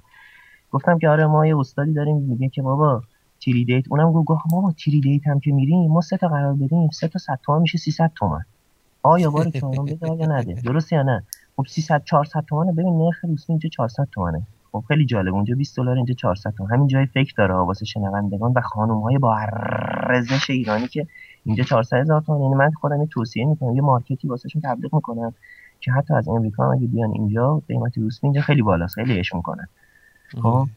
گفتم 0.72 0.98
که 0.98 1.08
آره 1.08 1.26
ما 1.26 1.46
یه 1.46 1.58
استادی 1.58 1.92
داریم 1.92 2.16
میگه 2.16 2.48
که 2.48 2.62
بابا 2.62 3.02
تری 3.40 3.64
دیت 3.64 3.84
اونم 3.90 4.12
گفت 4.12 4.42
بابا 4.50 4.72
تری 4.72 5.00
دیت 5.00 5.26
هم 5.26 5.40
که 5.40 5.52
میریم 5.52 5.90
ما 5.90 6.00
سه 6.00 6.16
تا 6.16 6.28
قرار 6.28 6.54
بدیم 6.54 6.90
سه 6.90 7.08
تا 7.08 7.18
100 7.18 7.38
تومن 7.42 7.60
میشه 7.60 7.78
300 7.78 8.10
تومن. 8.14 8.44
آیا 9.02 9.30
بار 9.30 9.50
شما 9.60 9.84
بده 9.84 10.16
یا 10.16 10.26
نده؟ 10.26 10.54
درست 10.54 10.92
یا 10.92 11.02
نه؟ 11.02 11.22
خب 11.56 11.66
300 11.68 12.04
400 12.04 12.44
تومن 12.48 12.72
ببین 12.72 12.98
نرخ 12.98 13.24
روسی 13.24 13.44
اینجا 13.48 13.68
400 13.68 14.08
تومنه. 14.12 14.46
خب 14.72 14.84
خیلی 14.88 15.06
جالب 15.06 15.34
اونجا 15.34 15.54
20 15.54 15.76
دلار 15.76 15.96
اینجا 15.96 16.14
400 16.14 16.50
تومن. 16.50 16.70
همین 16.70 16.86
جای 16.86 17.06
فکر 17.06 17.34
داره 17.36 17.54
واسه 17.54 17.84
شنوندگان 17.84 18.52
و 18.56 18.60
خانم 18.60 19.00
های 19.00 19.18
با 19.18 19.36
ارزش 19.36 20.50
ایرانی 20.50 20.88
که 20.88 21.06
اینجا 21.44 21.64
400 21.64 21.96
هزار 21.96 22.20
تومن. 22.20 22.40
یعنی 22.42 22.54
من 22.54 22.70
خودم 22.70 23.06
توصیه 23.06 23.44
می‌کنم 23.44 23.76
یه 23.76 23.82
مارکتی 23.82 24.28
واسهشون 24.28 24.62
تبلیغ 24.64 24.94
می‌کنم 24.94 25.34
که 25.80 25.92
حتی 25.92 26.14
از 26.14 26.28
امریکا 26.28 26.72
اگه 26.72 26.86
بیان 26.86 27.10
اینجا 27.10 27.62
قیمت 27.68 27.98
روسی 27.98 28.20
اینجا 28.22 28.40
خیلی 28.40 28.62
بالاست 28.62 28.94
خیلی 28.94 29.18
عشق 29.18 29.36
می‌کنن. 29.36 29.68
خب. 30.42 30.68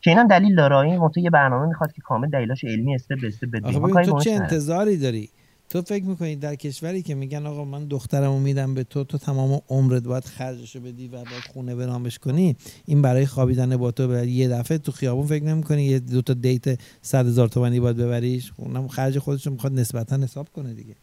که 0.00 0.10
اینم 0.10 0.28
دلیل 0.28 0.56
داره. 0.56 0.76
این 0.76 1.08
تو 1.08 1.20
یه 1.20 1.30
برنامه 1.30 1.66
می‌خواد 1.66 1.92
که 1.92 2.02
کامل 2.02 2.30
دلیلاش 2.30 2.64
علمی 2.64 2.94
استپ 2.94 3.20
به 3.20 3.28
استپ 3.28 3.50
بده. 3.50 4.02
تو 4.04 4.20
چه 4.20 4.30
انتظاری 4.30 4.96
داری؟ 4.96 5.28
تو 5.70 5.82
فکر 5.82 6.04
می‌کنی 6.04 6.36
در 6.36 6.54
کشوری 6.54 7.02
که 7.02 7.14
میگن 7.14 7.46
آقا 7.46 7.64
من 7.64 7.84
دخترمو 7.84 8.40
میدم 8.40 8.74
به 8.74 8.84
تو 8.84 9.04
تو 9.04 9.18
تمام 9.18 9.60
عمرت 9.68 10.02
باید 10.02 10.24
خرجشو 10.24 10.80
بدی 10.80 11.08
و 11.08 11.10
باید 11.10 11.44
خونه 11.52 11.74
برامش 11.74 12.18
کنی؟ 12.18 12.56
این 12.84 13.02
برای 13.02 13.26
خوابیدن 13.26 13.76
با 13.76 13.90
تو 13.90 14.08
به 14.08 14.26
یه 14.26 14.48
دفعه 14.48 14.78
تو 14.78 14.92
خیابون 14.92 15.26
فکر 15.26 15.44
نمی‌کنی 15.44 15.82
یه 15.82 15.98
دو 15.98 16.22
تا 16.22 16.34
دیت 16.34 16.80
100 17.02 17.26
هزار 17.26 17.48
تومانی 17.48 17.80
باید 17.80 17.96
ببریش؟ 17.96 18.52
اونم 18.56 18.88
خرج 18.88 19.18
خودش 19.18 19.46
می‌خواد 19.46 19.72
نسبتا 19.72 20.16
حساب 20.16 20.48
کنه 20.48 20.74
دیگه. 20.74 20.94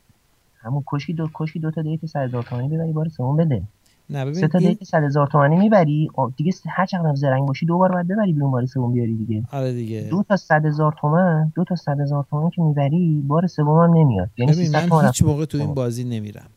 همون 0.61 0.84
کشی 0.88 1.14
دو 1.14 1.30
کشی 1.34 1.60
دو 1.60 1.72
تا 1.72 1.82
دیت 1.82 2.06
100 2.06 2.20
هزار 2.20 2.44
تومانی 2.44 2.68
ببری 2.68 2.91
بار 2.91 3.10
سوم 3.10 3.38
بده. 3.38 3.64
نه 4.09 4.25
ببین 4.25 4.41
سه 4.41 4.47
تا 4.47 4.59
دیت 4.59 4.84
100 4.84 5.03
هزار 5.03 5.27
تومانی 5.27 5.55
می‌بری 5.55 6.09
دیگه 6.38 6.51
هر 6.69 6.85
چقدر 6.85 7.15
زرنگ 7.15 7.47
باشی 7.47 7.65
دو 7.65 7.77
بار 7.77 7.91
باید 7.91 8.07
ببری 8.07 8.34
بیرون 8.34 8.51
بار 8.51 8.65
سوم 8.65 8.93
بیاری 8.93 9.15
دیگه. 9.15 9.43
آره 9.51 9.73
دیگه. 9.73 10.07
دو 10.11 10.23
تا 10.23 10.38
100 10.38 10.65
هزار 10.65 10.95
تومن 11.01 11.51
دو 11.55 11.63
تا 11.63 11.75
100 11.75 11.99
هزار 11.99 12.25
تومن 12.30 12.49
که 12.49 12.61
می‌بری 12.61 13.23
بار 13.27 13.47
سوم 13.47 13.84
هم 13.84 13.97
نمیاد. 13.97 14.30
یعنی 14.38 14.69
من 14.69 15.05
هیچ 15.05 15.23
موقع 15.23 15.45
تو 15.45 15.57
این 15.57 15.73
بازی 15.73 16.03
نمیرم. 16.03 16.47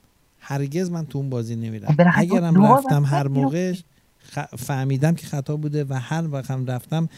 هرگز 0.41 0.91
من 0.91 1.07
تو 1.07 1.19
اون 1.19 1.31
بازی 1.31 1.57
نمیرم. 1.57 1.89
خب 1.93 2.07
اگرم 2.15 2.67
رفتم 2.67 3.05
هر 3.05 3.29
موقع 3.29 3.75
فهمیدم 4.59 5.15
که 5.15 5.27
خطا 5.27 5.57
بوده 5.57 5.85
و 5.85 5.95
هر 5.95 6.29
وقت 6.33 6.51
هم 6.51 6.67
رفتم 6.67 7.09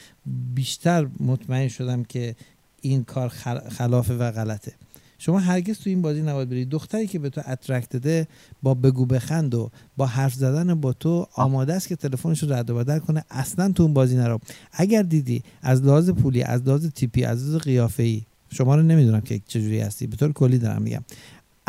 بیشتر 0.55 1.07
مطمئن 1.21 1.69
شدم 1.69 2.05
که 2.05 2.35
این 2.83 3.05
کار 3.05 3.29
خلافه 3.69 4.15
و 4.15 4.31
غلطه. 4.31 4.73
شما 5.19 5.39
هرگز 5.39 5.79
تو 5.79 5.91
این 5.91 6.03
بازی 6.03 6.23
نباید 6.23 6.49
برید 6.49 6.69
دختری 6.69 7.07
که 7.07 7.19
به 7.19 7.31
تو 7.31 7.41
اترکتده 7.47 8.29
با 8.63 8.75
بگو 8.75 9.07
بخند 9.07 9.55
و 9.55 9.71
با 9.97 10.07
حرف 10.07 10.35
زدن 10.35 10.81
با 10.81 10.93
تو 10.93 11.27
آماده 11.35 11.75
است 11.75 11.89
که 11.89 11.97
تلفنش 11.97 12.43
رو 12.43 12.53
رد 12.53 12.71
و 12.71 12.75
بدل 12.75 12.99
کنه. 12.99 13.25
اصلا 13.31 13.73
تو 13.73 13.83
اون 13.83 13.95
بازی 13.95 14.17
نرو. 14.17 14.41
اگر 14.73 15.03
دیدی 15.03 15.43
از 15.63 15.83
لحاظ 15.83 16.11
پولی 16.11 16.43
از 16.43 16.63
لحاظ 16.63 16.87
تیپی 16.87 17.25
از 17.25 17.49
لحاظ 17.49 17.63
قیافه 17.63 18.03
ای 18.03 18.23
شما 18.51 18.77
رو 18.77 18.83
نمی‌دونم 18.83 19.21
که 19.21 19.41
چجوری 19.47 19.81
هستی. 19.81 20.07
به 20.07 20.17
طور 20.17 20.33
کلی 20.33 20.59
دارم 20.59 20.83
میگم. 20.83 21.03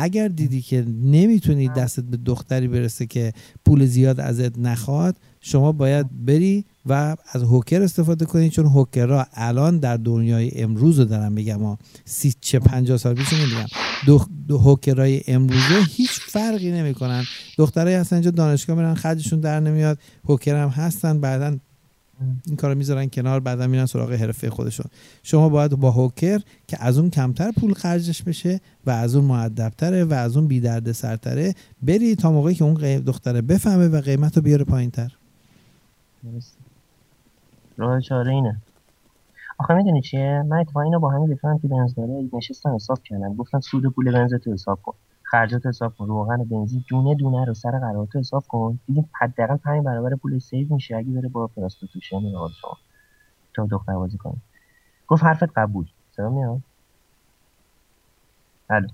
اگر 0.01 0.27
دیدی 0.27 0.61
که 0.61 0.85
نمی‌تونی 1.03 1.69
دستت 1.69 2.03
به 2.03 2.17
دختری 2.17 2.67
برسه 2.67 3.05
که 3.05 3.33
پول 3.65 3.85
زیاد 3.85 4.19
ازت 4.19 4.59
نخواد 4.59 5.17
شما 5.41 5.71
باید 5.71 6.25
بری 6.25 6.65
و 6.85 7.15
از 7.31 7.43
هوکر 7.43 7.81
استفاده 7.81 8.25
کنید 8.25 8.51
چون 8.51 8.65
هوکرها 8.65 9.25
الان 9.33 9.79
در 9.79 9.97
دنیای 9.97 10.61
امروز 10.61 10.99
رو 10.99 11.05
دارم 11.05 11.31
میگم 11.31 11.63
ها 11.63 11.77
سی 12.05 12.33
چه 12.41 12.59
پنجاه 12.59 12.97
سال 12.97 13.15
پیش 13.15 13.33
نمیگم 13.33 13.65
دو, 14.05 14.25
دو 14.47 14.57
هوکرهای 14.57 15.21
امروزه 15.27 15.83
هیچ 15.89 16.11
فرقی 16.11 16.71
نمی‌کنن. 16.71 17.23
دخترای 17.57 17.95
هستن 17.95 18.15
اینجا 18.15 18.31
دانشگاه 18.31 18.75
میرن 18.75 18.93
خرجشون 18.93 19.39
در 19.39 19.59
نمیاد 19.59 19.99
هوکر 20.23 20.55
هم 20.55 20.69
هستن 20.69 21.21
بعدا 21.21 21.57
این 22.45 22.55
کارو 22.55 22.75
می‌ذارن 22.75 23.09
کنار 23.09 23.39
بعدا 23.39 23.67
میرن 23.67 23.85
سراغ 23.85 24.11
حرفه 24.11 24.49
خودشون. 24.49 24.85
شما 25.23 25.49
باید 25.49 25.71
با 25.71 25.91
هوکر 25.91 26.39
که 26.67 26.77
از 26.79 26.97
اون 26.97 27.09
کمتر 27.09 27.51
پول 27.51 27.73
خرجش 27.73 28.23
بشه 28.23 28.59
و 28.85 28.91
از 28.91 29.15
اون 29.15 29.25
معدبتره 29.25 30.03
و 30.03 30.13
از 30.13 30.37
اون 30.37 30.47
بی 30.47 30.59
درد 30.59 30.91
سرتره 30.91 31.53
بری 31.83 32.15
تا 32.15 32.31
موقعی 32.31 32.55
که 32.55 32.63
اون 32.63 32.73
دختره 32.99 33.41
بفهمه 33.41 33.87
و 33.87 34.01
قیمت 34.01 34.37
رو 34.37 34.43
بیاره 34.43 34.63
پایینتر. 34.63 35.11
راه 37.77 38.01
چاره 38.01 38.31
اینه. 38.31 38.61
آخه 39.57 39.73
می‌دونی 39.73 40.01
چیه؟ 40.01 40.43
من 40.47 40.57
اتفاقا 40.57 40.81
اینو 40.81 40.99
با 40.99 41.09
همین 41.09 41.31
رفیقم 41.31 41.57
که 41.57 41.67
بنز 41.67 41.95
داره 41.95 42.29
نشستم 42.33 42.75
حساب 42.75 43.03
کردم. 43.03 43.35
گفتم 43.35 43.59
سود 43.59 43.85
پول 43.85 44.11
بنز 44.11 44.33
تو 44.33 44.53
حساب 44.53 44.81
کن. 44.81 44.93
خرجات 45.31 45.65
حساب 45.65 45.95
کن 45.95 46.07
روغن 46.07 46.43
بنزین 46.43 46.85
دونه 46.89 47.15
دونه 47.15 47.45
رو 47.45 47.53
سر 47.53 47.71
قرارات 47.71 48.15
حساب 48.15 48.43
کن. 48.47 48.79
دیدیم 48.87 49.09
حداقل 49.21 49.57
5 49.57 49.85
برابر 49.85 50.15
پول 50.15 50.39
save 50.39 50.73
میشه 50.73 50.95
اگه 50.95 51.11
بره 51.11 51.29
با 51.29 51.47
prostitution 51.47 52.21
یا 52.21 52.49
تا 53.53 53.65
دختر 53.65 53.93
بازی 53.93 54.17
کنه. 54.17 54.37
گفت 55.07 55.23
حرفت 55.23 55.57
قبول. 55.57 55.85
صدا 56.11 56.29
میاد؟ 56.29 56.61
الو. 58.69 58.87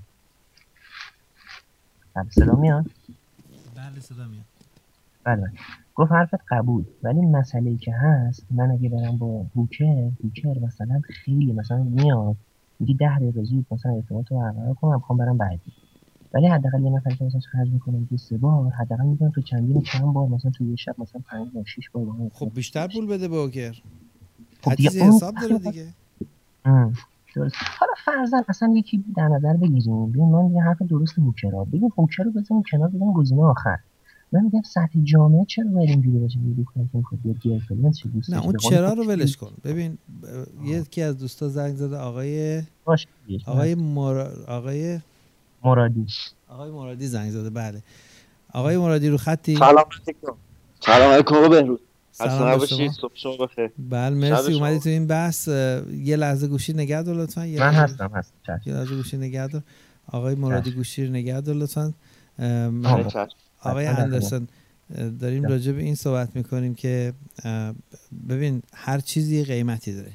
صدا 2.29 2.55
میاد؟ 2.55 2.85
بله 3.75 3.99
صدا 3.99 4.27
میاد. 4.27 4.45
بله 5.23 5.51
گفت 5.95 6.11
حرفت 6.11 6.39
قبول. 6.49 6.85
ولی 7.03 7.21
مسئله 7.21 7.69
ای 7.69 7.77
که 7.77 7.93
هست 7.93 8.45
من 8.51 8.71
اگه 8.71 8.89
برم 8.89 9.17
با 9.17 9.45
هوکر 9.55 10.11
هوکر 10.23 10.59
مثلا 10.59 11.01
خیلی 11.03 11.53
مثلا 11.53 11.83
میاد 11.83 12.35
میگی 12.79 12.93
ده 12.93 13.19
دقیقه 13.19 13.43
زود 13.43 13.65
مثلا 13.71 13.91
ارتباط 13.91 14.31
رو 14.31 14.39
برقرار 14.39 14.73
کنم 14.73 14.95
می‌خوام 14.95 15.17
برم 15.17 15.37
بعدی. 15.37 15.73
ولی 16.35 16.47
حداقل 16.47 16.83
یه 16.83 16.89
نفر 16.89 17.09
که 17.09 17.25
مثلا 17.25 17.39
خرج 17.51 17.69
می‌کنم 17.69 18.07
دو 18.11 18.17
سه 18.17 18.37
بار 18.37 18.71
حداقل 18.71 19.03
میگم 19.05 19.29
تو 19.29 19.41
چندین 19.41 19.81
چند 19.81 20.03
بار 20.03 20.27
مثلا 20.27 20.51
تو 20.51 20.63
یه 20.63 20.75
شب 20.75 20.95
مثلا 20.97 21.21
5 21.29 21.53
بار 21.53 21.63
6 21.63 21.89
بار 21.89 22.05
با 22.05 22.29
خب 22.33 22.51
بیشتر 22.55 22.87
پول 22.87 23.07
بده 23.07 23.27
به 23.27 23.35
هوکر 23.35 23.81
خب 24.61 24.75
دیگه 24.75 24.89
حساب 24.89 25.35
داره 25.41 25.57
دیگه. 25.57 25.85
درست. 27.35 27.55
حالا 27.79 27.91
فرضاً 28.05 28.43
اصلا 28.49 28.73
یکی 28.75 29.03
در 29.15 29.27
نظر 29.27 29.53
بگیریم. 29.53 30.11
ببین 30.11 30.25
من 30.25 30.51
یه 30.53 30.61
حرف 30.61 30.81
درست 30.81 31.19
هوکرا 31.19 31.63
ببین 31.63 31.91
هوکر 31.97 32.23
رو 32.23 32.31
بزنیم 32.31 32.63
کنار 32.71 32.89
بزنیم 32.89 33.13
گزینه 33.13 33.43
آخر. 33.43 33.77
من 34.31 34.43
میگم 34.43 34.61
سطح 34.61 34.99
جامعه 35.03 35.45
چرا 35.45 35.71
باید 35.71 35.89
اینجوری 35.89 36.17
باشه 36.19 36.39
چه 37.93 38.09
دوست 38.09 38.29
نه 38.29 38.45
اون 38.45 38.57
چرا 38.57 38.93
رو 38.93 39.07
ولش 39.07 39.37
کن. 39.37 39.51
ببین 39.63 39.97
یکی 40.63 41.01
از 41.01 41.17
دوستا 41.17 41.47
زنگ 41.47 41.75
زده 41.75 41.97
آقای 41.97 42.61
آقای 43.45 43.75
مر... 43.75 44.17
آقای 44.47 44.99
مرادی. 45.65 46.05
آقای 46.47 46.71
مرادی 46.71 47.07
زنگ 47.07 47.31
زده 47.31 47.49
بله. 47.49 47.83
آقای 48.53 48.77
مرادی 48.77 49.09
رو 49.09 49.17
خطی؟ 49.17 49.55
سلام 49.55 49.85
علیکم. 50.07 50.33
سلام 50.79 51.13
علیکم 51.13 51.49
بهروز. 51.49 51.79
سلام 52.11 52.57
باشید 52.57 52.91
صبح 52.91 53.11
شما 53.13 53.37
بخیر. 53.37 53.71
بله 53.77 54.15
مرسی 54.15 54.53
اومدی 54.53 54.79
تو 54.79 54.89
این 54.89 55.07
بحث. 55.07 55.47
یه 55.47 56.15
لحظه 56.15 56.47
گوشی 56.47 56.73
نگه 56.73 57.01
دار 57.01 57.15
لطفا. 57.15 57.41
من 57.41 57.73
هستم 57.73 58.11
هستم. 58.13 58.61
یه 58.65 58.73
لحظه 58.73 58.95
گوشی 58.95 59.17
نگه 59.17 59.47
دار. 59.47 59.63
آقای 60.07 60.35
مرادی 60.35 60.71
گوشی 60.71 61.05
رو 61.05 61.11
نگه 61.11 61.41
دار 61.41 61.55
لطفا. 61.55 61.93
آقای 63.61 63.85
اندرسون 63.85 64.47
داریم 65.19 65.43
راجع 65.43 65.71
به 65.71 65.81
این 65.81 65.95
صحبت 65.95 66.35
می‌کنیم 66.35 66.75
که 66.75 67.13
ببین 68.29 68.61
هر 68.73 68.99
چیزی 68.99 69.43
قیمتی 69.43 69.93
داره. 69.93 70.11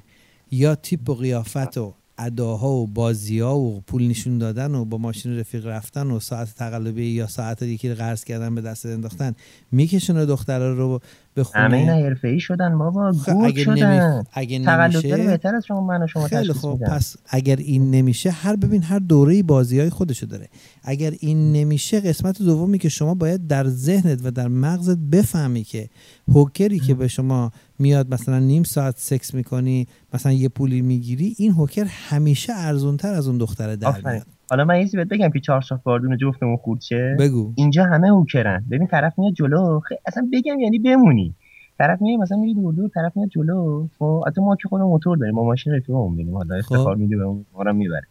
یا 0.51 0.75
تیپ 0.75 1.11
و 1.11 1.15
قیافت 1.15 1.79
و 1.79 1.95
اداها 2.21 2.71
و 2.71 2.87
بازی 2.87 3.41
ها 3.41 3.59
و 3.59 3.81
پول 3.81 4.09
نشون 4.09 4.39
دادن 4.39 4.75
و 4.75 4.85
با 4.85 4.99
ماشین 4.99 5.39
رفیق 5.39 5.67
رفتن 5.67 6.11
و 6.11 6.21
ساعت 6.21 6.55
تقلبی 6.55 7.07
یا 7.07 7.27
ساعت 7.27 7.63
یکی 7.63 7.89
رو 7.89 7.95
قرض 7.95 8.25
کردن 8.25 8.55
به 8.55 8.61
دست 8.61 8.87
انداختن 8.87 9.35
میکشونه 9.73 10.27
دخترها 10.27 10.69
رو 10.69 11.01
به 11.35 11.45
خونه. 11.45 11.65
همه 11.65 11.77
اینا 11.77 11.93
حرفه‌ای 11.93 12.41
شدن 12.41 12.79
بابا. 12.79 13.13
خب 13.13 13.37
اگه 13.37 13.65
شدن. 13.65 14.25
اگه 14.33 14.59
نمیشه 14.59 15.17
بهتر 15.17 15.55
از 15.55 15.67
شما 15.67 15.81
من 15.81 16.03
و 16.03 16.07
شما 16.07 16.29
خیلی 16.29 16.53
خوب 16.53 16.85
پس 16.85 17.17
اگر 17.29 17.57
این 17.57 17.91
نمیشه 17.91 18.31
هر 18.31 18.57
ببین 18.57 18.83
هر 18.83 18.99
دوره 18.99 19.43
بازی 19.43 19.81
های 19.81 19.91
خودشو 19.91 20.27
داره. 20.27 20.49
اگر 20.83 21.13
این 21.21 21.53
نمیشه 21.53 22.01
قسمت 22.01 22.43
دومی 22.43 22.79
که 22.79 22.89
شما 22.89 23.15
باید 23.15 23.47
در 23.47 23.69
ذهنت 23.69 24.21
و 24.25 24.31
در 24.31 24.49
مغزت 24.49 24.99
بفهمی 24.99 25.65
که 25.65 25.89
هوکری 26.29 26.79
که 26.79 26.95
به 26.95 27.09
شما 27.09 27.51
میاد 27.79 28.15
مثلا 28.15 28.39
نیم 28.39 28.63
ساعت 28.63 28.95
سکس 28.99 29.35
می‌کنی 29.35 29.87
مثلا 30.15 30.33
یه 30.33 30.49
پولی 30.49 30.83
می‌گیری 30.83 31.35
این 31.39 31.53
هوکر 31.53 31.85
همیشه 31.85 32.53
ارزونتر 32.53 33.15
از 33.15 33.29
اون 33.29 33.39
دختره 33.39 33.77
در 33.77 34.01
میاد. 34.05 34.27
حالا 34.51 34.65
من 34.65 34.81
یه 34.81 35.05
بگم 35.05 35.31
که 35.31 35.41
چهار 35.41 35.61
شاخ 35.61 35.81
باردون 35.83 36.17
جفتمون 36.17 36.57
خورد 36.57 36.81
شه 36.81 37.17
بگو. 37.19 37.53
اینجا 37.57 37.85
همه 37.85 38.09
هوکرن 38.09 38.65
ببین 38.71 38.87
طرف 38.87 39.19
میاد 39.19 39.33
جلو 39.33 39.81
خی... 39.81 39.95
اصلا 40.07 40.29
بگم 40.33 40.61
یعنی 40.61 40.79
بمونی. 40.79 41.35
طرف 41.79 42.03
میاد 42.03 42.21
مثلا 42.21 42.39
میری 42.39 42.55
دور 42.55 42.75
دور 42.75 42.89
طرف 42.89 43.17
میاد 43.17 43.29
جلو. 43.29 43.89
خب 43.99 44.25
حتی 44.27 44.41
ما 44.41 44.57
که 44.57 44.69
خودمون 44.69 44.91
موتور 44.91 45.17
داریم 45.19 45.35
ما 45.35 45.45
ماشین 45.45 45.73
رفیقمون 45.73 46.11
می‌بینیم 46.11 46.35
حالا 46.35 46.55
افتخار 46.57 46.97
میده 46.97 47.17
به 47.17 47.23
اون 47.23 47.45
ما 47.53 47.73
می‌بره. 47.73 48.07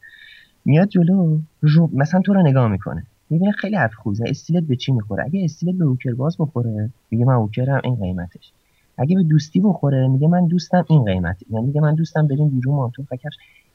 میاد 0.65 0.87
جلو 0.87 1.39
رو 1.61 1.89
مثلا 1.93 2.21
تو 2.21 2.33
رو 2.33 2.41
نگاه 2.41 2.67
می‌کنه. 2.67 3.03
می‌بینه 3.29 3.51
خیلی 3.51 3.75
حرف 3.75 3.93
خوبه 3.93 4.17
استیلت 4.27 4.63
به 4.63 4.75
چی 4.75 4.91
می‌خوره؟ 4.91 5.23
اگه 5.25 5.43
استیلت 5.43 5.75
به 5.75 5.85
هوکر 5.85 6.13
باز 6.13 6.37
بخوره 6.39 6.89
میگه 7.11 7.25
من 7.25 7.35
هوکرم 7.35 7.81
این 7.83 7.95
قیمتش. 7.95 8.51
اگه 8.97 9.15
به 9.15 9.23
دوستی 9.23 9.59
بخوره 9.59 10.07
میگه 10.07 10.27
من 10.27 10.47
دوستم 10.47 10.85
این 10.89 11.03
قیمت. 11.03 11.37
یعنی 11.49 11.65
میگه 11.65 11.81
من 11.81 11.95
دوستم 11.95 12.27
بریم 12.27 12.49
بیرون 12.49 12.75
ما 12.75 12.91
تو 12.95 13.03
فکر 13.03 13.29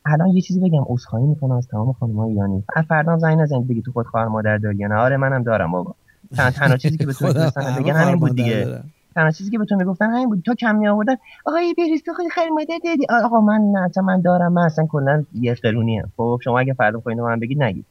الان 0.06 0.28
یه 0.28 0.40
چیزی 0.40 0.60
بگم 0.60 0.82
عذرخواهی 0.86 1.26
می‌کنم 1.26 1.50
از 1.56 1.68
تمام 1.68 1.92
خانم‌های 1.92 2.30
ایرانی. 2.30 2.64
فردا 2.88 3.18
زنگ 3.18 3.38
نزنید 3.38 3.68
بگی 3.68 3.82
تو 3.82 3.92
خود 3.92 4.06
خواهر 4.06 4.28
مادر 4.28 4.58
داری 4.58 4.76
یا 4.76 4.88
نه. 4.88 4.94
آره 4.94 5.16
منم 5.16 5.42
دارم 5.42 5.70
بابا. 5.72 5.94
تنها 6.56 6.76
چیزی 6.76 6.96
که 6.96 7.04
تو 7.04 7.26
می‌گفتن 7.26 7.74
بگن 7.78 7.92
همین 7.92 8.16
بود 8.16 8.36
دیگه. 8.36 8.80
تنها 9.14 9.30
چیزی 9.30 9.50
که 9.50 9.58
به 9.58 9.64
تو 9.64 9.76
می‌گفتن 9.76 10.10
همین 10.10 10.28
بود. 10.28 10.42
تو 10.42 10.54
کم 10.54 10.76
می 10.76 10.88
آوردن 10.88 11.14
آقای 11.46 11.74
بریز 11.78 12.02
تو 12.02 12.12
خیلی 12.12 12.30
خیر 12.30 12.48
مادر 12.48 12.78
دادی 12.84 13.06
آقا 13.24 13.40
من 13.40 13.60
نه 13.60 14.02
من 14.02 14.20
دارم. 14.20 14.52
من 14.52 14.62
اصلا 14.62 14.86
کلا 14.86 15.24
یه 15.34 15.54
قرونی 15.54 16.00
ام. 16.00 16.12
خب 16.16 16.40
شما 16.44 16.58
اگه 16.58 16.72
فردا 16.74 17.00
خواهید 17.00 17.20
من 17.20 17.40
بگید 17.40 17.62
نگید. 17.62 17.84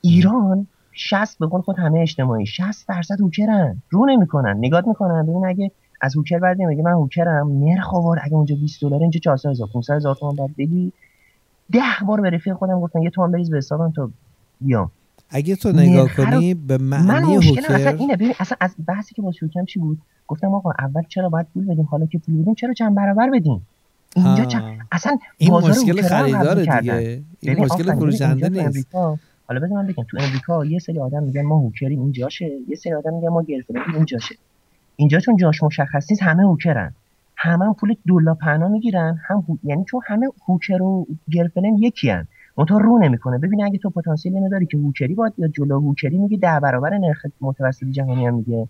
ایران 0.00 0.66
60 0.92 1.38
به 1.38 1.46
قول 1.46 1.60
خود 1.60 1.78
همه 1.78 2.00
اجتماعی 2.00 2.46
60 2.46 2.88
درصد 2.88 3.20
هوکرن. 3.20 3.82
رو 3.90 4.06
نمی‌کنن. 4.06 4.56
نگات 4.58 4.86
می‌کنن. 4.86 5.22
ببین 5.22 5.46
اگه 5.46 5.70
از 6.00 6.16
هوکر 6.16 6.38
بعد 6.38 6.62
میگه 6.62 6.82
من 6.82 6.92
هوکرم 6.92 7.64
نرخ 7.64 7.94
آورد 7.94 8.20
اگه 8.24 8.34
اونجا 8.34 8.56
20 8.60 8.82
دلار 8.82 9.00
اینجا 9.00 9.20
400000 9.20 9.68
500000 9.72 10.14
تومان 10.14 10.36
بعد 10.36 10.50
بدی. 10.58 10.92
ده 11.72 12.06
بار 12.06 12.20
به 12.20 12.30
رفیق 12.30 12.54
خودم 12.54 12.80
گفتم 12.80 13.02
یه 13.02 13.10
تومن 13.10 13.32
بریز 13.32 13.50
به 13.50 13.56
حسابم 13.56 13.90
تو 13.90 14.10
بیام. 14.60 14.90
اگه 15.30 15.56
تو 15.56 15.72
نگاه 15.72 16.08
کنی 16.16 16.54
به 16.54 16.78
معنی 16.78 17.34
هوکر 17.34 17.74
اصلا 17.74 17.90
اینه. 17.90 18.16
ببین 18.16 18.32
اصلا 18.38 18.56
از 18.60 18.74
بحثی 18.86 19.14
که 19.14 19.22
با 19.22 19.32
شوکم 19.32 19.64
چی 19.64 19.78
بود؟ 19.78 19.98
گفتم 20.26 20.54
آقا 20.54 20.72
اول 20.78 21.02
چرا 21.08 21.28
باید 21.28 21.46
پول 21.54 21.64
بدیم؟ 21.64 21.84
حالا 21.84 22.06
که 22.06 22.18
پول 22.18 22.42
بدیم 22.42 22.54
چرا 22.54 22.74
چند 22.74 22.94
برابر 22.94 23.30
بدیم؟ 23.30 23.66
اینجا 24.16 24.44
چند... 24.44 24.78
اصلا 24.92 25.18
این 25.38 25.52
مشکل 25.52 26.02
خریدار 26.02 26.80
دیگه. 26.80 27.22
این 27.40 27.60
مشکل 27.60 27.94
فروشنده 27.94 28.48
نیست. 28.48 28.94
حالا 29.48 29.60
بذار 29.60 29.76
من 29.76 29.86
بگم 29.86 30.04
تو 30.04 30.16
امریکا 30.20 30.64
یه 30.64 30.78
سری 30.78 30.98
آدم 30.98 31.22
میگن 31.22 31.42
ما 31.42 31.58
هوکریم 31.58 32.00
این 32.00 32.12
جاشه 32.12 32.50
یه 32.68 32.76
سری 32.76 32.94
آدم 32.94 33.14
میگن 33.14 33.28
ما 33.28 33.42
گرفتیم 33.42 33.76
این 33.94 34.04
جاشه 34.04 34.34
اینجا 34.96 35.20
چون 35.20 35.36
جاش 35.36 35.62
مشخص 35.62 36.10
نیست 36.10 36.22
همه 36.22 36.42
هوکرن 36.42 36.94
همه 37.42 37.64
هم 37.64 37.74
پول 37.74 37.94
دولا 38.06 38.34
پنا 38.34 38.68
می‌گیرن 38.68 39.18
هم 39.28 39.44
هو... 39.48 39.56
یعنی 39.64 39.84
چون 39.84 40.00
همه 40.06 40.26
هوکر 40.46 40.82
و 40.82 41.06
گرفلن 41.30 41.78
یکی 41.78 42.10
هن. 42.10 42.26
منتها 42.58 42.78
رو 42.78 42.98
نمی‌کنه. 42.98 43.38
ببین 43.38 43.64
اگه 43.64 43.78
تو 43.78 43.90
پتانسیل 43.90 44.34
اینو 44.34 44.48
داری 44.48 44.66
که 44.66 44.76
هوکری 44.76 45.14
باید 45.14 45.32
یا 45.38 45.48
جلو 45.48 45.80
هوکری 45.80 46.18
میگه 46.18 46.36
ده 46.36 46.60
برابر 46.60 46.98
نرخ 46.98 47.26
متوسط 47.40 47.86
جهانی 47.86 48.26
هم 48.26 48.34
میگه. 48.34 48.68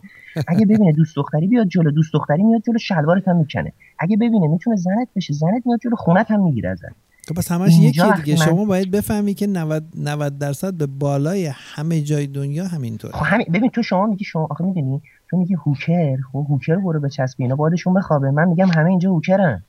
اگه 0.48 0.66
ببینه 0.66 0.92
دوست 0.92 1.16
دختری 1.16 1.46
بیاد 1.48 1.66
جلو 1.66 1.90
دوست 1.90 2.12
دختری 2.12 2.42
میاد 2.42 2.62
جلو 2.66 2.78
شلوارت 2.78 3.28
هم 3.28 3.36
می‌کنه. 3.36 3.72
اگه 3.98 4.16
ببینه 4.16 4.48
می‌تونه 4.48 4.76
زنت 4.76 5.08
بشه 5.16 5.34
زنت 5.34 5.66
میاد 5.66 5.80
جلو 5.84 5.96
خونت 5.96 6.30
هم 6.30 6.44
می‌گیره 6.44 6.68
ازت. 6.70 6.92
تو 7.28 7.34
پس 7.34 7.52
همش 7.52 7.78
یکی 7.78 8.02
دیگه. 8.16 8.38
من... 8.38 8.46
شما 8.46 8.64
باید 8.64 8.90
بفهمی 8.90 9.34
که 9.34 9.46
90 9.46 9.84
90 9.98 10.38
درصد 10.38 10.74
به 10.74 10.86
بالای 10.86 11.50
همه 11.54 12.00
جای 12.00 12.26
دنیا 12.26 12.64
همینطوره. 12.64 13.12
خب 13.12 13.24
همین 13.24 13.46
ببین 13.52 13.70
تو 13.70 13.82
شما 13.82 14.06
میگی 14.06 14.24
شما 14.24 14.48
آخه 14.50 14.64
می‌دونی؟ 14.64 15.02
تو 15.30 15.36
میگی 15.36 15.54
هوکر؟ 15.54 16.16
خب 16.32 16.46
هوکر 16.48 16.76
برو 16.76 17.00
بچسب 17.00 17.34
اینا 17.38 17.56
بادشون 17.56 17.94
بخوابه. 17.94 18.30
من 18.30 18.48
میگم 18.48 18.68
همه 18.68 18.90
اینجا 18.90 19.10
هوکرن. 19.10 19.62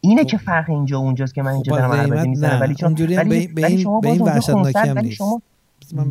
اینه 0.00 0.24
که 0.24 0.36
فرق 0.36 0.70
اینجا 0.70 0.98
اونجاست 0.98 1.34
که 1.34 1.42
من 1.42 1.52
اینجا 1.52 1.76
دارم 1.76 1.92
عربده 1.92 2.28
می‌زنم. 2.28 2.60
ولی 2.60 2.74
چون 2.74 2.92
ولی, 2.92 3.16
ولی, 3.16 3.46
ولی 3.46 3.78
شما 3.78 4.00
به 4.00 4.08
این 4.08 4.28
هم 4.76 4.98
نیست. 4.98 5.16
شما 5.16 5.42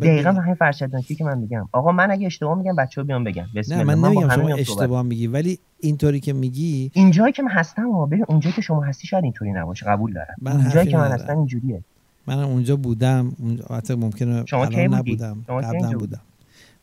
دقیقا 0.02 0.32
همین 0.32 0.54
فرشدناکی 0.54 1.14
که 1.14 1.24
من 1.24 1.38
میگم. 1.38 1.68
آقا 1.72 1.92
من 1.92 2.10
اگه 2.10 2.26
اشتباه 2.26 2.58
میگم 2.58 2.76
بچه‌ها 2.76 3.06
بیان 3.06 3.24
بگم 3.24 3.44
نه 3.68 3.84
من 3.84 3.98
نمیگم 3.98 4.28
شما 4.28 4.48
اشتباه 4.48 5.02
میگی 5.02 5.26
ولی 5.26 5.58
اینطوری 5.80 6.20
که 6.20 6.32
میگی 6.32 6.90
اینجایی 6.94 7.32
که 7.32 7.42
من 7.42 7.50
هستم 7.50 7.92
ها 7.92 8.06
ببین 8.06 8.24
اونجایی 8.28 8.52
که 8.52 8.62
شما 8.62 8.82
هستی 8.82 9.06
شاید 9.06 9.24
اینطوری 9.24 9.52
نباشه. 9.52 9.86
قبول 9.86 10.12
دارم. 10.12 10.34
اونجایی 10.46 10.88
که 10.88 10.96
من 10.96 11.12
هستم 11.12 11.36
اینجوریه. 11.36 11.82
من 12.26 12.38
اونجا 12.38 12.76
بودم. 12.76 13.32
اونجا 13.38 13.96
ممکنه 13.96 14.44
شما 14.46 14.66
کی 14.66 14.88
نبودم. 14.88 15.44
قبلا 15.48 15.90
بودم. 15.90 16.20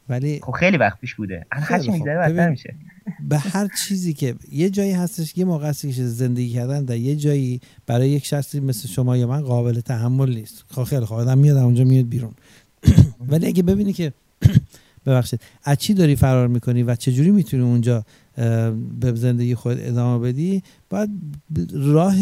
ولی 0.10 0.40
خب 0.44 0.52
خیلی 0.52 0.78
وقت 0.78 1.00
پیش 1.00 1.16
بوده. 1.16 1.46
هر 1.52 1.80
چی 1.80 1.92
میگذره 1.92 2.18
بدتر 2.18 2.50
میشه. 2.50 2.76
به 3.30 3.38
هر 3.38 3.68
چیزی 3.88 4.14
که 4.14 4.36
یه 4.52 4.70
جایی 4.70 4.92
هستش 4.92 5.38
یه 5.38 5.46
موقع 5.46 5.68
هستش 5.68 5.96
که 5.96 6.06
زندگی 6.06 6.54
کردن 6.54 6.86
در 6.86 6.98
یه 6.98 7.16
جایی 7.16 7.62
برای 7.86 8.10
یک 8.10 8.26
شخصی 8.26 8.60
مثل 8.60 8.88
شما 8.88 9.18
یا 9.18 9.28
من 9.28 9.42
قابل 9.42 9.80
تحمل 9.80 10.36
نیست. 10.36 10.64
خب 10.72 10.84
خیلی 10.84 11.06
خب 11.06 11.14
آدم 11.14 11.38
میاد 11.38 11.58
اونجا 11.58 11.84
میاد 11.84 12.10
بیرون. 12.10 12.34
ولی 13.32 13.48
اگه 13.48 13.64
ببینی 13.64 13.94
که 13.94 14.14
ببخشید 15.06 15.42
از 15.64 15.78
چی 15.78 15.94
داری 15.94 16.16
فرار 16.16 16.48
می‌کنی 16.48 16.84
و 16.84 16.96
چجوری 16.96 17.32
می‌تونی 17.32 17.64
اونجا 17.64 18.06
به 19.00 19.16
زندگی 19.16 19.56
خود 19.56 19.78
ادامه 19.80 20.28
بدی. 20.28 20.64
باید 20.90 21.10
راه 21.74 22.16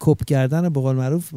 کپ 0.00 0.24
کردن 0.24 0.68
به 0.68 0.80
قول 0.80 0.96
معروف 0.96 1.34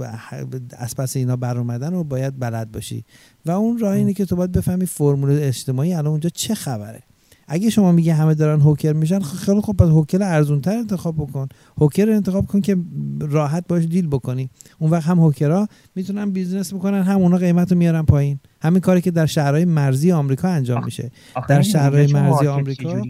از 0.78 0.96
پس 0.96 1.16
اینا 1.16 1.36
بر 1.36 1.58
اومدن 1.58 1.94
رو 1.94 2.04
باید 2.04 2.40
بلد 2.40 2.72
باشی. 2.72 3.06
و 3.46 3.52
اون 3.52 3.80
راه 3.80 3.96
اینه 3.96 4.14
که 4.14 4.26
تو 4.26 4.36
باید 4.36 4.52
بفهمی 4.52 4.86
فرمول 4.86 5.30
اجتماعی 5.42 5.94
الان 5.94 6.08
اونجا 6.08 6.30
چه 6.30 6.56
خبره. 6.56 7.04
اگه 7.48 7.70
شما 7.70 7.92
میگی 7.92 8.10
همه 8.10 8.34
دارن 8.34 8.62
hooker 8.62 8.94
میشن 8.94 9.20
خیلی 9.20 9.62
خوب 9.62 9.78
پس 9.78 9.88
hooker 9.88 10.24
ارزون 10.24 10.62
تر 10.62 10.78
انتخاب 10.78 11.16
بکن. 11.16 11.48
hooker 11.78 12.10
انتخاب 12.10 12.46
کن 12.46 12.62
که 12.62 12.78
راحت 13.20 13.68
باش 13.68 13.84
deal 13.84 14.08
بکنی. 14.08 14.50
اون 14.80 14.92
وقت 14.92 15.08
هم 15.08 15.20
hooker 15.20 15.61
ها 15.61 15.68
می‌تونن 15.96 16.32
business 16.32 16.74
بکنن 16.74 17.02
هم 17.02 17.22
اونا 17.22 17.38
قیمت 17.38 17.72
رو 17.72 17.78
میارن 17.78 18.02
پایین. 18.02 18.40
همین 18.62 18.82
کاری 18.82 19.02
که 19.02 19.12
در 19.12 19.26
شهرهای 19.26 19.66
مرزی 19.66 20.12
آمریکا 20.12 20.48
انجام 20.48 20.86
میشه. 20.86 21.12
در 21.50 21.62
شهرهای 21.62 22.14
مرزی 22.14 22.48
آمریکا 22.48 23.02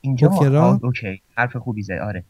اینجا 0.00 0.28
hooker 0.28 0.73
ا؟ 0.73 0.80
OK. 0.82 1.20
حرف 1.36 1.56
خوبی 1.56 1.82
زد. 1.82 1.92
آره. 1.92 2.24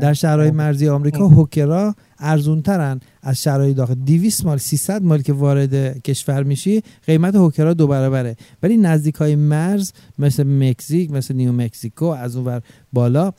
در 0.00 0.12
شهرهای 0.12 0.50
مرزی 0.50 0.88
آمریکا 0.88 1.28
hooker 1.28 1.85
ا 1.85 1.94
ارزون 2.18 2.62
ترن 2.62 3.00
از 3.22 3.42
شهرهای 3.42 3.74
داخل. 3.74 3.94
200 3.94 4.46
مایل 4.46 4.58
300 4.58 5.02
مایل 5.02 5.22
که 5.22 5.32
وارد 5.32 6.02
کشور 6.02 6.42
میشی 6.42 6.82
قیمت 7.06 7.34
hooker 7.34 7.68
ا 7.68 7.74
دو 7.74 7.86
برابره. 7.86 8.36
ولی 8.62 8.76
نزدیک 8.76 9.14
های 9.14 9.36
مرز 9.36 9.92
مثل 10.18 10.42
مکزیک 10.42 11.10
مثل 11.10 11.34
نیو 11.34 11.52
مکزیکو 11.52 12.04
از 12.04 12.36
اون 12.36 12.60
بالا 12.92 13.32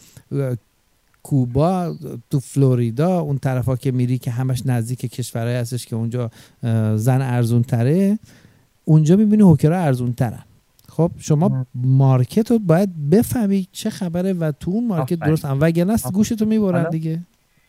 کوبا 1.24 1.96
تو 2.30 2.40
فلوریدا 2.40 3.20
اون 3.20 3.38
طرفا 3.38 3.76
که 3.76 3.92
میری 3.92 4.18
که 4.18 4.32
همش 4.32 4.64
نزدیک 4.66 5.00
کشورهای 5.00 5.56
هستش 5.56 5.86
که 5.86 5.96
اونجا 5.96 6.32
زن 6.96 7.22
ارزون 7.22 7.64
تره 7.64 8.20
اونجا 8.86 9.16
می‌بینی 9.16 9.44
hooker 9.44 9.75
ا 9.75 9.80
ارزون 9.80 10.14
ترن 10.14 10.44
خب 10.98 11.12
شما 11.18 11.66
market 11.76 12.52
رو 12.52 12.60
باید 12.60 13.10
بفهمی 13.10 13.68
چه 13.72 13.90
خبره 13.90 14.34
و 14.34 14.52
تو 14.52 14.72
اون 14.72 14.88
market 14.88 15.20
درست 15.20 15.46
هم. 15.46 15.58
وگرنه 15.62 15.96
گوشتو 16.14 16.46
می‌برن 16.46 16.90
دیگه. 16.90 17.20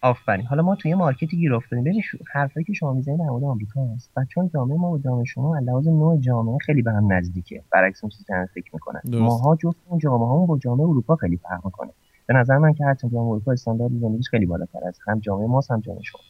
آفرین. 0.03 0.47
حالا 0.47 0.63
ما 0.63 0.75
توی 0.75 0.95
market 0.95 1.31
ی 1.31 1.37
گیر 1.37 1.55
افتادیم. 1.55 1.85
ببین 1.85 2.03
حرفایی 2.33 2.65
که 2.65 2.73
شما 2.73 2.93
می‌زنید 2.93 3.19
در 3.19 3.25
مورد 3.25 3.45
آمریکا 3.45 3.87
هست. 3.95 4.11
و 4.17 4.25
چون 4.25 4.51
جامعه 4.55 4.77
ما 4.77 4.91
و 4.91 4.99
جامعه 4.99 5.25
شما 5.25 5.57
از 5.57 5.65
لحاظ 5.65 5.89
نوع 5.89 6.21
جامعه 6.21 6.59
خیلی 6.67 6.83
به 6.83 6.93
هم 6.93 7.13
نزدیکه. 7.13 7.63
برعکس 7.73 8.05
اون 8.05 8.11
چیزی 8.11 8.25
فکر 8.55 8.71
می‌کنن 8.73 9.01
ماها 9.07 9.57
جفت 9.57 9.77
اون 9.89 9.99
جامعه 9.99 10.29
همون 10.29 10.47
با 10.47 10.59
جامعه 10.59 10.89
اروپا 10.89 11.17
خیلی 11.17 11.37
فرق 11.37 11.65
می‌کنه. 11.65 11.91
به 12.27 12.35
نظر 12.35 12.59
من 12.59 12.73
که 12.75 12.85
هرچند 12.85 13.13
جامعه 13.13 13.31
اروپا 13.31 13.53
استاندارد 13.53 13.93
زندگیش 14.01 14.29
خیلی 14.29 14.47
بالاتر 14.47 14.79
از 14.89 14.99
هم 15.07 15.19
جامعه 15.21 15.47
ما 15.47 15.61
هم 15.71 15.81
جامعه 15.81 16.03
شما. 16.03 16.21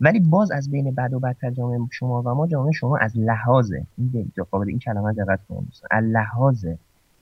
ولی 0.00 0.20
باز 0.20 0.50
از 0.50 0.70
بین 0.70 0.94
بد 0.94 1.12
و 1.12 1.20
بدتر 1.20 1.50
جامعه 1.50 1.78
شما 1.92 2.22
و 2.22 2.34
ما 2.34 2.46
جامعه 2.46 2.72
شما 2.72 2.96
از 2.96 3.18
لحاظ 3.18 3.72
این 3.98 4.32
قابل 4.50 4.68
این 4.68 4.78
کلمه 4.78 5.12
دقت 5.12 5.40
کنید 5.48 5.68
از 5.90 6.04
لحاظ 6.04 6.66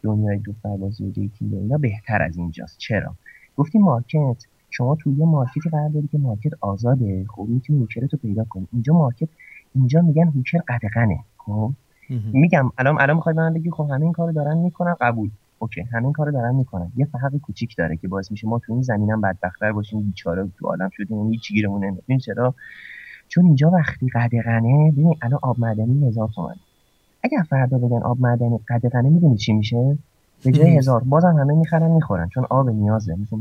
دنیای 0.02 0.38
دو 0.38 0.52
و 0.64 0.90
dating 1.10 1.54
اینا 1.54 1.78
بهتر 1.78 2.22
از 2.22 2.36
اینجاست. 2.36 2.78
چرا؟ 2.78 3.14
گفتیم 3.56 3.82
market 3.82 4.44
شما 4.70 4.94
توی 4.94 5.14
یه 5.14 5.26
market 5.26 5.64
ی 5.64 5.70
قرار 5.70 5.88
داری 5.88 6.08
که 6.08 6.18
market 6.18 6.52
آزاده 6.60 7.24
خب 7.28 7.46
می‌تونی 7.48 7.78
hooker 7.78 8.07
ت 8.07 8.12
رو 8.12 8.18
پیدا 8.22 8.44
کنی. 8.44 8.68
اینجا 8.72 8.94
market 8.94 9.28
اینجا 9.74 10.00
میگن 10.00 10.28
هوکر 10.28 10.58
قدغنه 10.68 11.18
خب؟ 11.38 11.72
میگم 12.32 12.72
الان 12.78 13.00
الان 13.00 13.16
می‌خوای 13.16 13.34
من 13.34 13.54
بگی 13.54 13.70
خب 13.70 13.88
همه 13.90 14.02
این 14.02 14.12
کارو 14.12 14.32
دارن 14.32 14.56
می‌کنن 14.56 14.94
قبول. 15.00 15.30
اوکی 15.64 15.80
همین 15.80 16.12
کارو 16.12 16.32
دارن 16.32 16.54
می‌کنن. 16.54 16.92
یه 16.96 17.04
فرق 17.04 17.36
کوچیک 17.36 17.76
داره 17.76 17.96
که 17.96 18.08
باعث 18.08 18.30
میشه 18.30 18.48
ما 18.48 18.58
تو 18.58 18.72
این 18.72 18.82
زمینم 18.82 19.20
بدبختتر 19.20 19.72
باشیم 19.72 20.00
بیچاره 20.00 20.48
تو 20.58 20.66
عالم 20.66 20.90
شدیم 20.92 21.16
و 21.16 21.30
هیچ 21.30 21.52
گیرمون 21.52 21.84
نمیاد. 21.84 22.20
چرا؟ 22.20 22.54
چون 23.28 23.44
اینجا 23.44 23.70
وقتی 23.70 24.08
قدغنه 24.14 24.92
ببین 24.92 25.16
الان 25.22 25.38
آب 25.42 25.60
معدنی 25.60 26.08
هزار 26.08 26.28
تومن 26.34 26.54
اگر 27.22 27.42
فردا 27.50 27.78
بگن 27.78 28.02
آب 28.02 28.20
معدنی 28.20 28.60
قدغنه 28.68 29.08
می‌دونی 29.08 29.36
چی 29.36 29.52
میشه؟ 29.52 29.98
به 30.44 30.52
جای 30.52 30.76
هزار 30.76 31.02
بازم 31.02 31.36
همه 31.38 31.54
می‌خرن 31.54 31.90
می‌خورن 31.90 32.28
چون 32.28 32.44
آب 32.50 32.70
نیازه. 32.70 33.14
مثل 33.14 33.36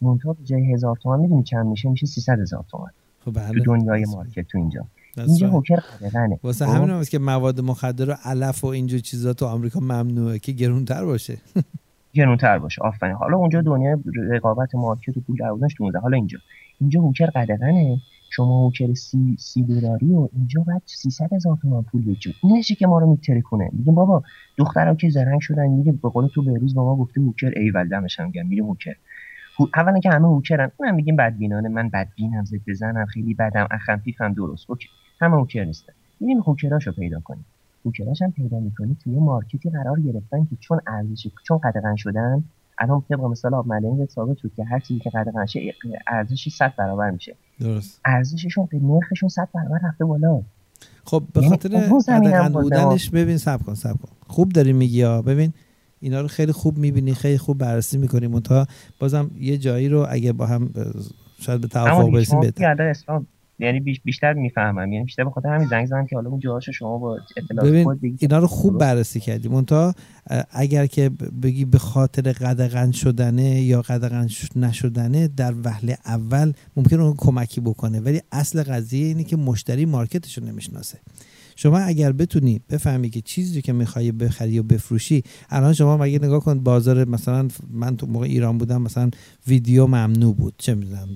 منتها 0.00 0.32
به 0.32 0.44
جای 0.44 0.72
هزار 0.72 0.96
تومن 0.96 1.20
می‌دونی 1.20 1.42
چند 1.42 1.66
میشه؟ 1.66 1.88
میشه 1.88 2.06
300 2.06 2.40
هزار 2.40 2.64
تومن. 2.70 2.90
خب 3.24 3.52
تو 3.52 3.60
دنیای 3.64 4.04
market 4.04 4.42
تو 4.48 4.58
اینجا. 4.58 4.84
اینجا 5.16 5.48
hooker 5.48 5.76
قدغنه 5.76 6.38
واسه 6.42 6.66
همین 6.66 6.90
هم 6.90 7.04
که 7.04 7.18
مواد 7.18 7.60
مخدر 7.60 8.10
و 8.10 8.16
علف 8.24 8.64
و 8.64 8.66
اینجور 8.66 9.00
چیزا 9.00 9.32
تو 9.32 9.46
آمریکا 9.46 9.80
ممنوعه 9.80 10.38
که 10.38 10.52
گرونتر 10.52 11.04
باشه. 11.04 11.38
گرونتر 12.14 12.58
باشه. 12.58 12.82
آفرین. 12.82 13.14
حالا 13.14 13.36
اونجا 13.36 13.60
دنیا 13.60 13.98
رقابت 14.30 14.74
market 14.74 15.16
و 15.16 15.20
پول 15.20 15.36
درآوردنش 15.36 15.74
تو 15.74 15.90
حالا 16.02 16.16
اینجا. 16.16 16.38
اینجا 16.80 17.00
hooker 17.00 17.26
قدغنه. 17.26 18.00
شما 18.30 18.64
hooker 18.64 18.94
سی, 18.94 19.36
سی 19.38 19.62
دلاری 19.62 20.12
و 20.12 20.28
اینجا 20.32 20.62
باید 20.62 20.82
300 20.84 21.32
هزار 21.32 21.58
تومان 21.62 21.82
پول 21.82 22.02
بدید 22.02 22.34
اینشه 22.42 22.74
که 22.74 22.86
ما 22.86 22.98
رو 22.98 23.10
میترکونه. 23.10 23.70
میگیم 23.72 23.94
بابا 23.94 24.22
دخترها 24.58 24.94
که 24.94 25.10
زرنگ 25.10 25.40
شدن 25.40 25.66
میگه 25.66 25.92
به 25.92 26.08
قول 26.08 26.28
تو 26.34 26.42
بهروز 26.42 26.74
با 26.74 26.84
ما 26.84 26.96
گفته 26.96 27.20
hooker 27.20 27.52
ایول. 27.56 27.88
دمش 27.88 28.20
هم 28.20 28.30
گرم. 28.30 28.46
میریم 28.46 28.66
hooker. 28.66 28.94
اولا 29.74 30.00
که 30.00 30.10
همه 30.10 30.28
هوکرن. 30.28 30.72
اونم 30.76 30.94
میگیم 30.94 31.16
بدبینانه. 31.16 31.68
من 31.68 31.88
بدبینم 31.88 32.44
زد 32.44 32.60
بزنم 32.66 33.06
خیلی 33.06 33.34
بدم 33.34 33.68
اخم 33.70 34.32
درست. 34.36 34.70
اوکی. 34.70 34.88
همه 35.22 35.36
هوکر 35.36 35.64
نیستن 35.64 35.92
میریم 36.20 36.40
هوکراشو 36.40 36.92
پیدا 36.92 37.20
کنیم. 37.20 37.44
هوکراش 37.84 38.22
هم 38.22 38.32
پیدا 38.32 38.60
می‌کنی 38.60 38.96
توی 39.04 39.14
مارکتی 39.14 39.70
قرار 39.70 40.00
گرفتن 40.00 40.44
که 40.44 40.56
چون 40.60 40.80
ارزش 40.86 41.26
چون 41.44 41.58
قدغن 41.58 41.96
شدن 41.96 42.44
الان 42.78 43.02
طبق 43.08 43.20
مثال 43.20 43.54
آب 43.54 43.66
ملنگ 43.66 44.08
ثابت 44.08 44.38
شد 44.38 44.50
که 44.56 44.64
هر 44.64 44.80
چیزی 44.80 45.00
که 45.00 45.10
قدغن 45.10 45.46
شه 45.46 45.74
ارزشی 46.06 46.50
100 46.50 46.72
برابر 46.78 47.10
میشه. 47.10 47.34
درست. 47.60 48.00
ارزششون 48.04 48.68
به 48.70 48.78
نرخشون 48.78 49.28
100 49.28 49.48
برابر 49.54 49.78
رفته 49.84 50.04
بالا. 50.04 50.42
خب 51.04 51.22
به 51.34 51.40
یعنی 51.40 51.50
خاطر 51.50 51.68
قدغن. 51.68 52.52
بودنش 52.52 53.10
ببین 53.10 53.36
سب 53.36 53.62
کن 53.62 53.74
سب 53.74 53.92
کن. 53.92 54.08
خوب 54.26 54.48
داری 54.48 54.72
میگی 54.72 55.02
ها. 55.02 55.22
ببین 55.22 55.52
اینا 56.00 56.20
رو 56.20 56.28
خیلی 56.28 56.52
خوب 56.52 56.78
می‌بینی 56.78 57.14
خیلی 57.14 57.38
خوب 57.38 57.58
بررسی 57.58 57.98
می‌کنی. 57.98 58.26
منتها 58.26 58.66
بازم 58.98 59.30
یه 59.40 59.58
جایی 59.58 59.88
رو 59.88 60.06
اگه 60.10 60.32
با 60.32 60.46
هم 60.46 60.70
شاید 61.38 61.60
به 61.60 61.68
توافق 61.68 62.10
برسیم 62.10 62.40
بهتر 62.40 62.94
یعنی 63.58 63.80
بیش 63.80 64.00
بیشتر 64.00 64.32
می‌فهمم. 64.32 64.92
یعنی 64.92 65.04
بیشتر 65.04 65.24
به 65.24 65.30
خاطر 65.30 65.48
همین 65.48 65.68
زنگ 65.68 65.86
زدم 65.86 66.06
که 66.06 66.16
حالا 66.16 66.30
اون 66.30 66.40
جاهاشو 66.40 66.72
شما 66.72 66.98
با 66.98 67.18
اطلاعات 67.36 67.82
خود 67.84 68.00
بگید 68.00 68.18
اینا 68.22 68.38
رو 68.38 68.46
خوب. 68.46 68.78
بررسی 68.78 69.20
کردی. 69.20 69.48
اه، 69.48 70.44
اگر 70.50 70.86
که 70.86 71.08
بگی 71.42 71.64
به 71.64 71.78
خاطر 71.78 72.32
قدغن 72.32 72.90
شدنه 72.90 73.60
یا 73.60 73.82
قدغن 73.82 74.28
نشدنه 74.56 75.28
در 75.28 75.54
وهله 75.64 75.98
اول 76.06 76.52
ممکن 76.76 77.00
اون 77.00 77.14
کمکی 77.18 77.60
بکنه. 77.60 78.00
ولی 78.00 78.20
اصل 78.32 78.62
قضیه 78.62 79.06
اینه 79.06 79.24
که 79.24 79.36
مشتری 79.36 79.84
مارکتش 79.84 80.38
رو 80.38 80.44
نمی‌شناسه. 80.44 80.98
شما 81.62 81.78
اگر 81.78 82.12
بتونی 82.12 82.60
بفهمی 82.70 83.10
که 83.10 83.20
چیزی 83.20 83.62
که 83.62 83.72
می‌خوای 83.72 84.12
بخری 84.12 84.58
و 84.58 84.62
بفروشی 84.62 85.22
الان 85.50 85.72
شما 85.72 85.96
مگه 85.96 86.18
نگاه 86.18 86.40
کن 86.40 86.60
بازار 86.60 87.08
مثلا 87.08 87.48
من 87.70 87.96
تو 87.96 88.06
موقع 88.06 88.26
ایران 88.26 88.58
بودم 88.58 88.82
مثلا 88.82 89.10
ویدیو 89.46 89.86
ممنوع 89.86 90.34
بود 90.34 90.54
چه 90.58 90.74
می‌دونم 90.74 91.08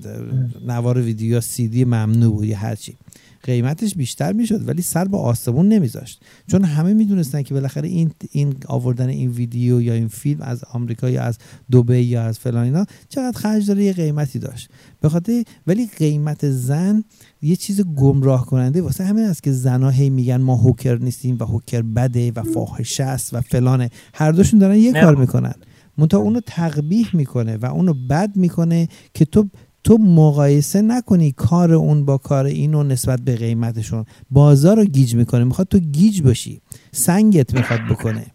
نوار 0.66 0.98
ویدیو 0.98 1.40
سی 1.40 1.68
دی 1.68 1.84
ممنوع 1.84 2.32
بود 2.32 2.44
یا 2.44 2.58
هرچی. 2.58 2.96
قیمتش 3.42 3.94
بیشتر 3.94 4.32
می‌شد 4.32 4.68
ولی 4.68 4.82
سر 4.82 5.04
به 5.04 5.16
آسمون 5.16 5.68
نمیذاشت. 5.68 6.20
چون 6.46 6.64
همه 6.64 6.94
می‌دونستن 6.94 7.42
که 7.42 7.54
بالاخره 7.54 7.88
این 7.88 8.10
این 8.30 8.54
آوردن 8.66 9.08
این 9.08 9.30
ویدیو 9.30 9.82
یا 9.82 9.94
این 9.94 10.08
فیلم 10.08 10.42
از 10.42 10.64
آمریکا 10.64 11.10
یا 11.10 11.22
از 11.22 11.38
دبی 11.72 12.00
یا 12.00 12.22
از 12.22 12.38
فلان 12.38 12.64
اینا 12.64 12.86
چقدر 13.08 13.38
خرج 13.38 13.66
داره 13.66 13.84
یه 13.84 13.92
قیمتی 13.92 14.38
داشت. 14.38 14.68
به 15.00 15.08
خاطر 15.08 15.44
ولی 15.66 15.86
قیمت 15.98 16.50
زن 16.50 17.04
یه 17.42 17.56
چیز 17.56 17.80
گمراه 17.80 18.46
کننده 18.46 18.82
واسه 18.82 19.04
همین 19.04 19.24
است 19.24 19.42
که 19.42 19.52
زنا 19.52 19.90
هی 19.90 20.10
میگن 20.10 20.36
ما 20.36 20.56
هوکر 20.56 20.98
نیستیم 20.98 21.36
و 21.40 21.44
هوکر 21.44 21.82
بده 21.82 22.32
و 22.36 22.42
فاحشه 22.42 23.04
است 23.04 23.34
و 23.34 23.40
فلانه. 23.40 23.90
هر 24.14 24.32
دوشون 24.32 24.60
دارن 24.60 24.76
یه 24.76 24.92
نه. 24.92 25.00
کار 25.00 25.14
می‌کنن. 25.16 25.54
منتها 25.98 26.20
اونو 26.20 26.40
تقبیح 26.46 27.08
می‌کنه 27.12 27.56
و 27.56 27.66
اونو 27.66 27.94
بد 28.10 28.36
می‌کنه 28.36 28.88
که 29.14 29.24
تو 29.24 29.48
تو 29.84 29.98
مقایسه 29.98 30.82
نکنی 30.82 31.32
کار 31.32 31.72
اون 31.72 32.04
با 32.04 32.18
کار 32.18 32.44
اینو 32.44 32.82
نسبت 32.82 33.20
به 33.20 33.36
قیمتشون. 33.36 34.04
بازار 34.30 34.76
رو 34.76 34.84
گیج 34.84 35.14
می‌کنه. 35.14 35.44
می‌خواد 35.44 35.68
تو 35.68 35.78
گیج 35.78 36.22
باشی. 36.22 36.60
سنگت 36.92 37.54
می‌خواد 37.54 37.80
بکنه. 37.90 38.26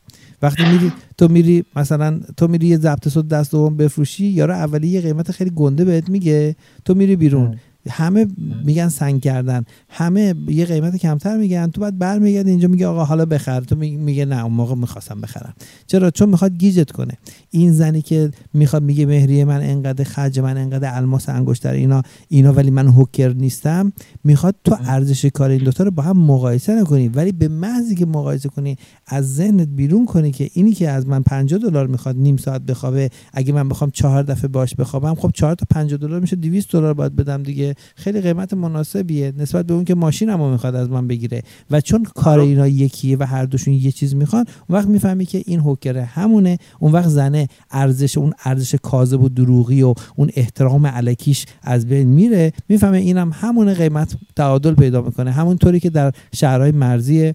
وقتی 0.42 0.64
میری 0.64 0.92
تو 1.18 1.28
میری 1.28 1.66
مثلا 1.76 2.20
تو 2.38 2.48
میری 2.48 2.68
یه 2.68 2.78
ضبط 2.78 3.08
صوت 3.08 3.28
دست 3.28 3.52
دوم 3.52 3.78
بفروشی 3.78 4.26
یارو 4.26 4.54
اولی 4.54 4.88
یه 4.88 5.02
قیمت 5.02 5.32
خیلی 5.32 5.52
گنده 5.56 5.86
بهت 5.86 6.10
میگه. 6.10 6.56
تو 6.86 6.94
میری 6.94 7.16
بیرون. 7.16 7.60
همه 7.90 8.28
میگن 8.66 8.90
سنگ 8.90 9.22
کردن. 9.22 9.66
همه 9.90 10.36
یه 10.48 10.66
قیمت 10.66 10.98
کمتر 10.98 11.38
میگن 11.38 11.68
تو 11.68 11.82
بعد 11.82 12.00
برمیگردی 12.00 12.50
اینجا 12.50 12.68
میگه 12.68 12.88
آقا 12.88 13.06
حالا 13.06 13.26
بخر. 13.26 13.62
تو 13.62 13.76
میگه 13.76 14.26
نه 14.26 14.44
اون 14.44 14.54
موقع 14.54 14.76
می‌خواستم 14.76 15.22
بخرم. 15.22 15.54
چرا؟ 15.88 16.12
چون 16.12 16.30
می‌خواد 16.30 16.58
گیجت 16.58 16.92
کنه. 16.92 17.14
این 17.52 17.74
زنی 17.74 18.02
که 18.02 18.32
می‌خواد 18.54 18.84
میگه 18.84 19.06
مهریه 19.06 19.46
من 19.46 19.62
انقدر 19.62 20.04
خرج 20.04 20.40
من 20.40 20.58
انقدر 20.58 20.98
الماس 20.98 21.30
انگشتر 21.30 21.74
اینا 21.74 22.02
اینا 22.28 22.54
ولی 22.54 22.72
من 22.72 22.88
هوکر 22.88 23.34
نیستم. 23.34 23.94
می‌خواد 24.24 24.56
تو 24.64 24.78
ارزش 24.86 25.26
کار 25.26 25.50
این 25.50 25.64
دوتا 25.64 25.84
رو 25.84 25.92
با 25.92 26.04
هم 26.04 26.18
مقایسه 26.18 26.82
نکنی. 26.82 27.08
ولی 27.08 27.32
به 27.32 27.48
محضی 27.48 27.96
که 27.96 28.06
مقایسه 28.06 28.50
کنی 28.50 28.76
از 29.08 29.36
ذهنت 29.36 29.68
بیرون 29.68 30.06
کنی 30.06 30.32
که 30.32 30.50
اینی 30.54 30.72
که 30.72 30.90
از 30.90 31.08
من 31.08 31.22
50 31.22 31.60
دلار 31.60 31.88
می‌خواد 31.88 32.18
نیم 32.18 32.38
ساعت 32.38 32.62
بخوابه 32.62 33.10
اگه 33.34 33.54
من 33.54 33.70
بخوام 33.70 33.92
چهار 33.92 34.24
دفعه 34.24 34.48
باش 34.48 34.76
بخوابم 34.76 35.16
خب 35.16 35.32
چهار 35.34 35.56
تا 35.56 35.66
50 35.70 35.98
دلار 35.98 36.20
میشه 36.20 36.36
200 36.36 36.72
دلار 36.72 36.94
باید 36.94 37.16
بدم 37.16 37.44
دیگه. 37.44 37.71
خیلی 37.96 38.22
قیمت 38.22 38.54
مناسبیه 38.54 39.34
نسبت 39.38 39.66
به 39.66 39.74
اون 39.74 39.86
که 39.86 39.96
ماشینمو 39.96 40.52
می‌خواد 40.52 40.76
از 40.76 40.90
من 40.90 41.08
بگیره. 41.08 41.42
و 41.72 41.82
چون 41.82 42.04
کار 42.04 42.40
اینا 42.40 42.68
یکیه 42.68 43.18
و 43.18 43.24
هر 43.24 43.46
دوشون 43.46 43.74
یه 43.74 43.92
چیز 43.92 44.16
می‌خوان 44.16 44.46
اون 44.70 44.80
وقت 44.80 44.88
می‌فهمی 44.88 45.26
که 45.26 45.44
این 45.46 45.60
هوکره 45.60 46.04
همونه 46.04 46.58
اون 46.80 46.92
وقت 46.92 47.08
زنه 47.08 47.48
ارزش 47.72 48.18
اون 48.18 48.34
ارزش 48.46 48.76
کاذب 48.76 49.22
و 49.22 49.30
دروغی 49.30 49.82
و 49.82 49.94
اون 50.16 50.30
احترام 50.36 50.88
علکیش 50.88 51.46
از 51.62 51.86
بین 51.86 52.08
میره. 52.08 52.52
می‌فهمه 52.70 52.98
اینم 52.98 53.32
همون 53.34 53.74
قیمت 53.74 54.18
تعادل 54.36 54.74
پیدا 54.74 55.02
می‌کنه. 55.02 55.32
همونطوری 55.32 55.80
که 55.80 55.90
در 55.90 56.12
شهرهای 56.34 56.72
مرزی 56.72 57.34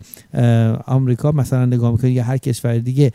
آمریکا 0.86 1.32
مثلا 1.32 1.64
نگاه 1.66 1.92
می‌کنی 1.92 2.10
یا 2.10 2.24
هر 2.24 2.38
کشور 2.38 2.78
دیگه 2.78 3.12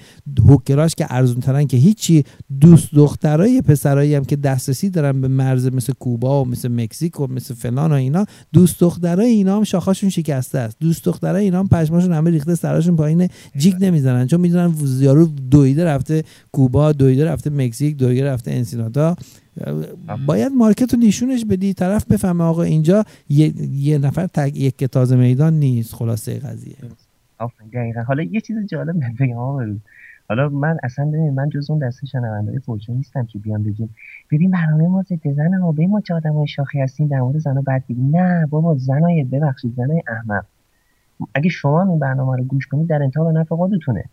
هوکراش 0.48 0.96
که 0.96 1.06
ارزون 1.10 1.40
ترن 1.40 1.68
که 1.68 1.78
هیچی 1.78 2.24
دوست 2.62 2.90
دخترای 2.96 3.62
پسرایی 3.62 4.16
هم 4.16 4.26
که 4.26 4.36
دسترسی 4.36 4.90
دارن 4.90 5.22
به 5.22 5.28
مرز 5.28 5.68
مثل 5.68 5.94
کوبا 5.94 6.44
و 6.44 6.48
مثل 6.48 6.68
مکزیک 6.68 7.11
و 7.20 7.28
مثل 7.28 7.54
فلان 7.54 7.92
و 7.92 7.96
اینا. 7.96 8.26
دوست 8.54 8.80
دخترای 8.80 9.28
اینا 9.28 9.58
هم 9.58 9.64
شاخاشون 9.64 10.10
شکسته 10.10 10.60
است. 10.60 10.78
دوست 10.80 11.06
دخترای 11.06 11.44
اینا 11.44 11.60
هم 11.60 11.68
پشماشون 11.68 12.14
همه 12.14 12.30
ریخته 12.30 12.56
سراشون 12.56 12.96
پایین 12.96 13.30
جیگ 13.58 13.76
نمی‌زنن. 13.80 14.28
چون 14.28 14.42
می‌دونن 14.42 14.74
یارو 15.00 15.26
دویده 15.26 15.86
رفته 15.86 16.24
کوبا 16.52 16.92
دویده 16.92 17.26
رفته 17.26 17.50
مکزیک 17.50 17.98
دویده 17.98 18.26
رفته 18.26 18.52
انسیناتا. 18.52 19.16
باید 20.26 20.52
مارکت 20.52 20.94
رو 20.94 21.00
نشونش 21.00 21.46
بدی. 21.46 21.74
طرف 21.74 22.06
بفهمه 22.06 22.44
آقا 22.44 22.64
اینجا 22.64 23.06
یه, 23.30 23.54
یه 23.72 23.98
نفر 23.98 24.28
تگ 24.28 24.58
یک 24.58 24.78
که 24.78 24.88
تازه 24.88 25.16
میدان 25.16 25.54
نیست. 25.54 25.96
خلاصه 25.96 26.40
قضیه. 26.40 26.76
دقیقا. 27.74 28.02
حالا 28.02 28.24
یه 28.24 28.42
چیز 28.42 28.58
جالب 28.70 28.96
بگم. 29.20 29.80
حالا 30.32 30.50
من 30.50 30.78
اصلا 30.84 31.06
ببین 31.06 31.30
من 31.34 31.50
جز 31.50 31.72
اون 31.72 31.80
دسته 31.88 32.08
شنوندهای 32.08 32.60
فورچون 32.60 32.96
نیستم 32.96 33.26
که 33.26 33.40
بیام 33.40 33.64
بگیم. 33.64 33.96
ببین 34.32 34.52
برنامه 34.52 34.88
ما 34.88 35.02
ضد 35.04 35.30
زن 35.32 35.54
ها 35.54 35.72
به 35.72 35.88
ما 35.88 36.02
چه 36.02 36.14
آدمای 36.14 36.48
شاخی 36.48 36.80
هستیم 36.82 37.08
در 37.08 37.22
مورد 37.22 37.38
زنا 37.38 37.62
بد 37.62 37.84
بگیم. 37.90 38.16
نه 38.16 38.46
بابا 38.46 38.76
زنای 38.78 39.24
ببخشید 39.24 39.74
زنای 39.76 40.04
احمق. 40.08 40.46
اگه 41.36 41.50
شما 41.50 41.84
این 41.84 42.00
برنامه 42.00 42.38
رو 42.38 42.44
گوش 42.44 42.68
کنید 42.68 42.88
در 42.88 43.04
انتها 43.04 43.24
به 43.24 43.32
نفع 43.32 43.56
خودتونه. 43.56 44.04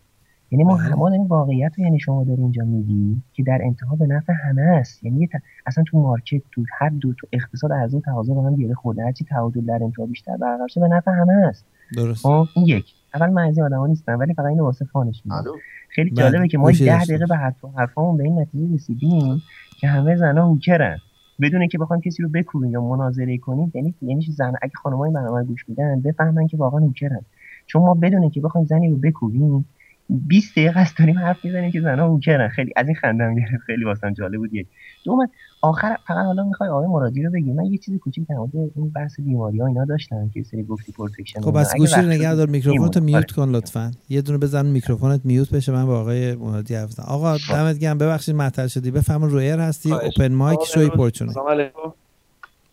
یعنی 0.51 0.63
ما 0.63 0.75
بله. 0.75 0.83
همه 0.83 1.01
این 1.01 1.27
واقعیت 1.27 1.71
رو 1.77 1.83
یعنی 1.83 1.99
شما 1.99 2.23
داری 2.23 2.41
اینجا 2.41 2.63
میگی 2.63 3.21
که 3.33 3.43
در 3.43 3.59
انتها 3.63 3.95
به 3.95 4.07
نفع 4.07 4.33
همه 4.33 4.61
است. 4.61 5.03
یعنی 5.03 5.27
ت- 5.27 5.31
اصلا 5.65 5.83
تو 5.87 5.99
مارکت 6.01 6.41
تو 6.51 6.63
هر 6.79 6.89
دو 6.89 7.13
تو 7.13 7.27
اقتصاد 7.33 7.73
عرضه 7.73 7.97
و 7.97 8.01
تقاضا 8.01 8.33
با 8.33 8.47
هم 8.47 8.55
گره 8.55 8.73
خورده. 8.73 9.03
هرچی 9.03 9.25
تعادل 9.25 9.61
در 9.61 9.79
انتها 9.83 10.05
بیشتر 10.05 10.37
برقرار 10.37 10.67
به 10.75 10.87
نفع 10.87 11.11
همه 11.11 11.33
است. 11.33 11.65
درست 11.97 12.23
خب 12.23 12.45
این 12.55 12.65
یک. 12.65 12.85
اول 13.15 13.29
من 13.29 13.47
از 13.47 13.57
این 13.57 13.65
آدما 13.65 13.87
نیستم 13.87 14.19
ولی 14.19 14.33
فقط 14.33 14.45
اینو 14.45 14.63
واسه 14.63 14.85
فانش 14.85 15.21
میگم. 15.25 15.37
الو. 15.37 15.51
خیلی 15.89 16.09
بله، 16.09 16.21
جالبه 16.21 16.47
که 16.47 16.57
ما 16.57 16.71
ده 16.71 17.03
دقیقه 17.03 17.25
به 17.25 17.35
حرف 17.35 17.65
حرفامون 17.77 18.17
به 18.17 18.23
این 18.23 18.39
نتیجه 18.39 18.75
رسیدیم 18.75 19.41
که 19.79 19.87
همه 19.87 20.15
زنا 20.15 20.47
hooker 20.47 20.90
ن 20.90 20.97
بدون 21.41 21.59
اینکه 21.59 21.77
بخوایم 21.77 22.01
کسی 22.01 22.23
رو 22.23 22.29
بکوبیم 22.29 22.71
یا 22.71 22.81
مناظره 22.81 23.37
کنیم 23.37 23.71
یعنی 23.75 23.93
یعنی 24.01 24.21
زن 24.21 24.53
اگه 24.61 24.73
خانمای 24.75 25.11
برنامه 25.11 25.43
گوش 25.43 25.69
میدن 25.69 26.01
بفهمن 26.01 26.47
که 26.47 26.57
واقعا 26.57 26.79
hooker 26.79 27.15
ن 27.15 27.21
چون 27.65 27.81
ما 27.81 27.93
بدون 27.93 28.21
اینکه 28.21 28.41
بخوایم 28.41 28.67
زنی 28.67 28.89
رو 28.89 28.97
بکوبیم 28.97 29.65
20 30.09 30.51
دقیقه 30.51 30.79
است 30.79 30.97
داریم 30.97 31.19
حرف 31.19 31.45
می‌زنیم 31.45 31.71
که 31.71 31.81
زنا 31.81 32.07
hooker 32.07 32.43
ن 32.43 32.49
خیلی 32.49 32.71
از 32.75 32.87
این 32.87 32.95
خندم 32.95 33.35
گرفت. 33.35 33.63
خیلی 33.65 33.85
واسم 33.85 34.13
جالب 34.13 34.37
بود 34.37 34.53
یک 34.53 34.67
دوم 35.05 35.29
آخر 35.61 35.97
فقط 36.07 36.25
حالا 36.25 36.43
می‌خوای 36.43 36.69
آقای 36.69 36.87
مرادی 36.87 37.23
رو 37.23 37.31
بگی. 37.31 37.51
من 37.51 37.65
یه 37.65 37.77
چیز 37.77 37.99
کوچیک 37.99 38.27
در 38.27 38.35
مورد 38.35 38.49
این 38.55 38.89
بحث 38.89 39.19
بیماری 39.19 39.59
ها 39.59 39.67
اینا 39.67 39.85
داشتم 39.85 40.29
که 40.33 40.43
سری 40.43 40.63
گفتی 40.63 40.91
protection 40.91 41.41
خب 41.41 41.59
بس 41.59 41.75
گوشی 41.75 41.95
رو 41.95 42.07
نگه 42.07 42.35
دار 42.35 42.47
میکروفونت 42.47 42.97
رو 42.97 43.03
mute 43.03 43.31
کن 43.31 43.49
لطفا. 43.49 43.91
یه 44.09 44.21
دونه 44.21 44.37
بزن 44.37 44.65
میکروفونت 44.65 45.21
میوت 45.23 45.49
بشه. 45.53 45.71
من 45.71 45.85
با 45.85 45.99
آقای 45.99 46.35
مرادی 46.35 46.75
حرف 46.75 46.89
بزنم 46.89 47.05
آقا 47.07 47.37
دمت 47.49 47.77
گرم. 47.77 47.97
ببخشید 47.97 48.35
معطل 48.35 48.67
شدی. 48.67 48.91
بفهم 48.91 49.23
رویر 49.23 49.59
هستی. 49.59 49.93
اوپن 49.93 50.33
مایک 50.33 50.59
شوی 50.63 50.89
پرچونه. 50.89 51.33
سلام 51.33 51.47
علیکم. 51.47 51.93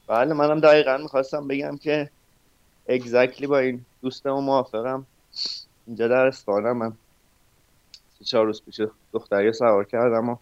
بله 0.08 0.34
منم 0.34 0.60
دقیقا 0.60 0.96
می‌خواستم 1.02 1.48
بگم 1.48 1.76
که 1.76 2.10
اگزکتلی 2.88 3.46
با 3.46 3.58
این 3.58 3.80
دوستمو 4.02 4.40
موافقم. 4.40 5.06
اینجا 5.86 6.08
در 6.08 6.26
اصفهانم 6.26 6.76
من 6.76 6.92
چهار 8.24 8.46
روز 8.46 8.62
پیش 8.62 8.80
دختری 9.12 9.52
سوار 9.52 9.84
کردم 9.84 10.28
و 10.28 10.36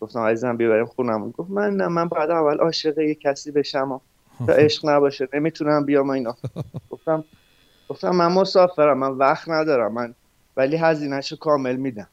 گفتم 0.00 0.20
عزیزم 0.20 0.56
بیا 0.56 0.70
بریم 0.70 0.86
خونم 0.86 1.30
گفت 1.30 1.50
من 1.50 1.76
نه 1.76 1.88
من 1.88 2.08
بعد 2.08 2.30
اول 2.30 2.58
عاشق 2.58 2.98
یه 2.98 3.14
کسی 3.14 3.50
بشم 3.50 3.92
و 3.92 4.00
تا 4.46 4.52
عشق 4.52 4.88
نباشه 4.88 5.28
نمی‌تونم 5.34 5.84
بیام 5.84 6.10
اینا. 6.10 6.36
گفتم 6.90 7.24
گفتم 7.88 8.10
من 8.10 8.32
مسافرم 8.32 8.98
من 8.98 9.10
وقت 9.10 9.48
ندارم 9.48 9.92
من 9.92 10.14
ولی 10.56 10.76
هزینهشو 10.76 11.36
کامل 11.36 11.76
میدم. 11.76 12.08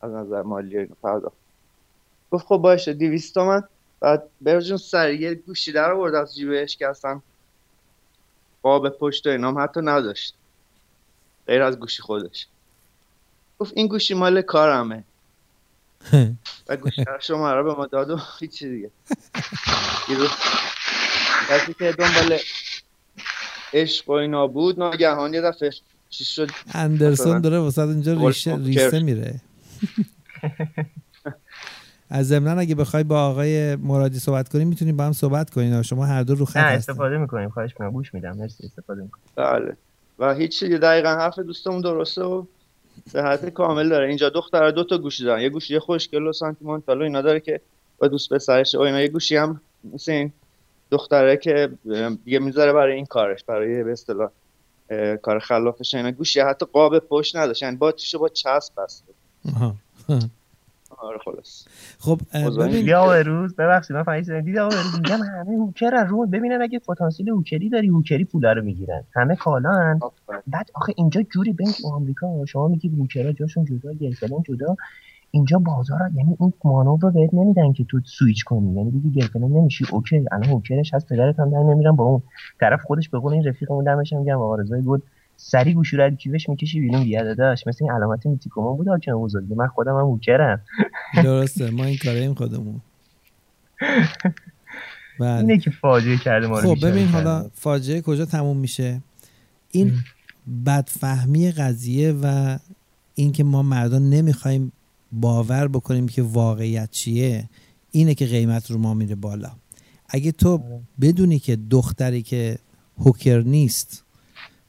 از 0.00 0.12
نظر 0.12 0.42
مالی 0.42 0.78
اینو 0.78 0.94
پرداخت 1.02 1.36
گفت 2.30 2.46
خب 2.46 2.56
باشه 2.56 2.92
200 2.92 3.34
تومن. 3.34 3.62
بعد 4.00 4.28
برجون 4.40 4.76
سریع 4.76 5.20
یه 5.20 5.34
گوشی 5.34 5.72
در 5.72 5.92
آورد 5.92 6.14
از 6.14 6.34
جیبش 6.34 6.76
که 6.76 6.88
اصلا 6.88 7.20
قاب 8.62 8.88
پشت 8.88 9.26
و 9.26 9.30
اینام 9.30 9.58
حتی 9.58 9.80
نداشت. 9.80 10.34
غیر 11.46 11.62
از 11.62 11.80
گوشی 11.80 12.02
خودش. 12.02 12.46
گفت 13.58 13.72
این 13.76 13.86
گوشی 13.86 14.14
مال 14.14 14.42
کارمه. 14.42 15.04
و 16.68 16.76
گوشی 16.76 17.04
شما 17.20 17.54
رو 17.54 17.64
به 17.64 17.74
ما 17.74 17.86
داد 17.86 18.10
و 18.10 18.20
هیچی 18.40 18.68
دیگه. 18.70 18.90
کسی 21.48 21.74
که 21.74 21.92
دنبال 21.92 22.38
عشق 23.72 24.08
و 24.08 24.12
اینا 24.12 24.46
بود 24.46 24.78
ناگهان 24.78 25.34
یه 25.34 25.40
دفعه 25.40 25.70
چیز 26.10 26.26
شد. 26.26 26.50
اندرسون 26.74 27.40
داره 27.40 27.58
واسه 27.58 27.82
اینجا 27.82 28.28
ریشه 28.28 28.56
ریسه 28.56 29.00
میره. 29.00 29.40
از 32.10 32.28
ضمن 32.28 32.58
اگه 32.58 32.74
بخوای 32.74 33.04
با 33.04 33.22
آقای 33.22 33.76
مرادی 33.76 34.18
صحبت 34.18 34.48
کنیم 34.48 34.68
می‌تونیم 34.68 34.96
با 34.96 35.04
هم 35.04 35.12
صحبت 35.12 35.50
کنیم 35.50 35.82
شما 35.82 36.06
هر 36.06 36.22
دو 36.22 36.34
رو 36.34 36.44
خط 36.44 36.56
نه 36.56 36.62
استفاده 36.62 37.18
می‌کنیم. 37.18 37.48
خواهش 37.48 37.70
می‌کنم. 37.70 37.90
گوش 37.90 38.14
میدم. 38.14 38.36
مرسی. 38.36 38.66
استفاده 38.66 39.02
می‌کنیم 39.02 39.24
بله. 39.36 39.76
و 40.18 40.34
هیچ 40.34 40.58
چیزی 40.58 40.78
دقیقا 40.78 41.08
حرف 41.08 41.38
دوستمون 41.38 41.80
درسته 41.80 42.22
و 42.22 42.44
صحت 43.12 43.48
کامل 43.48 43.88
داره. 43.88 44.08
اینجا 44.08 44.28
دختر 44.28 44.70
دو 44.70 44.84
تا 44.84 44.98
گوشی 44.98 45.24
دارن. 45.24 45.42
یه 45.42 45.48
گوشی 45.48 45.78
خوشگل 45.78 46.26
و 46.26 46.32
سانتیمانتال 46.32 47.00
و 47.00 47.04
اینا 47.04 47.22
داره 47.22 47.40
که 47.40 47.60
با 47.98 48.08
دوست 48.08 48.32
پسرش 48.32 48.74
و 48.74 48.80
اینا. 48.80 49.00
یه 49.00 49.08
گوشی 49.08 49.36
هم 49.36 49.60
مثل 49.94 50.28
دختره 50.90 51.36
که 51.36 51.70
دیگه 52.24 52.38
می‌ذاره 52.38 52.72
برای 52.72 52.94
این 52.94 53.06
کارش 53.06 53.44
برای 53.44 53.84
به 53.84 53.92
اصطلاح 53.92 54.30
کار 55.22 55.38
خلافش 55.38 55.94
اینا. 55.94 56.10
گوشی 56.10 56.40
حتی 56.40 56.66
قاب 56.66 56.98
پشت 56.98 57.36
نداشت. 57.36 57.62
یعنی 57.62 57.76
باتریشو 57.76 58.18
با 58.18 58.28
چسب 58.28 58.72
بسته. 58.76 59.12
آره 61.00 61.18
خلاص. 61.18 61.68
خب 61.98 62.18
دیدی 62.70 62.92
آقا 62.92 63.16
روز؟ 63.16 63.56
ببخشید 63.56 63.96
من 63.96 64.02
فهمیدم 64.02 64.40
دیدی 64.40 64.58
آقا 64.58 64.76
روز 64.76 64.94
میگم 64.94 65.18
همه 65.22 65.56
هوکر 65.56 66.04
رو 66.04 66.26
ببینن 66.26 66.62
اگه 66.62 66.78
پتانسیل 66.78 67.28
هوکری 67.28 67.68
داری 67.68 67.88
هوکری 67.88 68.24
پولا 68.24 68.52
رو 68.52 68.62
می‌گیرن. 68.62 69.04
همه 69.14 69.36
کالان. 69.36 70.00
بعد 70.46 70.70
آخه 70.74 70.92
اینجا 70.96 71.22
جوری 71.22 71.52
بین 71.52 71.72
آمریکا 71.84 72.46
شما 72.46 72.68
میگی 72.68 72.88
هوکرا 72.88 73.32
جاشون 73.32 73.64
جدا 73.64 73.92
گرفلن 73.92 74.42
جدا. 74.42 74.76
اینجا 75.30 75.58
بازار 75.58 76.10
یعنی 76.14 76.36
این 76.40 76.52
مانور 76.64 76.98
رو 77.00 77.10
بهت 77.10 77.34
نمیدن 77.34 77.72
که 77.72 77.84
تو 77.84 78.00
سویچ 78.04 78.44
کنی. 78.44 78.74
یعنی 78.74 78.90
دیگه 78.90 79.20
گرفلن 79.20 79.44
نمیشی. 79.44 79.84
اوکی 79.92 80.24
الان 80.32 80.44
هوکرش 80.44 80.94
هست 80.94 81.08
پدرت 81.08 81.38
هم 81.38 81.50
در 81.50 81.58
نمیرن 81.58 81.96
با 81.96 82.04
اون 82.04 82.22
طرف 82.60 82.82
خودش 82.82 83.08
به 83.08 83.18
قول 83.18 83.32
این 83.32 83.44
رفیقمون 83.44 83.84
دمش 83.84 84.12
میگم 84.12 84.40
آقا 84.40 84.56
بود 84.84 85.02
سری 85.40 85.74
گوشو 85.74 85.96
رو 85.96 86.10
کیفش 86.10 86.48
می‌کشی 86.48 86.80
بیرون 86.80 87.04
بیا 87.04 87.24
داداش 87.24 87.66
مثل 87.66 87.84
این 87.84 87.92
علامت 87.92 88.26
میتیکومون 88.26 88.76
بود 88.76 88.88
حاکم 88.88 89.12
بزرگی 89.12 89.54
من 89.54 89.66
خودم 89.66 89.96
هم 89.96 90.04
هوکرم. 90.04 90.60
درسته 91.24 91.70
ما 91.70 91.84
این 91.84 91.98
کاریم 92.04 92.34
خودمون. 92.34 92.80
بله. 95.20 95.38
اینه 95.38 95.58
که 95.58 95.70
فاجعه 95.70 96.16
کرده 96.16 96.46
ما 96.46 96.56
خب 96.56 96.86
ببین 96.86 97.08
حالا 97.08 97.50
فاجعه 97.54 98.00
کجا 98.00 98.24
تموم 98.24 98.56
میشه؟ 98.56 99.00
این 99.70 99.92
بدفهمی 100.66 101.50
قضیه 101.50 102.14
و 102.22 102.58
اینکه 103.14 103.44
ما 103.44 103.62
مردان 103.62 104.10
نمی‌خوایم 104.10 104.72
باور 105.12 105.68
بکنیم 105.68 106.08
که 106.08 106.22
واقعیت 106.22 106.90
چیه 106.90 107.48
اینه 107.90 108.14
که 108.14 108.26
قیمت 108.26 108.70
رو 108.70 108.78
ما 108.78 108.94
میره 108.94 109.14
بالا. 109.14 109.50
اگه 110.08 110.32
تو 110.32 110.52
آره. 110.52 110.80
بدونی 111.00 111.38
که 111.38 111.58
دختری 111.70 112.22
که 112.22 112.58
هوکر 112.98 113.40
نیست 113.40 114.04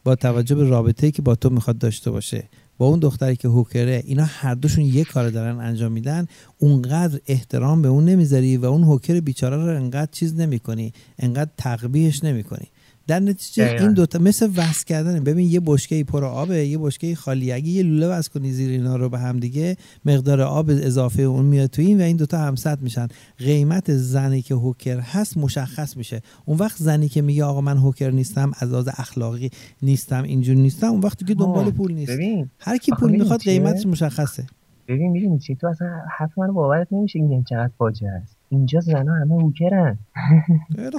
با 0.09 0.15
توجه 0.15 0.55
به 0.55 0.63
رابطه 0.63 1.11
که 1.11 1.21
با 1.21 1.35
تو 1.35 1.49
می‌خواد 1.49 1.77
داشته 1.77 2.11
باشه 2.11 2.49
با 2.77 2.87
اون 2.87 2.99
دختری 2.99 3.35
که 3.35 3.47
هوکره 3.47 4.03
اینا 4.05 4.23
هر 4.25 4.55
دوشون 4.55 4.85
یه 4.85 5.03
کار 5.03 5.29
دارن 5.29 5.59
انجام 5.59 5.91
میدن 5.91 6.27
اونقدر 6.59 7.19
احترام 7.27 7.81
به 7.81 7.87
اون 7.87 8.05
نمی‌ذاری 8.05 8.57
و 8.57 8.65
اون 8.65 8.83
هوکر 8.83 9.19
بیچاره 9.19 9.57
رو 9.57 9.75
انقدر 9.75 10.11
چیز 10.11 10.35
نمی‌کنی 10.35 10.93
انقدر 11.19 11.51
تقبیهش 11.57 12.23
نمی‌کنی. 12.23 12.67
در 13.09 13.19
نتیجه 13.19 13.77
این 13.79 13.93
دوتا 13.93 14.19
مثل 14.19 14.49
وصل 14.55 14.85
کردن 14.85 15.19
ببین 15.19 15.51
یه 15.51 15.61
بشکه 15.65 16.03
پر 16.03 16.25
آبه 16.25 16.67
یه 16.67 16.77
بشکه 16.77 17.15
خالی. 17.15 17.51
اگه 17.51 17.67
یه 17.67 17.83
لوله 17.83 18.07
وصل 18.07 18.31
کنی 18.31 18.51
زیر 18.51 18.69
اینا 18.69 18.95
رو 18.95 19.09
به 19.09 19.19
هم 19.19 19.39
دیگه 19.39 19.75
مقدار 20.05 20.41
آب 20.41 20.69
اضافه 20.69 21.21
اون 21.21 21.45
میاد 21.45 21.69
تو 21.69 21.81
این 21.81 22.01
و 22.01 22.03
این 22.03 22.17
دوتا 22.17 22.37
همسط 22.37 22.77
میشن. 22.81 23.07
قیمت 23.37 23.93
زنی 23.93 24.41
که 24.41 24.55
هوکر 24.55 24.99
هست 24.99 25.37
مشخص 25.37 25.97
میشه. 25.97 26.21
اون 26.45 26.57
وقت 26.57 26.77
زنی 26.77 27.09
که 27.09 27.21
میگه 27.21 27.43
آقا 27.43 27.61
من 27.61 27.77
هوکر 27.77 28.11
نیستم 28.11 28.51
از 28.59 28.71
لحاظ 28.71 28.87
اخلاقی 28.97 29.49
نیستم 29.81 30.23
اینجور 30.23 30.55
نیستم 30.55 30.87
اون 30.87 31.01
وقت 31.01 31.27
که 31.27 31.33
دنبال 31.33 31.71
پول 31.71 31.93
نیست. 31.93 32.19
هر 32.59 32.77
کی 32.77 32.91
پول 32.99 33.11
می‌خواد 33.11 33.39
قیمتش 33.39 33.85
مشخصه. 33.85 34.43
ببین 34.87 35.11
می‌دونی 35.11 35.39
چی؟ 35.39 35.55
تو 35.55 35.67
اصلا 35.67 35.87
حرف 36.17 36.37
من 36.37 36.53
باورت 36.53 36.87
نمیشه 36.91 37.19
این 37.19 37.43
چقدر 37.43 37.71
فاجعه 37.77 38.11
است. 38.11 38.38
اینجا 38.49 38.79
زنا 38.79 39.13
همه 39.13 39.35
هوکرن 39.41 39.97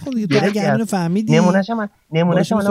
خب 0.05 0.11
دیگه 0.11 0.27
تو 0.27 0.47
اگه 0.47 0.63
همینو 0.63 0.85
فهمیدی. 0.85 1.37
نمونهش 1.37 1.71
من 1.71 1.89
نمونهش 2.13 2.53
من 2.53 2.65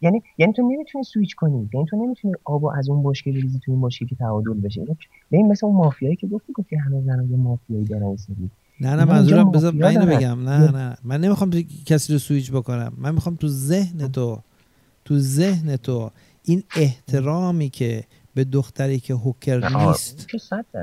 یعنی 0.00 0.22
یعنی 0.38 0.52
تو 0.52 0.62
نمی‌تونی 0.62 1.04
سویچ 1.04 1.34
کنی. 1.34 1.70
یعنی 1.74 1.86
تو 1.86 1.96
نمی‌تونی 1.96 2.34
آبو 2.44 2.70
از 2.70 2.88
اون 2.88 3.02
بشکه 3.02 3.32
بریزی 3.32 3.60
تو 3.64 3.72
این 3.72 3.80
بشکه 3.80 4.06
که 4.06 4.16
تعادل 4.16 4.54
بشه. 4.54 4.84
ببین 5.32 5.48
مثل 5.48 5.66
اون 5.66 5.76
مافیایی 5.76 6.16
که 6.16 6.26
گفتی 6.26 6.52
گفتی 6.52 6.76
همه 6.76 7.02
زنا 7.02 7.22
یه 7.22 7.36
مافیایی 7.36 7.84
دارن 7.84 8.16
سری. 8.16 8.50
نه 8.80 8.94
نه 8.94 9.04
منظورم 9.04 9.50
بذار 9.50 9.72
من 9.72 9.84
اینو 9.84 10.06
بگم. 10.06 10.48
نه 10.48 10.70
نه. 10.70 10.96
من 11.04 11.20
نمی‌خوام 11.20 11.50
کسی 11.86 12.12
رو 12.12 12.18
سویچ 12.18 12.52
بکنم. 12.52 12.92
من 12.98 13.14
می‌خوام 13.14 13.36
تو 13.36 13.48
ذهن 13.48 14.12
تو 14.12 14.38
تو 15.04 15.18
ذهن 15.18 15.76
تو 15.76 16.10
این 16.44 16.62
احترامی 16.76 17.68
که 17.68 18.04
به 18.36 18.44
دختری 18.44 19.00
که 19.00 19.14
هوکر 19.14 19.76
نیست 19.76 20.26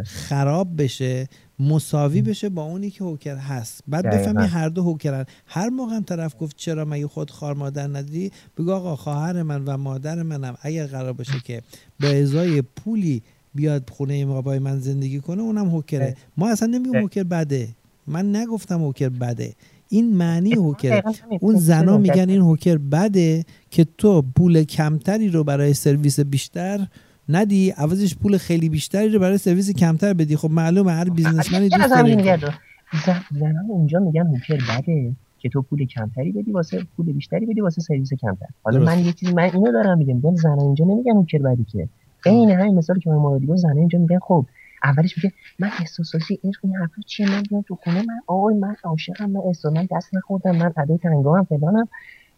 خراب 0.04 0.82
بشه 0.82 1.28
مساوی 1.60 2.22
بشه 2.22 2.50
با 2.50 2.64
اونی 2.64 2.90
که 2.90 3.04
هوکر 3.04 3.36
هست. 3.36 3.84
بعد 3.88 4.06
بفهمی 4.06 4.48
هر 4.48 4.70
دو 4.70 4.84
هوکرن 4.84 5.26
هر 5.46 5.70
موقع 5.70 5.96
هم 5.96 6.04
طرف 6.04 6.36
گفت 6.40 6.58
چرا 6.58 6.86
مگه 6.86 7.08
خود 7.08 7.32
خار 7.32 7.54
مادر 7.54 7.88
نداری 7.88 8.32
بگو 8.58 8.72
آقا 8.72 8.96
خواهر 8.96 9.44
من 9.44 9.66
و 9.66 9.78
مادر 9.78 10.24
منم. 10.24 10.56
اگر 10.62 10.88
قرار 10.88 11.14
باشه 11.14 11.40
که 11.44 11.62
به 12.00 12.22
ازای 12.22 12.62
پولی 12.62 13.22
بیاد 13.56 13.90
خونه 13.90 14.26
بابای 14.26 14.60
من 14.60 14.80
زندگی 14.80 15.20
کنه 15.20 15.42
اونم 15.42 15.70
هوکره 15.70 16.16
ما 16.38 16.50
اصلا 16.50 16.68
نمیگم 16.68 17.00
هوکر 17.00 17.24
بده. 17.24 17.68
من 18.08 18.36
نگفتم 18.36 18.82
هوکر 18.82 19.10
بده. 19.10 19.54
این 19.90 20.16
معنی 20.16 20.54
هوکر 20.54 21.02
اون 21.40 21.56
زنا 21.56 21.98
میگن 21.98 22.30
این 22.30 22.42
هوکر 22.42 22.78
بده 22.78 23.46
که 23.72 23.88
تو 23.98 24.22
پول 24.22 24.64
کمتری 24.64 25.30
رو 25.30 25.44
برای 25.44 25.74
سرویس 25.74 26.20
بیشتر 26.20 26.88
ندی 27.30 27.70
عوضش 27.70 28.16
پول 28.16 28.38
خیلی 28.38 28.70
بیشتری 28.70 29.10
رو 29.10 29.20
برای 29.20 29.38
سرویس 29.38 29.72
کمتر 29.72 30.14
بدی. 30.14 30.36
خب 30.36 30.52
معلومه 30.52 30.92
هر 30.92 31.10
بیزنسمنی 31.10 31.70
دوست 31.70 31.90
داره 31.90 32.54
زنان 33.32 33.66
اونجا 33.70 34.00
میگن 34.00 34.28
هوکر 34.28 34.80
بده 34.80 35.12
که 35.40 35.50
تو 35.50 35.62
پول 35.62 35.86
کمتری 35.86 36.32
بدی 36.32 36.52
واسه 36.52 36.86
پول 36.98 37.06
بیشتری 37.06 37.46
بدی 37.46 37.62
واسه 37.62 37.82
سرویس 37.82 38.14
کمتر. 38.14 38.46
حالا 38.64 38.80
من 38.80 39.00
یه 39.06 39.14
چیزی 39.14 39.34
من 39.34 39.44
اینو 39.44 39.72
دارم 39.72 39.98
میگم. 39.98 40.16
میگم 40.16 40.36
زنان 40.36 40.60
اینجا 40.60 40.86
نمیگن 40.86 41.12
هوکر 41.12 41.38
بدی 41.38 41.64
که. 41.64 41.90
عین 42.26 42.52
همین 42.52 42.76
مثال 42.76 43.00
که 43.00 43.10
من 43.10 43.40
گفت 43.48 43.56
زنان 43.56 43.78
اینجا 43.78 44.00
میگن 44.00 44.20
خب 44.20 44.46
اولش 44.84 45.18
میگه 45.18 45.32
من 45.60 45.70
احساساتی 45.80 46.40
عشق 46.44 46.60
این 46.64 46.76
حرفا 46.76 47.02
چیه؟ 47.06 47.30
من 47.30 47.62
تو 47.68 47.78
خونه 47.84 47.98
من 47.98 48.20
آقای 48.28 48.56
من 48.56 48.76
عاشقم 48.84 49.30
من 49.30 49.40
احساس 49.48 49.74
من 49.74 49.88
دست 49.92 50.16
نخوردم 50.16 50.56
من 50.56 50.74
ادای 50.78 50.98
تنگام 50.98 51.44
فلانم. 51.44 51.88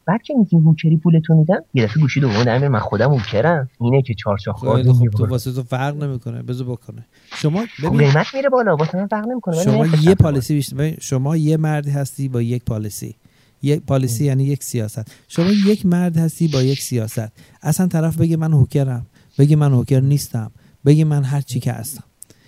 بعد 0.07 0.21
که 0.21 0.33
میگی 0.33 0.57
هوکری 0.57 0.97
پولتو 0.97 1.33
میدن؟ 1.33 1.59
یه 1.73 1.83
دفعه 1.83 2.01
گوشی 2.01 2.19
دوم 2.19 2.43
در 2.43 2.67
من 2.67 2.79
خودم 2.79 3.13
هوکرم. 3.13 3.69
اینه 3.81 4.01
که 4.01 4.13
چهار 4.13 4.37
خورد 4.53 4.91
خب 4.91 5.09
تو 5.09 5.25
واسه 5.25 5.51
تو 5.51 5.63
فرق 5.63 6.03
نمی‌کنه. 6.03 6.43
بذار 6.43 6.67
بکنه. 6.67 7.05
شما 7.35 7.65
خب 7.81 7.87
ببین 7.87 7.97
قیمت 7.97 8.25
میره 8.33 8.49
بالا 8.49 8.75
واسه 8.75 8.97
من 8.97 9.07
فرق 9.07 9.27
نمی‌کنه 9.27 9.63
شما 9.63 9.85
یه 9.85 10.15
پالیسی 10.15 10.53
بیشتر 10.53 10.95
شما 10.99 11.37
یه 11.37 11.57
مردی 11.57 11.91
هستی 11.91 12.27
با 12.27 12.41
یک 12.41 12.63
پالیسی. 12.63 13.15
یک 13.63 13.81
پالیسی 13.81 14.25
یعنی 14.25 14.43
یک 14.43 14.63
سیاست. 14.63 15.11
شما 15.27 15.51
یک 15.51 15.85
مرد 15.85 16.17
هستی 16.17 16.47
با 16.47 16.61
یک 16.63 16.81
سیاست. 16.81 17.31
اصلا 17.61 17.87
طرف 17.87 18.17
بگه 18.17 18.37
من 18.37 18.53
هوکرم 18.53 19.05
بگه 19.39 19.55
من 19.55 19.71
هوکر 19.71 19.99
نیستم 19.99 20.51
بگه 20.85 21.05
من 21.05 21.23
هر 21.23 21.41
چی 21.41 21.59
که 21.59 21.71
هستم. 21.71 22.03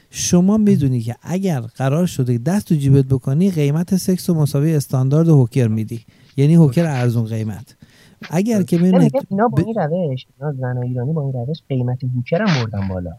شما 0.10 0.58
می‌دونی 0.58 1.02
که 1.02 1.16
اگر 1.22 1.60
قرار 1.60 2.06
شده 2.06 2.38
دست 2.38 2.68
تو 2.68 2.76
جیبت 2.76 3.06
بکنی 3.06 3.52
قیمت 3.52 3.96
سکس 3.96 4.30
و 4.30 4.34
مساوی 4.34 4.76
استاندارد 4.76 5.30
هوکر 5.30 5.68
میدی. 5.68 6.06
یعنی 6.38 6.56
هوکر 6.56 6.86
ارزون 6.86 7.26
قیمت. 7.26 7.76
اگر 8.30 8.64
که 8.64 8.78
ببینید 8.78 9.12
اینا 9.30 9.48
با 9.48 9.64
این 9.64 9.76
روش 9.76 10.26
اینا 10.40 10.54
زن 10.54 10.78
ایرانی 10.78 11.14
با 11.14 11.22
این 11.22 11.34
روش 11.34 11.58
قیمت 11.70 12.04
هوکر 12.16 12.42
هم 12.42 12.64
بردن 12.64 12.88
بالا. 12.88 13.12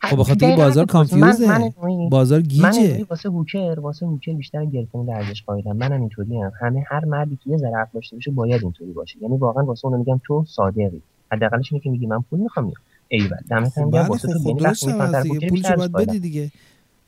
خب 0.00 0.16
بخاطر 0.16 0.56
بازار 0.56 0.86
کانفیوزه. 0.86 1.72
بازار 2.10 2.40
گیجه. 2.40 2.62
من 2.62 3.06
واسه 3.10 3.28
هوکر 3.28 3.80
واسه 3.80 4.06
هوکر 4.06 4.32
بیشتر 4.32 4.64
گرفتن 4.64 5.08
ارزش 5.08 5.42
قائلم 5.42 5.76
منم 5.76 6.00
اینطوری 6.00 6.36
هم. 6.36 6.52
همه 6.60 6.84
هر 6.88 7.04
مردی 7.04 7.38
که 7.44 7.50
یه 7.50 7.56
ذره 7.56 7.88
داشته 7.94 8.16
باشه 8.16 8.30
باید 8.30 8.62
اینطوری 8.62 8.92
باشه. 8.92 9.18
یعنی 9.22 9.36
واقعا 9.36 9.64
واسه 9.64 9.86
اون 9.86 9.98
میگم 9.98 10.20
تو 10.26 10.44
صادقی. 10.48 11.02
حداقلش 11.32 11.72
اینه 11.72 11.84
که 11.84 11.90
میگی 11.90 12.06
من 12.06 12.24
پول 12.30 12.40
می‌خوام 12.40 12.72
ایول. 13.08 13.36
دمت 13.50 13.78
هم 13.78 13.90
گرم 13.90 14.08
واسه 14.08 14.28
تو. 14.28 14.38
یعنی 14.48 15.48
پولشو 15.48 15.76
باید 15.76 15.92
بدی 15.92 16.18
دیگه. 16.18 16.50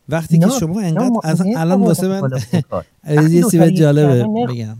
وقتی 0.08 0.38
که 0.38 0.48
شما 0.48 0.80
انقدر 0.80 1.10
از 1.24 1.42
الان 1.56 1.82
واسه 1.82 2.08
من 2.08 2.30
یه 3.30 3.42
چیز 3.42 3.62
جالبه 3.62 4.24
بگم. 4.48 4.76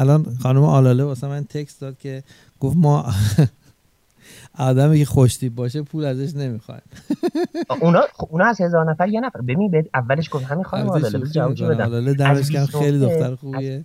الان 0.00 0.26
خانم 0.42 0.62
آلاله 0.62 1.04
واسه 1.04 1.28
من 1.28 1.44
تکست 1.44 1.80
داد 1.80 1.98
که 1.98 2.22
گفت 2.60 2.76
ما 2.76 3.04
آدمی 4.58 4.98
که 4.98 5.04
خوشتیب 5.04 5.54
باشه 5.54 5.82
پول 5.82 6.04
ازش 6.04 6.36
نمی‌خواد 6.36 6.82
اونا 7.82 8.02
خب 8.12 8.28
اونا 8.30 8.44
از 8.44 8.60
هزار 8.60 8.90
نفر 8.90 9.08
یه 9.08 9.20
نفر. 9.20 9.40
ببین 9.40 9.70
بهت 9.70 9.86
اولش 9.94 10.28
گفت 10.32 10.44
همین 10.44 10.64
خانم 10.64 10.90
بذار 10.90 11.26
جوابشو 11.26 11.68
بدم. 11.68 11.84
عادله 11.84 12.14
دمش 12.14 12.50
گرم 12.50 12.66
خیلی 12.66 12.98
دختر 12.98 13.34
خوبیه 13.34 13.84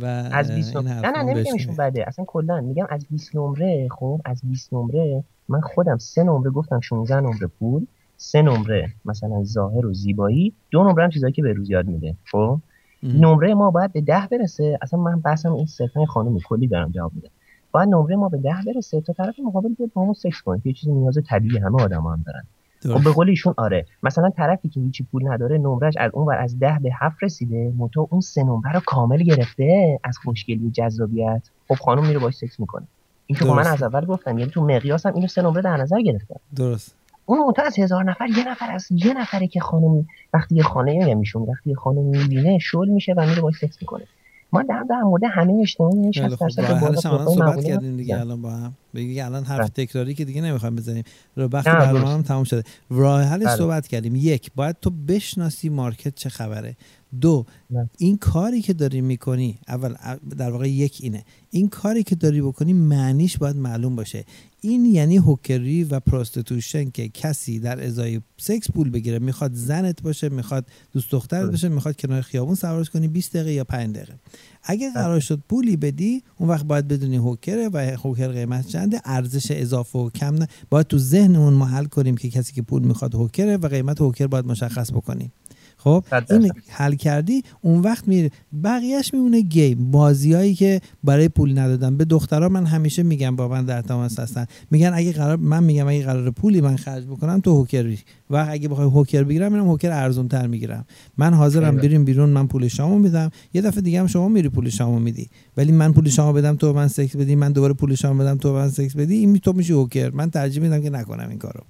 و 0.00 0.06
از 0.32 0.50
20 0.54 0.76
این 0.76 0.88
نه 0.88 1.10
نه 1.10 1.22
نمیگم 1.22 1.52
ایشون 1.52 1.76
بده 1.76 2.04
اصلا 2.08 2.24
کلا 2.24 2.60
میگم 2.60 2.86
از 2.90 3.06
20 3.10 3.36
نمره 3.36 3.88
خب 3.90 4.20
از 4.24 4.40
20 4.44 4.74
نمره 4.74 5.24
من 5.48 5.60
خودم 5.60 5.98
سه 5.98 6.22
نمره 6.22 6.50
گفتم 6.50 6.80
16 6.80 7.20
نمره 7.20 7.46
پول 7.46 7.86
سه 8.16 8.42
نمره 8.42 8.92
مثلا 9.04 9.44
ظاهر 9.44 9.86
و 9.86 9.94
زیبایی 9.94 10.52
دو 10.70 10.84
نمره 10.84 11.04
هم 11.04 11.10
چیزایی 11.10 11.32
که 11.32 11.42
به 11.42 11.52
روز 11.52 11.70
یاد 11.70 11.86
میده. 11.86 12.16
خب؟ 12.30 12.60
نمره 13.02 13.54
ما 13.54 13.70
باید 13.70 13.92
به 13.92 14.00
ده 14.00 14.28
برسه. 14.30 14.78
اصلا 14.82 15.00
من 15.00 15.20
بحثم 15.20 15.52
این 15.52 15.66
صرفا 15.66 16.04
خانم 16.04 16.38
کلی 16.38 16.66
دارم 16.66 16.90
جواب 16.90 17.12
میدم. 17.14 17.30
باید 17.72 17.88
نمره 17.88 18.16
ما 18.16 18.28
به 18.28 18.38
ده 18.38 18.56
برسه 18.66 19.00
تا 19.00 19.12
طرف 19.12 19.34
مقابل 19.44 19.68
بیاد 19.68 19.90
با 19.94 20.02
همون 20.02 20.14
سکس 20.14 20.42
کنه 20.42 20.60
که 20.60 20.68
یه 20.68 20.72
چیز 20.72 20.88
نیاز 20.88 21.18
طبیعی 21.28 21.58
همه 21.58 21.82
آدم 21.82 22.06
هم 22.06 22.24
دارن. 22.26 22.44
خب 22.98 23.04
به 23.04 23.12
قول 23.12 23.28
ایشون 23.28 23.54
آره. 23.56 23.86
مثلا 24.02 24.30
طرفی 24.30 24.68
که 24.68 24.80
هیچی 24.80 25.04
پول 25.04 25.28
نداره 25.28 25.58
نمرش 25.58 25.94
از 25.96 26.10
اون 26.14 26.26
ور 26.26 26.38
از 26.38 26.58
ده 26.58 26.78
به 26.82 26.90
هفت 26.94 27.16
رسیده. 27.22 27.72
متو 27.76 28.08
اون 28.10 28.20
سه 28.20 28.42
نمره 28.42 28.72
رو 28.72 28.80
کامل 28.86 29.22
گرفته 29.22 30.00
از 30.04 30.18
خوشگلی 30.18 30.66
و 30.66 30.70
جذابیت. 30.70 31.42
خب 31.68 31.74
خانم 31.74 32.06
میره 32.06 32.18
باش 32.18 32.34
سکس 32.34 32.60
می‌کنه. 32.60 32.86
این 33.26 33.38
که 33.38 33.44
خب 33.44 33.50
من. 33.50 33.66
از 33.66 33.82
اول 33.82 34.04
گفتم 34.04 34.38
یعنی 34.38 34.50
تو 34.50 34.64
مقیاسم 34.64 35.14
اینو 35.14 35.26
سه 35.26 35.42
نمره 35.42 35.62
در 35.62 35.76
نظر 35.76 36.00
گرفتم. 36.00 36.40
درست. 36.56 36.94
اون 37.26 37.38
منتها 37.38 37.66
از 37.66 37.78
هزار 37.78 38.04
نفر 38.04 38.26
یه 38.26 38.48
نفر 38.48 38.70
از 38.70 38.86
یه 38.90 39.14
نفره 39.14 39.46
که 39.46 39.60
خانم 39.60 40.06
وقتی 40.34 40.54
یه 40.54 40.62
خانه 40.62 40.92
میگم 40.92 41.18
ایشون 41.18 41.42
وقتی 41.42 41.70
یه 41.70 41.76
خانم 41.76 42.04
می‌بینه 42.04 42.58
شل 42.58 42.88
میشه 42.88 43.14
و 43.16 43.26
میره 43.26 43.42
باش 43.42 43.54
سکس 43.54 43.76
می‌کنه 43.80 44.04
ما 44.52 44.62
در 44.62 44.84
در 44.90 45.00
مورد 45.00 45.22
همه 45.30 45.54
اجتماعی 45.60 46.12
خیلی 46.12 46.12
60 46.12 46.34
خوب 46.34 46.48
درصد 46.48 46.62
راه 46.62 46.80
بالا 46.80 46.92
حلش 46.92 47.06
هم 47.06 47.12
الان 47.12 47.34
صحبت 47.34 47.64
کردیم 47.64 47.96
دیگه. 47.96 48.20
الان 48.20 48.42
با 48.42 48.50
هم 48.50 48.72
بگی 48.94 49.20
الان 49.20 49.44
حرف 49.44 49.58
بله. 49.58 49.86
تکراری 49.86 50.14
که 50.14 50.24
دیگه 50.24 50.40
نمی‌خوایم 50.40 50.76
بزنیم 50.76 51.04
رو 51.36 51.42
نه، 51.42 51.48
برنامه. 51.48 52.08
هم 52.08 52.22
تموم 52.22 52.44
شده 52.44 52.62
راه 52.90 53.22
حلش 53.22 53.46
بله. 53.46 53.56
صحبت 53.56 53.86
کردیم 53.86 54.16
یک 54.16 54.50
باید 54.54 54.76
تو 54.82 54.90
بشناسی 54.90 55.68
مارکت 55.68 56.14
چه 56.14 56.28
خبره 56.28 56.76
دو 57.20 57.46
نه. 57.70 57.90
این 57.98 58.16
کاری 58.16 58.62
که 58.62 58.72
داری 58.72 59.00
می‌کنی 59.00 59.58
اول 59.68 59.94
در 60.38 60.50
واقع 60.50 60.70
یک 60.70 60.98
اینه 61.00 61.24
این 61.50 61.68
کاری 61.68 62.02
که 62.02 62.14
داری 62.14 62.42
بکنی 62.42 62.72
معنیش 62.72 63.38
باید 63.38 63.56
معلوم 63.56 63.96
باشه 63.96 64.24
این 64.60 64.84
یعنی 64.84 65.16
hookerی 65.16 65.84
و 65.84 66.00
prostitution 66.00 66.90
که 66.90 67.08
کسی 67.08 67.58
در 67.58 67.86
ازای 67.86 68.20
سکس 68.36 68.70
پول 68.70 68.90
بگیره 68.90 69.18
می‌خواد 69.18 69.54
زنت 69.54 70.02
باشه 70.02 70.28
می‌خواد 70.28 70.66
دوست 70.92 71.10
دخترت 71.10 71.40
درست. 71.40 71.50
باشه 71.50 71.68
می‌خواد 71.68 71.96
کنار 71.96 72.20
خیابون 72.20 72.54
سوارش 72.54 72.90
کنی 72.90 73.08
20 73.08 73.36
دقیقه 73.36 73.52
یا 73.52 73.64
5 73.64 73.96
دقیقه 73.96 74.14
اگه 74.64 74.90
بله. 74.90 75.02
قرار 75.02 75.20
شد 75.20 75.42
پولی 75.48 75.76
بدی 75.76 76.22
اون 76.38 76.48
وقت 76.48 76.64
باید 76.64 76.88
بدونی 76.88 77.16
هوکره 77.16 77.68
و 77.72 77.96
هوکر 78.02 78.28
قیمت 78.28 78.66
چنده 78.66 79.00
ارزش 79.04 79.50
اضافه 79.50 79.98
و 79.98 80.10
کم 80.10 80.34
نه 80.34 80.48
باید 80.70 80.86
تو 80.86 80.98
ذهنمون 80.98 81.52
محل 81.52 81.84
کنیم 81.84 82.16
که 82.16 82.30
کسی 82.30 82.52
که 82.52 82.62
پول 82.62 82.82
می‌خواد 82.82 83.14
هوکره 83.14 83.56
و 83.56 83.68
قیمت 83.68 84.00
هوکر 84.00 84.26
باید 84.26 84.46
مشخص 84.46 84.92
بکنیم 84.92 85.32
خب؟ 85.84 86.04
این. 86.30 86.52
حل 86.68 86.94
کردی 86.94 87.42
اون 87.60 87.80
وقت 87.80 88.08
میره 88.08 88.30
بقیهش 88.64 89.14
میمونه 89.14 89.40
گیم. 89.40 89.90
بازیایی 89.90 90.54
که 90.54 90.80
برای 91.04 91.28
پول 91.28 91.58
ندادن. 91.58 91.96
به 91.96 92.04
دخترها 92.04 92.48
من 92.48 92.66
همیشه 92.66 93.02
میگم 93.02 93.36
با 93.36 93.48
من 93.48 93.64
در 93.64 93.82
تماس 93.82 94.18
هستن. 94.18 94.46
میگن 94.70 94.92
اگه 94.94 95.12
قرار 95.12 95.36
من 95.36 95.64
میگم 95.64 95.88
اگه 95.88 96.04
قرار 96.04 96.30
پولی 96.30 96.60
من 96.60 96.76
خرج 96.76 97.04
بکنم 97.04 97.40
تو 97.40 97.56
هوکری 97.56 97.98
و 98.30 98.46
اگه 98.50 98.68
بخوای 98.68 98.86
هوکر 98.86 99.24
بگیرم 99.24 99.52
میرم 99.52 99.68
هوکر 99.68 99.90
ارزون 99.90 100.28
تر 100.28 100.46
می‌گیرم. 100.46 100.84
من 101.18 101.34
حاضرم. 101.34 101.76
بریم 101.76 102.04
بیرون 102.04 102.28
من 102.28 102.46
پول 102.46 102.68
شامو 102.68 102.98
میدم. 102.98 103.30
یه 103.54 103.62
دفعه 103.62 103.80
دیگه 103.80 104.00
هم 104.00 104.06
شما 104.06 104.28
میری 104.28 104.48
پول 104.48 104.68
شامو 104.68 104.98
میدی. 104.98 105.28
ولی 105.56 105.72
من 105.72 105.92
پول 105.92 106.08
شامو 106.08 106.32
بدم 106.32 106.56
تو 106.56 106.72
من 106.72 106.88
سکس 106.88 107.16
بدی. 107.16 107.34
من 107.34 107.52
دوباره 107.52 107.74
پول 107.74 107.94
شامو 107.94 108.22
بدم 108.22 108.36
تو 108.36 108.54
من 108.54 108.68
سکس 108.68 108.96
بدی. 108.96 109.14
این 109.14 109.38
تو 109.38 109.52
میشی 109.52 109.72
هوکر. 109.72 110.10
من 110.10 110.30
ترجیح 110.30 110.62
میدم 110.62 110.82
که 110.82 110.90
نکنم 110.90 111.28
این 111.28 111.38
کارو. 111.38 111.60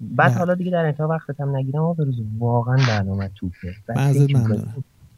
بعد 0.00 0.32
نه. 0.32 0.38
حالا 0.38 0.54
دیگه 0.54 0.70
در 0.70 0.86
انتها 0.86 1.08
وقتت 1.08 1.40
هم 1.40 1.56
نگیرم 1.56 1.82
آقا 1.82 2.04
واقعا 2.38 2.76
برنامه 2.88 3.30
توپه. 3.36 3.74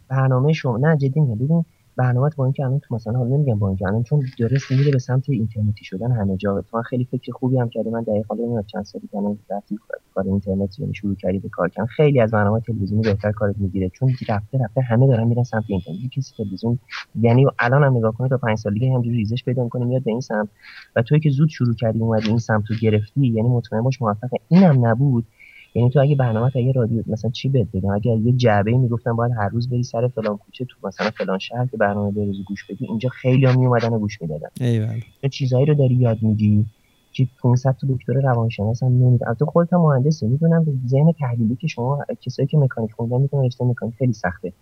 برنامه 0.08 0.52
شما 0.52 0.78
نه 0.78 0.96
جدی 0.96 1.20
میگم 1.20 1.34
ببین 1.34 1.64
برنامه 1.96 2.30
با 2.36 2.44
اینکه 2.44 2.64
الان 2.64 2.78
تو 2.78 2.94
مثلا 2.94 3.12
حالا 3.12 3.36
نمیگم 3.36 3.58
با 3.58 3.68
اینکه 3.68 3.86
الان 3.86 4.02
چون 4.02 4.22
درست 4.38 4.70
میره 4.70 4.90
به 4.90 4.98
سمت 4.98 5.30
اینترنتی 5.30 5.84
شدن 5.84 6.12
همه 6.12 6.36
جا. 6.36 6.60
تو 6.60 6.82
خیلی 6.82 7.04
فکر 7.04 7.32
خوبی 7.32 7.58
هم 7.58 7.68
کردی. 7.68 7.90
من 7.90 8.02
دقیقاً 8.02 8.34
نمی‌دونم 8.34 8.62
چند 8.62 8.84
سالی 8.84 9.08
که 9.12 9.18
الان 9.18 9.38
رفتی 9.50 9.78
کار 10.14 10.24
اینترنت 10.26 10.78
یعنی 10.78 10.94
شروع 10.94 11.14
کردی 11.14 11.38
به 11.38 11.48
کار 11.48 11.68
کردن. 11.68 11.86
خیلی 11.86 12.20
از 12.20 12.30
برنامه 12.30 12.60
تلویزیونی 12.60 13.02
بهتر 13.02 13.32
کارت 13.32 13.58
می‌گیره. 13.58 13.88
چون 13.88 14.10
رفته 14.28 14.58
رفته 14.58 14.80
همه 14.80 15.06
دارن 15.06 15.28
میرن 15.28 15.42
سمت 15.42 15.64
اینترنت. 15.66 15.98
کسی 16.16 16.34
تلویزیون 16.36 16.78
یعنی 17.20 17.46
الان 17.58 17.84
هم 17.84 17.96
نگاه 17.96 18.12
کنی 18.12 18.28
تا 18.28 18.38
5 18.38 18.58
سال 18.58 18.74
دیگه 18.74 18.90
همینجوری 18.90 19.16
ریزش 19.16 19.44
پیدا 19.44 19.64
می‌کنه 19.64 19.84
میاد 19.84 20.04
به 20.04 20.10
این 20.10 20.20
سمت. 20.20 20.48
و 20.96 21.02
توی 21.02 21.20
که 21.20 21.30
زود 21.30 21.48
شروع 21.48 21.74
کردی 21.74 21.98
اومدی 21.98 22.28
این 22.28 22.38
سمت 22.38 22.70
رو 22.70 22.76
گرفتی 22.82 23.26
یعنی 23.26 23.48
مطمئن 23.48 23.82
باش 23.82 24.02
موفقه 24.02 24.36
اینم 24.48 24.86
نبود. 24.86 25.26
یعنی 25.74 25.90
تو 25.90 26.00
اگه 26.00 26.16
برنامه 26.16 26.50
اگه 26.54 26.72
رادیو 26.72 27.02
مثلا 27.06 27.30
چی 27.30 27.48
بهت 27.48 27.66
بگم؟ 27.72 27.90
اگه 27.90 28.10
یه 28.10 28.32
جعبه 28.32 28.72
می‌گفتن 28.72 29.16
باید 29.16 29.32
هر 29.32 29.48
روز 29.48 29.70
بری 29.70 29.82
سر 29.82 30.08
فلان 30.08 30.36
کوچه 30.36 30.64
تو 30.64 30.88
مثلا 30.88 31.10
فلان 31.10 31.38
شهر 31.38 31.66
که 31.66 31.76
برنامه 31.76 32.10
به 32.10 32.24
روز 32.24 32.44
گوش 32.48 32.64
بدی 32.70 32.86
اینجا 32.86 33.08
خیلی 33.08 33.46
هم 33.46 33.58
میومدن 33.58 33.98
گوش 33.98 34.22
می‌دادن. 34.22 34.48
ایول 34.60 35.00
تو 35.22 35.28
چیزایی 35.28 35.66
رو 35.66 35.74
داری 35.74 35.94
یاد 35.94 36.22
میگی 36.22 36.64
که 37.12 37.26
500 37.42 37.76
تا 37.80 37.86
دکتر 37.90 38.12
روانشناس 38.12 38.82
هم 38.82 38.88
نمی‌دونم 38.88 39.18
البته 39.26 39.44
خودت 39.44 39.72
هم 39.72 39.80
مهندسی 39.80 40.26
می‌دونم 40.26 40.64
ذهن 40.86 41.12
تحلیلی 41.12 41.56
که 41.56 41.66
شما 41.66 42.04
کسایی 42.20 42.48
که 42.48 42.58
مکانیک 42.58 42.92
خوندن 42.92 43.20
می‌تونن 43.20 43.44
رشته 43.44 43.64
مکانیک 43.64 43.94
خیلی 43.94 44.12
سخته. 44.12 44.52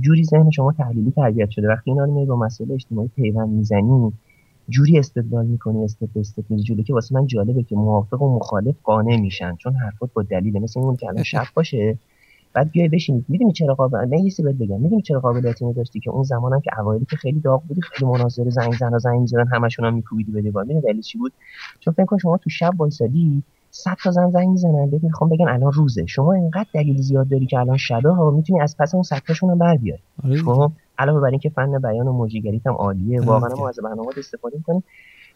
جوری 0.00 0.24
ذهن 0.24 0.50
شما 0.50 0.72
تحلیلی 0.72 1.10
تربیت 1.10 1.50
شده. 1.50 1.68
وقتی 1.68 1.90
اینا 1.90 2.04
رو 2.04 2.26
با 2.26 2.36
مسائل 2.36 2.72
اجتماعی 2.72 3.08
پیوند 3.16 3.48
می‌زنی 3.48 4.12
جوری 4.72 4.98
استدلال 4.98 5.46
می‌کنی 5.46 5.84
استپ 5.84 6.08
استپ 6.16 6.44
جلو 6.56 6.82
که 6.82 6.94
واسه 6.94 7.14
من 7.14 7.26
جالبه 7.26 7.62
که 7.62 7.76
موافق 7.76 8.22
و 8.22 8.36
مخالف 8.36 8.74
قانع 8.82 9.16
میشن. 9.16 9.56
چون 9.56 9.74
حرفات 9.74 10.10
با 10.14 10.22
دلیله 10.22 10.60
مثل 10.60 10.80
اون 10.80 10.96
که 10.96 11.08
الان 11.08 11.22
شب 11.22 11.44
باشه 11.54 11.98
بعد 12.54 12.70
بیای 12.70 12.88
بشینی. 12.88 13.24
می‌دونی 13.28 13.52
چرا 13.52 13.74
قابل؟ 13.74 13.98
نه 13.98 14.20
یه 14.20 14.52
بگم. 14.52 14.80
می‌دونی 14.80 15.02
چرا 15.02 15.20
قابلیت 15.20 15.62
اینو 15.62 15.74
داشتی 15.74 16.00
که 16.00 16.10
اون 16.10 16.22
زمانم 16.22 16.60
که 16.60 16.80
اوایلی 16.80 17.04
که 17.10 17.16
خیلی 17.16 17.40
داغ 17.40 17.62
بودی 17.62 17.80
خیلی 17.80 18.10
مناظره 18.10 18.50
زنگ 18.50 18.72
زنا 18.72 18.98
زنگ 18.98 19.20
می‌زدن 19.20 19.46
همشون 19.46 19.84
هم 19.84 19.94
میکوبیدی 19.94 20.32
بده 20.32 20.50
بالا 20.50 20.66
می‌دونی 20.66 20.92
دلیل 20.92 21.02
چی 21.02 21.18
بود؟ 21.18 21.32
چون 21.80 21.94
فکر 21.94 22.04
کن 22.04 22.18
شما 22.18 22.36
تو 22.36 22.50
شب 22.50 22.72
وایسادی 22.76 23.42
صد 23.74 23.96
تا 24.04 24.10
زن 24.10 24.30
زنگ 24.30 24.48
می‌زنن. 24.48 24.86
ببین 24.86 25.00
می‌خوام 25.02 25.30
بگن 25.30 25.48
الان 25.48 25.72
روزه. 25.72 26.06
شما 26.06 26.32
اینقدر 26.32 26.66
دلیل 26.74 27.02
زیاد 27.02 27.28
داری 27.28 27.46
که 27.46 27.58
الان 27.58 27.76
شبه 27.76 28.10
ها 28.10 28.30
می‌تونی 28.30 28.60
از 28.60 28.76
پس 28.78 28.94
اون 28.94 29.02
صد 29.02 29.18
تاشون 29.26 29.50
هم 29.50 29.58
بر 29.58 29.76
بیاری. 29.76 30.02
آره. 30.24 30.42
خب 30.42 30.72
علاوه 30.98 31.20
بر 31.20 31.28
اینکه 31.28 31.50
فن 31.50 31.78
بیان 31.78 32.08
و 32.08 32.12
مجریگریت 32.12 32.66
هم 32.66 32.74
عالیه 32.74 33.18
آره 33.20 33.28
واقعا. 33.28 33.54
ما 33.56 33.68
از 33.68 33.78
برنامه 33.84 34.08
استفاده 34.16 34.56
می‌کنیم. 34.56 34.82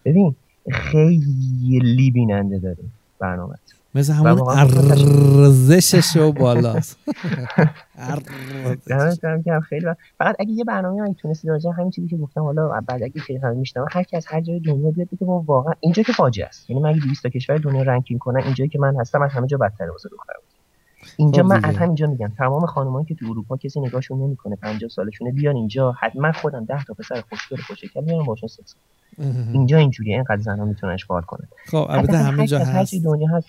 ببین 0.05 0.35
خیلی 0.73 2.11
بیننده 2.11 2.59
داره 2.59 2.85
برنامه 3.19 3.55
مثل 3.97 4.13
همون 4.13 4.49
ارزشش 4.49 6.17
و 6.21 6.33
بالاست. 6.33 6.99
خیلی 9.69 9.87
فقط 10.19 10.37
اگه 10.39 10.51
یه 10.51 10.65
برنامه 10.65 11.03
اگه 11.03 11.15
تونستی 11.15 11.49
راجع 11.49 11.71
همین 11.79 11.91
چیزی 11.91 12.09
که 12.09 12.17
گفتم 12.17 12.41
حالا 12.41 12.69
بعد 12.69 13.03
اگه 13.03 13.21
که 13.27 13.41
همه 13.43 13.55
میشنم 13.55 13.87
هر 13.93 14.03
کی 14.03 14.17
از 14.17 14.27
هر 14.27 14.41
جای 14.41 14.61
دنیا 14.61 14.91
بیاد 14.91 15.09
بگه 15.09 15.27
واقعا 15.27 15.73
اینجا 15.81 16.03
که 16.03 16.13
فاجعه 16.13 16.47
است. 16.47 16.71
یعنی 16.71 16.83
من 16.83 16.89
اگه 16.89 17.01
200 17.01 17.23
تا 17.23 17.29
کشور 17.29 17.59
دنیا 17.59 17.83
ranking 17.83 18.21
کنم 18.21 18.43
اینجایی 18.45 18.71
که 18.71 18.79
من 18.79 19.01
هستم 19.01 19.23
از 19.23 19.31
همه 19.31 19.47
جا 19.47 19.59
بدتره 19.59 19.91
واسه 19.91 20.09
دختر 20.09 20.33
اینجا 21.17 21.43
خب 21.43 21.49
من. 21.49 21.65
از 21.65 21.77
همینجا 21.77 22.07
میگم. 22.07 22.33
تمام 22.39 22.67
خانمایی 22.67 23.07
که 23.07 23.15
تو 23.15 23.27
اروپا 23.31 23.57
کسی 23.57 23.81
نگاهشون 23.81 24.23
نمی‌کنه 24.23 24.57
50 24.57 24.91
سالشونه 24.91 25.33
بیان 25.33 25.57
اینجا 25.57 25.93
حتما 26.01 26.33
خودم 26.33 26.65
10 26.65 26.85
تا 26.85 26.95
پسر 26.95 27.23
خوشگل 27.29 27.57
خوشگل 27.57 28.05
میارم 28.05 28.25
باشون 28.25 28.49
سکس. 28.49 28.75
اینجا 29.53 29.79
اینجوریه 29.79 30.15
اینقدر 30.15 30.43
زنا 30.43 30.65
می‌تونن 30.65 30.93
اشغال 30.93 31.23
کنن. 31.23 31.49
خب 31.67 31.87
البته 31.91 32.17
همه 32.17 32.47
جا 32.47 32.59
هست. 32.59 32.95
دنیا 33.05 33.29
هست. 33.29 33.49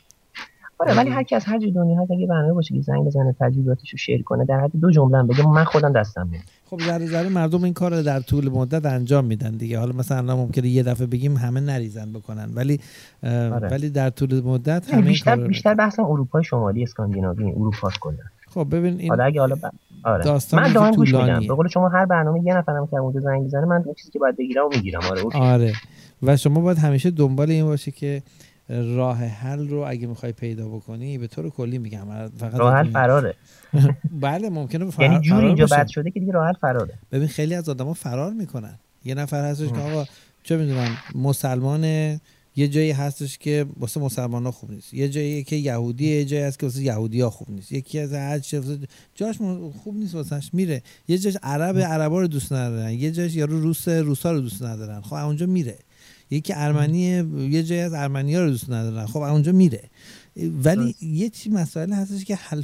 آره 0.80 0.98
ولی. 0.98 1.10
هر 1.10 1.24
کی 1.24 1.36
از 1.36 1.46
هر 1.46 1.60
جای 1.60 1.72
دنیا 1.72 2.02
هست 2.02 2.12
اگه 2.12 2.28
برنامه 2.28 2.54
باشه 2.54 2.76
که 2.76 2.82
زنگ 2.82 3.06
بزنه 3.06 3.36
تجربیاتش 3.40 3.90
رو 3.90 3.98
شیر 3.98 4.24
کنه 4.24 4.46
در 4.46 4.60
حد 4.60 4.72
دو 4.82 4.92
جمله 4.92 5.24
بگه 5.24 5.48
من 5.48 5.64
خودم 5.64 5.94
دستم 5.94 6.28
میاد 6.32 6.44
خب 6.70 6.82
ذره 6.82 7.06
ذره 7.06 7.30
مردم 7.30 7.64
این 7.64 7.74
کار 7.74 7.96
رو 7.96 8.04
در 8.04 8.20
طول 8.20 8.50
مدت 8.50 8.86
انجام 8.86 9.26
میدن 9.26 9.52
دیگه 9.52 9.80
حالا 9.80 9.94
مثلا 9.94 10.18
الان 10.18 10.38
ممکنه 10.38 10.68
یه 10.68 10.84
دفعه 10.84 11.08
بگیم 11.08 11.38
همه 11.38 11.60
نریزن 11.60 12.14
بکنن 12.14 12.50
ولی 12.56 12.80
آره. 13.24 13.68
ولی 13.68 13.90
در 13.90 14.10
طول 14.10 14.42
مدت 14.42 14.84
همه 14.86 14.90
یعنی 14.90 15.02
این 15.02 15.12
بیشتر 15.12 15.36
کار 15.36 15.48
بیشتر. 15.48 15.74
بحثم 15.74 16.04
اروپای 16.04 16.44
شمالی 16.44 16.84
اسکاندیناوی 16.84 17.52
اروپا 17.52 17.92
کلا 18.00 18.18
خب 18.50 18.68
ببین 18.72 19.00
این 19.00 19.10
حالا 19.10 19.24
اگه 19.24 19.40
حالا 19.40 19.56
ب... 19.56 19.60
آره 20.04 20.24
داستان 20.24 20.64
من 20.64 20.74
دائم 20.74 20.92
گوش 20.92 21.14
میدم. 21.14 21.48
به 21.48 21.54
قول 21.54 21.68
شما 21.68 21.90
هر 21.90 22.06
برنامه 22.06 22.42
یه 22.46 22.58
نفرم 22.58 22.88
که 22.88 22.98
اونجا 22.98 23.20
زنگ 23.20 23.46
بزنه 23.46 23.66
من 23.66 23.84
اون 23.86 23.94
چیزی 23.94 24.12
که 24.12 24.20
باید 24.20 24.38
بگیرم 24.38 24.66
و 24.66 24.70
می‌گیرم 24.70 25.02
آره 25.12 25.22
اوکی. 25.22 25.38
آره 25.38 25.74
و 26.24 26.38
شما 26.38 26.62
باید 26.62 26.78
همیشه 26.78 27.12
دنبال 27.12 27.52
این 27.52 27.66
باشه 27.66 27.92
که 27.92 28.22
راه 28.70 29.18
حل 29.18 29.68
رو 29.68 29.86
اگه 29.88 30.08
می‌خوای 30.08 30.32
پیدا 30.32 30.70
بکنی 30.70 31.18
به 31.18 31.28
طور 31.28 31.50
کلی 31.50 31.78
میگم. 31.78 32.30
فقط 32.38 32.56
راه 32.56 32.76
حل 32.76 32.90
فراره. 32.92 33.36
بله 34.22 34.50
ممکنه 34.50 34.90
فر... 34.90 35.04
یعنی 35.04 35.20
جور 35.20 35.38
فرار 35.38 35.48
اینجا. 35.48 35.66
بد 35.66 35.88
شده 35.88 36.12
که 36.12 36.20
دیگه 36.20 36.32
راه 36.32 36.48
حل 36.48 36.54
فراره. 36.54 36.94
ببین 37.12 37.28
خیلی 37.28 37.56
از 37.56 37.70
آدما 37.70 37.94
فرار 37.94 38.34
می‌کنن. 38.34 38.80
یه 39.06 39.16
نفر 39.16 39.50
هستش 39.52 39.70
که 39.70 39.80
آقا 39.80 40.06
چه 40.44 40.58
می‌دونم 40.58 40.98
مسلمان 41.16 41.84
یه 42.56 42.68
جایی 42.68 42.92
هستش 42.92 43.38
که 43.38 43.66
واسه 43.80 44.00
مسلمان 44.00 44.46
ها 44.46 44.52
خوب 44.52 44.72
نیست. 44.72 44.94
یه 44.94 45.10
جایی 45.10 45.44
که 45.44 45.56
یهودی 45.56 46.06
یه 46.08 46.26
جایی 46.26 46.44
هست 46.44 46.60
که 46.60 46.66
واسه 46.66 46.84
یهودی 46.84 47.22
ها 47.22 47.30
خوب 47.30 47.52
نیست. 47.52 47.72
یکی 47.72 48.00
از 48.00 48.14
هر 48.14 48.40
چه 48.40 48.62
جاش 49.16 49.38
خوب 49.84 49.96
نیست 49.96 50.16
واسش 50.16 50.50
میره. 50.54 50.82
یه 51.08 51.18
جاش 51.18 51.38
عرب 51.44 51.78
عربا 51.78 52.22
رو 52.22 52.28
دوست 52.28 52.54
ندارن. 52.54 52.92
یه 52.92 53.12
جاش 53.12 53.36
یارو 53.36 53.60
روس 53.62 53.88
روسا 53.88 54.32
رو 54.32 54.40
دوست 54.42 54.64
ندارن. 54.64 55.02
خب 55.02 55.14
اونجا 55.14 55.46
میره. 55.46 55.78
یکی 56.30 56.54
ارمنی 56.56 57.00
یه 57.50 57.64
جایی 57.64 57.82
از 57.82 57.94
ارمنیا 57.94 58.44
رو 58.44 58.50
دوست 58.50 58.70
ندارن. 58.70 59.06
خب 59.06 59.18
اونجا 59.18 59.52
میره. 59.52 59.84
ولی 60.64 60.96
یه 61.02 61.30
چی 61.30 61.50
مسائل 61.50 61.94
هستش 61.94 62.26
که 62.26 62.36
حل 62.36 62.64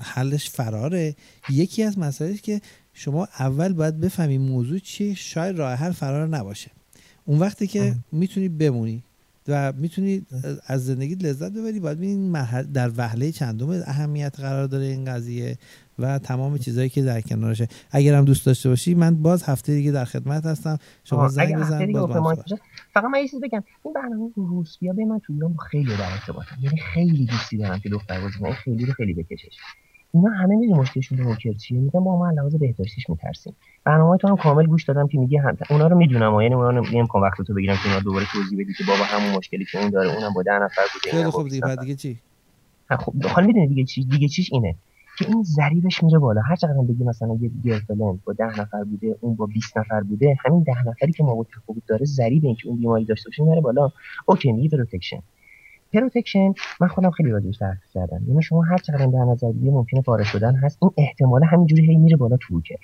حلش 0.00 0.50
فراره. 0.50 1.14
یکی 1.50 1.82
از 1.82 1.98
مسائلی 1.98 2.38
که 2.38 2.60
شما 2.94 3.28
اول 3.38 3.72
باید 3.72 4.00
بفهمی 4.00 4.38
موضوع 4.38 4.78
چیه 4.78 5.14
شاید 5.14 5.58
راه 5.58 5.74
حل 5.74 5.92
فرار 5.92 6.28
نباشه. 6.28 6.70
اون 7.24 7.38
وقتی 7.38 7.66
که 7.66 7.94
می‌تونی 8.12 8.48
بمونی 8.48 9.02
و 9.48 9.72
می‌تونی 9.72 10.22
از 10.66 10.86
زندگی 10.86 11.14
لذت 11.14 11.52
ببری 11.52 11.80
باید 11.80 11.98
ببینید 11.98 12.72
در 12.72 12.90
وهله 12.96 13.32
چندم 13.32 13.70
اهمیت 13.70 14.40
قرار 14.40 14.66
داره 14.66 14.84
این 14.84 15.04
قضیه 15.04 15.58
و 15.98 16.18
تمام 16.18 16.58
چیزهایی 16.58 16.88
که 16.88 17.02
در 17.02 17.20
کنارشه. 17.20 17.68
اگر 17.90 18.14
هم 18.14 18.24
دوست 18.24 18.46
داشته 18.46 18.68
باشی 18.68 18.94
من 18.94 19.14
باز 19.14 19.42
هفته 19.42 19.74
دیگه 19.74 19.90
در 19.90 20.04
خدمت 20.04 20.46
هستم. 20.46 20.78
شما 21.04 21.28
زنگ 21.28 21.56
بزن 21.56 21.92
باز 21.92 22.38
فقط 23.00 23.10
من 23.10 23.18
یه 23.18 23.28
چیز 23.28 23.40
بگم 23.40 23.62
این 23.84 23.94
برنامه 23.94 24.30
روسیا 24.36 24.92
به 24.92 25.04
من 25.04 25.18
تو 25.18 25.32
ایران 25.32 25.56
خیلی 25.70 25.96
در 25.96 26.12
ارتباطم 26.12 26.56
یعنی 26.60 26.76
خیلی 26.76 27.26
دوستی 27.26 27.56
دارم 27.56 27.78
که 27.78 27.88
دختر 27.88 28.20
بازی 28.20 28.52
خیلی 28.52 28.86
رو 28.86 28.92
خیلی 28.92 29.14
بکشش 29.14 29.56
اینا 30.12 30.30
همه 30.30 30.56
می‌دونی 30.56 30.80
مشکلشون 30.80 31.18
رو 31.18 31.34
چیه 31.34 31.80
میگن 31.80 32.00
با 32.00 32.18
ما 32.18 32.30
لحاظ 32.30 32.54
بهداشتیش 32.54 33.10
میترسیم 33.10 33.56
برنامه 33.84 34.16
تو 34.16 34.28
هم 34.28 34.36
کامل 34.36 34.66
گوش 34.66 34.84
دادم 34.84 35.08
که 35.08 35.18
میگه 35.18 35.40
هم 35.40 35.56
اونا 35.70 35.86
رو 35.86 35.96
می‌دونم 35.96 36.40
یعنی 36.40 36.54
اونا 36.54 36.70
نمی‌خوام 36.80 37.22
وقت 37.22 37.42
تو 37.42 37.54
بگیرم 37.54 37.76
که 37.76 37.88
اونا 37.88 38.00
دوباره 38.00 38.26
توضیح 38.32 38.58
بدی 38.60 38.72
که 38.72 38.84
بابا 38.84 39.04
همون 39.04 39.36
مشکلی 39.36 39.64
که 39.64 39.80
اون 39.80 39.90
داره 39.90 40.14
اونم 40.14 40.32
با 40.34 40.42
10 40.42 40.52
نفر 40.52 40.82
بوده 40.94 41.10
خیلی 41.10 41.30
خوب 41.30 41.48
دیگه 41.48 41.60
بعد 41.60 41.80
دیگه 41.80 41.94
چی 41.94 42.20
خب 42.90 43.24
حالا 43.24 43.46
می‌دونی 43.46 43.68
دیگه 43.68 43.84
چی 43.84 44.04
دیگه 44.04 44.28
چیش 44.28 44.52
اینه 44.52 44.76
که 45.18 45.28
این 45.28 45.42
ضریبش 45.42 46.02
میره 46.02 46.18
بالا. 46.18 46.40
هر 46.40 46.56
چقدر 46.56 46.82
بگی 46.82 47.04
مثلا 47.04 47.38
یه 47.40 47.50
girlfriend 47.64 48.24
با 48.24 48.32
10 48.32 48.60
نفر 48.60 48.84
بوده 48.84 49.16
اون 49.20 49.34
با 49.34 49.46
20 49.46 49.78
نفر 49.78 50.00
بوده 50.00 50.36
همین 50.44 50.62
10 50.62 50.88
نفری 50.88 51.12
که 51.12 51.24
ما 51.24 51.44
تفاوت 51.44 51.82
داره 51.86 52.06
ضریب 52.06 52.44
این 52.44 52.54
که 52.54 52.68
اون 52.68 52.76
بیماری 52.76 53.04
داشته 53.04 53.28
باشه 53.28 53.42
میره 53.42 53.60
بالا. 53.60 53.90
اوکی 54.26 54.52
میگه 54.52 54.68
protection. 54.68 55.22
protection 55.92 56.52
من 56.80 56.88
خودم 56.88 57.10
خیلی 57.10 57.30
راجعش 57.30 57.62
بحث 57.62 57.78
کردم 57.94 58.22
یعنی 58.28 58.42
شما 58.42 58.62
هر 58.62 58.78
چقدر 58.78 59.06
در 59.06 59.24
نظر 59.24 59.52
بگیری 59.52 59.70
ممکنه 59.70 60.02
پاره 60.02 60.24
شدن 60.24 60.54
هست. 60.54 60.78
این 60.82 60.90
احتمال 60.96 61.44
همینجوری 61.44 61.86
هی 61.86 61.96
میره 61.96 62.16
بالا 62.16 62.36
تو 62.36 62.54
بوکر 62.54 62.78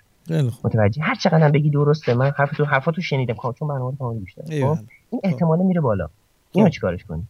متوجه؟ 0.65 1.02
هر 1.02 1.15
چقدر 1.15 1.51
بگی 1.51 1.70
درسته 1.70 2.15
من 2.15 2.32
حرف 2.36 2.56
تو 2.56 2.65
حرفاتو 2.65 3.02
شنیدم. 3.02 3.35
خب، 3.35 3.55
چون 3.59 3.69
برنامه 3.69 3.97
رو 4.01 4.15
بیشتر 4.15 4.43
خب 4.43 4.78
این 5.11 5.20
احتمال 5.24 5.62
میره 5.62 5.81
بالا. 5.81 6.09
اینو 6.52 6.69
خب. 6.69 6.74
چیکارش 6.74 7.05
کنی 7.05 7.28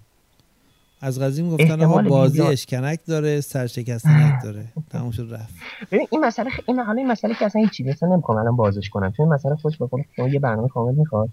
از 1.05 1.21
قدیم 1.21 1.51
گفتن 1.51 1.81
ها 1.81 2.03
بازی 2.03 2.43
اشکنک 2.43 2.99
داره 3.07 3.41
سرشکستنک 3.41 4.35
داره. 4.45 4.65
تموم 4.91 5.11
شد 5.11 5.29
رفت. 5.33 5.55
ببین 5.93 6.07
این 6.11 6.25
مسئله 6.25 6.51
خ... 6.51 6.61
این 6.69 6.79
حالا 6.79 6.99
این 6.99 7.11
مسئله 7.11 7.35
که 7.35 7.45
اصلا 7.47 7.63
هیچ 7.63 7.71
چیزی 7.71 7.91
اصلا 7.91 8.09
نمی‌خوام 8.09 8.39
الان 8.39 8.57
بازش 8.57 8.89
کنم. 8.89 9.13
چون 9.13 9.29
مسئله 9.29 9.55
خوش 9.55 9.83
بکنه 9.83 10.05
شما 10.17 10.29
یه 10.29 10.41
برنامه 10.41 10.69
کامل 10.69 10.95
می‌خواد. 10.95 11.29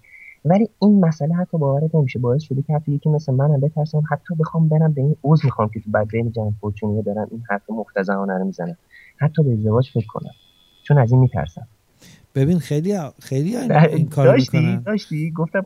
ولی 0.45 0.69
این 0.81 1.05
مسئله 1.05 1.35
حتی 1.35 1.57
باورت 1.57 1.95
نمیشه. 1.95 2.19
باعث 2.19 2.41
شده 2.43 2.61
که 2.61 2.73
حتی 2.73 2.91
یکی 2.91 3.09
مثل 3.09 3.33
منم 3.33 3.59
بترسم. 3.59 4.03
حتی 4.11 4.35
بخوام 4.39 4.69
برم 4.69 4.93
به 4.93 5.01
این 5.01 5.15
عضو 5.23 5.47
می‌خوام 5.47 5.69
که 5.73 5.79
تو 5.79 5.91
بعد 5.91 6.07
بین 6.07 6.31
جنگ 6.31 6.53
فورچونی 6.61 7.01
دارن 7.01 7.27
این 7.31 7.43
حرف 7.49 7.69
مختزهانه 7.69 8.37
رو 8.37 8.45
می‌زنن 8.45 8.77
حتی 9.17 9.43
به 9.43 9.53
ازدواج 9.53 9.89
فکر 9.93 10.07
کنم. 10.07 10.31
چون 10.87 10.97
از 10.97 11.11
این 11.11 11.21
میترسم. 11.21 11.67
ببین 12.35 12.59
خیلی 12.59 12.97
خیلی 13.19 13.55
این 13.57 14.09
کار 14.09 14.25
داشتی 14.25 14.57
می‌کنن. 14.57 14.81
داشتی؟ 14.81 15.31
گفتم 15.31 15.65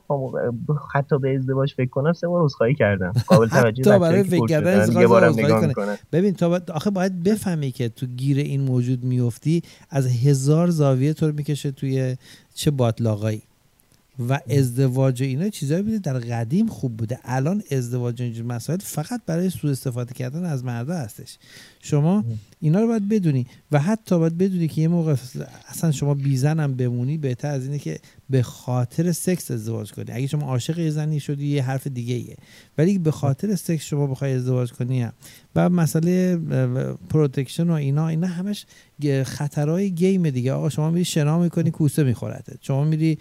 حتی 0.94 1.20
به 1.20 1.36
ازدواج 1.36 1.74
فکر 1.74 1.90
کنم 1.90 2.14
سه 2.14 2.28
بار 2.28 2.46
عذرخواهی 2.46 2.76
کردم. 2.76 3.14
قابل 3.28 3.48
توجه 3.48 3.84
تا 3.84 4.00
برای 4.00 4.24
فکر 4.24 4.46
کردن 4.46 4.80
عذرخواهی 4.80 5.74
کنه. 5.74 5.98
ببین 6.12 6.34
تا 6.34 6.62
آخه 6.74 6.90
باید 6.90 7.24
بفهمی 7.24 7.72
که 7.72 7.90
تو 7.90 8.06
گیر 8.06 8.38
این 8.38 8.62
موجود 8.62 9.04
میفتی 9.04 9.62
از 9.90 10.26
هزار 10.26 10.70
زاویه 10.70 11.14
تو 11.14 11.32
می‌کشه 11.32 11.72
توی 11.72 12.18
چه 12.54 12.72
باطلاقایی. 12.72 13.42
و 14.30 14.40
ازدواج 14.50 15.24
اینا 15.24 15.50
چیزایی 15.50 15.82
بوده 15.82 16.00
در 16.00 16.20
قدیم 16.20 16.68
خوب 16.68 16.98
بوده. 16.98 17.20
الان 17.24 17.64
ازدواج 17.72 18.22
اینجور 18.22 18.46
مسائل 18.46 18.80
فقط 18.80 19.22
برای 19.26 19.50
سوء 19.50 19.72
استفاده 19.72 20.14
کردن 20.14 20.46
از 20.46 20.64
مردا 20.64 20.94
هستش. 20.94 21.38
شما 21.80 22.26
اینا 22.60 22.82
رو 22.82 22.88
باید 22.88 23.10
بدونی 23.10 23.48
و 23.72 23.80
حتی 23.80 24.20
باید 24.20 24.38
بدونی 24.38 24.68
که 24.68 24.82
یه 24.82 24.88
موقع 24.88 25.16
اصلا 25.68 25.92
شما 25.92 26.14
بیزن 26.14 26.60
هم 26.60 26.76
بمونی 26.76 27.18
بهتر 27.18 27.48
از 27.48 27.66
اینه 27.66 27.80
که 27.80 28.00
به 28.30 28.42
خاطر 28.42 29.12
سکس 29.12 29.52
ازدواج 29.52 29.92
کنی. 29.92 30.06
اگه 30.12 30.28
شما 30.28 30.48
عاشق 30.48 30.80
یه 30.80 30.90
زنی 30.90 31.20
شدی 31.20 31.48
یه 31.48 31.64
حرف 31.64 31.88
دیگه 31.88 32.16
ایه 32.16 32.38
ولی 32.78 32.98
به 32.98 33.12
خاطر 33.12 33.56
سکس 33.56 33.86
شما 33.86 34.08
بخوای 34.08 34.34
ازدواج 34.34 34.72
کنی 34.72 35.02
هم. 35.02 35.14
و 35.56 35.70
مسئله 35.70 36.38
protection 37.10 37.70
و 37.70 37.74
اینا 37.74 38.08
اینا 38.08 38.28
همش 38.28 38.66
خطرهای 39.24 39.92
game 39.92 40.30
دیگه. 40.30 40.54
آقا 40.54 40.70
شما 40.70 40.92
میری 40.92 41.06
شنا 41.06 41.40
می‌کنی 41.40 41.72
کوسه 41.72 42.04
میخورته. 42.04 42.58
شما 42.62 42.84
میری 42.84 43.18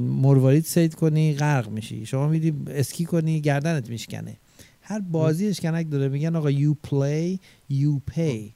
مروارید 0.00 0.64
صید 0.64 0.94
کنی 0.94 1.34
غرق 1.34 1.68
میشی. 1.68 2.06
شما 2.06 2.28
میری 2.28 2.54
اسکی 2.66 3.04
کنی 3.04 3.40
گردنت 3.40 3.90
میشکنه. 3.90 4.36
هر 4.80 5.00
بازی 5.00 5.46
اشکنک 5.46 5.90
داره. 5.90 6.08
میگن 6.08 6.36
آقا 6.36 6.52
you 6.52 6.74
play 6.88 7.38
you 7.72 8.14
pay. 8.14 8.52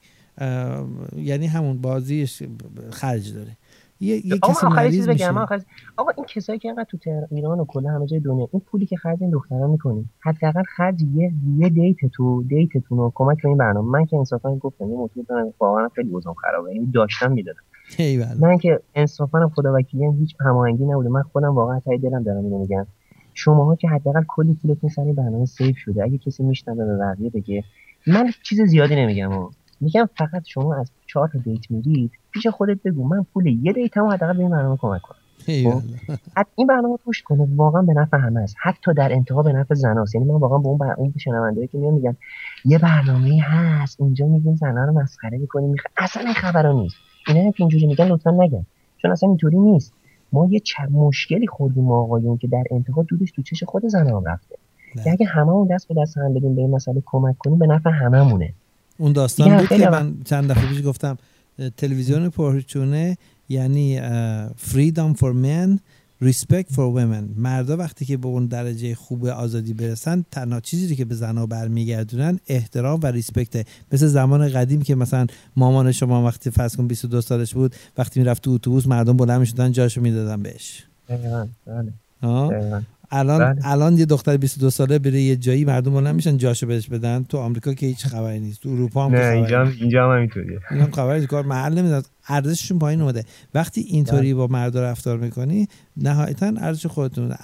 یعنی 1.16 1.46
همون 1.46 1.80
بازیش 1.80 2.42
خرج 2.90 3.32
داره. 3.34 3.56
یه, 4.00 4.26
یه 4.26 4.38
کسی 4.38 4.66
مریض 4.66 5.08
میشه. 5.08 5.32
آقا 5.96 6.10
این 6.16 6.26
کسایی 6.26 6.58
که 6.58 6.68
اینقدر 6.68 6.86
تو 6.90 6.98
ایران 7.30 7.60
و 7.60 7.64
کل 7.64 7.86
همه 7.86 8.06
جای 8.06 8.20
دنیا 8.20 8.48
این 8.52 8.62
پولی 8.66 8.86
که 8.86 8.96
خرج 8.96 9.18
این 9.20 9.30
دخترا 9.30 9.66
می‌کنین 9.66 10.04
حداقل 10.20 10.62
خرج 10.76 11.02
یه 11.14 11.32
یه 11.58 11.68
date 11.68 11.96
تو 12.12 12.42
date 12.42 12.74
تون 12.74 12.98
رو 12.98 13.12
کمک 13.14 13.42
به 13.42 13.48
این 13.48 13.58
برنامه. 13.58 13.90
من 13.90 14.06
که 14.06 14.16
انصافا 14.16 14.56
گفتم 14.56 14.84
این 14.84 14.96
موضوع 14.96 15.24
دارم 15.28 15.52
واقعا 15.60 15.88
خیلی 15.88 16.10
وضع 16.10 16.32
خرابه. 16.32 16.74
یعنی 16.74 16.86
داشتم 16.86 17.32
می‌دادم. 17.32 17.60
من 18.40 18.58
که 18.58 18.80
انصافا 18.94 19.50
خدا 19.54 19.74
وکیلی 19.74 20.12
هیچ 20.18 20.36
هماهنگی 20.40 20.84
نبوده. 20.84 21.08
من 21.08 21.22
خودم 21.22 21.54
واقعا 21.54 21.80
ته 21.80 21.98
دلم 21.98 22.22
دارم 22.22 22.44
اینو 22.44 22.58
میگم 22.58 22.86
شماها 23.34 23.76
که 23.76 23.88
حداقل 23.88 24.22
کلی 24.28 24.58
پولتون 24.62 24.90
سر 24.90 25.12
برنامه 25.12 25.44
save 25.44 25.74
شده. 25.76 26.04
اگه 26.04 26.18
کسی 26.18 26.42
میشنوه 26.42 26.84
به 26.84 26.96
بقیه 26.96 27.30
بگه 27.30 27.64
من 28.06 28.30
چیز 28.42 28.60
زیادی 28.60 28.96
نمیگم 28.96 29.32
و 29.32 29.50
میگم 29.80 30.08
فقط 30.18 30.42
شما 30.46 30.74
از 30.74 30.90
چهار 31.06 31.28
تا 31.28 31.38
date 31.38 31.70
میرید 31.70 32.10
پیش 32.30 32.46
خودت 32.46 32.82
بگو. 32.82 33.08
من 33.08 33.26
پول 33.34 33.46
یه 33.46 33.72
date 33.72 33.98
مو 33.98 34.10
حداقل 34.10 34.32
به 34.32 34.40
این 34.40 34.50
برنامه 34.50 34.76
کمک 34.76 35.02
کنم. 35.02 35.18
خب؟ 35.38 35.82
این 36.56 36.66
برنامه 36.66 36.96
push 36.96 37.22
کنه 37.22 37.48
واقعا 37.56 37.82
به 37.82 37.92
نفع 37.92 38.16
همه 38.16 38.40
است. 38.40 38.56
حتی 38.62 38.94
در 38.94 39.12
انتها 39.12 39.42
به 39.42 39.52
نفع 39.52 39.74
زناست. 39.74 40.14
یعنی 40.14 40.26
من 40.26 40.34
واقعا 40.34 40.58
به 40.58 40.68
اون 40.68 40.78
بر... 40.78 40.94
اون 40.96 41.14
شنوندهایی 41.18 41.68
که 41.68 41.78
میان 41.78 41.94
میگن 41.94 42.16
یه 42.64 42.78
برنامه 42.78 43.40
هست. 43.42 44.00
اونجا 44.00 44.26
میگیم 44.26 44.54
زنا 44.54 44.84
رو 44.84 44.92
مسخره 44.92 45.38
می‌کنیم. 45.38 45.70
میخ... 45.70 45.82
اصلا 45.96 46.22
این 46.22 46.34
خبرا 46.34 46.72
نیست. 46.72 46.96
اینا 47.28 47.50
که 47.50 47.60
اینجوری 47.60 47.86
میگن 47.86 48.08
لطفا 48.08 48.30
نگن. 48.30 48.66
چون 49.02 49.10
اصلا 49.10 49.28
اینطوری 49.28 49.58
نیست. 49.58 49.92
ما 50.32 50.48
یه 50.50 50.60
چه 50.60 50.82
مشکلی 50.82 51.46
خوردیم 51.46 51.90
آقایون 51.90 52.36
که 52.36 52.48
در 52.48 52.64
انتها 52.70 53.02
دودش 53.02 53.32
تو 53.32 53.42
چش 53.42 53.64
خود 53.64 53.86
زنان 53.86 54.24
رفته. 54.24 54.56
که 55.04 55.10
اگه 55.10 55.26
هممون 55.26 55.66
دست 55.66 55.88
به 55.88 55.94
دست 56.02 56.18
هم 56.18 56.34
بدیم 56.34 56.54
به 56.54 56.60
این 56.60 56.70
مسئله 56.70 57.02
کمک 57.06 57.38
کنیم 57.38 57.58
به 57.58 57.66
نفع 57.66 57.90
هممونه. 57.90 58.54
اون 58.98 59.12
داستان 59.12 59.58
بود 59.58 59.68
که 59.68 59.90
من 59.90 60.14
چند 60.24 60.50
دفعه 60.50 60.68
پیش 60.68 60.82
گفتم 60.82 61.18
تلویزیون 61.76 62.28
پرچونه 62.28 63.18
یعنی 63.48 64.00
freedom 64.72 65.16
for 65.16 65.32
men 65.44 65.78
respect 66.22 66.68
for 66.74 66.88
women. 66.96 67.24
مردا 67.36 67.76
وقتی 67.76 68.04
که 68.04 68.16
به 68.16 68.28
اون 68.28 68.46
درجه 68.46 68.94
خوب 68.94 69.26
آزادی 69.26 69.74
برسن 69.74 70.24
تنها 70.30 70.60
چیزی 70.60 70.96
که 70.96 71.04
به 71.04 71.14
زنها 71.14 71.46
برمیگردونن 71.46 72.40
احترام 72.46 73.00
و 73.02 73.06
ریسپکت 73.06 73.66
مثل 73.92 74.06
زمان 74.06 74.48
قدیم 74.48 74.82
که 74.82 74.94
مثلا 74.94 75.26
مامان 75.56 75.92
شما 75.92 76.24
وقتی 76.24 76.50
فرض 76.50 76.76
کن 76.76 76.86
22 76.86 77.20
سالش 77.20 77.54
بود 77.54 77.74
وقتی 77.98 78.20
می‌رفت 78.20 78.42
تو 78.42 78.50
اتوبوس 78.50 78.86
مردم 78.86 79.16
بلند 79.16 79.40
می‌شدن 79.40 79.72
جاشو 79.72 80.00
می‌دادن 80.00 80.42
بهش. 80.42 80.84
الان 83.10 83.54
بله. 83.54 83.68
الان 83.68 83.98
یه 83.98 84.06
دختر 84.06 84.36
22 84.36 84.70
ساله 84.70 84.98
بره 84.98 85.20
یه 85.20 85.36
جایی 85.36 85.64
مردم 85.64 85.94
الان 85.94 86.14
میشن 86.14 86.36
جاشو 86.36 86.66
بهش 86.66 86.88
بدن. 86.88 87.24
تو 87.24 87.38
آمریکا 87.38 87.74
که 87.74 87.86
هیچ 87.86 88.06
خبری 88.06 88.40
نیست 88.40 88.62
تو 88.62 88.68
اروپا 88.68 89.04
هم 89.04 89.14
نه 89.14 89.26
اینجا 89.26 89.60
هم 89.64 89.74
اینجا 89.80 90.04
هم 90.04 90.16
همینطوریه. 90.16 90.60
اینا 90.70 90.84
هم 90.84 90.90
خبری 90.90 91.26
کار 91.26 91.44
محل 91.44 91.78
نمیدن 91.78 92.02
ارزششون 92.28 92.78
پایین 92.78 93.00
اومده. 93.00 93.24
وقتی 93.54 93.80
اینطوری 93.80 94.34
بله. 94.34 94.34
با 94.34 94.46
مردا 94.46 94.82
رفتار 94.82 95.18
می‌کنی 95.18 95.68
نهایتا 95.96 96.46
ارزش 96.46 96.86
خودتون 96.86 97.34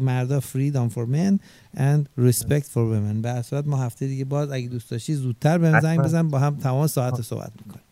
مردا 0.00 0.40
freedom 0.40 0.92
for 0.94 1.06
men 1.14 1.38
and 1.76 2.22
respect 2.28 2.66
for 2.72 2.84
women. 2.92 3.22
به 3.22 3.42
صورت 3.42 3.66
ما 3.66 3.76
هفته 3.76 4.06
دیگه 4.06 4.24
باز 4.24 4.50
اگه 4.50 4.68
دوست 4.68 4.90
داشتی 4.90 5.14
زودتر 5.14 5.58
بهم 5.58 5.80
زنگ 5.80 6.00
بزن 6.00 6.28
با 6.28 6.38
هم 6.38 6.56
تمام 6.56 6.86
ساعت 6.86 7.22
صحبت 7.22 7.52
می‌کنیم. 7.66 7.83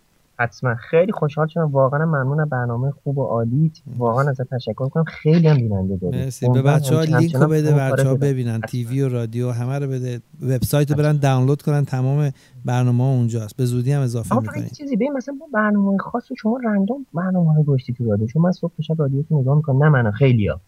حتما. 0.42 0.74
خیلی 0.74 1.12
خوشحال 1.12 1.46
شدم. 1.46 1.70
واقعا 1.70 2.06
ممنون 2.06 2.44
برنامه 2.44 2.90
خوب 2.90 3.18
و 3.18 3.24
عالیت 3.24 3.78
واقعا 3.98 4.30
ازت 4.30 4.54
تشکر 4.54 4.88
کنم. 4.88 5.04
خیلی 5.04 5.48
هم 5.48 5.56
بیننده 5.56 5.96
داری. 5.96 6.18
مرسی. 6.18 6.48
به 6.48 6.62
بچه 6.62 6.96
ها 6.96 7.02
لینک 7.02 7.34
رو 7.34 7.48
بده 7.48 7.74
بچه 7.74 8.08
ها 8.08 8.14
ببینن. 8.14 8.60
تیوی 8.60 9.02
و 9.02 9.08
رادیو 9.08 9.50
همه 9.50 9.78
رو 9.78 9.86
بده. 9.86 10.20
وبسایت 10.42 10.90
رو 10.90 10.96
برن 10.96 11.16
دانلود 11.16 11.62
کنن. 11.62 11.84
تمام 11.84 12.30
برنامه 12.64 13.04
ها 13.04 13.10
اونجاست. 13.10 13.56
به 13.56 13.64
زودی 13.64 13.92
هم 13.92 14.02
اضافه 14.02 14.40
می‌کنیم. 14.40 14.68
چیزی 14.68 14.96
ببین. 14.96 15.12
مثلا 15.12 15.34
برنامه 15.54 15.98
خاص 15.98 16.24
شما 16.38 16.58
رندوم 16.64 17.06
برنامه 17.14 17.54
ها 17.54 17.62
گوشتی 17.62 17.92
تو 17.92 18.10
رادیو. 18.10 18.26
چون 18.26 18.42
من 18.42 18.52
صبح 18.52 18.72
شب 18.80 18.94
رادیو 18.98 19.22
تو 19.22 19.40
نگاه 19.40 19.56
می‌کنم. 19.56 19.84
نه 19.84 19.88
من 19.88 20.10
خیلیا 20.10 20.60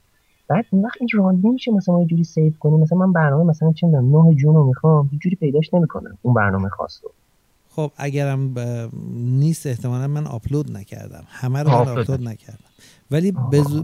بعد 0.49 0.65
اون 0.71 0.85
وقت 0.85 0.97
این 1.01 1.09
random 1.15 1.53
میشه 1.53 1.73
مثلا 1.73 2.01
یه 2.01 2.07
جوری 2.07 2.25
save 2.25 2.53
کنیم 2.61 2.81
مثلا 2.81 2.99
من 2.99 3.13
برنامه 3.13 3.45
مثلا 3.45 3.73
چه 3.73 3.87
9 3.87 4.35
جون 4.35 4.55
رو 4.55 4.65
می‌خوام. 4.65 5.11
یه 5.13 5.19
جوری 5.19 5.37
پیداش 5.37 5.75
نمی‌کنم 5.75 6.19
اون 6.23 6.35
برنامه 6.35 6.69
خاص 6.69 7.01
رو. 7.03 7.11
خب 7.77 7.93
اگرم 7.97 8.55
نیست 9.15 9.67
احتمالا 9.67 10.09
من 10.09 10.27
آپلود 10.27 10.77
نکردم. 10.77 11.25
همه 11.29 11.63
رو 11.63 11.71
من 11.71 11.89
آپلود 11.89 12.29
نکردم. 12.29 12.65
ولی 13.11 13.33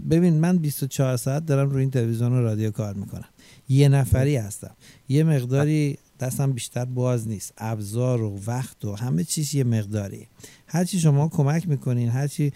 ببین 0.09 0.33
من 0.33 0.57
24 0.57 1.17
ساعت 1.17 1.45
دارم 1.45 1.69
روی 1.69 1.81
این 1.81 1.91
تلویزیون 1.91 2.33
و 2.33 2.41
رادیو 2.41 2.71
کار 2.71 2.93
می‌کنم. 2.93 3.29
یه 3.69 3.89
نفری 3.89 4.35
هستم. 4.35 4.75
یه 5.09 5.23
مقداری 5.23 5.97
دستم 6.19 6.51
بیشتر 6.51 6.85
باز 6.85 7.27
نیست. 7.27 7.53
ابزار 7.57 8.21
و 8.21 8.39
وقت 8.47 8.85
و 8.85 8.95
همه 8.95 9.23
چیز 9.23 9.55
یه 9.55 9.63
مقداری. 9.63 10.27
هرچی 10.71 10.99
شما 10.99 11.27
کمک 11.27 11.69
می‌کنین 11.69 12.09
هرچی 12.09 12.53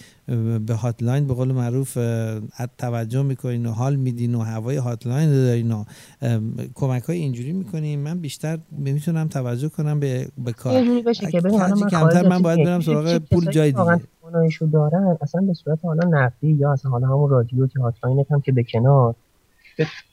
به 0.68 0.74
hotline 0.74 1.28
به 1.27 1.34
قول 1.34 1.52
معروف 1.52 1.98
توجه 2.77 3.24
می‌کنین 3.24 3.66
و 3.66 3.72
حال 3.72 3.95
میدین 3.95 4.35
و 4.35 4.42
هوای 4.42 4.77
hotline 4.78 5.30
رو 5.30 5.35
دارین 5.35 5.72
و 5.72 5.84
کمک 6.76 7.03
های 7.03 7.18
اینجوری 7.18 7.53
می‌کنین 7.53 8.00
من 8.00 8.19
بیشتر 8.19 8.60
می‌تونم 8.72 9.27
توجه 9.27 9.69
کنم 9.69 10.00
به, 10.00 10.27
به 10.45 10.53
کار. 10.53 10.82
من 10.82 11.90
کمتر 11.90 12.27
من 12.30 12.42
باید 12.42 12.66
برم 12.66 12.82
سراغ 12.82 13.18
پول 13.18 13.52
جای 13.52 13.72
دیگه. 13.72 14.00
دارن 14.72 15.18
اصلا 15.22 15.42
به 15.42 15.53
صورت 15.53 15.80
حالا 15.84 16.08
نقدی 16.10 16.52
یا 16.52 16.72
اصلا 16.72 16.92
حالا 16.92 17.08
همون 17.08 17.30
رادیو 17.30 17.68
که 17.68 17.80
hotline 17.80 18.26
هم 18.32 18.42
که 18.42 18.52
به 18.52 18.64
کنار 18.64 19.16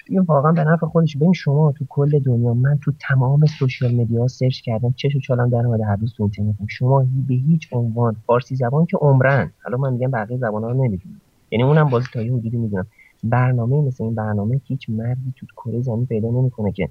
این 0.08 0.20
واقعا 0.20 0.52
به 0.52 0.64
نفع 0.64 0.86
خودش. 0.86 1.16
ببین 1.16 1.32
شما 1.32 1.72
تو 1.72 1.84
کل 1.88 2.18
دنیا 2.18 2.54
من 2.54 2.78
تو 2.84 2.92
تمام 3.00 3.46
social 3.46 3.94
media 3.94 4.28
search 4.28 4.60
کردم 4.60 4.94
چش 4.96 5.16
و 5.16 5.20
چالم 5.20 5.50
در 5.50 5.66
اومده 5.66 5.84
هر 5.84 5.96
روز 5.96 6.14
تو 6.14 6.22
اینترنت 6.22 6.56
شما 6.68 7.06
به 7.28 7.34
هیچ 7.34 7.68
عنوان 7.72 8.16
فارسی 8.26 8.56
زبان 8.56 8.86
که 8.86 8.96
عمرن. 8.96 9.52
حالا 9.64 9.76
من 9.76 9.92
میگم 9.92 10.10
بقیه 10.10 10.36
زبانا 10.36 10.70
رو 10.70 10.74
نمی‌دونم. 10.74 11.20
یعنی 11.50 11.64
اونم 11.64 11.90
بازی 11.90 12.06
تا 12.12 12.22
یه 12.22 12.32
حدودی 12.32 12.56
می‌دونم. 12.56 12.86
برنامه 13.24 13.80
مثل 13.80 14.04
این 14.04 14.14
برنامه 14.14 14.60
هیچ 14.64 14.90
مردی 14.90 15.34
تو 15.36 15.46
کره 15.56 15.82
زمین 15.82 16.06
پیدا 16.06 16.28
نمی‌کنه 16.28 16.72
که 16.72 16.88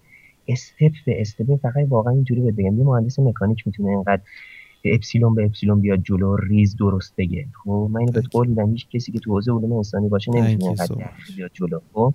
استپ 0.48 0.92
به 1.06 1.22
استپ. 1.22 1.56
فقط 1.56 1.86
واقعا 1.90 2.14
اینجوری 2.14 2.42
بهت 2.42 2.56
بگم. 2.56 2.78
یه 2.78 2.84
مهندس 2.84 3.20
مکانیک 3.20 3.68
می‌تونه 3.68 3.90
اینقدر 3.90 4.22
اپسیلون 4.86 5.36
به 5.36 5.46
اپسیلون 5.46 5.82
بیاد 5.82 6.00
جلو 6.00 6.36
ریز 6.36 6.76
درست 6.76 7.14
بگه. 7.18 7.48
خب 7.64 7.90
من 7.92 8.00
اینو 8.00 8.12
بهت 8.12 8.26
قول 8.32 8.48
میدم 8.48 8.70
هیچ 8.70 8.90
کسی 8.90 9.12
که 9.12 9.20
تو 9.20 9.32
حوزه 9.32 9.52
علوم 9.52 9.74
انسانی 9.74 10.10
باشه 10.10 10.32
نمی‌تونه 10.32 10.66
اینقدر 10.66 10.96
بیاد 11.36 11.52
جلو. 11.54 11.80
خب؟ 11.94 12.14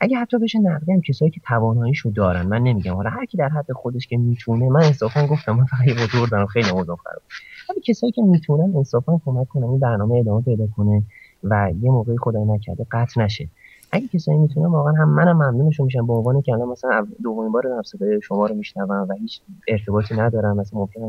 اگه 0.00 0.18
حتی 0.18 0.38
بشه 0.38 0.58
نقدی 0.58 1.00
کسایی 1.08 1.30
که 1.30 1.40
تواناییشو 1.48 2.10
دارن 2.10 2.46
من 2.46 2.62
نمیگم. 2.62 2.94
حالا 2.94 3.10
هر 3.10 3.24
کی 3.24 3.36
در 3.36 3.48
حد 3.48 3.72
خودش 3.72 4.06
که 4.06 4.16
می‌تونه 4.16 4.68
من 4.68 4.82
انصافا 4.82 5.26
گفتم 5.26 5.52
من 5.52 5.64
فقط 5.64 5.86
یه 5.86 5.94
دور 6.12 6.28
دارم 6.28 6.46
خیلی 6.46 6.70
اوضاع 6.70 6.96
خراب 6.96 7.22
ولی 7.70 7.80
کسایی 7.80 8.12
که 8.12 8.22
می‌تونن 8.22 8.76
انصافا 8.76 9.20
کمک 9.24 9.48
کنن 9.48 9.64
این 9.64 9.78
برنامه 9.78 10.18
ادامه 10.18 10.42
پیدا 10.42 10.66
کنه 10.76 11.02
و 11.44 11.72
یه 11.82 11.90
موقعی 11.90 12.16
خدای 12.18 12.44
نکرده 12.44 12.86
قطع 12.90 13.22
نشه. 13.22 13.48
اگه 13.92 14.08
کسایی 14.08 14.38
می‌تونن 14.38 14.66
واقعا 14.66 14.92
هم 14.92 15.08
منم 15.08 15.36
ممنونشون 15.36 15.86
میشم. 15.86 16.06
به 16.06 16.12
عنوان 16.12 16.42
که 16.42 16.52
الان 16.52 16.68
مثلا 16.68 17.06
دومین 17.22 17.52
بار 17.52 17.62
دارم 17.62 17.82
صدای 17.82 18.20
شما 18.22 18.46
رو 18.46 18.54
میشنوم 18.54 19.06
و 19.08 19.14
هیچ 19.14 19.40
ارتباطی 19.68 20.14
ندارم 20.14 20.56
مثلا 20.56 20.80
ممکنه 20.80 21.06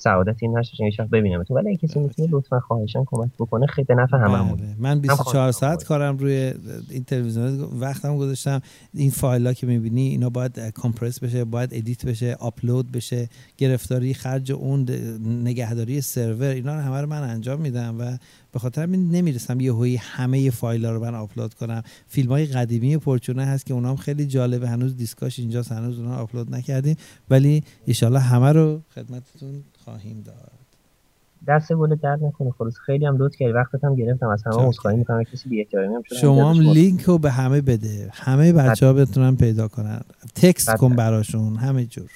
سعادتی 0.00 0.48
نشه 0.48 0.84
هیچ 0.84 1.00
وقت 1.00 1.10
ببینم 1.10 1.42
تو. 1.42 1.54
ولی 1.54 1.76
کسی 1.76 2.00
می‌تونه 2.00 2.28
لطفا 2.32 2.60
خواهشان 2.60 3.04
کمک 3.06 3.30
بکنه 3.38 3.66
خیلی 3.66 3.86
به 3.86 3.94
نفع 3.94 4.16
هممون. 4.16 4.56
بله. 4.56 4.76
من 4.78 5.00
24 5.00 5.52
ساعت 5.52 5.84
کارم 5.84 6.18
روی 6.18 6.54
این 6.90 7.04
تلویزیون. 7.04 7.60
وقتم 7.80 8.16
گذاشتم. 8.16 8.60
این 8.94 9.10
فایل 9.10 9.46
ها 9.46 9.52
که 9.52 9.66
می‌بینی 9.66 10.08
اینا 10.08 10.30
باید 10.30 10.72
compress 10.74 11.20
بشه 11.20 11.44
باید 11.44 11.70
edit 11.72 12.06
بشه 12.06 12.36
آپلود 12.40 12.92
بشه. 12.92 13.28
گرفتاری 13.58 14.14
خرج 14.14 14.52
اون 14.52 14.86
نگهداری 15.44 16.00
سرور 16.00 16.48
اینا 16.48 16.74
رو 16.74 16.80
همه 16.80 17.00
رو 17.00 17.06
من 17.06 17.22
انجام 17.22 17.60
میدم 17.60 17.96
و 17.98 18.16
به 18.52 18.58
خاطر 18.58 18.82
همین 18.82 19.10
نمی‌رسم 19.10 19.60
یه 19.60 19.72
هوی 19.72 19.96
همه 19.96 20.50
فایل 20.50 20.84
ها 20.84 20.92
رو 20.92 21.00
من 21.00 21.14
آپلود 21.14 21.54
کنم. 21.54 21.82
فیلم 22.06 22.28
های 22.28 22.46
قدیمی 22.46 22.96
پرچونه 22.96 23.44
هست 23.44 23.66
که 23.66 23.74
اونام 23.74 23.96
خیلی 23.96 24.26
جالبه. 24.26 24.68
هنوز 24.68 24.96
دیسکاش 24.96 25.38
اینجاست 25.38 25.72
هنوز 25.72 25.98
اونا 25.98 26.16
آپلود 26.16 26.54
نکردیم. 26.54 26.96
ولی 27.30 27.62
ایشالله 27.86 28.20
همه 28.20 28.52
رو 28.52 28.80
خدمتتون 28.94 29.62
خواهیم 29.90 30.22
داد. 30.26 30.50
دست 31.48 31.72
گل 31.72 31.94
درد 31.94 32.24
نکنه. 32.24 32.50
خلاص 32.50 32.74
خیلی 32.86 33.06
هم 33.06 33.16
لطف 33.18 33.36
کردی. 33.36 33.52
وقتت 33.52 33.84
هم 33.84 33.94
گرفتم. 33.94 34.28
از 34.28 34.42
همه 34.46 34.56
عذرخواهی 34.56 34.96
می‌کنم. 34.96 35.24
کسی 35.24 35.48
بی 35.48 35.60
احترامی 35.60 35.94
هم 35.94 36.02
شما 36.20 36.50
هم 36.50 36.60
لینک 36.60 37.02
رو 37.02 37.18
به 37.18 37.30
همه 37.30 37.60
بده. 37.60 38.10
همه 38.12 38.52
بچه 38.52 38.86
ها 38.86 38.92
بتونن 38.92 39.36
پیدا 39.36 39.68
کنن. 39.68 40.00
تکست 40.34 40.76
کن 40.76 40.96
براشون. 40.96 41.56
همه 41.56 41.84
جور. 41.84 42.10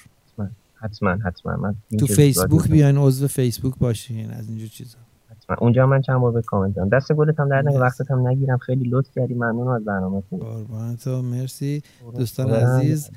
حتما. 0.75 1.09
حتما. 1.09 1.55
من 1.55 1.75
تو 1.99 2.05
فیسبوک 2.05 2.67
بیاین 2.67 2.97
عضو 2.97 3.27
فیسبوک 3.27 3.77
باشین 3.77 4.31
از 4.31 4.49
اینجور 4.49 4.67
چیزا. 4.67 4.97
حتما. 5.31 5.55
اونجا 5.59 5.85
من 5.85 6.01
چند 6.01 6.17
بار 6.19 6.31
به 6.31 6.41
کامنت 6.41 6.75
دادم 6.75 6.97
دست 6.97 7.13
گلت 7.13 7.39
هم 7.39 7.49
در 7.49 7.61
نگه 7.61 7.79
وقتت 7.79 8.11
هم 8.11 8.27
نگیرم. 8.27 8.57
خیلی 8.57 8.89
لطف 8.89 9.09
کردی. 9.15 9.33
ممنون 9.33 9.67
از 9.67 9.85
برنامه 9.85 10.23
قربان 10.31 10.95
تو 10.97 11.21
مرسی 11.21 11.83
دوستان 12.17 12.49
عزیز. 12.51 13.09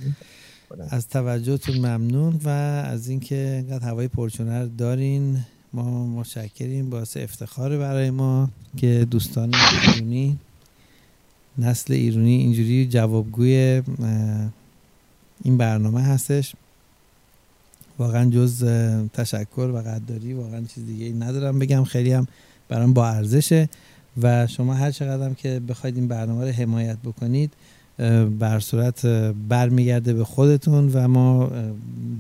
از 0.90 1.08
توجهتون 1.08 1.76
ممنون 1.76 2.40
و 2.44 2.48
از 2.48 3.08
اینکه 3.08 3.62
اینقدر 3.66 3.88
هوای 3.88 4.08
پرچونه 4.08 4.66
دارین 4.66 5.38
ما 5.72 6.06
متشکریم. 6.06 6.90
باعث 6.90 7.16
افتخار 7.16 7.78
برای 7.78 8.10
ما 8.10 8.50
که 8.76 9.06
دوستان 9.10 9.55
ایرونی 9.55 10.38
نسل 11.58 11.92
ایرونی 11.92 12.36
اینجوری 12.36 12.86
جوابگوی 12.86 13.82
این 15.44 15.56
برنامه 15.56 16.02
هستش. 16.02 16.55
واقعا 17.98 18.30
جز 18.30 18.64
تشکر 19.12 19.70
و 19.74 19.78
قدردانی 19.78 20.32
واقعا 20.32 20.60
چیز 20.74 20.86
دیگه 20.86 21.05
ای 21.05 21.12
ندارم 21.12 21.58
بگم. 21.58 21.84
خیلی 21.84 22.12
هم 22.12 22.28
برام 22.68 22.92
با 22.92 23.08
ارزشه 23.08 23.68
و 24.22 24.47
شما 24.47 24.74
هر 24.74 24.90
چقدر 24.90 25.34
که 25.34 25.60
بخواید 25.68 25.97
این 25.97 26.08
برنامه 26.08 26.44
رو 26.44 26.50
حمایت 26.50 26.98
بکنید 27.05 27.52
بر 28.39 28.60
صورت 28.60 29.07
برمیگرده 29.49 30.12
به 30.12 30.25
خودتون 30.25 30.91
و 30.93 31.09
ما 31.09 31.51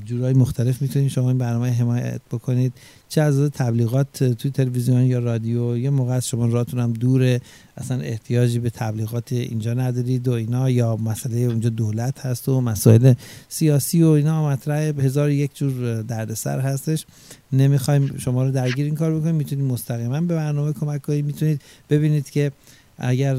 جورای 0.04 0.34
مختلف 0.34 0.82
می‌تونیم 0.82 1.08
شما 1.08 1.28
این 1.28 1.38
برنامه 1.38 1.70
حمایت 1.70 2.20
بکنید. 2.30 2.72
چه 3.08 3.20
از 3.20 3.40
تبلیغات 3.40 4.24
توی 4.24 4.50
تلویزیون 4.50 5.02
یا 5.02 5.18
رادیو 5.18 5.76
یه 5.76 5.90
موقع 5.90 6.12
از 6.12 6.28
شما 6.28 6.46
راتون 6.46 6.80
هم 6.80 6.92
دوره 6.92 7.40
اصلا 7.76 8.00
احتیاجی 8.00 8.58
به 8.58 8.70
تبلیغات 8.70 9.32
اینجا 9.32 9.74
ندارید 9.74 10.28
و 10.28 10.32
اینا 10.32 10.70
یا 10.70 10.96
مسئله 10.96 11.38
اونجا 11.38 11.68
دولت 11.68 12.26
هست 12.26 12.48
و 12.48 12.60
مسائل 12.60 13.14
سیاسی 13.48 14.02
و 14.02 14.08
اینا 14.08 14.48
مطرح 14.48 14.78
هزار 14.78 15.30
یک 15.30 15.56
جور 15.56 16.02
دردسر 16.02 16.60
هستش. 16.60 17.06
نمی‌خوایم 17.52 18.16
شما 18.18 18.44
رو 18.44 18.50
درگیر 18.50 18.84
این 18.84 18.94
کار 18.94 19.18
بکنیم. 19.18 19.34
می‌تونید 19.34 19.64
مستقیما 19.64 20.20
به 20.20 20.34
برنامه 20.34 20.72
کمک 20.72 21.02
کنید. 21.02 21.24
می‌تونید 21.24 21.60
ببینید 21.90 22.30
که 22.30 22.52
اگر 22.98 23.36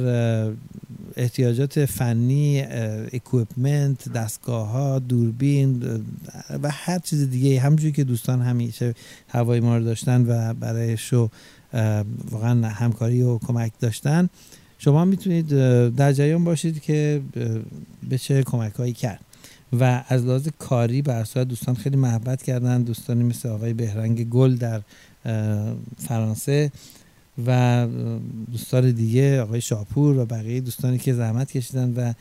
احتیاجات 1.16 1.86
فنی 1.86 2.62
اکویپمنت 3.14 4.14
دستگاه 4.14 4.68
ها 4.70 5.00
دوربین 5.00 5.84
و 6.64 6.70
هر 6.72 7.00
چیز 7.00 7.30
دیگه 7.30 7.60
همجوری 7.60 7.92
که 7.92 8.04
دوستان 8.04 8.42
همیشه 8.42 8.96
هوای 9.30 9.60
ما 9.60 9.78
رو 9.78 9.84
داشتن 9.84 10.26
و 10.28 10.54
برای 10.54 10.98
شو 10.98 11.30
واقعا 12.32 12.68
همکاری 12.68 13.22
و 13.22 13.38
کمک 13.38 13.72
داشتن 13.80 14.30
شما 14.78 15.06
می‌تونید 15.06 15.48
در 15.96 16.14
جریان 16.14 16.44
باشید 16.44 16.82
که 16.82 17.22
به 18.10 18.18
چه 18.18 18.44
کمک 18.44 18.74
هایی 18.74 18.94
کرد. 18.94 19.20
و 19.80 20.04
از 20.08 20.26
لحاظ 20.26 20.48
کاری 20.60 21.02
بر 21.02 21.24
دوستان 21.24 21.76
خیلی 21.76 21.98
محبت 21.98 22.44
کردن 22.44 22.84
دوستانی 22.84 23.24
مثل 23.24 23.50
آقای 23.50 23.74
بهرنگ 23.74 24.30
گل 24.30 24.56
در 24.56 24.82
فرانسه. 25.98 26.72
و 27.48 27.88
دوستان 28.52 28.92
دیگه 28.92 29.42
آقای 29.42 29.62
شاپور 29.62 30.18
و 30.18 30.26
بقیه 30.26 30.62
دوستانی 30.62 30.98
که 30.98 31.14
زحمت 31.14 31.52
کشیدن 31.52 31.94
و 31.94 32.14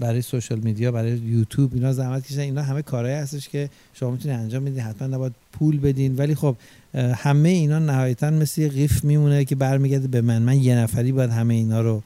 برای 0.00 0.22
سوشال 0.22 0.58
میدیا 0.58 0.92
برای 0.92 1.18
یوتیوب 1.18 1.74
اینا 1.74 1.92
زحمت 1.92 2.26
کشیدن. 2.26 2.42
اینا 2.42 2.62
همه 2.62 2.82
کارهایی 2.82 3.16
هستش 3.16 3.48
که 3.48 3.70
شما 3.94 4.10
می‌تونید 4.10 4.38
انجام 4.38 4.64
بدید 4.64 4.78
حتما 4.78 5.08
نباید 5.08 5.32
پول 5.52 5.78
بدین. 5.78 6.16
ولی 6.16 6.34
خب 6.34 6.56
همه 6.94 7.48
اینا 7.48 7.78
نهایتا 7.78 8.30
مثل 8.30 8.60
یه 8.60 8.68
قیف 8.68 9.04
میمونه 9.04 9.44
که 9.44 9.54
برمیگرده 9.54 10.08
به 10.08 10.20
من. 10.20 10.42
من 10.42 10.62
یه 10.62 10.74
نفری 10.74 11.12
باید 11.12 11.30
همه 11.30 11.54
اینا 11.54 11.80
رو 11.80 12.02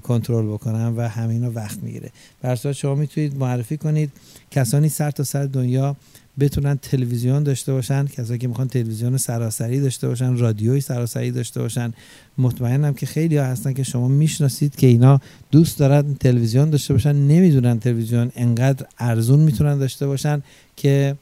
کنترل 0.00 0.46
بکنم 0.46 0.94
و 0.96 1.08
همه 1.08 1.32
اینا 1.32 1.50
وقت 1.50 1.82
می‌گیره. 1.82 2.10
برای 2.42 2.74
شما 2.74 2.94
می‌تونید 2.94 3.36
معرفی 3.36 3.76
کنید. 3.76 4.12
کسانی 4.50 4.88
سر 4.88 5.10
تا 5.10 5.24
سر 5.24 5.46
دنیا 5.46 5.96
بتونن 6.40 6.76
تلویزیون 6.76 7.42
داشته 7.42 7.72
باشن 7.72 8.06
کسایی 8.06 8.38
که 8.38 8.48
می‌خوان 8.48 8.68
تلویزیون 8.68 9.16
سراسری 9.16 9.80
داشته 9.80 10.08
باشن 10.08 10.36
رادیوی 10.36 10.80
سراسری 10.80 11.30
داشته 11.30 11.60
باشن. 11.60 11.92
مطمئنم 12.38 12.94
که 12.94 13.06
خیلی 13.06 13.36
ها 13.36 13.44
هستن 13.44 13.72
که 13.72 13.82
شما 13.82 14.08
می‌شناسید 14.08 14.76
که 14.76 14.86
اینا 14.86 15.20
دوست 15.50 15.78
دارن 15.78 16.14
تلویزیون 16.14 16.70
داشته 16.70 16.94
باشن 16.94 17.12
نمی‌دونن 17.12 17.80
تلویزیون 17.80 18.32
انقدر 18.36 18.86
ارزون 18.98 19.40
می‌تونن 19.40 19.78
داشته 19.78 20.06
باشن 20.06 20.42
که 20.76 21.16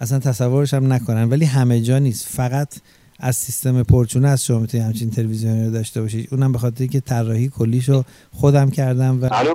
اصلا 0.00 0.18
تصورش 0.18 0.74
هم 0.74 0.92
نکنن. 0.92 1.30
ولی 1.30 1.44
همه 1.44 1.80
جا 1.80 1.98
نیست. 1.98 2.26
فقط 2.26 2.80
از 3.18 3.36
سیستم 3.36 3.82
پرچونه 3.82 4.28
از 4.28 4.44
شما 4.44 4.58
می‌تونید 4.58 4.86
همچین 4.86 5.10
تلویزیونی 5.10 5.64
رو 5.64 5.70
داشته 5.70 6.00
باشید 6.02 6.28
اونم 6.30 6.52
به 6.52 6.58
خاطر 6.58 6.86
که 6.86 7.00
طراحی 7.00 7.48
کلیشو 7.48 8.04
خودم 8.32 8.70
کردم 8.70 9.22
و 9.22 9.28
الو؟ 9.32 9.54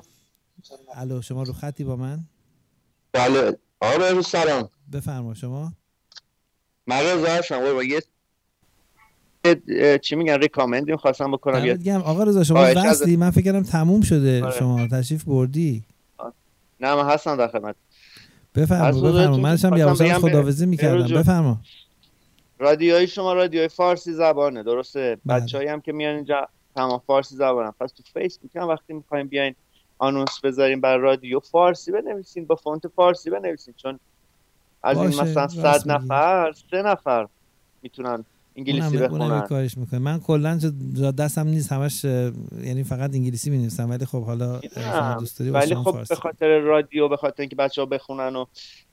الو 0.95 1.21
شما 1.21 1.43
رو 1.43 1.53
خطی 1.53 1.83
با 1.83 1.95
من؟ 1.95 2.19
بله. 3.13 3.57
آقا 3.81 4.21
سلام. 4.21 4.69
بفرما 4.93 5.33
شما؟ 5.33 5.73
من 6.87 6.99
رضا 6.99 7.27
هستم 7.27 7.61
یه 7.81 8.01
چی 9.99 10.15
میگن 10.15 10.33
ریکامندی 10.33 10.95
خواستم 10.95 11.31
بکنم. 11.31 11.73
گم 11.73 12.01
آقا 12.01 12.23
رضا 12.23 12.43
شما 12.43 12.59
وصلی 12.75 13.17
من 13.17 13.31
فکر 13.31 13.43
کردم 13.43 13.63
تموم 13.63 14.01
شده 14.01 14.43
آره. 14.43 14.59
شما. 14.59 14.87
تشریف 14.87 15.23
بردی. 15.23 15.83
نه 16.79 16.95
من 16.95 17.09
هستم 17.09 17.35
در 17.35 17.47
خدمت. 17.47 17.75
بفرما 18.55 19.01
بفرما. 19.01 19.37
من 19.37 19.49
داشتم 19.49 19.77
یواش 19.77 20.01
خداویسی 20.01 20.65
می‌کردم. 20.65 21.19
بفرما. 21.19 21.61
رادیوی 22.59 23.07
شما 23.07 23.33
رادیوی 23.33 23.67
فارسی 23.67 24.13
زبانه 24.13 24.63
درسته؟ 24.63 25.17
بله. 25.25 25.39
بچه‌ای 25.39 25.67
هم 25.67 25.81
که 25.81 25.91
میان 25.91 26.15
اینجا 26.15 26.47
تمام 26.75 27.01
فارسی 27.07 27.35
زبانن. 27.35 27.71
پس 27.79 27.91
تو 27.91 28.03
فیسبوک 28.13 28.55
هم 28.55 28.67
وقتی 28.67 28.93
می‌خوایم 28.93 29.27
بیاین 29.27 29.55
آنونس 29.97 30.39
بذاریم 30.43 30.81
برای 30.81 31.01
رادیو. 31.01 31.39
فارسی 31.39 31.91
بنویسین 31.91 32.45
با 32.45 32.55
فونت 32.55 32.87
فارسی 32.87 33.29
بنویسین 33.29 33.73
چون 33.77 33.99
از 34.83 34.97
این 34.97 35.07
مثلا 35.07 35.47
صد 35.47 35.91
نفر 35.91 36.53
سه 36.71 36.81
نفر 36.81 37.27
می‌تونن 37.81 38.25
انگلیسی 38.55 38.97
بخونن. 38.97 39.41
کارش 39.41 39.77
می‌کنه 39.77 39.99
من 39.99 40.19
کلا 40.19 40.59
دستم 41.17 41.47
نیست 41.47 41.71
همش 41.71 42.03
یعنی 42.63 42.83
فقط 42.83 43.13
انگلیسی 43.13 43.49
می 43.49 43.57
نویسم 43.57 43.89
ولی 43.89 44.05
خب 44.05 44.23
حالا 44.23 44.59
دوست 45.19 45.39
داری 45.39 45.51
ولی 45.51 45.75
خب 45.75 46.07
به 46.09 46.15
خاطر 46.15 46.59
رادیو 46.59 47.07
به 47.07 47.17
خاطر 47.17 47.41
اینکه 47.41 47.55
بچه 47.55 47.81
ها 47.81 47.85
بخونن 47.85 48.35
و 48.35 48.45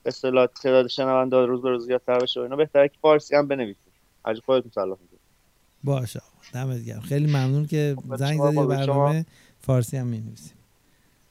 به 0.02 0.08
اصطلاح 0.08 0.46
تعداد 0.46 0.86
شنونده 0.86 1.36
روز 1.36 1.62
به 1.62 1.70
روز 1.70 1.86
زیادتر 1.86 2.18
بشه 2.18 2.40
و 2.40 2.42
اینا 2.42 2.56
بهتره 2.56 2.88
که 2.88 2.98
فارسی 3.02 3.36
هم 3.36 3.48
بنویسید 3.48 3.92
هر 4.26 4.34
خودتون 4.46 4.70
صلاح 4.74 4.98
باشه 5.84 6.20
دمت 6.54 6.84
گرم. 6.84 7.00
خیلی 7.00 7.26
ممنون 7.26 7.66
که 7.66 7.96
خب، 7.96 8.16
زنگ 8.16 8.40
زدی 8.40 8.66
برنامه 8.66 9.26
فارسی 9.60 9.96
هم 9.96 10.06
می 10.06 10.22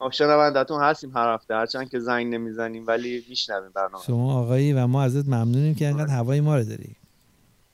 نویسیم 0.04 0.26
شنوندهتون 0.26 0.82
هستیم 0.82 1.16
هر 1.16 1.34
هفته 1.34 1.54
هرچند 1.54 1.90
که 1.90 1.98
زنگ 1.98 2.34
نمی‌زنیم 2.34 2.86
ولی 2.86 3.24
میشنویم 3.28 3.70
برنامه. 3.74 4.04
شما 4.06 4.34
آقایی 4.40 4.72
و 4.72 4.86
ما 4.86 5.02
ازت 5.02 5.26
ممنونیم 5.26 5.74
که 5.74 5.88
انقدر 5.88 6.10
هوای 6.10 6.40
ما 6.40 6.56
رو 6.56 6.64
داری. 6.64 6.96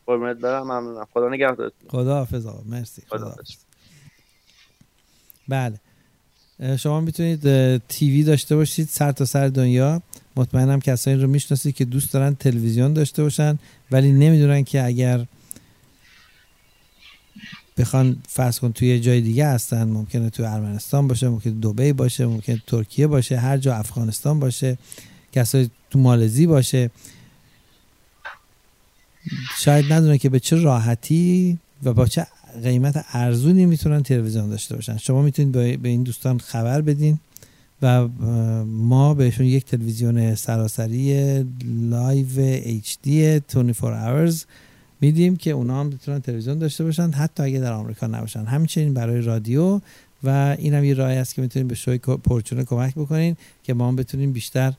قربونت 0.07 0.37
برم 0.37 0.63
ممنونم. 0.63 1.07
خدا 1.15 1.29
نگهدارت 1.29 1.73
خدا 1.89 2.15
حافظ 2.15 2.47
آقا. 2.47 2.63
مرسی. 2.67 3.03
خدا, 3.09 3.25
حافظ. 3.25 3.51
بله. 5.49 5.81
شما 6.77 7.01
می‌تونید 7.01 7.43
تیوی 7.79 8.23
داشته 8.23 8.57
باشید 8.57 8.89
سر 8.89 9.13
تا 9.13 9.25
سر 9.25 9.49
دنیا. 9.49 10.03
مطمئنم 10.37 10.81
کسایی 10.81 11.17
رو 11.17 11.29
می‌شناسید 11.29 11.75
که 11.75 11.85
دوست 11.85 12.13
دارن 12.13 12.35
تلویزیون 12.35 12.93
داشته 12.93 13.23
باشن 13.23 13.59
ولی 13.91 14.13
نمی‌دونن 14.13 14.65
که 14.65 14.85
اگر 14.85 15.27
بخوان 17.81 18.17
فرض 18.29 18.59
کن 18.59 18.73
توی 18.73 19.01
جای 19.01 19.21
دیگه 19.21 19.47
هستن 19.47 19.85
ممکنه 19.89 20.31
توی 20.31 20.47
ارمنستان 20.47 21.09
باشه 21.09 21.29
ممکنه 21.29 21.53
دبی 21.53 21.93
باشه 21.93 22.27
ممکنه 22.27 22.63
ترکیه 22.67 23.07
باشه 23.07 23.39
هر 23.39 23.59
جا 23.59 23.75
افغانستان 23.75 24.41
باشه 24.41 24.79
کسایی 25.33 25.71
تو 25.91 25.99
مالزی 25.99 26.47
باشه. 26.47 26.91
شاید 29.59 29.93
ندونه 29.93 30.19
که 30.19 30.29
به 30.29 30.41
چه 30.41 30.57
راحتی 30.57 31.59
و 31.85 31.93
با 31.93 32.07
چه 32.07 32.27
قیمت 32.63 33.05
ارزونی 33.13 33.67
می‌تونن 33.67 34.03
تلویزیون 34.03 34.51
داشته 34.51 34.75
باشن. 34.75 34.97
شما 34.97 35.23
می‌تونید 35.23 35.53
به 35.83 35.89
این 35.89 36.03
دوستان 36.03 36.39
خبر 36.39 36.81
بدین 36.81 37.19
و 37.83 38.09
ما 38.67 39.15
بهشون 39.15 39.47
یک 39.47 39.65
تلویزیون 39.65 40.35
سراسری 40.35 41.45
live 41.65 42.61
HD 42.81 43.07
24 43.07 44.29
hours 44.29 44.35
میدیم 45.01 45.37
که 45.37 45.51
اونا 45.51 45.81
هم 45.81 45.87
می‌تونن 45.87 46.21
تلویزیون 46.21 46.59
داشته 46.59 46.85
باشن 46.85 47.11
حتی 47.11 47.43
اگه 47.43 47.59
در 47.59 47.73
آمریکا 47.73 48.07
نباشن. 48.07 48.45
همچنین 48.45 48.95
برای 48.95 49.21
رادیو 49.21 49.81
و 50.25 50.57
این 50.59 50.75
هم 50.75 50.85
یه 50.85 50.95
راهی 50.95 51.17
است 51.17 51.35
که 51.35 51.43
می‌تونیم 51.43 51.69
به 51.69 51.75
شوی 51.75 51.99
پرچونه 51.99 52.65
کمک 52.65 52.95
بکنین 52.95 53.37
که 53.63 53.75
ما 53.75 53.89
هم 53.89 53.97
بتونیم 53.97 54.33
بیشتر 54.33 54.73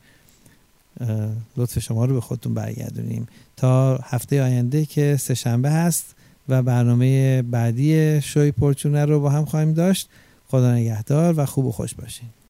لطف 1.57 1.79
شما 1.79 2.05
رو 2.05 2.13
به 2.13 2.21
خودتون 2.21 2.53
برگردونیم. 2.53 3.27
تا 3.57 3.97
هفته 3.97 4.43
آینده 4.43 4.85
که 4.85 5.17
سه 5.19 5.33
شنبه 5.33 5.69
هست 5.69 6.15
و 6.49 6.63
برنامه 6.63 7.41
بعدی 7.41 8.21
شوی 8.21 8.51
پرچونه 8.51 9.05
رو 9.05 9.19
با 9.19 9.29
هم 9.29 9.45
خواهیم 9.45 9.73
داشت. 9.73 10.09
خدا 10.47 10.73
نگهدار 10.73 11.33
و 11.37 11.45
خوب 11.45 11.65
و 11.65 11.71
خوش 11.71 11.93
باشین. 11.93 12.29